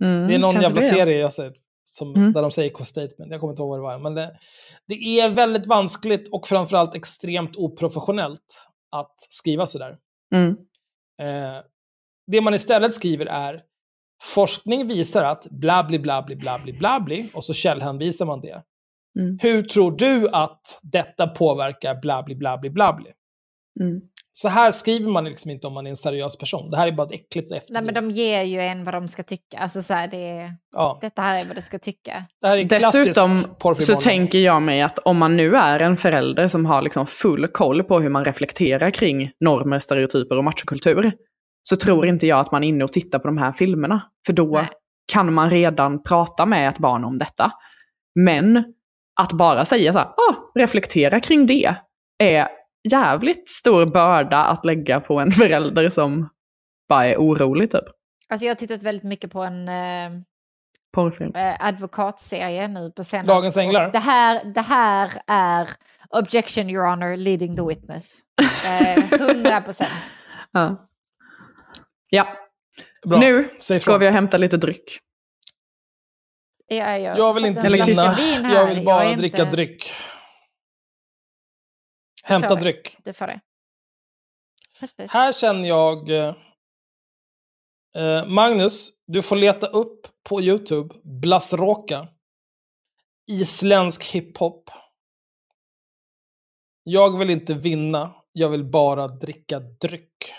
Mm, 0.00 0.28
Det 0.28 0.34
är 0.34 0.38
någon 0.38 0.60
jävla 0.60 0.80
det. 0.80 0.86
serie 0.86 1.18
jag 1.18 1.32
sett 1.32 1.52
som, 1.84 2.14
Mm. 2.14 2.32
där 2.32 2.42
de 2.42 2.50
säger 2.50 2.70
quest-statement. 2.70 3.30
Jag 3.32 3.40
kommer 3.40 3.52
inte 3.52 3.62
ihåg 3.62 3.68
vad 3.70 3.78
det 3.78 3.82
var. 3.82 3.98
Men 3.98 4.14
det, 4.14 4.36
det 4.88 4.94
är 5.20 5.28
väldigt 5.30 5.66
vanskligt 5.66 6.28
och 6.32 6.48
framförallt 6.48 6.94
extremt 6.94 7.56
oprofessionellt 7.56 8.66
att 8.90 9.14
skriva 9.28 9.66
sådär. 9.66 9.96
Mm. 10.34 10.50
Eh, 11.20 11.62
det 12.26 12.40
man 12.40 12.54
istället 12.54 12.94
skriver 12.94 13.26
är 13.26 13.62
forskning 14.22 14.86
visar 14.88 15.24
att 15.24 15.46
bla 15.50 15.84
bli 15.84 15.98
bla 15.98 16.22
bli 16.22 16.36
bla 16.36 16.58
bli 16.64 16.72
bla 16.72 17.00
bli 17.00 17.30
och 17.34 17.44
så 17.44 17.54
källhänvisar 17.54 18.26
man 18.26 18.40
det. 18.40 18.62
Mm. 19.18 19.38
Hur 19.42 19.62
tror 19.62 19.92
du 19.92 20.28
att 20.32 20.80
detta 20.82 21.26
påverkar 21.26 21.94
bla 22.00 22.22
bli 22.22 22.34
bla 22.34 22.58
bli 22.58 22.70
bla 22.70 22.92
bli? 22.92 23.12
Mm. 23.80 24.00
Så 24.32 24.48
här 24.48 24.70
skriver 24.70 25.10
man 25.10 25.24
liksom 25.24 25.50
inte 25.50 25.66
om 25.66 25.72
man 25.72 25.86
är 25.86 25.90
en 25.90 25.96
seriös 25.96 26.38
person. 26.38 26.70
Det 26.70 26.76
här 26.76 26.88
är 26.88 26.92
bara 26.92 27.06
ett 27.06 27.12
äckligt 27.12 27.50
Nej, 27.50 27.58
efterblivet. 27.58 27.94
men 27.94 28.06
de 28.06 28.12
ger 28.12 28.42
ju 28.42 28.60
en 28.60 28.84
vad 28.84 28.94
de 28.94 29.08
ska 29.08 29.22
tycka. 29.22 29.58
Alltså 29.58 29.82
så 29.82 29.94
här, 29.94 30.08
det 30.08 30.28
är, 30.28 30.56
ja, 30.72 30.98
detta 31.00 31.22
här 31.22 31.40
är 31.40 31.46
vad 31.46 31.56
du 31.56 31.60
ska 31.60 31.78
tycka. 31.78 32.24
det 32.40 32.46
här 32.46 32.58
är 32.58 32.64
Dessutom 32.64 33.44
så 33.80 33.94
tänker 33.94 34.38
jag 34.38 34.62
mig 34.62 34.82
att 34.82 34.98
om 34.98 35.18
man 35.18 35.36
nu 35.36 35.56
är 35.56 35.80
en 35.80 35.96
förälder 35.96 36.48
som 36.48 36.66
har 36.66 36.82
liksom 36.82 37.06
full 37.06 37.48
koll 37.48 37.82
på 37.82 38.00
hur 38.00 38.08
man 38.08 38.24
reflekterar 38.24 38.90
kring 38.90 39.30
normer, 39.40 39.78
stereotyper 39.78 40.38
och 40.38 40.44
machokultur, 40.44 41.12
så 41.62 41.76
tror 41.76 42.06
inte 42.06 42.26
jag 42.26 42.40
att 42.40 42.52
man 42.52 42.64
är 42.64 42.68
inne 42.68 42.84
och 42.84 42.92
tittar 42.92 43.18
på 43.18 43.26
de 43.28 43.38
här 43.38 43.52
filmerna. 43.52 44.02
För 44.26 44.32
då 44.32 44.52
Nej. 44.52 44.68
kan 45.12 45.34
man 45.34 45.50
redan 45.50 46.02
prata 46.02 46.46
med 46.46 46.68
ett 46.68 46.78
barn 46.78 47.04
om 47.04 47.18
detta. 47.18 47.52
Men 48.14 48.64
att 49.20 49.32
bara 49.32 49.64
säga 49.64 49.92
så 49.92 49.98
här, 49.98 50.08
ah, 50.08 50.34
reflektera 50.54 51.20
kring 51.20 51.46
det, 51.46 51.74
är 52.18 52.48
jävligt 52.90 53.48
stor 53.48 53.86
börda 53.86 54.44
att 54.44 54.64
lägga 54.64 55.00
på 55.00 55.20
en 55.20 55.32
förälder 55.32 55.90
som 55.90 56.28
bara 56.88 57.06
är 57.06 57.16
orolig 57.16 57.70
typ. 57.70 57.84
Alltså 58.28 58.46
jag 58.46 58.50
har 58.50 58.56
tittat 58.56 58.82
väldigt 58.82 59.04
mycket 59.04 59.32
på 59.32 59.42
en 59.42 59.68
eh, 59.68 60.10
Porrfilm. 60.94 61.34
eh, 61.34 61.56
advokatserie 61.66 62.68
nu 62.68 62.90
på 62.90 63.04
senaste. 63.04 63.32
Dagens 63.32 63.56
änglar? 63.56 63.90
Det 63.92 63.98
här, 63.98 64.44
det 64.44 64.60
här 64.60 65.10
är 65.26 65.68
objection 66.08 66.70
your 66.70 66.84
honor 66.86 67.16
leading 67.16 67.56
the 67.56 67.62
witness. 67.62 68.20
Eh, 68.64 69.12
100 69.12 69.60
procent. 69.60 69.90
Ja. 70.52 70.88
ja, 72.10 72.26
Bra. 73.06 73.18
nu 73.20 73.42
går 73.86 73.98
vi 73.98 74.08
och 74.08 74.12
hämtar 74.12 74.38
lite 74.38 74.56
dryck. 74.56 74.98
Ja, 76.66 76.98
jag, 76.98 77.18
Jag 77.18 77.34
vill 77.34 77.44
inte 77.44 77.68
vinna. 77.68 78.14
Jag 78.54 78.66
vill 78.66 78.84
bara 78.84 79.04
är 79.04 79.16
dricka 79.16 79.42
inte- 79.42 79.56
dryck. 79.56 79.92
Hämta 82.30 82.48
får 82.48 82.54
det. 82.56 82.60
dryck. 82.60 82.96
Det. 83.04 83.40
Puss, 84.80 84.92
puss. 84.96 85.12
Här 85.12 85.32
känner 85.32 85.68
jag... 85.68 86.10
eh, 86.10 86.34
Eh, 87.94 88.26
Magnus, 88.26 88.92
du 89.06 89.22
får 89.22 89.36
leta 89.36 89.66
upp 89.66 90.06
på 90.22 90.40
YouTube 90.42 90.94
Blasroka. 91.04 92.08
Isländsk 93.26 94.04
hiphop. 94.04 94.70
Jag 96.82 97.18
vill 97.18 97.30
inte 97.30 97.54
vinna, 97.54 98.14
jag 98.32 98.48
vill 98.48 98.64
bara 98.64 99.08
dricka 99.08 99.60
dryck. 99.60 100.32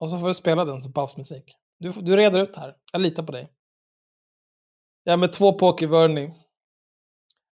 Och 0.00 0.10
så 0.10 0.18
får 0.18 0.28
du 0.28 0.34
spela 0.34 0.64
den 0.64 0.80
som 0.80 0.92
pausmusik. 0.92 1.56
Du, 1.78 1.92
du 1.92 2.16
reder 2.16 2.42
ut 2.42 2.56
här. 2.56 2.76
Jag 2.92 3.00
litar 3.02 3.22
på 3.22 3.32
dig. 3.32 3.52
Jag 5.02 5.12
är 5.12 5.16
med 5.16 5.32
två 5.32 5.52
pokervörning. 5.58 6.34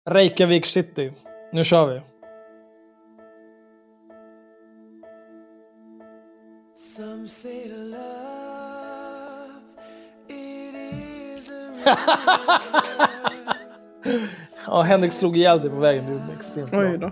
Reykjavik 0.09 0.65
city. 0.65 1.13
Nu 1.51 1.63
kör 1.63 1.87
vi. 1.87 2.01
Ja, 14.65 14.81
Henrik 14.81 15.11
slog 15.13 15.37
ihjäl 15.37 15.61
sig 15.61 15.69
på 15.69 15.75
vägen. 15.75 16.05
Du 16.05 16.11
är 16.33 16.37
extremt 16.37 16.73
Oj 16.73 16.97
glad. 16.97 16.99
då. 16.99 17.11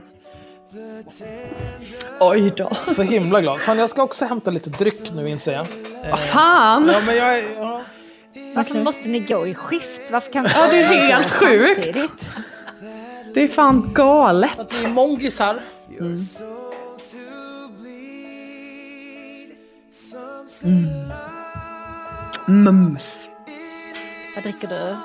Oj 2.20 2.54
då. 2.58 2.72
Så 2.96 3.02
himla 3.04 3.42
glad. 3.42 3.62
Fan, 3.62 3.78
jag 3.80 3.90
ska 3.90 4.04
också 4.04 4.26
hämta 4.26 4.52
lite 4.52 4.70
dryck 4.70 5.12
nu 5.16 5.30
inser 5.30 5.54
jag. 5.54 5.66
Vad 6.10 6.20
fan! 6.20 6.90
Ja, 6.94 7.00
men 7.06 7.16
jag. 7.16 7.44
Ja. 7.58 7.82
Varför 8.56 8.76
måste 8.84 9.08
ni 9.08 9.20
gå 9.20 9.48
i 9.48 9.54
skift? 9.54 10.12
Varför 10.12 10.32
kan 10.32 10.48
Ja, 10.56 10.68
det 10.72 10.78
är 10.84 10.88
helt 10.88 11.30
sjukt. 11.32 11.84
Samtidigt? 11.84 12.32
Det 13.38 13.44
är 13.44 13.48
fan 13.48 13.92
galet. 13.94 14.80
Det 14.82 14.86
är 14.86 14.90
mongisar. 14.90 15.60
Mums. 22.46 23.30
Vad 24.36 24.44
dricker 24.44 24.68
du? 24.68 24.96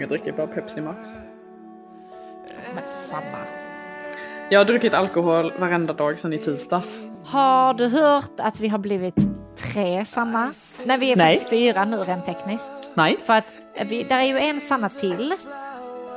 Jag 0.00 0.08
dricker 0.08 0.32
bara 0.32 0.46
Pepsi 0.46 0.80
Max. 0.80 1.08
Men 2.74 2.84
samma. 2.88 3.38
Jag 4.50 4.60
har 4.60 4.64
druckit 4.64 4.94
alkohol 4.94 5.52
varenda 5.58 5.92
dag 5.92 6.18
sedan 6.18 6.32
i 6.32 6.38
tisdags. 6.38 6.98
Har 7.24 7.74
du 7.74 7.86
hört 7.86 8.30
att 8.38 8.60
vi 8.60 8.68
har 8.68 8.78
blivit 8.78 9.14
tre 9.56 10.04
Sanna? 10.04 10.52
Nej, 10.84 10.98
vi 10.98 11.12
är 11.12 11.16
Nej. 11.16 11.34
faktiskt 11.34 11.50
fyra 11.50 11.84
nu 11.84 11.96
rent 11.96 12.26
tekniskt. 12.26 12.72
Nej. 12.94 13.18
För 13.24 13.32
att 13.32 13.46
vi, 13.86 14.02
där 14.02 14.18
är 14.18 14.24
ju 14.24 14.38
en 14.38 14.60
Sanna 14.60 14.88
till. 14.88 15.34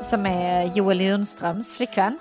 Som 0.09 0.25
är 0.25 0.63
Joel 0.75 0.97
Lundströms 0.97 1.73
flickvän. 1.73 2.19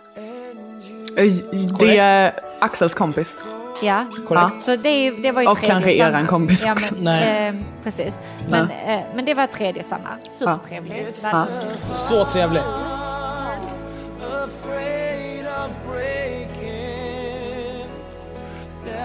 Det 1.79 1.99
är 1.99 2.33
Axels 2.61 2.95
kompis. 2.95 3.47
Ja, 3.83 4.07
Korrekt. 4.29 4.61
så 4.61 4.77
det, 4.77 5.11
det 5.11 5.33
var 5.33 5.43
ju 5.43 5.49
Och 5.49 5.59
tredje 5.59 5.73
kanske 5.75 5.91
Sanna. 5.91 6.19
eran 6.19 6.27
kompis 6.27 6.65
ja, 6.67 6.73
också. 6.73 6.95
men, 6.95 7.05
Nej. 7.05 7.49
Eh, 7.49 7.55
precis. 7.85 8.19
Men, 8.49 8.71
eh, 8.71 9.01
men 9.15 9.25
det 9.25 9.35
var 9.35 9.47
tredje 9.47 9.83
Sanna. 9.83 10.19
Supertrevlig. 10.39 11.07
Ja. 11.23 11.47
Så 11.93 12.25
trevlig. 12.25 12.63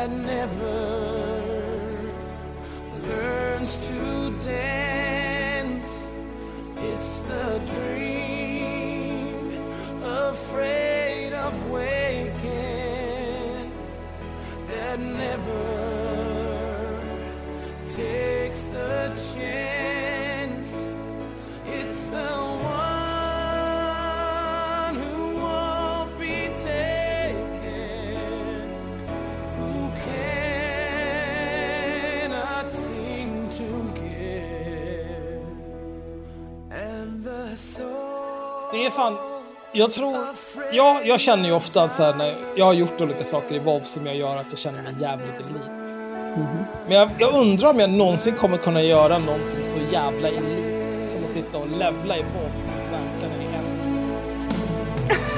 that 0.07 0.11
never 0.11 1.41
learns 3.07 3.77
to 3.87 4.16
that 14.87 14.99
never 14.99 15.65
takes 17.95 18.61
the 18.75 19.09
chance. 19.33 20.73
It's 21.65 22.01
the 22.15 22.31
one 22.71 23.35
who 24.95 25.19
won't 25.43 26.11
be 26.19 26.37
taken, 26.63 28.17
who 29.59 29.73
cannot 30.05 31.47
seem 32.75 33.31
to 33.59 33.69
give, 34.01 35.47
and 36.71 37.23
the 37.23 37.55
soul. 37.55 39.36
Jag 39.71 39.91
tror... 39.91 40.17
Ja, 40.71 41.01
jag 41.03 41.19
känner 41.19 41.49
ju 41.49 41.55
ofta 41.55 41.83
att 41.83 41.93
så 41.93 42.03
här, 42.03 42.13
när 42.13 42.35
jag 42.55 42.65
har 42.65 42.73
gjort 42.73 43.01
olika 43.01 43.23
saker 43.23 43.55
i 43.55 43.59
WoW 43.59 43.81
som 43.83 44.05
jag 44.05 44.15
gör 44.15 44.37
att 44.37 44.45
jag 44.49 44.59
känner 44.59 44.83
mig 44.83 44.93
jävligt 44.99 45.39
elit. 45.39 45.97
Men 46.87 46.97
jag, 46.97 47.09
jag 47.19 47.33
undrar 47.33 47.69
om 47.69 47.79
jag 47.79 47.89
någonsin 47.89 48.35
kommer 48.35 48.57
kunna 48.57 48.81
göra 48.81 49.17
någonting 49.17 49.63
så 49.63 49.75
jävla 49.91 50.27
elit 50.27 51.09
som 51.09 51.23
att 51.23 51.29
sitta 51.29 51.57
och 51.57 51.67
levla 51.67 52.17
i 52.17 52.21
WoW 52.21 52.51
tills 52.65 52.85
verkarna 52.85 53.43
är 53.43 53.57
en. 53.57 53.65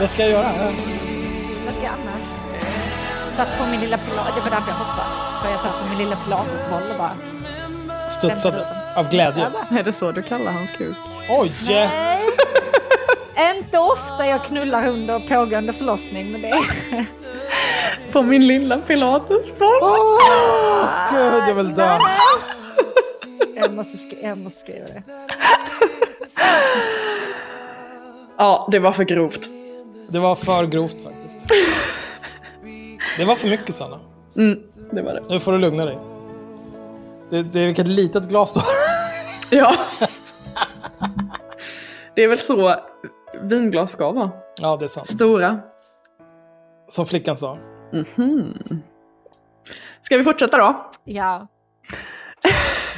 Vad 0.00 0.10
ska 0.10 0.22
jag 0.22 0.30
göra? 0.30 0.52
Vad 1.64 1.74
ska 1.74 1.82
jag 1.84 1.92
annars? 1.92 2.24
Satt 3.36 3.58
på 3.58 3.64
min 3.70 3.80
lilla 3.80 3.96
pilates, 3.98 4.34
det 4.34 4.40
var 4.40 4.50
därför 4.50 4.70
jag 4.70 4.78
hoppade. 4.78 5.08
För 5.42 5.50
jag 5.50 5.60
satt 5.60 5.80
på 5.82 5.88
min 5.88 5.98
lilla 5.98 6.16
pilatesboll 6.16 6.82
och 6.92 6.98
bara... 6.98 8.08
Studsade 8.10 8.66
av 8.96 9.10
glädje. 9.10 9.46
Jag 9.70 9.78
Är 9.78 9.82
det 9.84 9.92
så 9.92 10.12
du 10.12 10.22
kallar 10.22 10.52
hans 10.52 10.70
kuk? 10.70 10.96
Oj! 11.30 11.52
Nej! 11.68 12.22
Inte 13.56 13.78
ofta 13.78 14.26
jag 14.26 14.44
knullar 14.44 14.88
under 14.88 15.18
pågående 15.28 15.72
förlossning, 15.72 16.32
men 16.32 16.42
det 16.42 16.48
är... 16.48 17.06
På 18.12 18.22
min 18.22 18.46
lilla 18.46 18.78
pilatesboll. 18.78 20.18
Gud, 21.12 21.42
jag 21.48 21.54
vill 21.54 21.74
dö. 21.74 21.98
Jag 23.56 23.72
måste, 23.74 23.96
skri- 23.98 24.18
jag 24.22 24.38
måste 24.38 24.60
skriva 24.60 24.86
det. 24.86 25.02
Ja, 28.38 28.68
det 28.72 28.78
var 28.78 28.92
för 28.92 29.04
grovt. 29.04 29.40
Det 30.08 30.18
var 30.18 30.34
för 30.34 30.66
grovt 30.66 31.02
faktiskt. 31.02 31.38
Det 33.18 33.24
var 33.24 33.36
för 33.36 33.48
mycket 33.48 33.74
Sanna. 33.74 34.00
Mm, 34.36 34.62
det 34.90 35.02
var 35.02 35.14
det. 35.14 35.22
Nu 35.28 35.40
får 35.40 35.52
du 35.52 35.58
lugna 35.58 35.84
dig. 35.84 35.98
Det, 37.30 37.42
det 37.42 37.60
är 37.60 37.66
vilket 37.66 37.88
litet 37.88 38.28
glas 38.28 38.54
du 38.54 38.60
har. 38.60 38.68
Ja. 39.50 39.76
Det 42.14 42.24
är 42.24 42.28
väl 42.28 42.38
så 42.38 42.74
vinglas 43.42 43.92
ska 43.92 44.12
vara. 44.12 44.30
Ja, 44.60 44.76
det 44.76 44.84
är 44.84 44.88
sant. 44.88 45.08
Stora. 45.08 45.60
Som 46.88 47.06
flickan 47.06 47.36
sa. 47.36 47.58
Mhm. 47.92 48.82
Ska 50.02 50.18
vi 50.18 50.24
fortsätta 50.24 50.56
då? 50.58 50.90
Ja. 51.04 51.46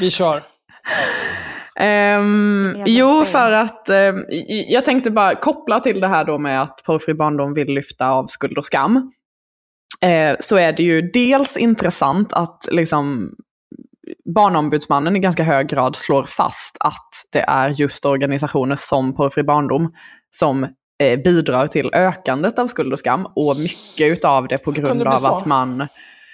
Vi 0.00 0.10
kör. 0.10 0.42
Jävla 1.84 2.84
jo, 2.86 3.24
för 3.24 3.52
att 3.52 3.88
i- 4.32 4.66
jag 4.68 4.84
tänkte 4.84 5.10
bara 5.10 5.34
koppla 5.34 5.80
till 5.80 6.00
det 6.00 6.08
här 6.08 6.24
då 6.24 6.38
med 6.38 6.62
att 6.62 6.82
porrfri 6.86 7.14
barndom 7.14 7.54
vill 7.54 7.68
lyfta 7.68 8.10
av 8.10 8.26
skuld 8.26 8.58
och 8.58 8.64
skam. 8.64 9.12
Eh, 10.00 10.36
så 10.40 10.56
är 10.56 10.72
det 10.72 10.82
ju 10.82 11.02
dels 11.02 11.56
intressant 11.56 12.32
att 12.32 12.68
liksom 12.70 13.30
Barnombudsmannen 14.34 15.16
i 15.16 15.18
ganska 15.18 15.42
hög 15.42 15.68
grad 15.68 15.96
slår 15.96 16.24
fast 16.24 16.76
att 16.80 17.08
det 17.32 17.40
är 17.40 17.68
just 17.70 18.04
organisationer 18.04 18.76
som 18.76 19.14
Porrfri 19.14 19.42
barndom 19.42 19.92
som 20.30 20.64
eh, 21.02 21.20
bidrar 21.24 21.66
till 21.66 21.90
ökandet 21.94 22.58
av 22.58 22.66
skuld 22.66 22.92
och 22.92 22.98
skam. 22.98 23.26
Och 23.36 23.56
mycket 23.56 24.12
utav 24.12 24.48
det 24.48 24.64
på 24.64 24.70
grund 24.70 25.00
det 25.00 25.10
av 25.10 25.14
så? 25.14 25.34
att 25.36 25.46
man 25.46 25.86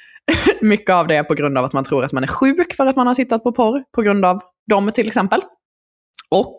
mycket 0.61 0.95
av 0.95 1.07
det 1.07 1.17
är 1.17 1.23
på 1.25 1.35
grund 1.35 1.59
av 1.59 1.65
att 1.65 1.73
man 1.73 1.85
tror 1.85 2.05
att 2.05 2.13
man 2.13 2.23
är 2.23 2.29
sjuk 2.29 2.75
för 2.75 2.87
att 2.87 2.97
man 2.97 3.07
har 3.07 3.15
tittat 3.15 3.43
på 3.43 3.53
porr, 3.53 3.85
på 3.95 4.03
grund 4.03 4.25
av 4.25 4.41
dem 4.71 4.91
till 4.95 5.07
exempel. 5.07 5.41
Och 6.31 6.57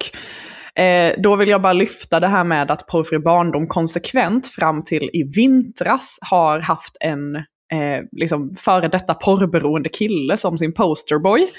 eh, 0.83 1.13
då 1.17 1.35
vill 1.35 1.49
jag 1.49 1.61
bara 1.61 1.73
lyfta 1.73 2.19
det 2.19 2.27
här 2.27 2.43
med 2.43 2.71
att 2.71 2.87
Porrfri 2.87 3.19
barndom 3.19 3.67
konsekvent 3.67 4.47
fram 4.47 4.83
till 4.83 5.09
i 5.13 5.23
vintras 5.35 6.17
har 6.21 6.59
haft 6.59 6.97
en 6.99 7.35
eh, 7.35 8.03
liksom 8.11 8.53
före 8.53 8.87
detta 8.87 9.13
porrberoende 9.13 9.89
kille 9.89 10.37
som 10.37 10.57
sin 10.57 10.73
posterboy. 10.73 11.47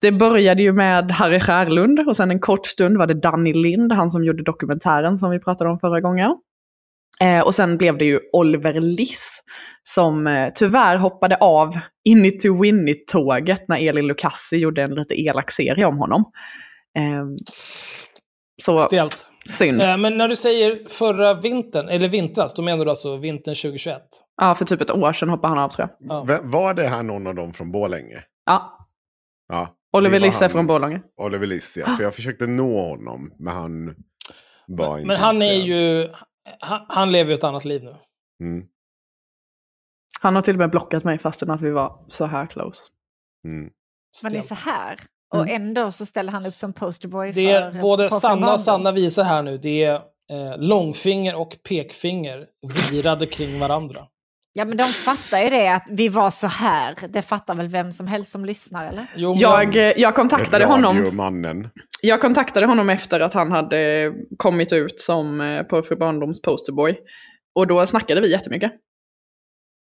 Det 0.00 0.12
började 0.12 0.62
ju 0.62 0.72
med 0.72 1.10
Harry 1.10 1.40
Skärlund 1.40 2.00
och 2.08 2.16
sen 2.16 2.30
en 2.30 2.40
kort 2.40 2.66
stund 2.66 2.98
var 2.98 3.06
det 3.06 3.20
Danny 3.20 3.52
Lind, 3.52 3.92
han 3.92 4.10
som 4.10 4.24
gjorde 4.24 4.42
dokumentären 4.42 5.18
som 5.18 5.30
vi 5.30 5.40
pratade 5.40 5.70
om 5.70 5.78
förra 5.78 6.00
gången. 6.00 6.36
Eh, 7.22 7.40
och 7.40 7.54
sen 7.54 7.78
blev 7.78 7.98
det 7.98 8.04
ju 8.04 8.20
Oliver 8.32 8.80
Liss 8.80 9.40
som 9.82 10.26
eh, 10.26 10.48
tyvärr 10.54 10.96
hoppade 10.96 11.36
av 11.36 11.78
in 12.04 12.24
i 12.24 12.30
To 12.30 12.60
Win-it-tåget 12.62 13.68
när 13.68 13.88
Elin 13.88 14.06
Lucassi 14.06 14.56
gjorde 14.56 14.82
en 14.82 14.94
lite 14.94 15.14
elak 15.20 15.50
serie 15.50 15.84
om 15.86 15.98
honom. 15.98 16.24
Eh, 16.98 17.24
så 18.62 18.78
Stelt. 18.78 19.26
synd. 19.48 19.82
Eh, 19.82 19.96
Men 19.96 20.16
när 20.18 20.28
du 20.28 20.36
säger 20.36 20.88
förra 20.88 21.34
vintern, 21.34 21.88
eller 21.88 22.08
vintras, 22.08 22.54
då 22.54 22.62
menar 22.62 22.84
du 22.84 22.90
alltså 22.90 23.16
vintern 23.16 23.54
2021? 23.54 24.02
Ja, 24.40 24.54
för 24.54 24.64
typ 24.64 24.80
ett 24.80 24.90
år 24.90 25.12
sedan 25.12 25.28
hoppade 25.28 25.54
han 25.54 25.64
av 25.64 25.68
tror 25.68 25.88
jag. 25.98 26.10
Ja. 26.16 26.24
V- 26.24 26.38
Var 26.42 26.74
det 26.74 26.86
här 26.88 27.02
någon 27.02 27.26
av 27.26 27.34
dem 27.34 27.52
från 27.52 27.72
Borlänge? 27.72 28.22
Ja, 28.46 28.78
Ja. 29.48 29.74
Oliver 29.96 30.18
Liss 30.20 30.42
är 30.42 30.48
från 30.48 30.66
Borlänge. 30.66 31.00
Oliver 31.20 31.46
Liss, 31.46 31.76
ja. 31.76 31.86
För 31.96 32.04
jag 32.04 32.14
försökte 32.14 32.46
nå 32.46 32.88
honom, 32.88 33.30
men 33.38 33.54
han 33.54 33.94
var 34.66 34.96
inte 34.98 35.06
Men 35.08 35.16
han 35.16 35.42
är 35.42 35.52
ju... 35.54 36.08
Han, 36.60 36.86
han 36.88 37.12
lever 37.12 37.30
ju 37.30 37.34
ett 37.34 37.44
annat 37.44 37.64
liv 37.64 37.84
nu. 37.84 37.96
Mm, 38.42 38.66
Han 40.20 40.34
har 40.34 40.42
till 40.42 40.54
och 40.54 40.58
med 40.58 40.70
blockat 40.70 41.04
mig 41.04 41.18
fastän 41.18 41.50
att 41.50 41.60
vi 41.60 41.70
var 41.70 42.04
så 42.08 42.24
här 42.24 42.46
close. 42.46 42.82
mm. 43.48 43.70
Man 44.22 44.34
är 44.34 44.40
så 44.40 44.54
här. 44.54 44.98
Och 45.34 45.48
ändå 45.48 45.90
så 45.90 46.06
ställer 46.06 46.32
han 46.32 46.46
upp 46.46 46.54
som 46.54 46.72
posterboy 46.72 47.32
Det 47.32 47.50
är 47.50 47.72
för 47.72 47.80
både 47.80 48.10
Sanna 48.10 48.52
och. 48.52 48.60
Sanna 48.60 48.92
visar 48.92 49.24
här 49.24 49.42
nu. 49.42 49.58
Det 49.58 49.84
är 49.84 49.94
eh, 50.30 50.58
långfinger 50.58 51.34
och 51.34 51.58
pekfinger 51.68 52.46
virade 52.90 53.26
kring 53.26 53.60
varandra. 53.60 54.06
Ja 54.54 54.64
men 54.64 54.76
de 54.76 54.84
fattar 54.84 55.38
ju 55.38 55.50
det 55.50 55.68
att 55.68 55.86
vi 55.90 56.08
var 56.08 56.30
så 56.30 56.46
här. 56.46 56.94
Det 57.08 57.22
fattar 57.22 57.54
väl 57.54 57.68
vem 57.68 57.92
som 57.92 58.06
helst 58.06 58.30
som 58.32 58.44
lyssnar 58.44 58.88
eller? 58.88 59.06
Jo, 59.16 59.34
Jag, 59.38 59.76
eh, 59.76 59.92
jag 59.96 60.14
kontaktade 60.14 60.64
honom. 60.64 60.98
Radiomannen. 60.98 61.70
Jag 62.00 62.20
kontaktade 62.20 62.66
honom 62.66 62.90
efter 62.90 63.20
att 63.20 63.34
han 63.34 63.50
hade 63.52 64.12
kommit 64.36 64.72
ut 64.72 65.00
som 65.00 65.40
eh, 65.40 65.62
Porrfri 65.62 65.96
barndoms 65.96 66.42
posterboy. 66.42 66.98
Och 67.54 67.66
då 67.66 67.86
snackade 67.86 68.20
vi 68.20 68.30
jättemycket. 68.30 68.72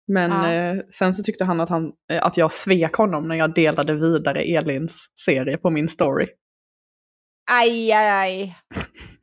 Men 0.07 0.31
Ja. 0.31 0.51
eh, 0.53 0.75
sen 0.99 1.13
så 1.13 1.23
tyckte 1.23 1.43
han 1.45 1.61
att, 1.61 1.69
han 1.69 1.91
eh, 2.11 2.23
att 2.23 2.37
jag 2.37 2.51
svek 2.51 2.93
honom 2.95 3.27
när 3.27 3.35
jag 3.35 3.53
delade 3.53 3.93
vidare 3.95 4.41
Elins 4.41 5.05
serie 5.25 5.57
på 5.57 5.69
min 5.69 5.87
story. 5.87 6.27
Aj, 7.51 7.91
aj, 7.93 8.09
aj. 8.09 8.55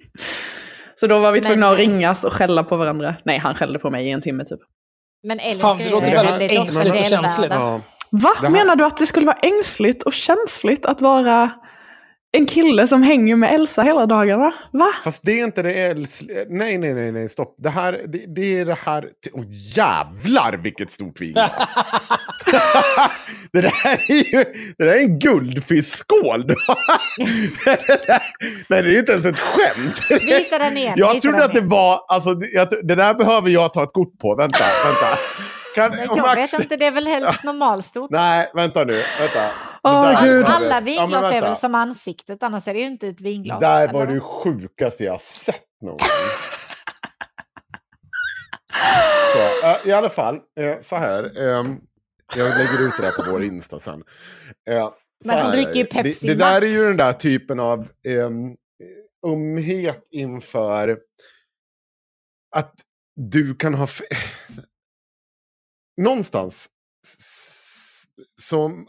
Så 0.94 1.06
då 1.06 1.18
var 1.18 1.32
vi 1.32 1.40
Men- 1.40 1.46
tvungna 1.50 1.68
att 1.68 1.78
ringas 1.78 2.24
och 2.24 2.32
skälla 2.32 2.64
på 2.64 2.76
varandra. 2.76 3.14
Nej, 3.24 3.38
han 3.38 3.54
skällde 3.54 3.78
på 3.78 3.90
mig 3.90 4.06
i 4.06 4.10
en 4.10 4.20
timme 4.20 4.44
typ. 4.44 4.60
Men 5.22 5.40
Elin 5.40 5.58
Fan, 5.58 5.78
det 5.78 5.90
låter 5.90 6.10
väldigt 6.10 6.52
ängsligt 6.52 7.00
och 7.00 7.06
känsligt. 7.06 7.50
Ja. 7.52 7.80
Va? 8.10 8.30
Här- 8.42 8.50
Menar 8.50 8.76
du 8.76 8.84
att 8.84 8.96
det 8.96 9.06
skulle 9.06 9.26
vara 9.26 9.38
ängsligt 9.42 10.02
och 10.02 10.12
känsligt 10.12 10.86
att 10.86 11.00
vara 11.00 11.50
en 12.32 12.46
kille 12.46 12.86
som 12.86 13.02
hänger 13.02 13.36
med 13.36 13.54
Elsa 13.54 13.82
hela 13.82 14.06
dagarna? 14.06 14.52
Va? 14.72 14.88
Fast 15.04 15.20
det 15.22 15.40
är 15.40 15.44
inte 15.44 15.62
det 15.62 15.72
äls... 15.72 16.20
Nej, 16.48 16.78
nej, 16.78 16.94
nej, 16.94 17.12
nej, 17.12 17.28
stopp. 17.28 17.54
Det 17.58 17.70
här, 17.70 17.92
det, 18.08 18.34
det 18.34 18.58
är 18.60 18.64
det 18.66 18.78
här... 18.84 19.08
Åh 19.32 19.44
jävlar 19.76 20.52
vilket 20.56 20.90
stort 20.90 21.20
vinglas! 21.20 21.74
det 23.52 23.60
där 23.60 24.04
är 24.08 24.12
ju 24.34 24.44
det 24.78 24.84
där 24.84 24.86
är 24.92 24.96
en 24.98 25.18
guldfiskskål! 25.18 26.46
det 26.46 26.56
där, 28.06 28.22
nej, 28.68 28.82
det 28.82 28.94
är 28.94 28.98
inte 28.98 29.12
ens 29.12 29.26
ett 29.26 29.38
skämt. 29.38 30.00
Visa 30.22 30.58
den 30.58 30.76
igen. 30.76 30.94
Jag 30.96 31.12
visa 31.14 31.20
trodde 31.28 31.44
att 31.44 31.52
det 31.54 31.60
var... 31.60 32.00
Alltså, 32.08 32.34
det- 32.34 32.48
jag, 32.52 32.68
det 32.88 32.94
där 32.94 33.14
behöver 33.14 33.48
jag 33.50 33.72
ta 33.72 33.82
ett 33.82 33.92
kort 33.92 34.18
på. 34.18 34.34
Vänta, 34.36 34.64
vänta. 34.84 35.16
Kan, 35.74 35.98
Jag 36.16 36.18
Max- 36.18 36.36
vet 36.52 36.60
inte, 36.60 36.76
det 36.76 36.86
är 36.86 36.90
väl 36.90 37.06
helt 37.06 37.42
normalstort. 37.44 38.10
Nej, 38.10 38.50
vänta 38.54 38.84
nu. 38.84 38.92
Vänta. 39.18 39.50
Det 39.82 39.90
där 40.12 40.24
Gud. 40.24 40.44
det- 40.46 40.52
Alla 40.52 40.74
Ja, 40.74 40.80
vinglas 40.80 41.24
är 41.24 41.30
vänta. 41.30 41.40
väl 41.48 41.56
som 41.56 41.74
ansiktet, 41.74 42.42
annars 42.42 42.68
är 42.68 42.74
det 42.74 42.80
ju 42.80 42.86
inte 42.86 43.06
ett 43.08 43.20
vinglas. 43.20 43.60
där 43.60 43.82
eller 43.84 43.92
var 43.92 44.06
det 44.06 44.20
sjukaste 44.20 45.04
jag 45.04 45.20
sett 45.20 45.60
någon 45.82 45.98
så, 49.32 49.66
eh, 49.68 49.76
I 49.84 49.92
alla 49.92 50.08
fall, 50.08 50.34
eh, 50.60 50.74
så 50.82 50.96
här. 50.96 51.48
ehm, 51.48 51.76
jag 52.36 52.48
lägger 52.58 52.88
ut 52.88 52.94
det 52.96 53.02
där 53.02 53.24
på 53.24 53.30
vår 53.32 53.42
Insta 53.42 53.78
sen. 53.78 54.04
Eh, 54.70 54.90
Men 55.24 55.38
han 55.38 55.52
dricker 55.52 55.74
ju 55.74 55.80
är 55.80 55.84
det. 55.84 55.90
Pepsi 55.90 56.26
det, 56.26 56.34
det 56.34 56.38
där 56.38 56.56
är 56.56 56.66
Max. 56.66 56.78
ju 56.78 56.82
den 56.88 56.96
där 56.96 57.12
typen 57.12 57.60
av 57.60 57.88
um, 58.06 58.56
umhet 59.26 60.08
inför 60.10 60.98
att 62.56 62.74
du 63.16 63.54
kan 63.54 63.74
ha... 63.74 63.88
Någonstans 66.02 66.68
som... 68.40 68.86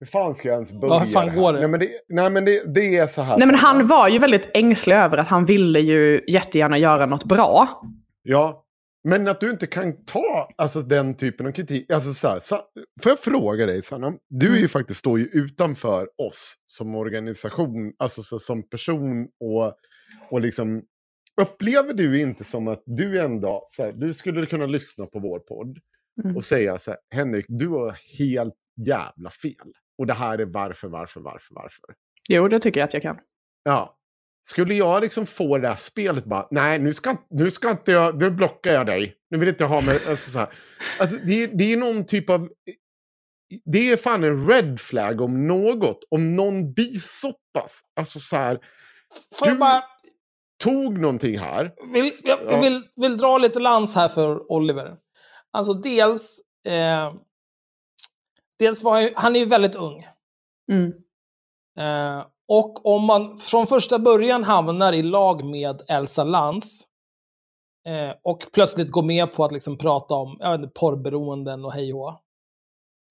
Hur 0.00 0.06
fan 0.06 0.34
ska 0.34 0.48
jag 0.48 0.54
ens 0.54 0.72
börja? 0.72 0.98
hur 0.98 1.06
fan 1.06 1.36
går 1.36 1.52
det? 1.52 1.60
Nej, 1.60 1.68
men 1.68 1.80
det, 1.80 1.90
nej, 2.08 2.30
men 2.30 2.44
det, 2.44 2.74
det 2.74 2.96
är 2.96 3.06
så 3.06 3.22
här. 3.22 3.38
Nej 3.38 3.46
men 3.46 3.56
han 3.56 3.86
var 3.86 4.08
ju 4.08 4.18
väldigt 4.18 4.50
ängslig 4.54 4.96
över 4.96 5.18
att 5.18 5.28
han 5.28 5.44
ville 5.44 5.80
ju 5.80 6.24
jättegärna 6.28 6.78
göra 6.78 7.06
något 7.06 7.24
bra. 7.24 7.82
Ja, 8.22 8.64
men 9.04 9.28
att 9.28 9.40
du 9.40 9.50
inte 9.50 9.66
kan 9.66 10.04
ta 10.04 10.48
alltså, 10.56 10.80
den 10.80 11.16
typen 11.16 11.46
av 11.46 11.52
kritik. 11.52 11.92
Alltså, 11.92 12.14
så 12.14 12.28
här, 12.28 12.40
sa, 12.40 12.68
får 13.02 13.10
jag 13.12 13.18
fråga 13.20 13.66
dig, 13.66 13.82
Sanna? 13.82 14.14
Du 14.28 14.46
är 14.46 14.50
Mm. 14.50 14.62
ju 14.62 14.68
faktiskt 14.68 14.98
står 15.00 15.18
ju 15.18 15.24
utanför 15.24 16.08
oss 16.22 16.54
som 16.66 16.94
organisation, 16.94 17.92
alltså 17.98 18.22
så, 18.22 18.38
som 18.38 18.68
person 18.68 19.28
och, 19.40 19.74
och 20.30 20.40
liksom 20.40 20.82
Upplever 21.40 21.94
du 21.94 22.20
inte 22.20 22.44
som 22.44 22.68
att 22.68 22.82
du 22.86 23.20
en 23.20 23.40
dag, 23.40 23.62
så 23.66 23.82
här, 23.82 23.92
du 23.92 24.14
skulle 24.14 24.46
kunna 24.46 24.66
lyssna 24.66 25.06
på 25.06 25.18
vår 25.18 25.38
podd 25.38 25.78
Mm. 26.24 26.36
och 26.36 26.44
säga 26.44 26.78
så 26.78 26.90
här, 26.90 27.00
Henrik, 27.14 27.46
du 27.48 27.68
har 27.68 27.96
helt 28.18 28.54
jävla 28.86 29.30
fel. 29.30 29.72
Och 29.98 30.06
det 30.06 30.14
här 30.14 30.38
är 30.38 30.44
varför, 30.44 30.88
varför, 30.88 31.20
varför, 31.20 31.54
varför. 31.54 31.84
Jo, 32.28 32.48
det 32.48 32.60
tycker 32.60 32.80
jag 32.80 32.84
att 32.86 32.92
jag 32.94 33.02
kan. 33.02 33.18
Ja. 33.62 33.97
Skulle 34.50 34.74
jag 34.74 35.02
liksom 35.02 35.26
få 35.26 35.58
det 35.58 35.68
här 35.68 35.76
spelet 35.76 36.24
bara, 36.24 36.48
nej 36.50 36.78
nu 36.78 36.94
ska, 36.94 37.16
nu 37.30 37.50
ska 37.50 37.70
inte 37.70 37.92
jag, 37.92 38.22
nu 38.22 38.30
blockar 38.30 38.72
jag 38.72 38.86
dig. 38.86 39.14
Nu 39.30 39.38
vill 39.38 39.48
inte 39.48 39.64
jag 39.64 39.68
ha 39.68 39.80
med, 39.80 40.00
alltså 40.08 40.30
så 40.30 40.38
här. 40.38 40.48
Alltså 41.00 41.16
det, 41.16 41.42
är- 41.42 41.50
det 41.54 41.72
är 41.72 41.76
någon 41.76 42.06
typ 42.06 42.30
av, 42.30 42.48
det 43.64 43.90
är 43.92 43.96
fan 43.96 44.24
en 44.24 44.48
red 44.48 44.80
flag 44.80 45.20
om 45.20 45.46
något. 45.46 45.98
Om 46.10 46.36
någon 46.36 46.72
bisoppas, 46.72 47.80
alltså 47.96 48.20
så 48.20 48.36
här, 48.36 48.58
Får 49.34 49.46
Du- 49.46 49.56
bara... 49.58 49.82
Tog 50.62 50.98
någonting 51.00 51.38
här. 51.38 51.72
vill, 51.92 52.10
jag 52.24 52.38
Ja. 52.46 52.60
vill, 52.60 52.82
vill 52.96 53.16
dra 53.18 53.38
lite 53.38 53.58
lans 53.58 53.94
här 53.94 54.08
för 54.08 54.52
Oliver. 54.52 54.96
Alltså 55.50 55.72
dels... 55.72 56.40
Eh, 56.66 57.14
dels 58.58 58.82
var 58.82 58.92
han, 58.92 59.02
ju, 59.02 59.12
han 59.16 59.36
är 59.36 59.40
ju 59.40 59.46
väldigt 59.46 59.74
ung. 59.74 60.06
Mm. 60.72 60.92
Eh, 61.78 62.26
och 62.48 62.86
om 62.86 63.04
man 63.04 63.38
från 63.38 63.66
första 63.66 63.98
början 63.98 64.44
hamnar 64.44 64.92
i 64.92 65.02
lag 65.02 65.44
med 65.44 65.82
Elsa 65.88 66.24
Lantz 66.24 66.80
eh, 67.88 68.14
och 68.24 68.46
plötsligt 68.52 68.90
går 68.90 69.02
med 69.02 69.32
på 69.32 69.44
att 69.44 69.52
liksom 69.52 69.78
prata 69.78 70.14
om 70.14 70.36
jag 70.40 70.50
vet 70.50 70.60
inte, 70.60 70.80
porrberoenden 70.80 71.64
och 71.64 71.72
hej 71.72 71.94
och 71.94 72.08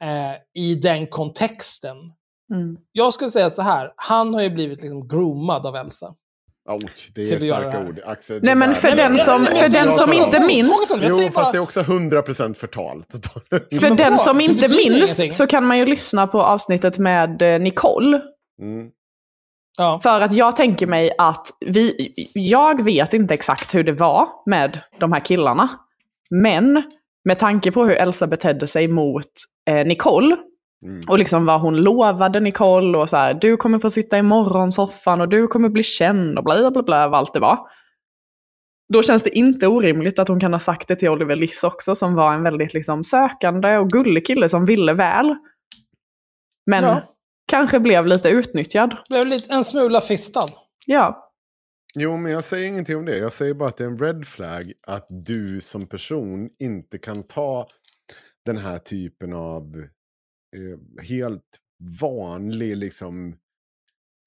eh, 0.04 0.34
i 0.64 0.76
den 0.76 1.08
kontexten. 1.08 1.98
Mm. 2.54 2.78
Jag 2.92 3.14
skulle 3.14 3.32
säga 3.32 3.50
så 3.50 3.62
här, 3.62 3.94
han 3.96 4.34
har 4.34 4.42
ju 4.42 4.50
blivit 4.50 4.82
liksom 4.82 5.08
groomad 5.08 5.66
av 5.66 5.76
Elsa. 5.76 6.14
Ouch, 6.70 7.12
det 7.16 7.22
är 7.22 7.40
starka 7.40 7.88
ord. 7.88 8.00
Axel, 8.06 8.40
Nej, 8.44 8.56
men 8.56 8.74
för 8.74 8.96
den 8.96 9.18
som- 9.18 9.46
för 9.46 9.70
den 9.70 9.92
som 9.92 10.14
inte 10.14 10.40
minns- 10.48 10.90
Jo, 11.02 11.30
fast 11.34 11.52
det 11.52 11.58
är 11.58 11.62
också 11.62 11.80
100% 11.82 12.54
förtalt. 12.54 13.08
För 13.80 13.96
den 13.98 14.18
som 14.18 14.42
inte 14.42 14.68
minns 14.76 15.38
så 15.38 15.48
kan 15.48 15.66
man 15.66 15.78
ju 15.78 15.86
lyssna 15.86 16.28
på 16.28 16.42
avsnittet 16.42 16.98
med 17.00 17.42
eh, 17.42 17.60
Nicole. 17.60 18.22
Mm. 18.62 18.90
Ja. 19.78 19.99
För 20.04 20.22
att 20.22 20.32
jag 20.32 20.56
tänker 20.56 20.88
mig 20.88 21.12
att 21.18 21.48
vi, 21.66 22.14
jag 22.34 22.84
vet 22.84 23.14
inte 23.14 23.34
exakt 23.34 23.76
hur 23.76 23.84
det 23.84 23.94
var 23.94 24.28
med 24.45 24.80
de 24.99 25.14
här 25.14 25.20
killarna. 25.20 25.70
Men 26.30 26.84
med 27.26 27.40
tanke 27.40 27.72
på 27.72 27.86
hur 27.86 27.95
Elsa 27.95 28.28
betedde 28.28 28.68
sig 28.68 28.88
mot 28.88 29.32
eh, 29.70 29.86
Nicole 29.88 30.38
Mm. 30.86 31.02
och 31.08 31.20
liksom 31.20 31.45
vad 31.45 31.62
hon 31.62 31.78
lovade 31.78 32.40
Nicole 32.40 32.98
och 32.98 33.10
så 33.10 33.18
här, 33.18 33.34
du 33.34 33.58
kommer 33.58 33.80
få 33.80 33.90
sitta 33.90 34.18
i 34.18 34.22
morgonsoffan 34.22 35.22
och 35.22 35.30
du 35.30 35.48
kommer 35.48 35.70
bli 35.70 35.84
känd 35.84 36.38
och 36.38 36.44
bla 36.44 36.72
bla 36.72 36.84
bla, 36.84 37.08
vad 37.08 37.20
allt 37.20 37.34
det 37.34 37.40
var. 37.40 37.60
Då 38.94 39.04
känns 39.04 39.24
det 39.24 39.38
inte 39.38 39.68
orimligt 39.68 40.20
att 40.20 40.28
hon 40.28 40.40
kan 40.40 40.54
ha 40.54 40.60
sagt 40.60 40.88
det 40.88 40.95
till 40.95 41.10
Oliver 41.10 41.36
Liss 41.36 41.64
också, 41.64 41.95
som 41.95 42.16
var 42.16 42.34
en 42.34 42.44
väldigt 42.44 42.74
liksom, 42.74 43.04
sökande 43.04 43.78
och 43.78 43.90
gullig 43.90 44.28
kille 44.28 44.49
som 44.49 44.66
ville 44.66 44.94
väl. 44.94 45.36
Men 46.66 46.84
Ja. 46.84 47.02
Kanske 47.48 47.80
blev 47.80 48.06
lite 48.06 48.30
utnyttjad. 48.30 48.98
Blev 49.10 49.28
lite, 49.28 49.53
en 49.53 49.64
smula 49.64 50.02
fistad. 50.02 50.49
Ja, 50.86 51.28
Jo, 51.99 52.18
men 52.18 52.32
jag 52.32 52.44
säger 52.44 52.68
ingenting 52.68 52.98
om 52.98 53.06
det. 53.06 53.18
Jag 53.18 53.34
säger 53.34 53.53
bara 53.53 53.69
att 53.69 53.78
det 53.78 53.84
är 53.84 53.88
en 53.88 53.99
red 53.99 54.28
flag 54.28 54.74
att 54.88 55.06
du 55.10 55.61
som 55.61 55.88
person 55.88 56.49
inte 56.60 56.98
kan 56.98 57.24
ta 57.24 57.68
den 58.45 58.57
här 58.57 58.78
typen 58.78 59.34
av 59.34 59.88
eh, 60.56 61.03
helt 61.03 61.60
vanlig 62.02 62.78
liksom 62.78 63.36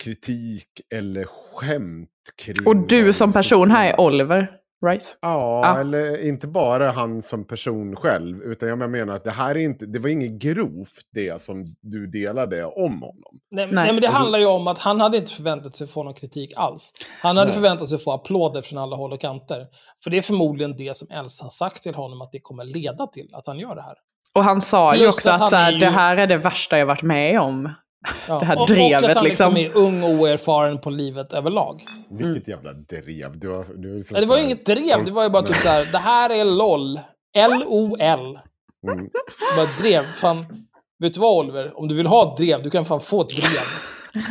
kritik 0.02 0.80
eller 0.94 1.24
skämt 1.24 2.09
kring... 2.36 2.66
och 2.66 2.76
du 2.88 3.12
som 3.12 3.32
person 3.32 3.70
här 3.70 3.86
är. 3.86 4.01
Oliver, 4.01 4.60
right? 4.86 5.19
Ja, 5.20 5.61
Ja. 5.65 5.81
eller 5.81 6.28
inte 6.28 6.47
bara 6.47 6.90
han 6.90 7.23
som 7.23 7.47
person 7.47 7.97
själv. 7.97 8.43
Utan 8.43 8.69
jag 8.69 8.90
menar 8.90 9.15
att 9.15 9.24
det 9.24 9.31
här 9.31 9.51
är 9.55 9.61
inte, 9.61 9.86
det 9.86 9.98
var 9.98 10.09
inget 10.09 10.32
grovt 10.32 11.01
det 11.15 11.43
som 11.43 11.65
du 11.81 12.07
delade 12.07 12.65
om 12.65 12.93
honom. 13.02 13.40
Nej, 13.51 13.66
Nej. 13.66 13.74
nej, 13.74 13.93
men 13.93 14.01
det 14.01 14.07
Alltså- 14.09 14.23
handlar 14.23 14.39
ju 14.39 14.47
om 14.47 14.66
att 14.66 14.78
han 14.78 15.01
hade 15.01 15.16
inte 15.16 15.31
förväntat 15.32 15.77
sig 15.77 15.85
att 15.85 15.90
få 15.90 16.02
någon 16.02 16.15
kritik 16.15 16.52
alls. 16.57 16.93
Han 17.23 17.36
hade 17.36 17.48
Nej. 17.48 17.55
förväntat 17.55 17.89
sig 17.89 17.97
att 17.97 18.05
få 18.05 18.12
applåder 18.12 18.62
från 18.62 18.78
alla 18.78 18.97
håll 18.97 19.12
och 19.12 19.20
kanter. 19.20 19.66
För 20.05 20.11
det 20.11 20.19
är 20.19 20.23
förmodligen 20.23 20.77
det 20.77 20.97
som 20.97 21.09
Elsa 21.11 21.44
har 21.44 21.51
sagt 21.51 21.82
till 21.82 21.94
honom 21.94 22.20
att 22.20 22.32
det 22.32 22.40
kommer 22.40 22.65
leda 22.65 23.07
till 23.07 23.28
att 23.32 23.47
han 23.47 23.59
gör 23.59 23.74
det 23.74 23.82
här. 23.82 23.94
Och 24.35 24.44
han 24.44 24.61
sa 24.62 24.94
ju 24.94 24.98
Plus 24.98 25.15
också 25.15 25.31
att 25.31 25.43
att, 25.43 25.48
så 25.51 25.57
här, 25.57 25.69
är 25.69 25.73
ju- 25.73 25.78
det 25.78 25.86
här 25.90 26.16
är 26.16 26.27
det 26.27 26.36
värsta 26.36 26.78
jag 26.78 26.86
varit 26.86 27.02
med 27.02 27.40
om. 27.40 27.73
Ja. 28.28 28.39
Det 28.39 28.47
här 28.47 28.56
och, 28.56 28.60
och 28.62 28.68
drevet 28.68 29.10
att 29.10 29.16
han 29.16 29.24
liksom 29.24 29.55
liksom. 29.55 29.81
är 29.82 29.86
ung 29.86 30.02
och 30.02 30.10
oerfaren 30.10 30.81
på 30.81 30.90
livet 30.90 31.32
överlag. 31.32 31.85
Vilket 32.10 32.48
jävla 32.48 32.72
drev. 32.72 33.39
Du 33.39 33.48
har, 33.48 33.64
du 33.77 33.89
har 33.89 33.97
liksom 33.97 34.20
det 34.20 34.27
var 34.27 34.36
ju 34.36 34.44
inget 34.44 34.66
drev, 34.66 35.05
det 35.05 35.10
var 35.10 35.22
ju 35.22 35.28
bara 35.28 35.43
typ 35.43 35.56
så 35.56 35.68
här, 35.68 35.89
det 35.93 35.98
här 35.98 36.31
är 36.31 36.44
LOL. 36.44 37.01
L-O-L. 37.36 38.39
Mm. 38.93 39.09
Bara 39.56 39.66
drev. 39.81 40.05
Fan, 40.12 40.47
vet 40.98 41.14
du 41.14 41.20
vad 41.20 41.39
Oliver? 41.44 41.78
Om 41.78 41.89
du 41.89 41.94
vill 41.94 42.06
ha 42.06 42.32
ett 42.32 42.36
drev, 42.36 42.62
du 42.62 42.70
kan 42.70 42.85
fan 42.85 43.01
få 43.01 43.20
ett 43.22 43.28
drev. 43.28 43.66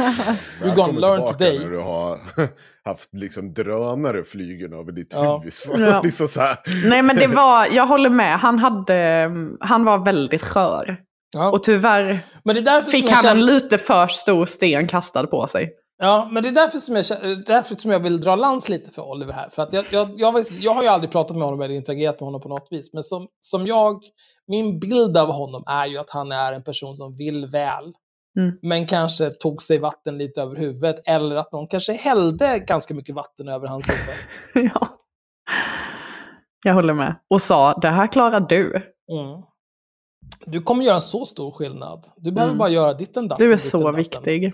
You're 0.64 0.76
gonna 0.76 1.00
learn 1.00 1.26
today. 1.28 1.60
När 1.60 1.70
du 1.70 1.80
har 1.80 2.20
haft 2.86 3.14
liksom 3.14 3.54
drönare 3.54 4.24
flygen 4.24 4.74
över 4.74 4.92
ditt 4.92 5.14
Ja. 5.14 5.38
huvud. 5.38 5.54
Ja. 5.90 6.02
liksom 6.04 6.28
så 6.28 6.42
här. 6.42 6.58
Nej 6.90 7.02
men 7.02 7.16
det 7.16 7.28
var, 7.28 7.68
jag 7.72 7.88
håller 7.88 8.10
med, 8.10 8.40
han, 8.40 8.60
hade, 8.60 9.30
han 9.60 9.86
var 9.86 10.06
väldigt 10.06 10.42
skör. 10.42 10.98
Ja. 11.34 11.52
Och 11.52 11.64
tyvärr 11.64 12.82
fick 12.82 13.12
han 13.12 13.24
känner... 13.24 13.36
en 13.36 13.46
lite 13.46 13.78
för 13.78 14.08
stor 14.08 14.46
sten 14.46 14.88
kastad 14.88 15.28
på 15.28 15.48
sig. 15.48 15.74
Ja, 16.02 16.30
men 16.32 16.44
det 16.44 16.50
är 16.50 16.54
därför 16.54 16.80
som 16.80 16.96
jag, 16.96 17.06
känner- 17.06 17.46
därför 17.46 17.76
som 17.76 17.92
jag 17.92 18.00
vill 18.00 18.22
dra 18.22 18.36
lans 18.36 18.70
lite 18.70 18.92
för 18.92 19.12
Oliver 19.12 19.34
här. 19.34 19.50
För 19.50 19.64
att 19.64 19.74
jag, 19.74 19.86
jag, 19.92 20.12
jag, 20.18 20.34
vet, 20.34 20.52
jag 20.52 20.74
har 20.74 20.84
ju 20.84 20.90
aldrig 20.90 21.12
pratat 21.12 21.38
med 21.38 21.46
honom 21.46 21.62
eller 21.62 21.76
interagerat 21.76 22.20
med 22.20 22.28
honom 22.28 22.42
på 22.42 22.50
något 22.50 22.68
vis. 22.72 22.94
Men 22.94 23.04
som, 23.04 23.28
som 23.42 23.68
jag, 23.68 24.02
min 24.48 24.80
bild 24.80 25.18
av 25.18 25.32
honom 25.32 25.64
är 25.68 25.86
ju 25.86 25.98
att 25.98 26.10
han 26.10 26.32
är 26.32 26.54
en 26.54 26.64
person 26.64 26.96
som 26.96 27.16
vill 27.16 27.46
väl. 27.46 27.94
Mm. 28.40 28.58
Men 28.62 28.88
kanske 28.88 29.30
tog 29.30 29.64
sig 29.64 29.78
vatten 29.78 30.18
lite 30.18 30.42
över 30.42 30.56
huvudet. 30.56 30.96
Eller 31.06 31.36
att 31.36 31.52
någon 31.52 31.68
kanske 31.68 31.94
hällde 31.94 32.60
ganska 32.60 32.94
mycket 32.94 33.16
vatten 33.16 33.48
över 33.48 33.68
hans 33.68 33.86
huvud. 33.90 34.72
ja. 34.74 34.88
Jag 36.64 36.74
håller 36.74 36.94
med. 36.94 37.16
Och 37.30 37.42
sa, 37.42 37.74
det 37.74 37.90
här 37.90 38.08
klarar 38.08 38.40
du. 38.40 38.76
Mm. 39.12 39.44
Du 40.46 40.62
kommer 40.62 40.84
göra 40.84 40.96
en 40.96 41.02
så 41.02 41.26
stor 41.26 41.52
skillnad. 41.52 42.06
Du 42.18 42.32
behöver 42.32 42.52
Mm. 42.52 42.58
bara 42.60 42.70
göra 42.70 42.94
ditten 42.94 43.28
datten. 43.28 43.48
Du 43.48 43.54
är 43.54 43.58
så 43.58 43.78
datten. 43.80 43.96
viktig. 43.96 44.54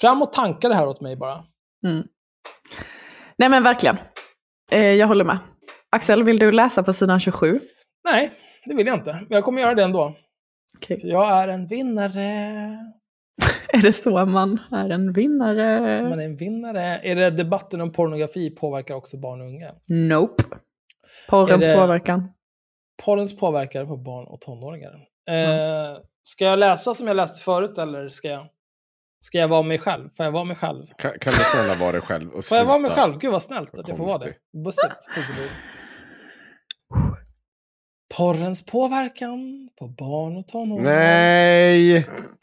Fram 0.00 0.22
och 0.22 0.32
tanka 0.32 0.68
det 0.68 0.74
här 0.74 0.88
åt 0.88 1.00
mig 1.00 1.16
bara. 1.16 1.44
Mm. 1.86 2.06
Nej 3.38 3.48
men 3.48 3.62
verkligen. 3.62 3.96
Eh, 4.70 4.80
jag 4.84 5.06
håller 5.06 5.24
med. 5.24 5.38
Axel, 5.90 6.24
vill 6.24 6.38
du 6.38 6.52
läsa 6.52 6.82
på 6.82 6.92
sidan 6.92 7.20
27? 7.20 7.60
Nej, 8.04 8.30
det 8.64 8.74
vill 8.74 8.86
jag 8.86 8.98
inte. 8.98 9.12
Men 9.12 9.26
jag 9.28 9.44
kommer 9.44 9.60
göra 9.62 9.74
det 9.74 9.82
ändå. 9.82 10.14
För 10.86 11.06
jag 11.06 11.32
är 11.42 11.48
en 11.48 11.66
vinnare. 11.66 12.22
Är 13.68 13.82
det 13.82 13.92
så 13.92 14.24
man 14.26 14.58
är 14.72 14.90
en 14.90 15.12
vinnare? 15.12 16.02
Man 16.08 16.20
är 16.20 16.24
en 16.24 16.36
vinnare. 16.36 17.00
Är 17.02 17.14
det 17.16 17.30
debatten 17.30 17.80
om 17.80 17.92
pornografi 17.92 18.50
påverkar 18.50 18.94
också 18.94 19.16
barn 19.16 19.40
och 19.40 19.46
unga? 19.46 19.72
Nope. 19.88 20.42
Porrens 21.28 21.64
det- 21.64 21.76
påverkan. 21.76 22.28
Porrens 23.04 23.36
påverkar 23.38 23.84
på 23.86 23.96
barn 23.96 24.26
och 24.26 24.40
tonåringar. 24.40 25.04
Eh, 25.30 25.98
ska 26.22 26.44
jag 26.44 26.58
läsa 26.58 26.94
som 26.94 27.06
jag 27.06 27.16
läste 27.16 27.44
förut 27.44 27.78
eller 27.78 28.08
ska 28.08 28.28
jag, 28.28 28.46
ska 29.20 29.38
jag 29.38 29.48
vara 29.48 29.62
mig 29.62 29.78
själv? 29.78 30.08
Får 30.16 30.24
jag 30.24 30.32
vara 30.32 30.44
mig 30.44 30.56
själv? 30.56 30.86
Kan, 30.98 31.18
kan 31.18 31.32
du 31.32 31.38
snälla 31.38 31.74
vara 31.74 31.92
dig 31.92 32.00
själv 32.00 32.32
och 32.32 32.44
Får 32.44 32.58
jag 32.58 32.64
vara 32.64 32.78
mig 32.78 32.90
själv? 32.90 33.18
Gud 33.18 33.32
vad 33.32 33.42
snällt 33.42 33.74
att 33.74 33.88
jag 33.88 33.96
får 33.96 34.06
vara 34.06 34.18
det. 34.18 34.34
Bussigt. 34.64 35.08
Porrens 38.16 38.66
påverkan 38.66 39.68
på 39.78 39.88
barn 39.88 40.36
och 40.36 40.46
tonåringar. 40.48 40.90
Nej! 40.90 41.96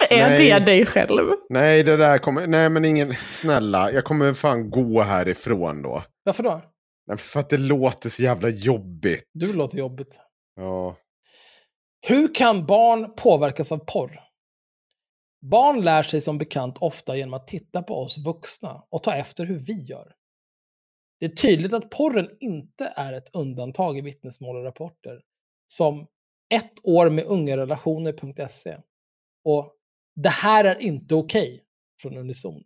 Är 0.10 0.30
Nej. 0.30 0.50
det 0.50 0.66
dig 0.66 0.86
själv? 0.86 1.32
Nej, 1.50 1.84
det 1.84 1.98
där 1.98 2.18
kommer... 2.18 2.48
Nej, 2.48 2.70
men 2.70 2.86
ingen... 2.86 3.16
Snälla, 3.16 3.92
jag 3.92 4.04
kommer 4.04 4.34
fan 4.34 4.70
gå 4.70 5.02
härifrån 5.02 5.82
då. 5.82 6.04
Varför 6.24 6.44
då? 6.44 6.62
Nej, 7.08 7.18
för 7.18 7.40
att 7.40 7.50
det 7.50 7.58
låter 7.58 8.10
så 8.10 8.24
jävla 8.24 8.50
jobbigt. 8.50 9.30
Du 9.34 9.54
låter 9.54 9.78
jobbigt. 9.78 10.20
Ja. 10.56 10.96
Hur 12.06 12.36
kan 12.36 12.66
barn 12.66 13.14
påverkas 13.16 13.72
av 13.72 13.78
porr? 13.78 14.20
Barn 15.42 15.82
lär 15.82 16.04
sig 16.04 16.22
som 16.22 16.38
bekant 16.38 16.78
ofta 16.78 17.18
genom 17.18 17.34
att 17.34 17.48
titta 17.48 17.84
på 17.84 17.96
oss 17.96 18.18
vuxna 18.18 18.84
och 18.90 19.04
ta 19.04 19.16
efter 19.16 19.46
hur 19.46 19.60
vi 19.60 19.82
gör. 19.82 20.16
Det 21.20 21.26
är 21.26 21.30
tydligt 21.30 21.74
att 21.74 21.90
porren 21.90 22.30
inte 22.40 22.94
är 22.96 23.14
ett 23.14 23.36
undantag 23.36 23.98
i 23.98 24.02
vittnesmål 24.02 24.56
och 24.56 24.64
rapporter, 24.64 25.22
som 25.68 26.08
ett 26.54 26.74
år 26.84 27.10
med 27.10 27.26
ungarelationer.se 27.26 28.78
och 29.46 29.76
det 30.16 30.30
här 30.30 30.66
är 30.66 30.82
inte 30.82 31.16
okej 31.16 31.64
från 32.02 32.18
Unison. 32.18 32.64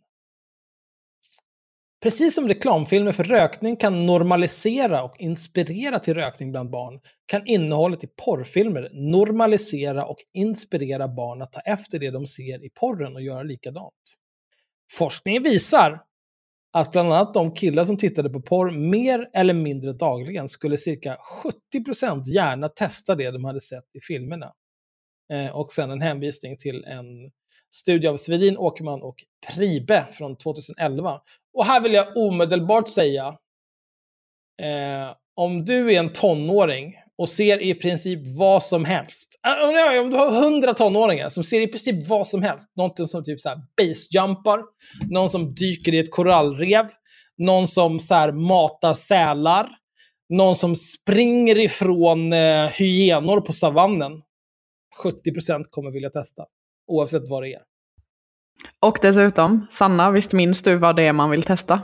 Precis 2.08 2.36
som 2.36 2.48
reklamfilmer 2.48 3.12
för 3.12 3.24
rökning 3.24 3.76
kan 3.76 4.06
normalisera 4.06 5.04
och 5.04 5.16
inspirera 5.20 6.00
till 6.00 6.14
rökning 6.14 6.52
bland 6.52 6.70
barn 6.70 7.00
kan 7.26 7.48
innehållet 7.48 8.04
i 8.04 8.08
porrfilmer 8.26 8.90
normalisera 8.94 10.06
och 10.06 10.18
inspirera 10.34 11.08
barn 11.08 11.42
att 11.42 11.52
ta 11.52 11.60
efter 11.60 12.00
det 12.00 12.12
de 12.12 12.28
ser 12.28 12.66
i 12.66 12.70
porren 12.70 13.16
och 13.16 13.22
göra 13.22 13.44
likadant. 13.44 13.94
Forskningen 14.94 15.44
visar 15.44 16.04
att 16.74 16.92
bland 16.92 17.14
annat 17.14 17.34
de 17.34 17.56
killar 17.56 17.86
som 17.86 17.98
tittade 17.98 18.30
på 18.30 18.42
porr 18.42 18.72
mer 18.72 19.30
eller 19.34 19.54
mindre 19.54 19.94
dagligen 19.94 20.50
skulle 20.50 20.78
cirka 20.78 21.18
70% 21.76 22.24
gärna 22.26 22.70
testa 22.70 23.16
det 23.16 23.32
de 23.32 23.44
hade 23.46 23.62
sett 23.62 23.86
i 23.94 24.00
filmerna. 24.00 24.52
Eh, 25.34 25.58
och 25.58 25.72
sen 25.72 25.92
en 25.92 26.02
hänvisning 26.02 26.58
till 26.58 26.84
en 26.84 27.32
studie 27.74 28.08
av 28.08 28.18
Svedin, 28.18 28.58
Åkerman 28.58 29.02
och 29.02 29.16
Pribe 29.48 30.08
från 30.12 30.38
2011. 30.38 31.22
Och 31.58 31.66
här 31.66 31.82
vill 31.82 31.94
jag 31.94 32.18
omedelbart 32.18 32.88
säga, 32.88 33.28
eh, 34.62 35.16
om 35.36 35.66
du 35.66 35.94
är 35.94 36.00
en 36.00 36.14
tonåring 36.14 36.94
och 37.18 37.30
ser 37.30 37.62
i 37.62 37.74
princip 37.74 38.20
vad 38.38 38.64
som 38.64 38.86
helst. 38.86 39.40
Eh, 39.48 40.00
om 40.02 40.10
du 40.10 40.18
har 40.18 40.42
hundra 40.42 40.74
tonåringar 40.74 41.30
som 41.30 41.44
ser 41.44 41.62
i 41.62 41.68
princip 41.68 42.08
vad 42.08 42.28
som 42.28 42.42
helst. 42.42 42.68
Någonting 42.76 43.08
som 43.08 43.24
typ 43.24 43.40
så 43.40 43.50
här 43.50 43.58
basejumpar, 43.78 44.60
någon 45.10 45.30
som 45.30 45.56
dyker 45.56 45.94
i 45.94 46.00
ett 46.00 46.12
korallrev, 46.12 46.86
någon 47.38 47.68
som 47.68 48.00
så 48.00 48.16
här, 48.16 48.32
matar 48.32 48.94
sälar, 48.94 49.70
någon 50.30 50.56
som 50.56 50.76
springer 50.76 51.60
ifrån 51.60 52.34
eh, 52.34 52.68
hyenor 52.68 53.42
på 53.42 53.54
savannen. 53.54 54.12
70% 55.04 55.64
kommer 55.70 55.92
vilja 55.92 56.10
testa, 56.10 56.46
oavsett 56.88 57.30
vad 57.30 57.44
det 57.44 57.54
är. 57.54 57.62
Och 58.80 58.98
dessutom, 59.02 59.68
Sanna, 59.70 60.12
visst 60.12 60.34
minns 60.34 60.62
du 60.62 60.76
vad 60.76 60.96
det 60.96 61.04
är 61.08 61.14
man 61.14 61.30
vill 61.30 61.44
testa? 61.44 61.82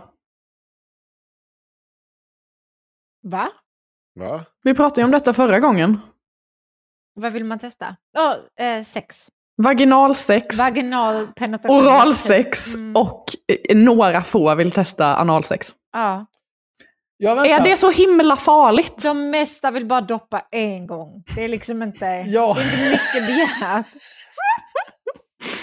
Va? 3.24 3.50
Va? 4.20 4.45
Vi 4.64 4.74
pratade 4.74 5.02
ju 5.02 5.06
om 5.06 5.12
detta 5.12 5.34
förra 5.34 5.60
gången. 5.60 6.00
Vad 7.16 7.34
vill 7.34 7.45
man 7.45 7.60
testa? 7.60 7.95
Oh, 8.18 8.66
eh, 8.66 8.84
sex. 8.84 9.28
Vaginalsex, 9.58 10.58
Vaginal 10.58 11.28
penetration. 11.28 11.78
oralsex 11.84 12.76
Mm. 12.76 12.95
och 12.95 13.26
eh, 13.70 13.76
några 13.78 14.24
få 14.24 14.56
vill 14.56 14.72
testa 14.72 15.16
analsex. 15.18 15.74
Ja. 15.91 16.26
Ja. 17.18 17.45
Är 17.45 17.64
det 17.64 17.78
så 17.78 17.91
himla 17.91 18.36
farligt? 18.36 19.04
De 19.04 19.30
mesta 19.30 19.72
vill 19.72 19.86
bara 19.86 20.02
doppa 20.02 20.41
en 20.52 20.88
gång. 20.88 21.24
Det 21.36 21.44
är 21.44 21.48
liksom 21.48 21.84
inte, 21.84 22.06
Ja. 22.06 22.54
det 22.54 22.62
är 22.62 22.66
inte 22.66 22.90
mycket 22.90 23.28
begärt. 23.28 23.86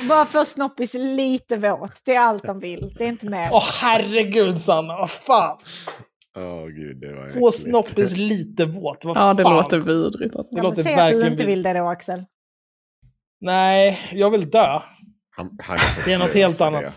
Bara 0.09 0.25
få 0.25 0.45
snoppis 0.45 0.95
lite 0.95 1.57
våt. 1.57 1.93
Det 2.05 2.15
är 2.15 2.21
allt 2.21 2.43
de 2.45 2.61
vill. 2.61 2.95
Det 2.99 3.05
är 3.05 3.09
inte 3.09 3.27
mer. 3.27 3.49
Åh 3.53 3.65
herregud 3.83 4.61
Sanna, 4.61 4.97
vad 4.97 5.11
fan. 5.11 5.59
Åh 6.37 6.67
gud, 6.67 7.01
det 7.01 7.15
var 7.15 7.29
Få 7.29 7.49
äckligt. 7.49 7.63
snoppis 7.63 8.17
lite 8.17 8.65
våt, 8.65 9.05
vad 9.05 9.17
Ja, 9.17 9.35
det 9.35 9.43
fan. 9.43 9.57
låter 9.57 9.79
vidrigt. 9.79 10.37
Alltså. 10.37 10.55
det 10.55 10.59
Ja, 10.61 10.63
låter 10.63 10.83
Säg 10.83 10.93
att 10.95 10.99
du 10.99 11.03
verkligen 11.05 11.33
inte 11.33 11.47
vill 11.47 11.63
det 11.63 11.73
då 11.73 11.85
Axel. 11.87 12.25
Nej, 13.41 14.01
jag 14.13 14.31
vill 14.31 14.51
dö. 14.51 14.81
Han, 15.37 15.59
han 15.63 15.79
Det 16.05 16.13
är 16.13 16.19
något 16.19 16.35
helt 16.35 16.61
annat. 16.61 16.81
det. 16.83 16.93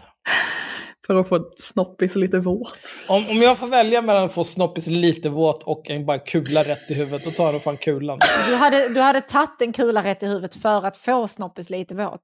För 1.08 1.16
att 1.16 1.30
få 1.30 1.52
snoppis 1.58 2.16
lite 2.16 2.40
våt. 2.40 2.80
Om, 3.08 3.30
om 3.30 3.42
jag 3.42 3.58
får 3.58 3.68
välja 3.68 4.02
mellan 4.02 4.24
att 4.26 4.34
få 4.34 4.44
snoppis 4.44 4.88
lite 4.88 5.30
våt 5.30 5.64
och 5.64 5.90
en 5.90 6.06
bara 6.06 6.18
kula 6.20 6.64
rätt 6.64 6.92
i 6.92 6.94
huvudet, 6.94 7.24
då 7.26 7.32
tar 7.32 7.44
jag 7.44 7.54
nog 7.54 7.62
fan 7.62 7.78
kulan. 7.78 8.20
Du 8.50 8.56
hade, 8.56 8.90
du 8.90 9.02
hade 9.02 9.22
tagit 9.22 9.62
en 9.62 9.74
kula 9.74 10.04
rätt 10.04 10.24
i 10.24 10.26
huvudet 10.26 10.56
för 10.56 10.86
att 10.86 10.98
få 10.98 11.28
snoppis 11.28 11.70
lite 11.70 11.96
våt. 11.96 12.22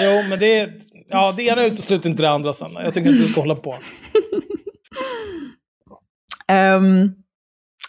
Jo, 0.00 0.22
men 0.28 0.38
det, 0.38 0.58
är- 0.58 0.72
ja, 1.08 1.34
det 1.36 1.42
ena 1.42 1.64
utesluter 1.64 2.10
inte 2.10 2.22
det 2.22 2.30
andra, 2.30 2.52
Sanna. 2.52 2.84
Jag 2.84 2.94
tycker 2.94 3.10
inte 3.10 3.22
du 3.22 3.28
ska 3.28 3.40
hålla 3.40 3.54
på. 3.56 3.76
Ehm, 6.48 7.10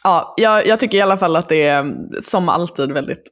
ja, 0.08 0.34
jag, 0.38 0.68
jag 0.68 0.80
tycker 0.80 0.98
i 0.98 1.02
alla 1.02 1.18
fall 1.18 1.36
att 1.36 1.50
det 1.50 1.64
är 1.64 1.86
som 2.22 2.50
alltid 2.50 2.92
väldigt 2.92 3.24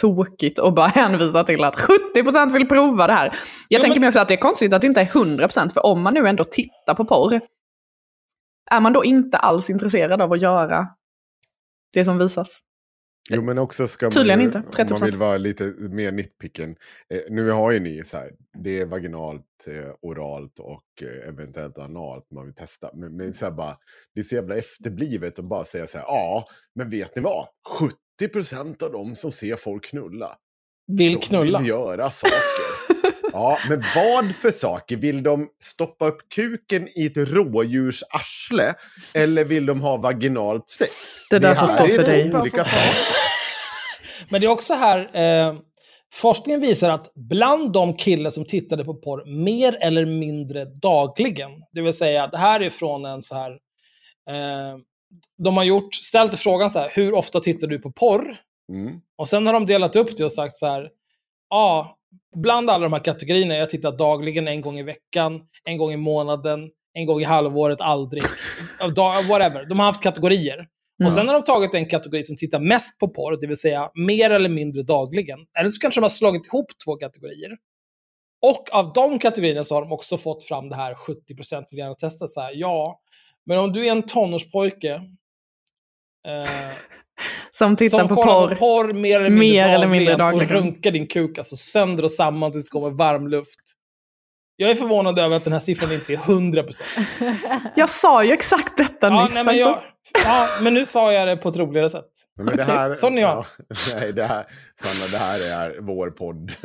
tokigt 0.00 0.58
att 0.58 0.74
bara 0.74 0.86
hänvisa 0.94 1.44
till 1.44 1.64
att 1.64 1.76
70% 2.14 2.52
vill 2.52 2.68
prova 2.68 3.06
det 3.06 3.12
här. 3.12 3.26
Jag 3.68 3.78
Jo, 3.78 3.82
tänker 3.82 3.94
men- 3.94 4.00
mig 4.00 4.08
också 4.08 4.20
att 4.20 4.28
det 4.28 4.34
är 4.34 4.38
konstigt 4.38 4.72
att 4.72 4.80
det 4.80 4.86
inte 4.86 5.00
är 5.00 5.04
100% 5.06 5.68
för 5.72 5.86
om 5.86 6.02
man 6.02 6.14
nu 6.14 6.28
ändå 6.28 6.44
tittar 6.44 6.94
på 6.94 7.04
porr, 7.04 7.40
är 8.70 8.80
man 8.80 8.92
då 8.92 9.04
inte 9.04 9.38
alls 9.38 9.70
intresserad 9.70 10.22
av 10.22 10.32
att 10.32 10.42
göra 10.42 10.86
det 11.92 12.04
som 12.04 12.18
visas? 12.18 12.58
Jo, 13.30 13.42
men 13.42 13.58
också 13.58 13.88
ska 13.88 14.06
man 14.06 14.12
Tydligen 14.12 14.40
ju, 14.40 14.44
inte, 14.46 14.58
om 14.58 14.64
30%. 14.86 14.90
man 14.90 15.00
vill 15.00 15.18
vara 15.18 15.36
lite 15.38 15.64
mer 15.78 16.12
nitpicken. 16.12 16.76
Eh, 17.14 17.20
nu 17.30 17.50
har 17.50 17.70
ju 17.72 17.80
ni 17.80 18.04
så 18.04 18.16
här, 18.16 18.30
det 18.58 18.80
är 18.80 18.86
vaginalt, 18.86 19.44
eh, 19.66 19.94
oralt 20.00 20.58
och 20.58 21.02
eh, 21.02 21.28
eventuellt 21.28 21.78
analt 21.78 22.30
man 22.30 22.44
vill 22.44 22.54
testa. 22.54 22.90
Men, 22.94 23.16
men 23.16 23.34
så 23.34 23.44
här 23.44 23.52
bara, 23.52 23.76
det 24.14 24.20
är 24.20 24.24
så 24.24 24.34
jävla 24.34 24.56
efterblivet 24.56 25.38
att 25.38 25.44
bara 25.44 25.64
säga 25.64 25.86
så 25.86 25.98
här, 25.98 26.04
ja, 26.04 26.44
men 26.74 26.90
vet 26.90 27.16
ni 27.16 27.22
vad? 27.22 27.46
70% 28.20 28.82
av 28.84 28.92
dem 28.92 29.14
som 29.14 29.32
ser 29.32 29.56
folk 29.56 29.84
knulla, 29.84 30.36
Vill 30.86 31.12
de 31.14 31.20
knulla. 31.20 31.58
vill 31.58 31.68
göra 31.68 32.10
saker. 32.10 32.34
Ja, 33.32 33.58
men 33.68 33.84
vad 33.94 34.34
för 34.34 34.50
saker? 34.50 34.96
Vill 34.96 35.22
de 35.22 35.48
stoppa 35.62 36.06
upp 36.06 36.28
kuken 36.34 36.88
i 36.88 37.06
ett 37.06 37.16
rådjurs 37.16 38.02
arsle? 38.10 38.74
Eller 39.14 39.44
vill 39.44 39.66
de 39.66 39.80
ha 39.80 39.96
vaginalt 39.96 40.68
sex? 40.68 40.92
Det 41.30 41.38
där 41.38 41.54
får 41.54 41.66
stå 41.66 41.88
för 41.88 42.04
dig. 42.04 42.34
olika 42.34 42.64
saker. 42.64 42.94
Men 44.28 44.40
det 44.40 44.46
är 44.46 44.50
också 44.50 44.74
här, 44.74 44.98
eh, 44.98 45.54
forskningen 46.12 46.60
visar 46.60 46.90
att 46.90 47.12
bland 47.14 47.72
de 47.72 47.96
killar 47.96 48.30
som 48.30 48.44
tittade 48.44 48.84
på 48.84 48.94
porr 48.94 49.44
mer 49.44 49.78
eller 49.80 50.06
mindre 50.06 50.64
dagligen, 50.64 51.50
det 51.72 51.82
vill 51.82 51.92
säga 51.92 52.26
det 52.26 52.38
här 52.38 52.60
är 52.60 52.70
från 52.70 53.04
en 53.04 53.22
så 53.22 53.34
här, 53.34 53.50
eh, 54.30 54.78
de 55.38 55.56
har 55.56 55.64
gjort, 55.64 55.94
ställt 55.94 56.40
frågan 56.40 56.70
så 56.70 56.78
här, 56.78 56.90
hur 56.94 57.14
ofta 57.14 57.40
tittar 57.40 57.66
du 57.66 57.78
på 57.78 57.92
porr? 57.92 58.36
Mm. 58.72 59.00
Och 59.16 59.28
sen 59.28 59.46
har 59.46 59.52
de 59.52 59.66
delat 59.66 59.96
upp 59.96 60.16
det 60.16 60.24
och 60.24 60.32
sagt 60.32 60.58
så 60.58 60.66
här, 60.66 60.88
ja, 61.50 61.97
bland 62.36 62.70
alla 62.70 62.82
de 62.82 62.92
här 62.92 63.04
kategorierna, 63.04 63.54
jag 63.54 63.70
tittar 63.70 63.92
dagligen, 63.92 64.48
en 64.48 64.60
gång 64.60 64.78
i 64.78 64.82
veckan, 64.82 65.40
en 65.64 65.78
gång 65.78 65.92
i 65.92 65.96
månaden, 65.96 66.70
en 66.94 67.06
gång 67.06 67.20
i 67.20 67.24
halvåret, 67.24 67.80
aldrig. 67.80 68.22
Whatever. 69.28 69.68
De 69.68 69.78
har 69.78 69.86
haft 69.86 70.02
kategorier. 70.02 70.68
Ja. 70.96 71.06
Och 71.06 71.12
sen 71.12 71.28
har 71.28 71.34
de 71.34 71.44
tagit 71.44 71.74
en 71.74 71.86
kategori 71.86 72.24
som 72.24 72.36
tittar 72.36 72.60
mest 72.60 72.98
på 72.98 73.08
porr, 73.08 73.40
det 73.40 73.46
vill 73.46 73.56
säga 73.56 73.90
mer 73.94 74.30
eller 74.30 74.48
mindre 74.48 74.82
dagligen. 74.82 75.38
Eller 75.58 75.68
så 75.68 75.80
kanske 75.80 76.00
de 76.00 76.02
har 76.02 76.08
slagit 76.08 76.46
ihop 76.46 76.66
två 76.84 76.96
kategorier. 76.96 77.56
Och 78.46 78.68
av 78.72 78.92
de 78.92 79.18
kategorierna 79.18 79.64
så 79.64 79.74
har 79.74 79.82
de 79.82 79.92
också 79.92 80.18
fått 80.18 80.44
fram 80.44 80.68
det 80.68 80.76
här 80.76 80.94
70% 80.94 81.64
vill 81.70 81.78
gärna 81.78 81.94
testa. 81.94 82.28
Så 82.28 82.40
här, 82.40 82.52
ja, 82.54 83.00
men 83.46 83.58
om 83.58 83.72
du 83.72 83.86
är 83.86 83.90
en 83.90 84.02
tonårspojke 84.02 84.94
eh, 86.28 86.72
Som 87.58 87.76
tittar 87.76 87.98
som 87.98 88.08
på 88.08 88.14
porr. 88.14 88.48
på 88.48 88.54
porr 88.56 88.92
mer 88.92 89.20
eller 89.20 89.30
mindre, 89.30 89.46
Mer 89.48 89.62
dagligen, 89.62 89.74
eller 89.74 89.86
mindre 89.86 90.16
dagligen. 90.16 90.46
och 90.56 90.62
runkar 90.62 90.90
din 90.90 91.06
kuk 91.06 91.38
alltså 91.38 91.56
sönder 91.56 92.04
och 92.04 92.10
samman 92.10 92.52
tills 92.52 92.64
det 92.70 92.72
kommer 92.72 92.90
varm 92.90 93.28
luft. 93.28 93.60
Jag 94.56 94.70
är 94.70 94.74
förvånad 94.74 95.18
över 95.18 95.36
att 95.36 95.44
den 95.44 95.52
här 95.52 95.60
siffran 95.60 95.92
inte 95.92 96.12
är 96.12 96.16
100%. 96.16 96.82
Jag 97.76 97.88
sa 97.88 98.24
ju 98.24 98.32
exakt 98.32 98.76
detta 98.76 99.06
Ja, 99.08 99.22
nyss. 99.22 99.34
nej, 99.34 99.44
men, 99.44 99.54
alltså. 99.54 99.82
Ja, 100.24 100.48
men 100.60 100.74
nu 100.74 100.86
sa 100.86 101.12
jag 101.12 101.28
det 101.28 101.36
på 101.36 101.48
ett 101.48 101.56
roligare 101.56 101.88
sätt. 101.90 102.04
Nej, 102.36 102.44
Men 102.46 102.56
det 102.56 102.64
här, 102.64 102.94
Sån 102.94 103.18
är 103.18 103.22
jag. 103.22 103.30
Ja, 103.30 103.44
nej, 103.94 104.12
det 104.12 104.24
här, 104.24 104.44
Sanna, 104.84 105.10
det 105.12 105.18
här 105.18 105.62
är 105.64 105.80
vår 105.80 106.10
podd. 106.10 106.52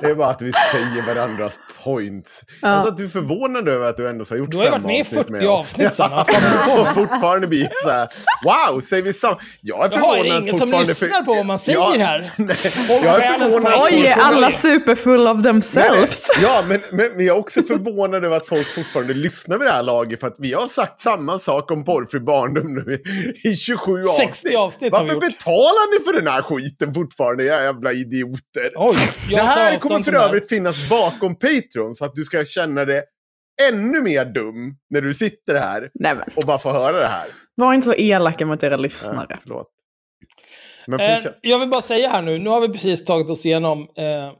det 0.00 0.10
är 0.10 0.14
bara 0.14 0.28
att 0.28 0.42
vi 0.42 0.52
säger 0.72 1.14
varandras 1.14 1.58
points. 1.84 2.42
Ja. 2.62 2.68
Alltså 2.68 2.88
att 2.88 2.96
du 2.96 3.04
är 3.04 3.08
förvånad 3.08 3.68
över 3.68 3.88
att 3.88 3.96
du 3.96 4.08
ändå 4.08 4.24
har 4.30 4.36
gjort 4.36 4.50
Du 4.50 4.56
har 4.56 4.64
ju 4.64 4.70
fem 4.70 4.82
varit 4.82 5.28
med 5.30 5.42
i 5.42 5.46
avsnitt 5.46 5.46
40 5.46 5.46
oss. 5.46 5.60
avsnitt, 5.60 5.94
Sanna. 5.94 6.24
Du 6.66 6.68
med? 6.72 6.80
Och 6.80 6.94
fortfarande 6.94 7.46
blir 7.46 7.68
så 7.84 7.90
här, 7.90 8.08
wow, 8.44 8.80
säger 8.80 9.02
vi 9.02 9.12
samma? 9.12 9.38
Jag 9.60 9.78
är 9.78 9.82
Jaha, 9.82 9.90
förvånad 9.90 10.18
är 10.18 10.22
det 10.30 10.38
ingen 10.38 10.58
som 10.58 10.58
fortfarande 10.58 10.88
lyssnar 10.88 11.22
på 11.22 11.34
vad 11.34 11.46
man 11.46 11.58
säger 11.58 11.78
Ja, 11.78 11.94
här? 11.98 12.30
Nej, 12.36 12.56
jag 13.04 13.24
är 13.24 13.38
förvånad. 13.38 13.72
Oj, 13.90 14.06
är 14.06 14.16
alla 14.20 14.52
superfull 14.52 15.26
of 15.28 15.42
themselves? 15.42 16.26
Ja, 16.42 16.62
men, 16.66 16.80
men, 16.92 17.16
men 17.16 17.26
jag 17.26 17.36
är 17.36 17.40
också 17.40 17.62
förvånad 17.62 18.24
över 18.24 18.36
att 18.36 18.46
folk 18.46 18.74
fortfarande 18.74 19.14
lyssnar 19.14 19.58
vid 19.58 19.66
det 19.66 19.72
här 19.72 19.82
laget. 19.82 20.20
För 20.20 20.26
att 20.26 20.36
vi 20.38 20.52
har 20.52 20.66
sagt 20.66 21.00
samma 21.00 21.38
sak 21.38 21.70
om 21.70 21.77
porrfri 21.84 22.20
barndom 22.20 22.74
nu 22.74 22.94
i, 23.44 23.48
i 23.48 23.56
27 23.56 24.02
60 24.02 24.56
avsnitt 24.56 24.92
har 24.92 25.04
vi 25.04 25.08
Varför 25.10 25.14
gjort. 25.26 25.38
betalar 25.38 25.98
ni 25.98 26.04
för 26.04 26.12
den 26.12 26.26
här 26.26 26.42
skiten 26.42 26.94
fortfarande, 26.94 27.44
era 27.44 27.62
jävla 27.62 27.92
idioter? 27.92 28.72
Oj, 28.76 28.96
det 29.30 29.36
här 29.36 29.78
kommer 29.78 30.02
för 30.02 30.12
övrigt 30.14 30.48
finnas 30.48 30.88
bakom 30.90 31.34
Patreon 31.38 31.94
så 31.94 32.04
att 32.04 32.14
du 32.14 32.24
ska 32.24 32.44
känna 32.44 32.84
det 32.84 33.04
ännu 33.72 34.02
mer 34.02 34.24
dum 34.24 34.76
när 34.90 35.00
du 35.00 35.14
sitter 35.14 35.54
här 35.54 35.90
Nej, 35.94 36.14
men, 36.14 36.24
och 36.36 36.42
bara 36.46 36.58
får 36.58 36.70
höra 36.72 36.98
det 36.98 37.06
här. 37.06 37.26
var 37.54 37.74
inte 37.74 37.86
så 37.86 37.94
elaka 37.94 38.46
mot 38.46 38.62
era 38.62 38.76
lyssnare. 38.76 39.38
förlåt. 39.42 39.68
Men 40.86 41.00
Eh, 41.00 41.24
jag 41.40 41.58
vill 41.58 41.68
bara 41.68 41.82
säga 41.82 42.08
här 42.08 42.22
nu, 42.22 42.38
nu 42.38 42.50
har 42.50 42.60
vi 42.60 42.68
precis 42.68 43.04
tagit 43.04 43.30
oss 43.30 43.46
igenom 43.46 43.80
eh, 43.80 44.32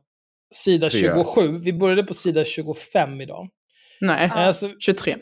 sida 0.54 0.88
Tre. 0.88 1.00
27. 1.00 1.58
Vi 1.58 1.72
började 1.72 2.02
på 2.04 2.14
sida 2.14 2.44
25 2.44 3.20
idag. 3.20 3.48
Nej, 4.00 4.30
Eh, 4.36 4.50
så, 4.50 4.68
23. 4.78 5.16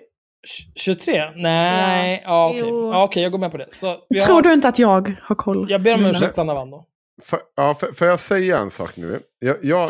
23? 0.75 1.31
Nej, 1.37 2.23
ja, 2.25 2.49
okej. 2.49 2.61
Jo. 2.67 2.91
Ja, 2.93 3.05
okej, 3.05 3.23
jag 3.23 3.33
går 3.33 3.39
med 3.39 3.51
på 3.51 3.57
det. 3.57 3.67
Så 3.71 3.97
vi 4.09 4.21
Tror 4.21 4.35
har, 4.35 4.43
du 4.43 4.53
inte 4.53 4.69
att 4.69 4.79
jag 4.79 5.17
har 5.23 5.35
koll? 5.35 5.71
Jag 5.71 5.83
ber 5.83 5.95
om 5.95 6.07
ursäkt, 6.07 6.35
Sanna 6.35 6.55
vann 6.55 6.71
då. 6.71 6.85
För, 7.23 7.39
ja, 7.57 7.75
för, 7.75 7.93
får 7.93 8.07
jag 8.07 8.21
säga 8.21 8.59
en 8.59 8.71
sak 8.71 8.97
nu? 8.97 9.21
Jag, 9.39 9.57
jag 9.63 9.85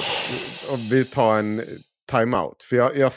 och 0.72 0.78
vi 0.90 1.04
tar 1.04 1.38
en 1.38 1.62
time-out. 2.10 2.62
För 2.62 2.76
jag, 2.76 2.96
jag, 2.96 3.12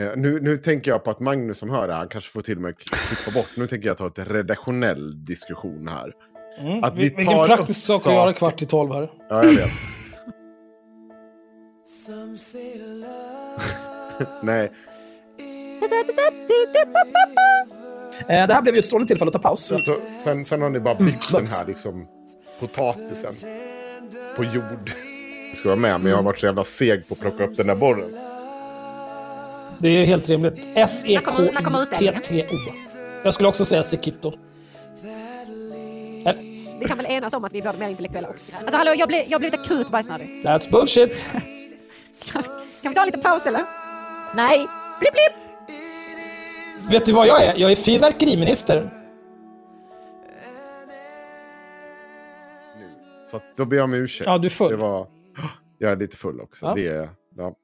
eh, 0.00 0.10
nu, 0.16 0.40
nu 0.40 0.56
tänker 0.56 0.90
jag 0.90 1.04
på 1.04 1.10
att 1.10 1.20
Magnus 1.20 1.58
som 1.58 1.70
hör 1.70 1.88
det 1.88 1.94
här, 1.94 2.06
kanske 2.06 2.30
får 2.30 2.40
till 2.40 2.56
och 2.56 2.62
med 2.62 2.78
klippa 2.78 3.30
bort. 3.30 3.48
Nu 3.56 3.66
tänker 3.66 3.88
jag 3.88 3.98
ta 3.98 4.06
ett 4.06 4.18
redaktionell 4.18 5.24
diskussion 5.24 5.88
här. 5.88 6.12
Mm. 6.60 6.84
Att 6.84 6.94
vi 6.94 7.02
Vi, 7.02 7.02
vilken 7.02 7.24
tar 7.26 7.46
praktisk 7.46 7.86
sak 7.86 8.06
att 8.06 8.12
göra 8.12 8.32
kvart 8.32 8.62
i 8.62 8.66
tolv 8.66 8.92
här. 8.92 9.10
Ja, 9.28 9.44
jag 9.44 9.50
vet. 9.50 9.70
Nej, 14.42 14.70
det 18.26 18.54
här 18.54 18.62
blev 18.62 18.74
ju 18.74 18.78
ett 18.78 18.86
strålande 18.86 19.08
tillfälle 19.08 19.28
att 19.28 19.32
ta 19.32 19.38
paus. 19.48 19.64
Så, 19.64 19.78
sen, 20.18 20.44
sen 20.44 20.62
har 20.62 20.70
ni 20.70 20.80
bara 20.80 20.94
byggt 20.94 21.30
den 21.32 21.40
Bugs. 21.40 21.58
här 21.58 21.66
liksom, 21.66 22.06
potatisen 22.60 23.34
på 24.36 24.44
jord. 24.44 24.90
Jag 25.48 25.56
ska 25.58 25.68
vara 25.68 25.78
med, 25.78 26.00
men 26.00 26.10
jag 26.10 26.16
har 26.18 26.22
varit 26.22 26.38
så 26.38 26.46
jävla 26.46 26.64
seg 26.64 27.08
på 27.08 27.14
att 27.14 27.20
plocka 27.20 27.44
upp 27.44 27.56
den 27.56 27.66
där 27.66 27.74
borren. 27.74 28.16
det 29.78 29.88
är 29.88 30.04
helt 30.06 30.28
rimligt. 30.28 30.66
När 30.74 31.20
kommer- 31.20 31.52
när 31.52 31.60
kommer 31.62 31.82
S-E-K-I-T-T-O. 31.82 32.74
Jag 33.24 33.34
skulle 33.34 33.48
också 33.48 33.64
säga 33.64 33.82
Sekito. 33.82 34.32
Eh, 36.26 36.32
Vi 36.80 36.86
kan 36.88 36.96
väl 36.96 37.06
enas 37.06 37.32
om 37.34 37.44
att 37.44 37.52
vi 37.52 37.58
är 37.60 37.72
mer 37.72 37.88
intellektuella 37.88 38.28
och... 38.28 38.34
Alltså 38.60 38.76
hallå, 38.76 38.90
jag, 38.94 39.06
har 39.06 39.38
blivit 39.38 39.60
akut 39.60 39.88
bajsnödig. 39.90 40.26
That's 40.44 40.70
bullshit. 40.70 41.24
Kan 42.32 42.42
vi 42.82 42.94
ta 42.94 43.00
en 43.00 43.06
liten 43.06 43.20
paus 43.22 43.46
eller? 43.46 43.62
Nej. 44.34 44.66
Blipp, 45.00 45.12
blipp! 45.12 45.53
Vet 46.90 47.06
du 47.06 47.12
vad 47.12 47.26
jag 47.26 47.44
är? 47.44 47.54
Jag 47.56 47.72
är 47.72 47.76
fyrverkeriminister. 47.76 48.90
Så 53.24 53.36
att, 53.36 53.42
då 53.56 53.64
ber 53.64 53.76
jag 53.76 53.84
om 53.84 53.94
ursäkt. 53.94 54.26
Ja, 54.26 54.38
du 54.38 54.46
är 54.46 54.50
full. 54.50 54.70
Det 54.70 54.76
var, 54.76 55.06
jag 55.78 55.92
är 55.92 55.96
lite 55.96 56.16
full 56.16 56.40
också. 56.40 56.66
Ja. 56.66 56.74
Det 56.74 56.88
är, 56.88 57.08
ja. 57.36 57.54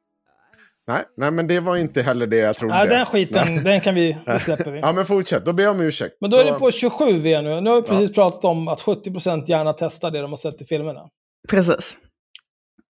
nej, 0.86 1.04
nej, 1.16 1.30
men 1.30 1.46
det 1.46 1.60
var 1.60 1.76
inte 1.76 2.02
heller 2.02 2.26
det 2.26 2.36
jag 2.36 2.54
trodde. 2.54 2.74
Nej, 2.74 2.88
den 2.88 3.06
skiten, 3.06 3.54
Nej. 3.54 3.64
den 3.64 3.80
kan 3.80 3.94
vi, 3.94 4.18
det 4.26 4.40
släpper 4.40 4.70
vi. 4.70 4.80
Ja, 4.80 4.92
men 4.92 5.06
fortsätt. 5.06 5.44
Då 5.44 5.52
ber 5.52 5.62
jag 5.62 5.70
om 5.74 5.80
ursäkt. 5.80 6.16
Men 6.20 6.30
då 6.30 6.36
är 6.36 6.44
det 6.44 6.52
på 6.52 6.70
27 6.70 7.04
vi 7.12 7.32
är 7.34 7.42
nu. 7.42 7.60
Nu 7.60 7.70
har 7.70 7.76
vi 7.82 7.88
precis 7.88 8.12
pratat 8.14 8.44
om 8.44 8.68
att 8.68 8.80
70% 8.80 9.44
gärna 9.46 9.72
testar 9.72 10.10
det 10.10 10.20
de 10.20 10.30
har 10.30 10.36
sett 10.36 10.62
i 10.62 10.64
filmerna. 10.64 11.00
Precis. 11.48 11.96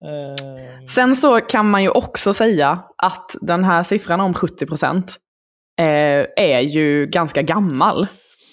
Eh, 0.05 0.85
Sen 0.86 1.16
så 1.16 1.40
kan 1.40 1.70
man 1.70 1.82
ju 1.82 1.89
också 1.89 2.35
säga 2.35 2.82
att 2.97 3.36
den 3.40 3.65
här 3.65 3.82
siffran 3.82 4.20
om 4.20 4.35
70% 4.35 5.02
eh, 5.81 6.27
är 6.36 6.61
ju 6.61 7.07
ganska 7.07 7.43
gammal. 7.43 8.07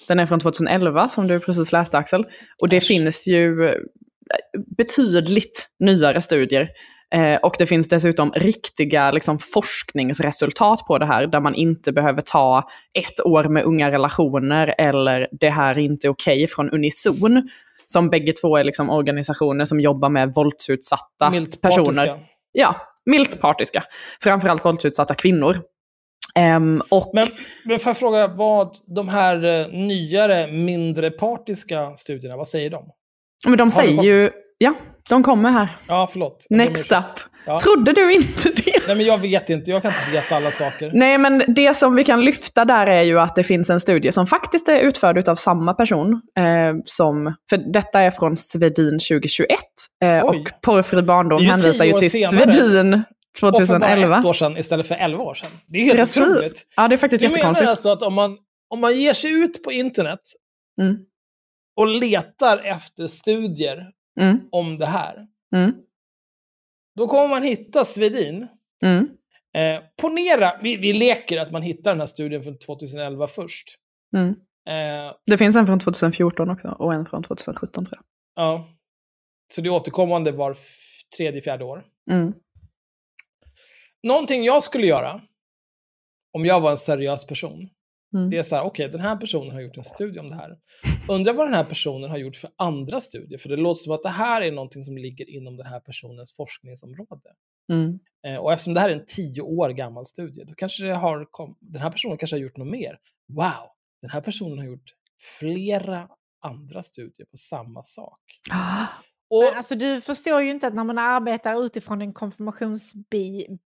Den 0.08 0.20
är 0.20 0.26
från 0.26 0.40
2011 0.40 1.10
som 1.10 1.28
du 1.28 1.40
precis 1.40 1.72
läste 1.72 1.98
Axel. 1.98 2.26
Och 2.62 2.70
det 2.70 2.78
Äsch. 2.78 2.88
finns 2.88 3.28
ju 3.28 3.68
eh, 3.68 3.76
betydligt 4.78 5.68
nyare 5.80 6.22
studier. 6.22 6.70
Eh, 7.16 7.36
och 7.36 7.56
det 7.58 7.66
finns 7.66 7.88
dessutom 7.88 8.32
riktiga 8.32 9.12
liksom, 9.12 9.40
forskningsresultat 9.40 10.80
på 10.88 10.98
det 10.98 11.06
här 11.06 11.28
där 11.28 11.40
man 11.40 11.56
inte 11.56 11.92
behöver 11.92 12.22
ta 12.22 12.70
ett 13.00 13.26
år 13.26 13.44
med 13.44 13.64
unga 13.64 13.92
relationer 13.92 14.76
eller 14.78 15.28
det 15.32 15.50
här 15.50 15.78
är 15.78 15.82
inte 15.82 16.10
okej 16.10 16.48
från 16.48 16.70
Unison. 16.70 17.50
Som 17.88 18.10
bägge 18.10 18.34
två 18.34 18.58
är 18.58 18.64
liksom 18.64 18.90
organisationer 18.90 19.66
som 19.66 19.80
jobbar 19.80 20.10
med 20.10 20.34
våldsutsatta 20.36 21.32
personer. 21.62 22.20
Ja, 22.52 22.76
milt 23.06 23.42
partiska. 23.42 23.84
Framförallt 24.22 24.66
våldsutsatta 24.66 25.16
kvinnor. 25.16 25.58
Ehm, 26.38 26.82
och 26.90 27.12
Men, 27.14 27.26
men 27.66 27.80
får 27.80 27.90
jag 27.90 27.98
fråga 27.98 28.28
vad 28.28 28.72
de 28.96 29.10
här 29.10 29.62
eh, 29.62 29.68
nyare, 29.68 30.52
mindre 30.52 31.12
partiska 31.12 31.96
studierna, 31.96 32.38
vad 32.38 32.48
säger 32.48 32.70
de? 32.70 32.86
men 33.46 33.58
de 33.58 33.72
säger 33.72 34.04
ju, 34.04 34.32
ja, 34.58 34.74
de 35.10 35.24
kommer 35.24 35.52
här. 35.52 35.78
Ja, 35.88 36.10
förlåt. 36.12 36.48
Next 36.50 36.92
up. 36.92 37.06
Ja. 37.46 37.60
Trodde 37.60 37.94
du 37.94 38.14
inte 38.14 38.50
det? 38.50 38.88
Nej, 38.88 38.96
men 38.96 39.06
jag 39.06 39.18
vet 39.18 39.50
inte. 39.50 39.72
Jag 39.72 39.82
kan 39.82 39.92
inte 39.92 40.18
veta 40.18 40.36
alla 40.36 40.52
saker. 40.52 40.92
Nej, 40.94 41.18
men 41.18 41.44
det 41.48 41.74
som 41.74 41.96
vi 41.96 42.04
kan 42.04 42.22
lyfta 42.22 42.66
där 42.66 42.88
är 42.88 43.02
ju 43.02 43.20
att 43.20 43.36
det 43.36 43.44
finns 43.44 43.70
en 43.70 43.80
studie 43.80 44.12
som 44.12 44.28
faktiskt 44.28 44.70
är 44.70 44.80
utförd 44.80 45.30
av 45.30 45.36
samma 45.36 45.74
person. 45.74 46.22
Eh, 46.38 46.44
som, 46.86 47.34
för 47.50 47.74
detta 47.74 48.02
är 48.02 48.12
från 48.12 48.38
Svedin 48.38 49.00
2021. 49.00 49.60
Eh, 50.04 50.20
och 50.20 50.36
Porrfri 50.62 51.02
barndom 51.02 51.46
hänvisar 51.46 51.86
ju 51.86 51.94
till 51.94 52.12
senare. 52.12 52.54
Svedin 52.54 53.04
Och 53.44 53.58
för 53.58 53.68
bara 53.80 53.80
2011. 53.90 54.18
ett 54.20 54.26
år 54.26 54.34
sedan 54.34 54.58
istället 54.58 54.88
för 54.88 54.96
11 54.96 55.24
år 55.24 55.34
sedan. 55.36 55.52
Det 55.66 55.80
är 55.80 55.96
helt 55.96 56.18
otroligt. 56.18 56.42
Precis. 56.44 56.68
Ja, 56.76 56.88
det 56.88 56.96
är 56.96 56.98
faktiskt 56.98 57.24
Jag 57.24 57.30
menar 57.32 57.40
jättekonstigt. 57.40 57.70
alltså 57.70 57.90
att 57.90 58.02
om 58.02 58.14
man, 58.14 58.38
om 58.70 58.80
man 58.80 58.98
ger 59.00 59.14
sig 59.14 59.32
ut 59.32 59.64
på 59.64 59.72
internet 59.72 60.20
Mm. 60.82 60.98
och 61.80 61.88
letar 61.88 62.58
efter 62.58 63.08
studier 63.08 63.92
Mm, 64.20 64.40
om 64.52 64.78
det 64.78 64.86
här, 64.86 65.28
mm, 65.56 65.72
då 66.96 67.08
kommer 67.08 67.28
man 67.28 67.44
hitta 67.44 67.84
Svedin. 67.86 68.48
mm, 68.84 69.08
Eh, 69.56 69.82
ponera, 70.02 70.60
vi, 70.62 70.78
vi 70.78 70.94
leker 70.94 71.42
att 71.42 71.52
man 71.52 71.62
hittar 71.62 71.92
den 71.92 72.00
här 72.00 72.08
studien 72.08 72.44
från 72.44 72.58
2011 72.58 73.28
först. 73.28 73.76
mm. 74.16 74.30
Eh, 74.70 75.14
Det 75.26 75.38
finns 75.38 75.56
en 75.56 75.66
från 75.68 75.80
2014 75.80 76.50
också 76.50 76.68
och 76.68 76.94
en 76.94 77.06
från 77.06 77.24
2017 77.24 77.86
tror 77.86 78.00
ja. 78.36 78.70
Så 79.54 79.62
det 79.62 79.68
är 79.70 79.72
återkommande 79.74 80.32
var 80.32 80.58
tredje, 81.18 81.42
fjärde 81.42 81.64
år. 81.66 81.84
jag. 82.06 82.16
Mm. 82.18 82.34
Någonting 84.08 84.44
jag 84.44 84.64
skulle 84.64 84.88
göra, 84.88 85.22
om 86.34 86.46
jag 86.46 86.62
var 86.62 86.72
en 86.72 86.78
seriös 86.78 87.26
person, 87.28 87.70
Mm. 88.14 88.30
det 88.30 88.38
är 88.38 88.44
så 88.44 88.56
här, 88.56 88.64
okej, 88.64 88.90
den 88.90 89.02
här 89.02 89.16
personen 89.16 89.52
har 89.52 89.62
gjort 89.62 89.78
en 89.78 89.84
studie 89.84 90.20
om 90.20 90.30
det 90.30 90.36
här. 90.36 90.58
Undrar 91.10 91.34
vad 91.34 91.48
den 91.48 91.54
här 91.54 91.64
personen 91.64 92.10
har 92.10 92.18
gjort 92.18 92.36
för 92.36 92.50
andra 92.56 93.02
studier, 93.02 93.38
för 93.40 93.50
det 93.50 93.56
låter 93.56 93.80
som 93.80 93.94
att 93.94 94.04
det 94.04 94.10
här 94.10 94.42
är 94.42 94.52
någonting 94.52 94.84
som 94.84 94.98
ligger 94.98 95.30
inom 95.30 95.58
den 95.58 95.66
här 95.66 95.80
personens 95.80 96.36
forskningsområde. 96.36 97.30
Mm. 97.72 98.00
Eh, 98.28 98.36
och 98.42 98.54
eftersom 98.54 98.74
det 98.74 98.80
här 98.80 98.90
är 98.90 98.94
en 98.96 99.06
tio 99.08 99.42
år 99.42 99.70
gammal 99.70 100.06
studie, 100.06 100.44
då 100.44 100.54
kanske 100.54 100.84
det 100.84 100.94
har 100.94 101.28
kom, 101.32 101.58
den 101.60 101.82
här 101.82 101.92
personen 101.92 102.18
kanske 102.18 102.36
har 102.36 102.42
gjort 102.42 102.58
något 102.58 102.68
mer. 102.72 103.00
Wow, 103.34 103.70
den 104.02 104.10
här 104.12 104.22
personen 104.22 104.58
har 104.58 104.66
gjort 104.66 104.92
flera 105.40 106.10
andra 106.42 106.84
studier 106.84 107.26
på 107.32 107.38
samma 107.38 107.84
sak. 107.84 108.20
Och, 109.30 109.44
Men 109.44 109.58
Alltså, 109.58 109.76
du 109.76 110.02
förstår 110.02 110.42
ju 110.42 110.50
inte 110.52 110.68
att 110.68 110.74
när 110.74 110.84
man 110.84 110.98
arbetar 110.98 111.66
utifrån 111.66 112.02
en 112.02 112.14
konfirmationsbias 112.14 113.60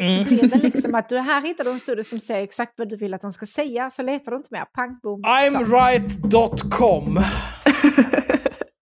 Mm. 0.00 0.24
så 0.24 0.28
blir 0.30 0.48
det 0.48 0.56
liksom 0.62 0.94
att 0.94 1.08
du 1.08 1.18
här 1.18 1.42
hittar 1.42 1.64
du 1.64 1.70
en 1.70 1.78
studie 1.80 2.04
som 2.04 2.20
säger 2.20 2.42
exakt 2.42 2.72
vad 2.76 2.88
du 2.88 2.96
vill 2.96 3.14
att 3.14 3.20
den 3.20 3.32
ska 3.32 3.46
säga, 3.46 3.90
så 3.90 4.02
letar 4.02 4.30
du 4.30 4.36
inte 4.36 4.48
mer. 4.50 4.64
Pang, 4.64 4.98
boom. 5.02 5.22
I'mRight.com. 5.24 7.14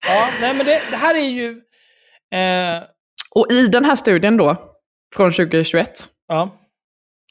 ja, 0.07 0.29
nej 0.41 0.53
men 0.53 0.65
det, 0.65 0.81
det 0.91 0.97
här 0.97 1.15
är 1.15 1.29
ju... 1.29 1.49
Eh, 2.35 2.83
Och 3.35 3.51
i 3.51 3.67
den 3.67 3.85
här 3.85 3.95
studien 3.95 4.37
då, 4.37 4.57
från 5.15 5.31
2021, 5.31 5.89
ja, 6.27 6.49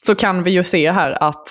så 0.05 0.15
kan 0.15 0.43
vi 0.43 0.51
ju 0.51 0.63
se 0.63 0.91
här 0.91 1.23
att 1.23 1.47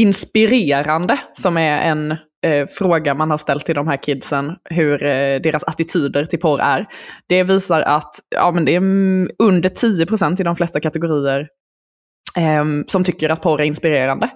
inspirerande, 0.00 1.18
som 1.34 1.56
är 1.56 1.78
en 1.78 2.16
eh, 2.46 2.66
fråga 2.66 3.14
man 3.14 3.30
har 3.30 3.38
ställt 3.38 3.66
till 3.66 3.74
de 3.74 3.88
här 3.88 4.02
kidsen, 4.02 4.52
hur 4.70 5.04
eh, 5.04 5.40
deras 5.40 5.64
attityder 5.64 6.26
till 6.26 6.40
porr 6.40 6.60
är. 6.60 6.86
Det 7.28 7.42
visar 7.42 7.82
att 7.82 8.10
ja, 8.28 8.52
men 8.52 8.64
det 8.64 8.74
är 8.74 8.80
under 9.38 9.68
10% 9.68 10.40
i 10.40 10.44
de 10.44 10.56
flesta 10.56 10.80
kategorier 10.80 11.48
ehm, 12.36 12.84
som 12.86 13.04
tycker 13.04 13.28
att 13.28 13.42
porr 13.42 13.60
är 13.60 13.64
inspirerande. 13.64 14.26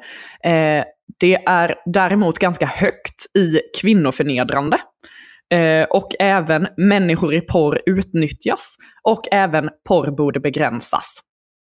Eh, 0.44 0.84
det 1.20 1.34
är 1.46 1.74
däremot 1.86 2.38
ganska 2.38 2.66
högt 2.66 3.36
i 3.38 3.60
kvinnoförnedrande. 3.80 4.78
Eh, 5.54 5.84
och 5.84 6.08
även 6.18 6.68
människor 6.76 7.34
i 7.34 7.40
porr 7.40 7.80
utnyttjas. 7.86 8.76
Och 9.08 9.22
även 9.32 9.70
porr 9.88 10.10
borde 10.10 10.40
begränsas. 10.40 11.20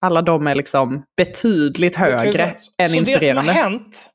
Alla 0.04 0.22
de 0.22 0.46
är 0.46 0.54
liksom 0.54 1.04
betydligt 1.16 1.96
högre 1.96 2.42
än 2.42 2.58
så 2.58 2.72
det 2.78 2.88
som 2.88 2.98
inspirerande. 2.98 3.52
har 3.52 3.62
hänt 3.62 4.12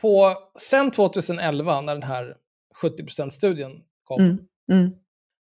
på, 0.00 0.34
sen 0.58 0.90
2011, 0.90 1.80
när 1.80 1.94
den 1.94 2.02
här 2.02 2.36
70%-studien 2.82 3.72
kom, 4.04 4.20
Mm, 4.20 4.38
mm, 4.72 4.90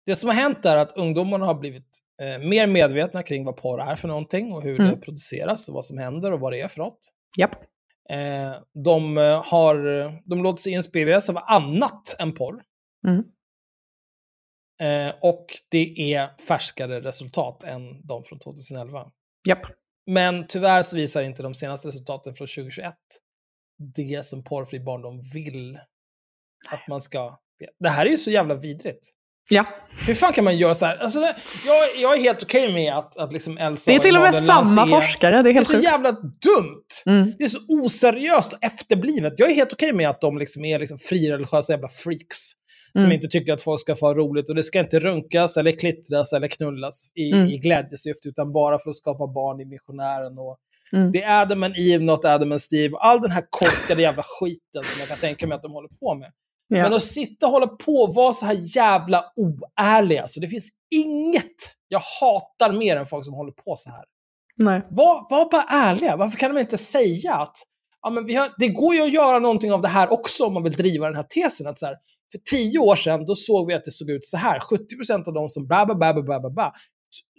det 0.06 0.16
som 0.16 0.28
har 0.28 0.36
hänt 0.36 0.64
är 0.66 0.76
att 0.76 0.92
ungdomarna 0.96 1.46
har 1.46 1.54
blivit 1.54 1.98
eh, 2.22 2.38
mer 2.48 2.66
medvetna 2.66 3.22
kring 3.22 3.44
vad 3.44 3.56
porr 3.56 3.80
är 3.80 3.96
för 3.96 4.08
någonting 4.08 4.52
och 4.52 4.62
hur 4.62 4.80
Mm. 4.80 4.90
det 4.94 5.00
produceras 5.00 5.68
och 5.68 5.74
vad 5.74 5.84
som 5.84 5.98
händer 5.98 6.32
och 6.32 6.40
vad 6.40 6.52
det 6.52 6.60
är 6.60 6.68
för 6.68 6.78
något. 6.78 6.98
japp. 7.38 7.54
Eh, 8.10 8.52
de, 8.84 9.18
eh, 9.18 9.44
har, 9.44 9.76
de 10.30 10.42
låter 10.42 10.60
sig 10.62 10.72
inspireras 10.72 11.28
av 11.28 11.38
annat 11.38 12.16
än 12.18 12.34
porr. 12.34 12.62
Mm. 13.08 13.24
Eh, 14.82 15.14
och 15.20 15.46
det 15.70 16.14
är 16.14 16.36
färskare 16.48 17.00
resultat 17.00 17.62
än 17.64 18.06
de 18.06 18.24
från 18.24 18.38
2011. 18.38 19.10
Japp. 19.48 19.66
Men 20.06 20.46
tyvärr 20.46 20.82
så 20.82 20.96
visar 20.96 21.22
inte 21.22 21.42
de 21.42 21.54
senaste 21.54 21.88
resultaten 21.88 22.34
från 22.34 22.46
2021 22.46 22.94
det 23.94 24.26
som 24.26 24.44
porrfri 24.44 24.80
barndom 24.80 25.20
vill 25.34 25.78
att 26.70 26.88
man 26.88 27.00
ska... 27.00 27.38
Det 27.80 27.88
här 27.88 28.06
är 28.06 28.10
ju 28.10 28.16
så 28.16 28.30
jävla 28.30 28.54
vidrigt. 28.54 29.10
Ja. 29.50 29.66
Hur 30.06 30.14
fan 30.14 30.32
kan 30.32 30.44
man 30.44 30.56
göra 30.58 30.74
så 30.74 30.86
här? 30.86 30.96
Alltså, 30.96 31.18
jag, 31.66 32.00
jag 32.02 32.16
är 32.18 32.22
helt 32.22 32.42
okej 32.42 32.72
med 32.72 32.94
att, 32.98 33.16
att 33.16 33.32
liksom 33.32 33.58
Elsa 33.58 33.90
Det 33.90 33.94
är 33.94 33.98
till 33.98 34.16
och 34.16 34.22
med 34.22 34.34
samma 34.34 34.60
lanserar- 34.74 34.86
forskare, 35.00 35.30
det 35.32 35.38
är 35.38 35.42
Det 35.42 35.50
är 35.50 35.54
helt 35.54 35.66
så 35.66 35.80
jävla 35.80 36.12
dumt! 36.12 36.86
Mm. 37.06 37.32
Det 37.38 37.44
är 37.44 37.48
så 37.48 37.58
oseriöst 37.68 38.52
och 38.52 38.64
efterblivet. 38.64 39.32
Jag 39.36 39.50
är 39.50 39.54
helt 39.54 39.72
okej 39.72 39.92
med 39.92 40.10
att 40.10 40.20
de 40.20 40.38
liksom 40.38 40.64
är 40.64 40.78
liksom 40.78 40.98
frireligiösa 40.98 41.72
jävla 41.72 41.88
freaks. 41.88 42.36
Som 42.92 43.04
Mm. 43.04 43.12
inte 43.12 43.26
tycker 43.28 43.52
att 43.52 43.62
folk 43.62 43.80
ska 43.80 43.96
få 43.96 44.06
ha 44.06 44.14
roligt. 44.14 44.48
Och 44.48 44.54
det 44.54 44.62
ska 44.62 44.80
inte 44.80 45.00
runkas 45.00 45.56
eller 45.56 45.70
klittras 45.72 46.32
eller 46.32 46.48
knullas 46.48 47.10
i, 47.14 47.32
Mm. 47.32 47.48
i 47.48 47.58
glädjesyfte. 47.58 48.28
Utan 48.28 48.52
bara 48.52 48.78
för 48.78 48.90
att 48.90 48.96
skapa 48.96 49.26
barn 49.26 49.60
i 49.60 49.64
missionären. 49.64 50.38
Och 50.38 50.58
Mm. 50.92 51.12
Det 51.12 51.22
är 51.22 51.42
Adam 51.42 51.62
and 51.62 51.74
Eve, 51.76 52.04
not 52.04 52.24
Adam 52.24 52.52
and 52.52 52.62
Steve. 52.62 52.96
All 52.98 53.20
den 53.20 53.30
här 53.30 53.44
korkade 53.50 54.02
jävla 54.02 54.22
skiten 54.22 54.82
som 54.82 55.00
jag 55.00 55.08
kan 55.08 55.18
tänka 55.18 55.46
mig 55.46 55.56
att 55.56 55.62
de 55.62 55.72
håller 55.72 55.88
på 55.88 56.14
med. 56.14 56.32
Ja. 56.68 56.82
Men 56.82 56.92
att 56.92 57.02
sitta 57.02 57.46
och 57.46 57.52
hålla 57.52 57.66
på 57.66 57.92
och 57.92 58.14
vara 58.14 58.32
så 58.32 58.46
här 58.46 58.76
jävla 58.76 59.24
oärliga. 59.36 60.28
Så 60.28 60.40
det 60.40 60.48
finns 60.48 60.70
inget 60.90 61.56
jag 61.88 62.02
hatar 62.20 62.72
mer 62.72 62.96
än 62.96 63.06
folk 63.06 63.24
som 63.24 63.34
håller 63.34 63.52
på 63.52 63.76
så 63.76 63.90
här. 63.90 64.04
Nej. 64.56 64.82
Var, 64.90 65.26
var 65.30 65.50
bara 65.50 65.62
ärliga. 65.62 66.16
Varför 66.16 66.38
kan 66.38 66.54
de 66.54 66.60
inte 66.60 66.78
säga 66.78 67.34
att 67.34 67.56
ja, 68.02 68.10
men 68.10 68.24
vi 68.24 68.34
har, 68.34 68.54
det 68.58 68.68
går 68.68 68.94
ju 68.94 69.02
att 69.02 69.12
göra 69.12 69.38
någonting 69.38 69.72
av 69.72 69.82
det 69.82 69.88
här 69.88 70.12
också 70.12 70.46
om 70.46 70.54
man 70.54 70.62
vill 70.62 70.72
driva 70.72 71.06
den 71.06 71.16
här 71.16 71.22
tesen. 71.22 71.66
Att 71.66 71.78
så 71.78 71.86
här, 71.86 71.96
för 72.32 72.38
tio 72.50 72.78
år 72.78 72.96
sedan 72.96 73.26
då 73.26 73.34
såg 73.34 73.66
vi 73.66 73.74
att 73.74 73.84
det 73.84 73.90
såg 73.90 74.10
ut 74.10 74.26
så 74.26 74.36
här. 74.36 74.58
70% 74.58 75.28
av 75.28 75.34
de 75.34 75.48
som 75.48 75.66
bla 75.66 75.86
bla 75.86 75.94
bla 75.94 76.22
bla, 76.22 76.50
bla. 76.50 76.72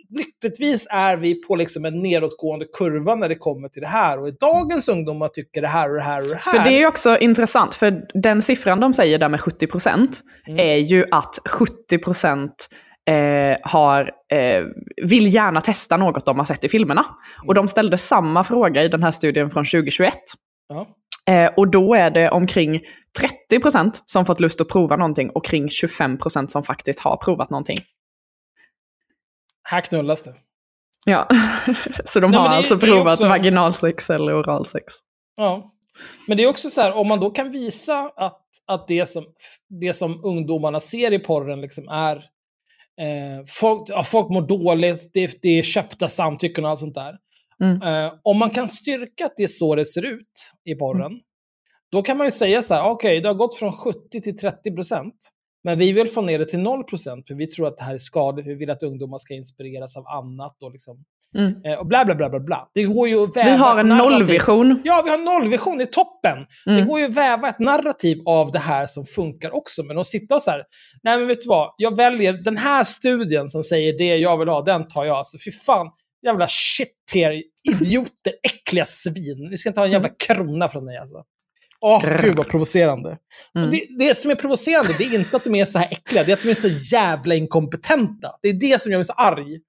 Lyckligtvis 0.10 0.88
är 0.90 1.18
vi 1.18 1.36
på 1.36 1.56
liksom 1.56 1.86
en 1.86 2.02
nedåtgående 2.02 2.66
kurva 2.78 3.16
när 3.16 3.30
det 3.30 3.36
kommer 3.36 3.70
till 3.70 3.82
det 3.82 3.88
här. 3.88 4.20
Och 4.20 4.38
dagens 4.40 4.90
ungdomar 4.90 5.28
tycker 5.28 5.62
det 5.62 5.68
här 5.68 5.90
och 5.90 5.96
det 5.96 6.02
här 6.02 6.22
och 6.22 6.28
det 6.28 6.36
här. 6.36 6.52
För 6.52 6.64
det 6.70 6.76
är 6.76 6.80
ju 6.80 6.88
också 6.88 7.18
intressant, 7.18 7.76
för 7.76 8.02
den 8.14 8.42
siffran 8.42 8.80
de 8.80 8.94
säger 8.94 9.18
där 9.18 9.30
med 9.30 9.40
70% 9.40 10.22
Mm. 10.48 10.60
är 10.60 10.76
ju 10.78 11.06
att 11.12 11.40
70% 11.50 12.50
eh, 13.10 13.58
har, 13.64 14.12
eh, 14.34 14.64
vill 15.04 15.36
gärna 15.36 15.62
testa 15.62 15.98
något 15.98 16.26
de 16.26 16.38
har 16.38 16.46
sett 16.46 16.64
i 16.64 16.70
filmerna. 16.70 17.02
Mm. 17.02 17.48
Och 17.48 17.56
de 17.56 17.68
ställde 17.68 17.98
samma 17.98 18.44
fråga 18.44 18.84
i 18.84 18.88
den 18.88 19.04
här 19.04 19.12
studien 19.12 19.50
från 19.50 19.66
2021. 19.66 20.14
Ja. 20.70 20.88
Eh, 21.34 21.52
och 21.58 21.72
då 21.72 21.94
är 21.96 22.10
det 22.10 22.30
omkring 22.30 22.80
30% 23.52 24.02
som 24.06 24.26
fått 24.26 24.40
lust 24.40 24.62
att 24.62 24.68
prova 24.70 24.96
någonting 24.96 25.30
och 25.30 25.46
kring 25.46 25.68
25% 25.68 26.48
som 26.48 26.64
faktiskt 26.64 27.00
har 27.00 27.18
provat 27.18 27.50
någonting. 27.50 27.78
Här 29.64 29.81
knullas 29.81 30.23
det. 30.23 30.34
Ja, 31.06 31.27
så 32.06 32.19
de 32.19 32.31
Nej, 32.31 32.40
har 32.40 32.49
det- 32.49 32.56
alltså 32.56 32.77
provat 32.80 33.14
också- 33.14 33.27
vaginalsex 33.30 34.10
eller 34.10 34.41
oralsex. 34.41 34.94
Ja. 35.35 35.69
Men 36.27 36.38
det 36.38 36.44
är 36.44 36.48
också 36.49 36.69
så 36.69 36.81
här, 36.81 36.94
om 36.98 37.07
man 37.07 37.19
då 37.19 37.30
kan 37.30 37.52
visa 37.52 38.11
att, 38.15 38.41
att 38.68 38.88
det, 38.88 39.06
som, 39.06 39.26
det 39.81 39.94
som 39.94 40.22
ungdomarna 40.26 40.80
ser 40.80 41.14
i 41.14 41.19
porren 41.19 41.61
liksom 41.61 41.88
är... 41.88 42.15
Eh, 43.02 43.45
folk, 43.48 43.81
ja, 43.90 44.03
folk 44.03 44.30
mår 44.30 44.41
dåligt, 44.41 45.11
det, 45.14 45.41
det 45.41 45.49
är 45.60 45.64
köpta 45.64 46.07
samtycken 46.07 46.64
och 46.65 46.69
allt 46.72 46.80
sånt 46.80 46.95
där. 46.95 47.15
Mm. 47.64 47.81
Eh, 47.81 48.14
om 48.23 48.38
man 48.38 48.49
kan 48.49 48.68
styrka 48.68 49.26
att 49.26 49.34
det 49.38 49.44
är 49.44 49.48
så 49.48 49.76
det 49.76 49.85
ser 49.85 50.06
ut 50.06 50.52
i 50.65 50.76
porren, 50.76 51.11
då 51.91 52.02
kan 52.02 52.18
man 52.18 52.27
ju 52.27 52.31
säga 52.31 52.61
så 52.61 52.73
här, 52.73 52.84
okej, 52.84 53.22
det 53.22 53.27
har 53.30 53.34
gått 53.35 53.56
från 53.56 53.72
70 53.72 54.22
till 54.22 54.38
30 54.38 54.72
procent. 54.76 55.15
Men 55.64 55.80
vi 55.80 55.91
vill 55.91 56.07
få 56.07 56.22
ner 56.22 56.40
det 56.40 56.45
till 56.45 56.60
0 56.60 56.84
procent, 56.84 57.27
för 57.27 57.35
vi 57.35 57.48
tror 57.48 57.68
att 57.68 57.77
det 57.77 57.84
här 57.84 57.94
är 57.94 57.98
skadligt. 57.98 58.48
Vi 58.48 58.56
vill 58.56 58.69
att 58.69 58.84
ungdomar 58.84 59.18
ska 59.18 59.34
inspireras 59.34 59.98
av 59.98 60.07
annat. 60.07 60.64
Och, 60.64 60.72
liksom, 60.72 60.98
Mm. 61.38 61.53
eh, 61.65 61.80
och 61.80 61.88
bla, 61.88 62.06
bla, 62.06 62.15
bla, 62.15 62.30
bla, 62.30 62.40
bla. 62.40 62.69
Det 62.73 62.84
går 62.84 63.07
ju 63.07 63.23
att 63.23 63.38
väva 63.38 63.49
Vi 63.52 63.56
har 63.57 63.80
en 63.80 63.88
nollvision. 63.88 64.81
Ja, 64.84 65.02
vi 65.06 65.10
har 65.10 65.18
en 65.18 65.23
nollvision 65.26 65.81
i 65.81 65.85
toppen. 65.85 66.38
Det 66.65 66.72
Mm. 66.72 66.88
går 66.88 66.99
ju 66.99 67.06
att 67.06 67.14
väva 67.14 67.49
ett 67.49 67.60
narrativ 67.60 68.18
av 68.26 68.52
det 68.52 68.60
här 68.60 68.85
som 68.85 69.06
funkar 69.06 69.56
också. 69.56 69.84
Men 69.84 69.98
att 69.98 70.07
sitta 70.07 70.40
så 70.40 70.52
här, 70.52 70.64
nej 71.03 71.18
men 71.18 71.27
vet 71.27 71.41
du 71.41 71.48
vad, 71.49 71.73
jag 71.77 71.95
väljer 71.98 72.34
den 72.34 72.57
här 72.57 72.84
studien 72.84 73.49
som 73.49 73.64
säger 73.64 73.98
det 73.98 74.18
jag 74.18 74.38
vill 74.38 74.48
ha, 74.48 74.61
den 74.61 74.88
tar 74.88 75.06
jag. 75.06 75.18
Alltså 75.18 75.38
fy 75.45 75.52
fan, 75.52 75.88
jävla 76.26 76.48
shit 76.49 76.90
er 77.15 77.44
idioter, 77.72 78.34
äckliga 78.44 78.85
svin. 78.85 79.48
Ni 79.52 79.57
ska 79.57 79.69
inte 79.69 79.80
ha 79.80 79.85
en 79.85 79.91
jävla 79.91 80.10
krona 80.27 80.68
från 80.69 80.85
mig 80.85 80.98
alltså. 80.98 81.23
Åh, 81.85 82.22
gud 82.22 82.38
vad 82.38 82.47
provocerande. 82.47 83.18
Mm. 83.57 83.72
Det, 83.72 83.88
det 83.99 84.15
som 84.18 84.31
är 84.31 84.35
provocerande, 84.35 84.95
det 84.97 85.03
är 85.03 85.15
inte 85.15 85.38
att 85.38 85.43
de 85.43 85.55
är 85.55 85.65
så 85.65 85.80
här 85.80 85.88
äckliga, 85.91 86.23
det 86.23 86.31
är 86.31 86.34
att 86.34 86.41
de 86.41 86.49
är 86.49 86.53
så 86.53 86.68
jävla 86.68 87.35
inkompetenta. 87.35 88.31
Det 88.41 88.49
är 88.49 88.53
det 88.53 88.81
som 88.81 88.91
gör 88.91 88.99
mig 88.99 89.05
så 89.05 89.14
arg. 89.14 89.60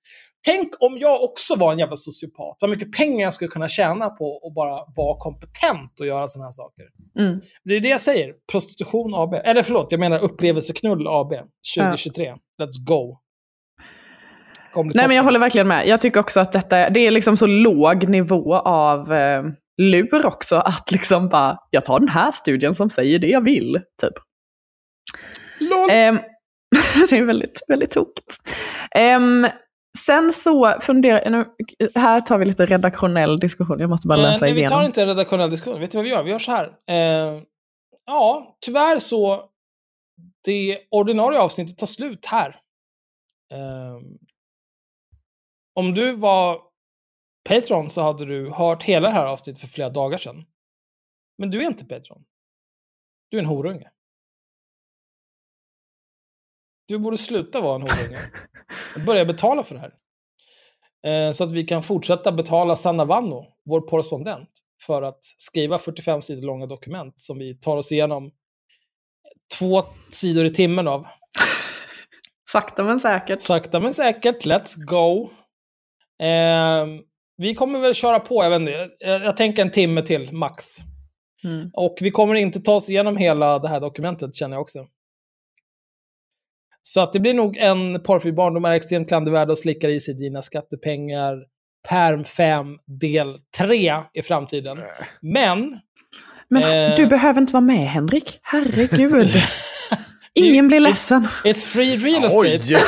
Tänk 0.47 0.69
om 0.81 0.99
jag 0.99 1.23
också 1.23 1.55
var 1.57 1.73
en 1.73 1.79
jävla 1.79 1.97
sociopat. 1.97 2.57
Vad 2.61 2.71
mycket 2.71 2.93
pengar 2.93 3.25
jag 3.25 3.33
skulle 3.33 3.49
kunna 3.49 3.69
tjäna 3.69 4.11
på 4.11 4.41
att 4.47 4.55
bara 4.55 4.85
vara 4.97 5.17
kompetent 5.19 6.01
och 6.01 6.07
göra 6.07 6.29
sådana 6.29 6.47
här 6.47 6.53
saker. 6.53 6.85
Mm. 7.19 7.41
Det 7.65 7.75
är 7.75 7.81
det 7.81 7.89
jag 7.89 8.01
säger. 8.01 8.33
Prostitution 8.53 9.15
AB. 9.15 9.35
Eller 9.35 9.63
förlåt, 9.63 9.87
jag 9.91 10.01
menar 10.01 10.19
Upplevelseknull 10.19 11.07
AB. 11.09 11.33
2023. 11.77 12.35
Let's 12.63 12.87
go. 12.87 13.19
Nej 14.95 15.09
men 15.09 15.17
jag 15.17 15.25
håller 15.25 15.39
verkligen 15.39 15.69
med. 15.69 15.89
Jag 15.89 16.01
tycker 16.01 16.21
också 16.21 16.41
att 16.41 16.53
detta 16.53 16.91
det 16.91 17.01
är 17.01 17.11
liksom 17.11 17.37
så 17.37 17.47
låg 17.47 18.09
nivå 18.09 18.55
av 18.55 19.13
eh, 19.13 19.43
lur 19.83 20.27
också. 20.27 20.57
Att 20.57 20.91
liksom 20.93 21.29
bara, 21.29 21.59
jag 21.71 21.85
tar 21.85 22.01
den 22.01 22.09
här 22.09 22.31
studien 22.31 22.75
som 22.75 22.91
säger 22.91 23.19
det 23.19 23.27
jag 23.29 23.45
vill. 23.45 23.81
Typ. 24.03 24.13
LOL. 25.61 25.91
Ehm, 25.91 26.19
det 27.11 27.17
är 27.19 27.25
väldigt, 27.25 27.63
väldigt 27.69 27.91
tokigt. 27.91 28.37
Ehm, 28.91 29.47
sen 29.99 30.33
så 30.33 30.75
funderar 30.81 31.31
nu, 31.31 31.45
här 31.95 32.21
tar 32.21 32.39
vi 32.39 32.45
lite 32.45 32.67
redaktionell 32.67 33.41
diskussion. 33.41 33.81
Jag 33.81 33.91
måste 33.91 34.09
bara 34.09 34.19
Eh, 34.19 34.23
läsa 34.25 34.45
nej, 34.45 34.53
vi 34.53 34.59
igenom. 34.59 34.79
tar 34.79 34.85
inte 34.85 35.03
en 35.03 35.09
redaktionell 35.09 35.51
diskussion. 35.51 35.81
Vet 35.81 35.91
du 35.91 35.99
vad 35.99 36.05
vi 36.05 36.11
gör? 36.11 36.23
Vi 36.23 36.31
gör 36.31 36.39
så 36.39 36.53
här. 36.53 36.67
Eh, 36.91 37.43
ja, 38.07 38.57
tyvärr 38.67 38.99
så... 38.99 39.51
Det 40.45 40.79
ordinarie 40.91 41.39
avsnittet 41.41 41.79
tar 41.79 41.87
slut 41.87 42.27
här. 42.27 42.49
Eh, 43.53 44.01
om 45.75 45.95
du 45.95 46.13
var 46.13 46.59
Patreon 47.49 47.91
så 47.91 48.03
hade 48.03 48.25
du 48.25 48.51
hört 48.51 48.83
hela 48.83 49.09
det 49.09 49.15
här 49.15 49.27
avsnittet 49.27 49.61
för 49.61 49.69
flera 49.69 49.91
dagar 49.91 50.19
sedan. 50.19 50.45
Men 51.39 51.51
du 51.51 51.63
är 51.63 51.67
inte 51.67 51.85
Patreon. 51.85 52.25
Du 53.29 53.37
är 53.37 53.43
en 53.43 53.49
horunge. 53.49 53.91
Du 56.89 56.99
borde 56.99 57.19
sluta 57.19 57.61
vara 57.61 57.75
en 57.75 57.83
horunge. 57.83 58.31
Och 58.95 59.01
börja 59.07 59.25
betala 59.25 59.63
för 59.63 59.75
det 59.75 59.81
här. 59.81 59.95
Eh, 61.05 61.33
så 61.33 61.45
att 61.45 61.53
vi 61.53 61.65
kan 61.65 61.83
fortsätta 61.83 62.33
betala 62.33 62.77
Sanna 62.77 63.05
Vanno, 63.05 63.47
vår 63.65 63.81
korrespondent, 63.81 64.51
för 64.87 65.03
att 65.03 65.19
skriva 65.37 65.79
45 65.79 66.23
sidor 66.23 66.43
långa 66.43 66.67
dokument 66.67 67.21
som 67.21 67.39
vi 67.39 67.55
tar 67.55 67.77
oss 67.77 67.93
igenom 67.93 68.33
två 69.59 69.85
sidor 70.09 70.45
i 70.45 70.51
timmen 70.51 70.89
av. 70.89 71.07
Sakta 72.53 72.85
men 72.85 73.01
säkert. 73.01 73.43
Sakta 73.43 73.81
men 73.81 73.95
säkert, 73.95 74.45
let's 74.45 74.77
go. 74.77 75.31
Eh, 76.27 76.87
vi 77.37 77.55
kommer 77.55 77.79
väl 77.79 77.95
köra 77.95 78.21
på, 78.21 78.45
jag 78.45 78.51
vet 78.51 78.61
inte, 78.61 78.89
jag, 78.99 79.23
jag 79.25 79.37
tänker 79.37 79.63
en 79.63 79.71
timme 79.71 80.03
till 80.03 80.33
max. 80.33 80.65
Mm. 81.45 81.71
Och 81.73 81.97
vi 82.01 82.11
kommer 82.11 82.35
inte 82.35 82.61
ta 82.61 82.75
oss 82.75 82.91
igenom 82.91 83.17
hela 83.17 83.59
det 83.59 83.69
här 83.69 83.81
dokumentet, 83.81 84.35
känner 84.35 84.57
jag 84.57 84.63
också. 84.63 84.87
Så 86.83 87.01
att 87.01 87.13
det 87.13 87.21
blir 87.21 87.35
nog 87.35 87.57
en 87.57 88.01
porrfri 88.03 88.33
barndom 88.33 88.65
är 88.65 88.75
extremt 88.75 89.09
klandervärd 89.09 89.51
och 89.51 89.59
slickar 89.59 89.89
i 89.89 90.01
sig 90.01 90.15
dina 90.15 90.43
skattepengar. 90.43 91.37
Perm 91.89 92.25
5 92.25 92.67
del 93.01 93.39
3 93.59 93.93
i 94.13 94.23
framtiden. 94.23 94.79
Men, 95.21 95.81
Men 96.49 96.63
Eh. 96.91 96.97
du 96.97 97.07
behöver 97.07 97.41
inte 97.41 97.53
vara 97.53 97.65
med 97.65 97.89
Henrik. 97.91 98.39
Herregud. 98.43 99.29
Ingen 100.35 100.69
blir 100.69 100.81
ledsen. 100.81 101.29
it's 101.45 101.67
free 101.67 101.97
real 101.97 102.25
estate. 102.25 102.85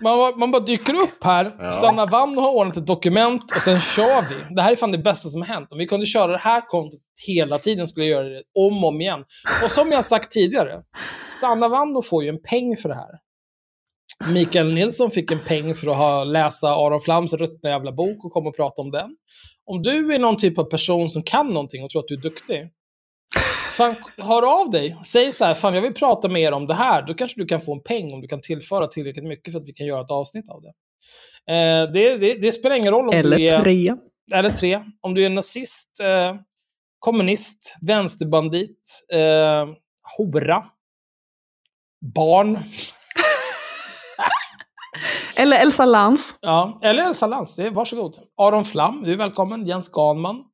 Man, 0.00 0.18
bara- 0.18 0.36
man 0.36 0.50
bara 0.50 0.62
dyker 0.62 0.94
upp 0.94 1.24
här, 1.24 1.56
Ja. 1.58 1.72
Sanna 1.72 2.06
Vann 2.06 2.38
har 2.38 2.50
ordnat 2.52 2.76
ett 2.76 2.86
dokument 2.86 3.42
och 3.56 3.62
sen 3.62 3.80
kör 3.80 4.22
vi. 4.28 4.54
Det 4.54 4.62
här 4.62 4.72
är 4.72 4.76
fan 4.76 4.92
det 4.92 4.98
bästa 4.98 5.28
som 5.28 5.40
har 5.42 5.48
hänt. 5.48 5.68
Om 5.72 5.78
vi 5.78 5.86
kunde 5.86 6.06
köra 6.06 6.32
det 6.32 6.38
här 6.38 6.60
kontot 6.68 7.00
hela 7.26 7.58
tiden 7.58 7.86
skulle 7.86 8.06
jag 8.06 8.24
göra 8.24 8.34
det 8.34 8.42
om 8.54 8.84
och 8.84 8.88
om 8.88 9.00
igen. 9.00 9.24
Och 9.64 9.70
som 9.70 9.92
jag 9.92 10.04
sagt 10.04 10.30
tidigare, 10.32 10.82
Sanna 11.40 11.68
Vanno 11.68 12.02
får 12.02 12.22
ju 12.24 12.28
en 12.28 12.42
peng 12.42 12.76
för 12.76 12.88
det 12.88 12.94
här. 12.94 13.10
Mikael 14.32 14.74
Nilsson 14.74 15.10
fick 15.10 15.30
en 15.30 15.40
peng 15.40 15.74
för 15.74 15.88
att 15.90 15.96
ha 15.96 16.24
läsa 16.24 16.68
Aron 16.68 17.00
Flams 17.00 17.32
ruttna 17.34 17.70
jävla 17.70 17.92
bok 17.92 18.24
och 18.24 18.32
komma 18.32 18.48
och 18.48 18.56
prata 18.56 18.82
om 18.82 18.90
den. 18.90 19.10
Om 19.66 19.82
du 19.82 20.14
är 20.14 20.18
någon 20.18 20.36
typ 20.36 20.58
av 20.58 20.64
person 20.64 21.10
som 21.10 21.22
kan 21.22 21.46
någonting 21.46 21.84
och 21.84 21.90
tror 21.90 22.00
att 22.02 22.08
du 22.08 22.14
är 22.14 22.20
duktig, 22.20 22.68
fan, 23.78 23.94
hör 24.16 24.60
av 24.60 24.70
dig. 24.70 24.96
Säg 25.04 25.32
så 25.32 25.44
här, 25.44 25.54
fan 25.54 25.74
jag 25.74 25.82
vill 25.82 25.94
prata 25.94 26.28
mer 26.28 26.52
om 26.52 26.66
det 26.66 26.74
här. 26.74 27.02
Då 27.02 27.14
kanske 27.14 27.40
du 27.40 27.46
kan 27.46 27.60
få 27.60 27.74
en 27.74 27.82
peng 27.82 28.12
om 28.12 28.20
du 28.20 28.28
kan 28.28 28.40
tillföra 28.40 28.86
tillräckligt 28.86 29.24
mycket 29.24 29.52
för 29.52 29.60
att 29.60 29.68
vi 29.68 29.72
kan 29.72 29.86
göra 29.86 30.00
ett 30.00 30.10
avsnitt 30.10 30.50
av 30.50 30.62
det. 30.62 30.72
Eh, 31.52 31.92
det, 31.92 32.16
det, 32.16 32.34
det 32.34 32.52
spelar 32.52 32.76
ingen 32.76 32.92
roll 32.92 33.08
om 33.08 33.14
Eller 33.14 33.38
du 33.38 33.48
är... 33.48 33.62
tre. 33.62 33.88
Eller 34.32 34.50
tre. 34.50 34.80
Om 35.00 35.14
du 35.14 35.26
är 35.26 35.30
nazist, 35.30 36.00
eh, 36.00 36.36
kommunist, 36.98 37.76
vänsterbandit, 37.80 39.04
eh, 39.12 39.66
hora, 40.16 40.64
barn. 42.14 42.58
Eller 45.36 45.60
Elsa 45.60 45.84
Lantz. 45.84 46.34
Ja, 46.40 46.78
eller 46.82 47.02
Elsa 47.02 47.26
Lantz, 47.26 47.56
det 47.56 47.66
är, 47.66 47.70
varsågod. 47.70 48.18
Aron 48.36 48.64
Flam, 48.64 49.02
du 49.02 49.12
är 49.12 49.16
välkommen. 49.16 49.66
Jens 49.66 49.88
Ganman. 49.88 50.44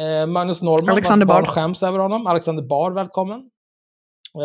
Eh, 0.00 0.26
Magnus 0.26 0.62
Norman, 0.62 0.88
Alexander 0.90 1.26
Bard. 1.26 1.46
skäms 1.46 1.82
över 1.82 1.98
honom. 1.98 2.26
Alexander 2.26 2.62
Bard, 2.62 2.94
välkommen. 2.94 3.50
Eh, 4.38 4.42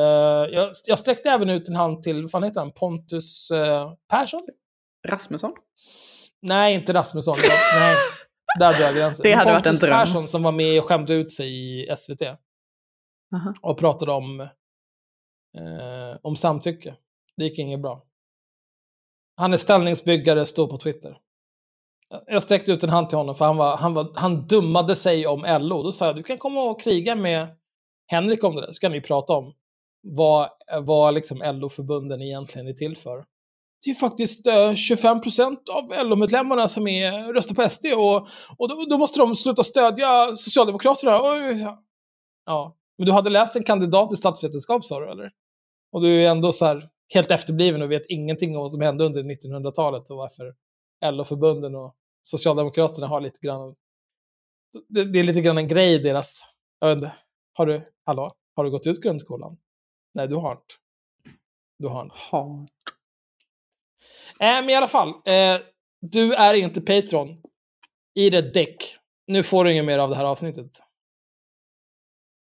jag, 0.55 0.71
jag 0.87 0.97
sträckte 0.99 1.29
även 1.29 1.49
ut 1.49 1.67
en 1.69 1.75
hand 1.75 2.03
till, 2.03 2.21
vad 2.21 2.31
fan 2.31 2.43
heter 2.43 2.59
han, 2.59 2.71
Pontus 2.71 3.51
eh, 3.51 3.91
Persson? 4.09 4.41
Rasmusson. 5.07 5.53
Nej, 6.41 6.75
inte 6.75 6.93
Rasmusson. 6.93 7.35
Jag- 7.37 7.79
Nej, 7.81 7.95
där 8.59 8.73
drar 8.73 8.85
jag 8.85 8.95
gränsen. 8.95 9.23
Det 9.23 9.33
hade 9.33 9.51
varit 9.51 9.57
en 9.57 9.63
Pontus 9.63 9.79
dröm. 9.81 9.91
Persson 9.99 10.27
som 10.27 10.43
var 10.43 10.51
med 10.51 10.79
och 10.79 10.85
skämde 10.85 11.13
ut 11.13 11.31
sig 11.31 11.49
i 11.91 11.95
SVT. 11.97 12.21
Aha. 13.35 13.53
Och 13.61 13.77
pratade 13.77 14.11
om, 14.11 14.39
eh, 14.39 14.47
om 16.21 16.35
samtycke. 16.35 16.95
Det 17.37 17.43
gick 17.43 17.59
inget 17.59 17.81
bra. 17.81 18.03
Han 19.35 19.53
är 19.53 19.57
ställningsbyggare, 19.57 20.45
står 20.45 20.67
på 20.67 20.77
Twitter. 20.77 21.17
Jag 22.27 22.43
sträckte 22.43 22.71
ut 22.71 22.83
en 22.83 22.89
hand 22.89 23.09
till 23.09 23.17
honom 23.17 23.35
för 23.35 23.45
han, 23.45 23.57
var, 23.57 23.77
han, 23.77 23.93
var, 23.93 24.11
han 24.15 24.47
dummade 24.47 24.95
sig 24.95 25.27
om 25.27 25.45
LO. 25.59 25.83
Då 25.83 25.91
sa 25.91 26.05
jag, 26.05 26.15
du 26.15 26.23
kan 26.23 26.37
komma 26.37 26.63
och 26.63 26.81
kriga 26.81 27.15
med 27.15 27.47
Henrik 28.07 28.43
om 28.43 28.55
det 28.55 28.61
där, 28.61 28.71
så 28.71 28.79
kan 28.79 28.91
vi 28.91 29.01
prata 29.01 29.33
om 29.33 29.53
vad, 30.01 30.49
vad 30.81 31.13
liksom 31.13 31.37
LO-förbunden 31.37 32.21
egentligen 32.21 32.67
är 32.67 32.73
till 32.73 32.97
för. 32.97 33.25
Det 33.85 33.91
är 33.91 33.95
faktiskt 33.95 34.47
eh, 34.47 34.71
25% 34.71 35.57
av 35.73 36.05
LO-medlemmarna 36.05 36.67
som 36.67 36.87
är, 36.87 37.13
eh, 37.13 37.33
röstar 37.33 37.55
på 37.55 37.69
SD 37.69 37.85
och, 37.97 38.27
och 38.57 38.69
då, 38.69 38.85
då 38.89 38.97
måste 38.97 39.19
de 39.19 39.35
sluta 39.35 39.63
stödja 39.63 40.35
Socialdemokraterna. 40.35 41.11
Ja, 42.45 42.75
men 42.97 43.05
du 43.05 43.11
hade 43.11 43.29
läst 43.29 43.55
en 43.55 43.63
kandidat 43.63 44.13
i 44.13 44.15
statsvetenskap 44.15 44.85
sa 44.85 44.99
du, 44.99 45.11
eller? 45.11 45.31
Och 45.91 46.01
du 46.01 46.23
är 46.23 46.29
ändå 46.29 46.51
så 46.51 46.65
här 46.65 46.89
helt 47.13 47.31
efterbliven 47.31 47.81
och 47.81 47.91
vet 47.91 48.05
ingenting 48.09 48.55
om 48.55 48.61
vad 48.61 48.71
som 48.71 48.81
hände 48.81 49.03
under 49.05 49.23
1900-talet 49.23 50.09
och 50.09 50.17
varför 50.17 50.53
LO-förbunden 51.05 51.75
och 51.75 51.95
Socialdemokraterna 52.21 53.07
har 53.07 53.21
lite 53.21 53.39
grann... 53.39 53.75
Det, 54.89 55.05
det 55.05 55.19
är 55.19 55.23
lite 55.23 55.41
grann 55.41 55.57
en 55.57 55.67
grej 55.67 55.93
i 55.93 55.97
deras... 55.97 56.41
Jag 56.79 56.87
vet 56.87 56.97
inte. 56.97 57.15
Har 57.53 57.65
du... 57.65 57.85
Hallå? 58.03 58.31
Har 58.55 58.63
du 58.63 58.71
gått 58.71 58.87
ut 58.87 59.01
grundskolan? 59.01 59.57
Nej, 60.13 60.27
du 60.27 60.35
har 60.35 60.51
inte. 60.51 60.73
Du 61.79 61.87
har 61.87 62.03
inte. 62.03 62.15
Ha. 62.31 62.65
Äh, 64.39 64.55
men 64.55 64.69
i 64.69 64.75
alla 64.75 64.87
fall. 64.87 65.09
Eh, 65.09 65.59
du 66.01 66.33
är 66.33 66.53
inte 66.53 66.81
Patreon. 66.81 67.41
I 68.13 68.29
det 68.29 68.53
däck. 68.53 68.97
Nu 69.27 69.43
får 69.43 69.65
du 69.65 69.71
inget 69.71 69.85
mer 69.85 69.97
av 69.99 70.09
det 70.09 70.15
här 70.15 70.25
avsnittet. 70.25 70.71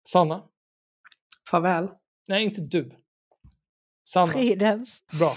Sanna? 0.08 0.42
Farväl. 1.50 1.88
Nej, 2.28 2.44
inte 2.44 2.60
du. 2.60 2.96
Sanna. 4.04 4.32
Fridens. 4.32 5.04
Bra. 5.18 5.36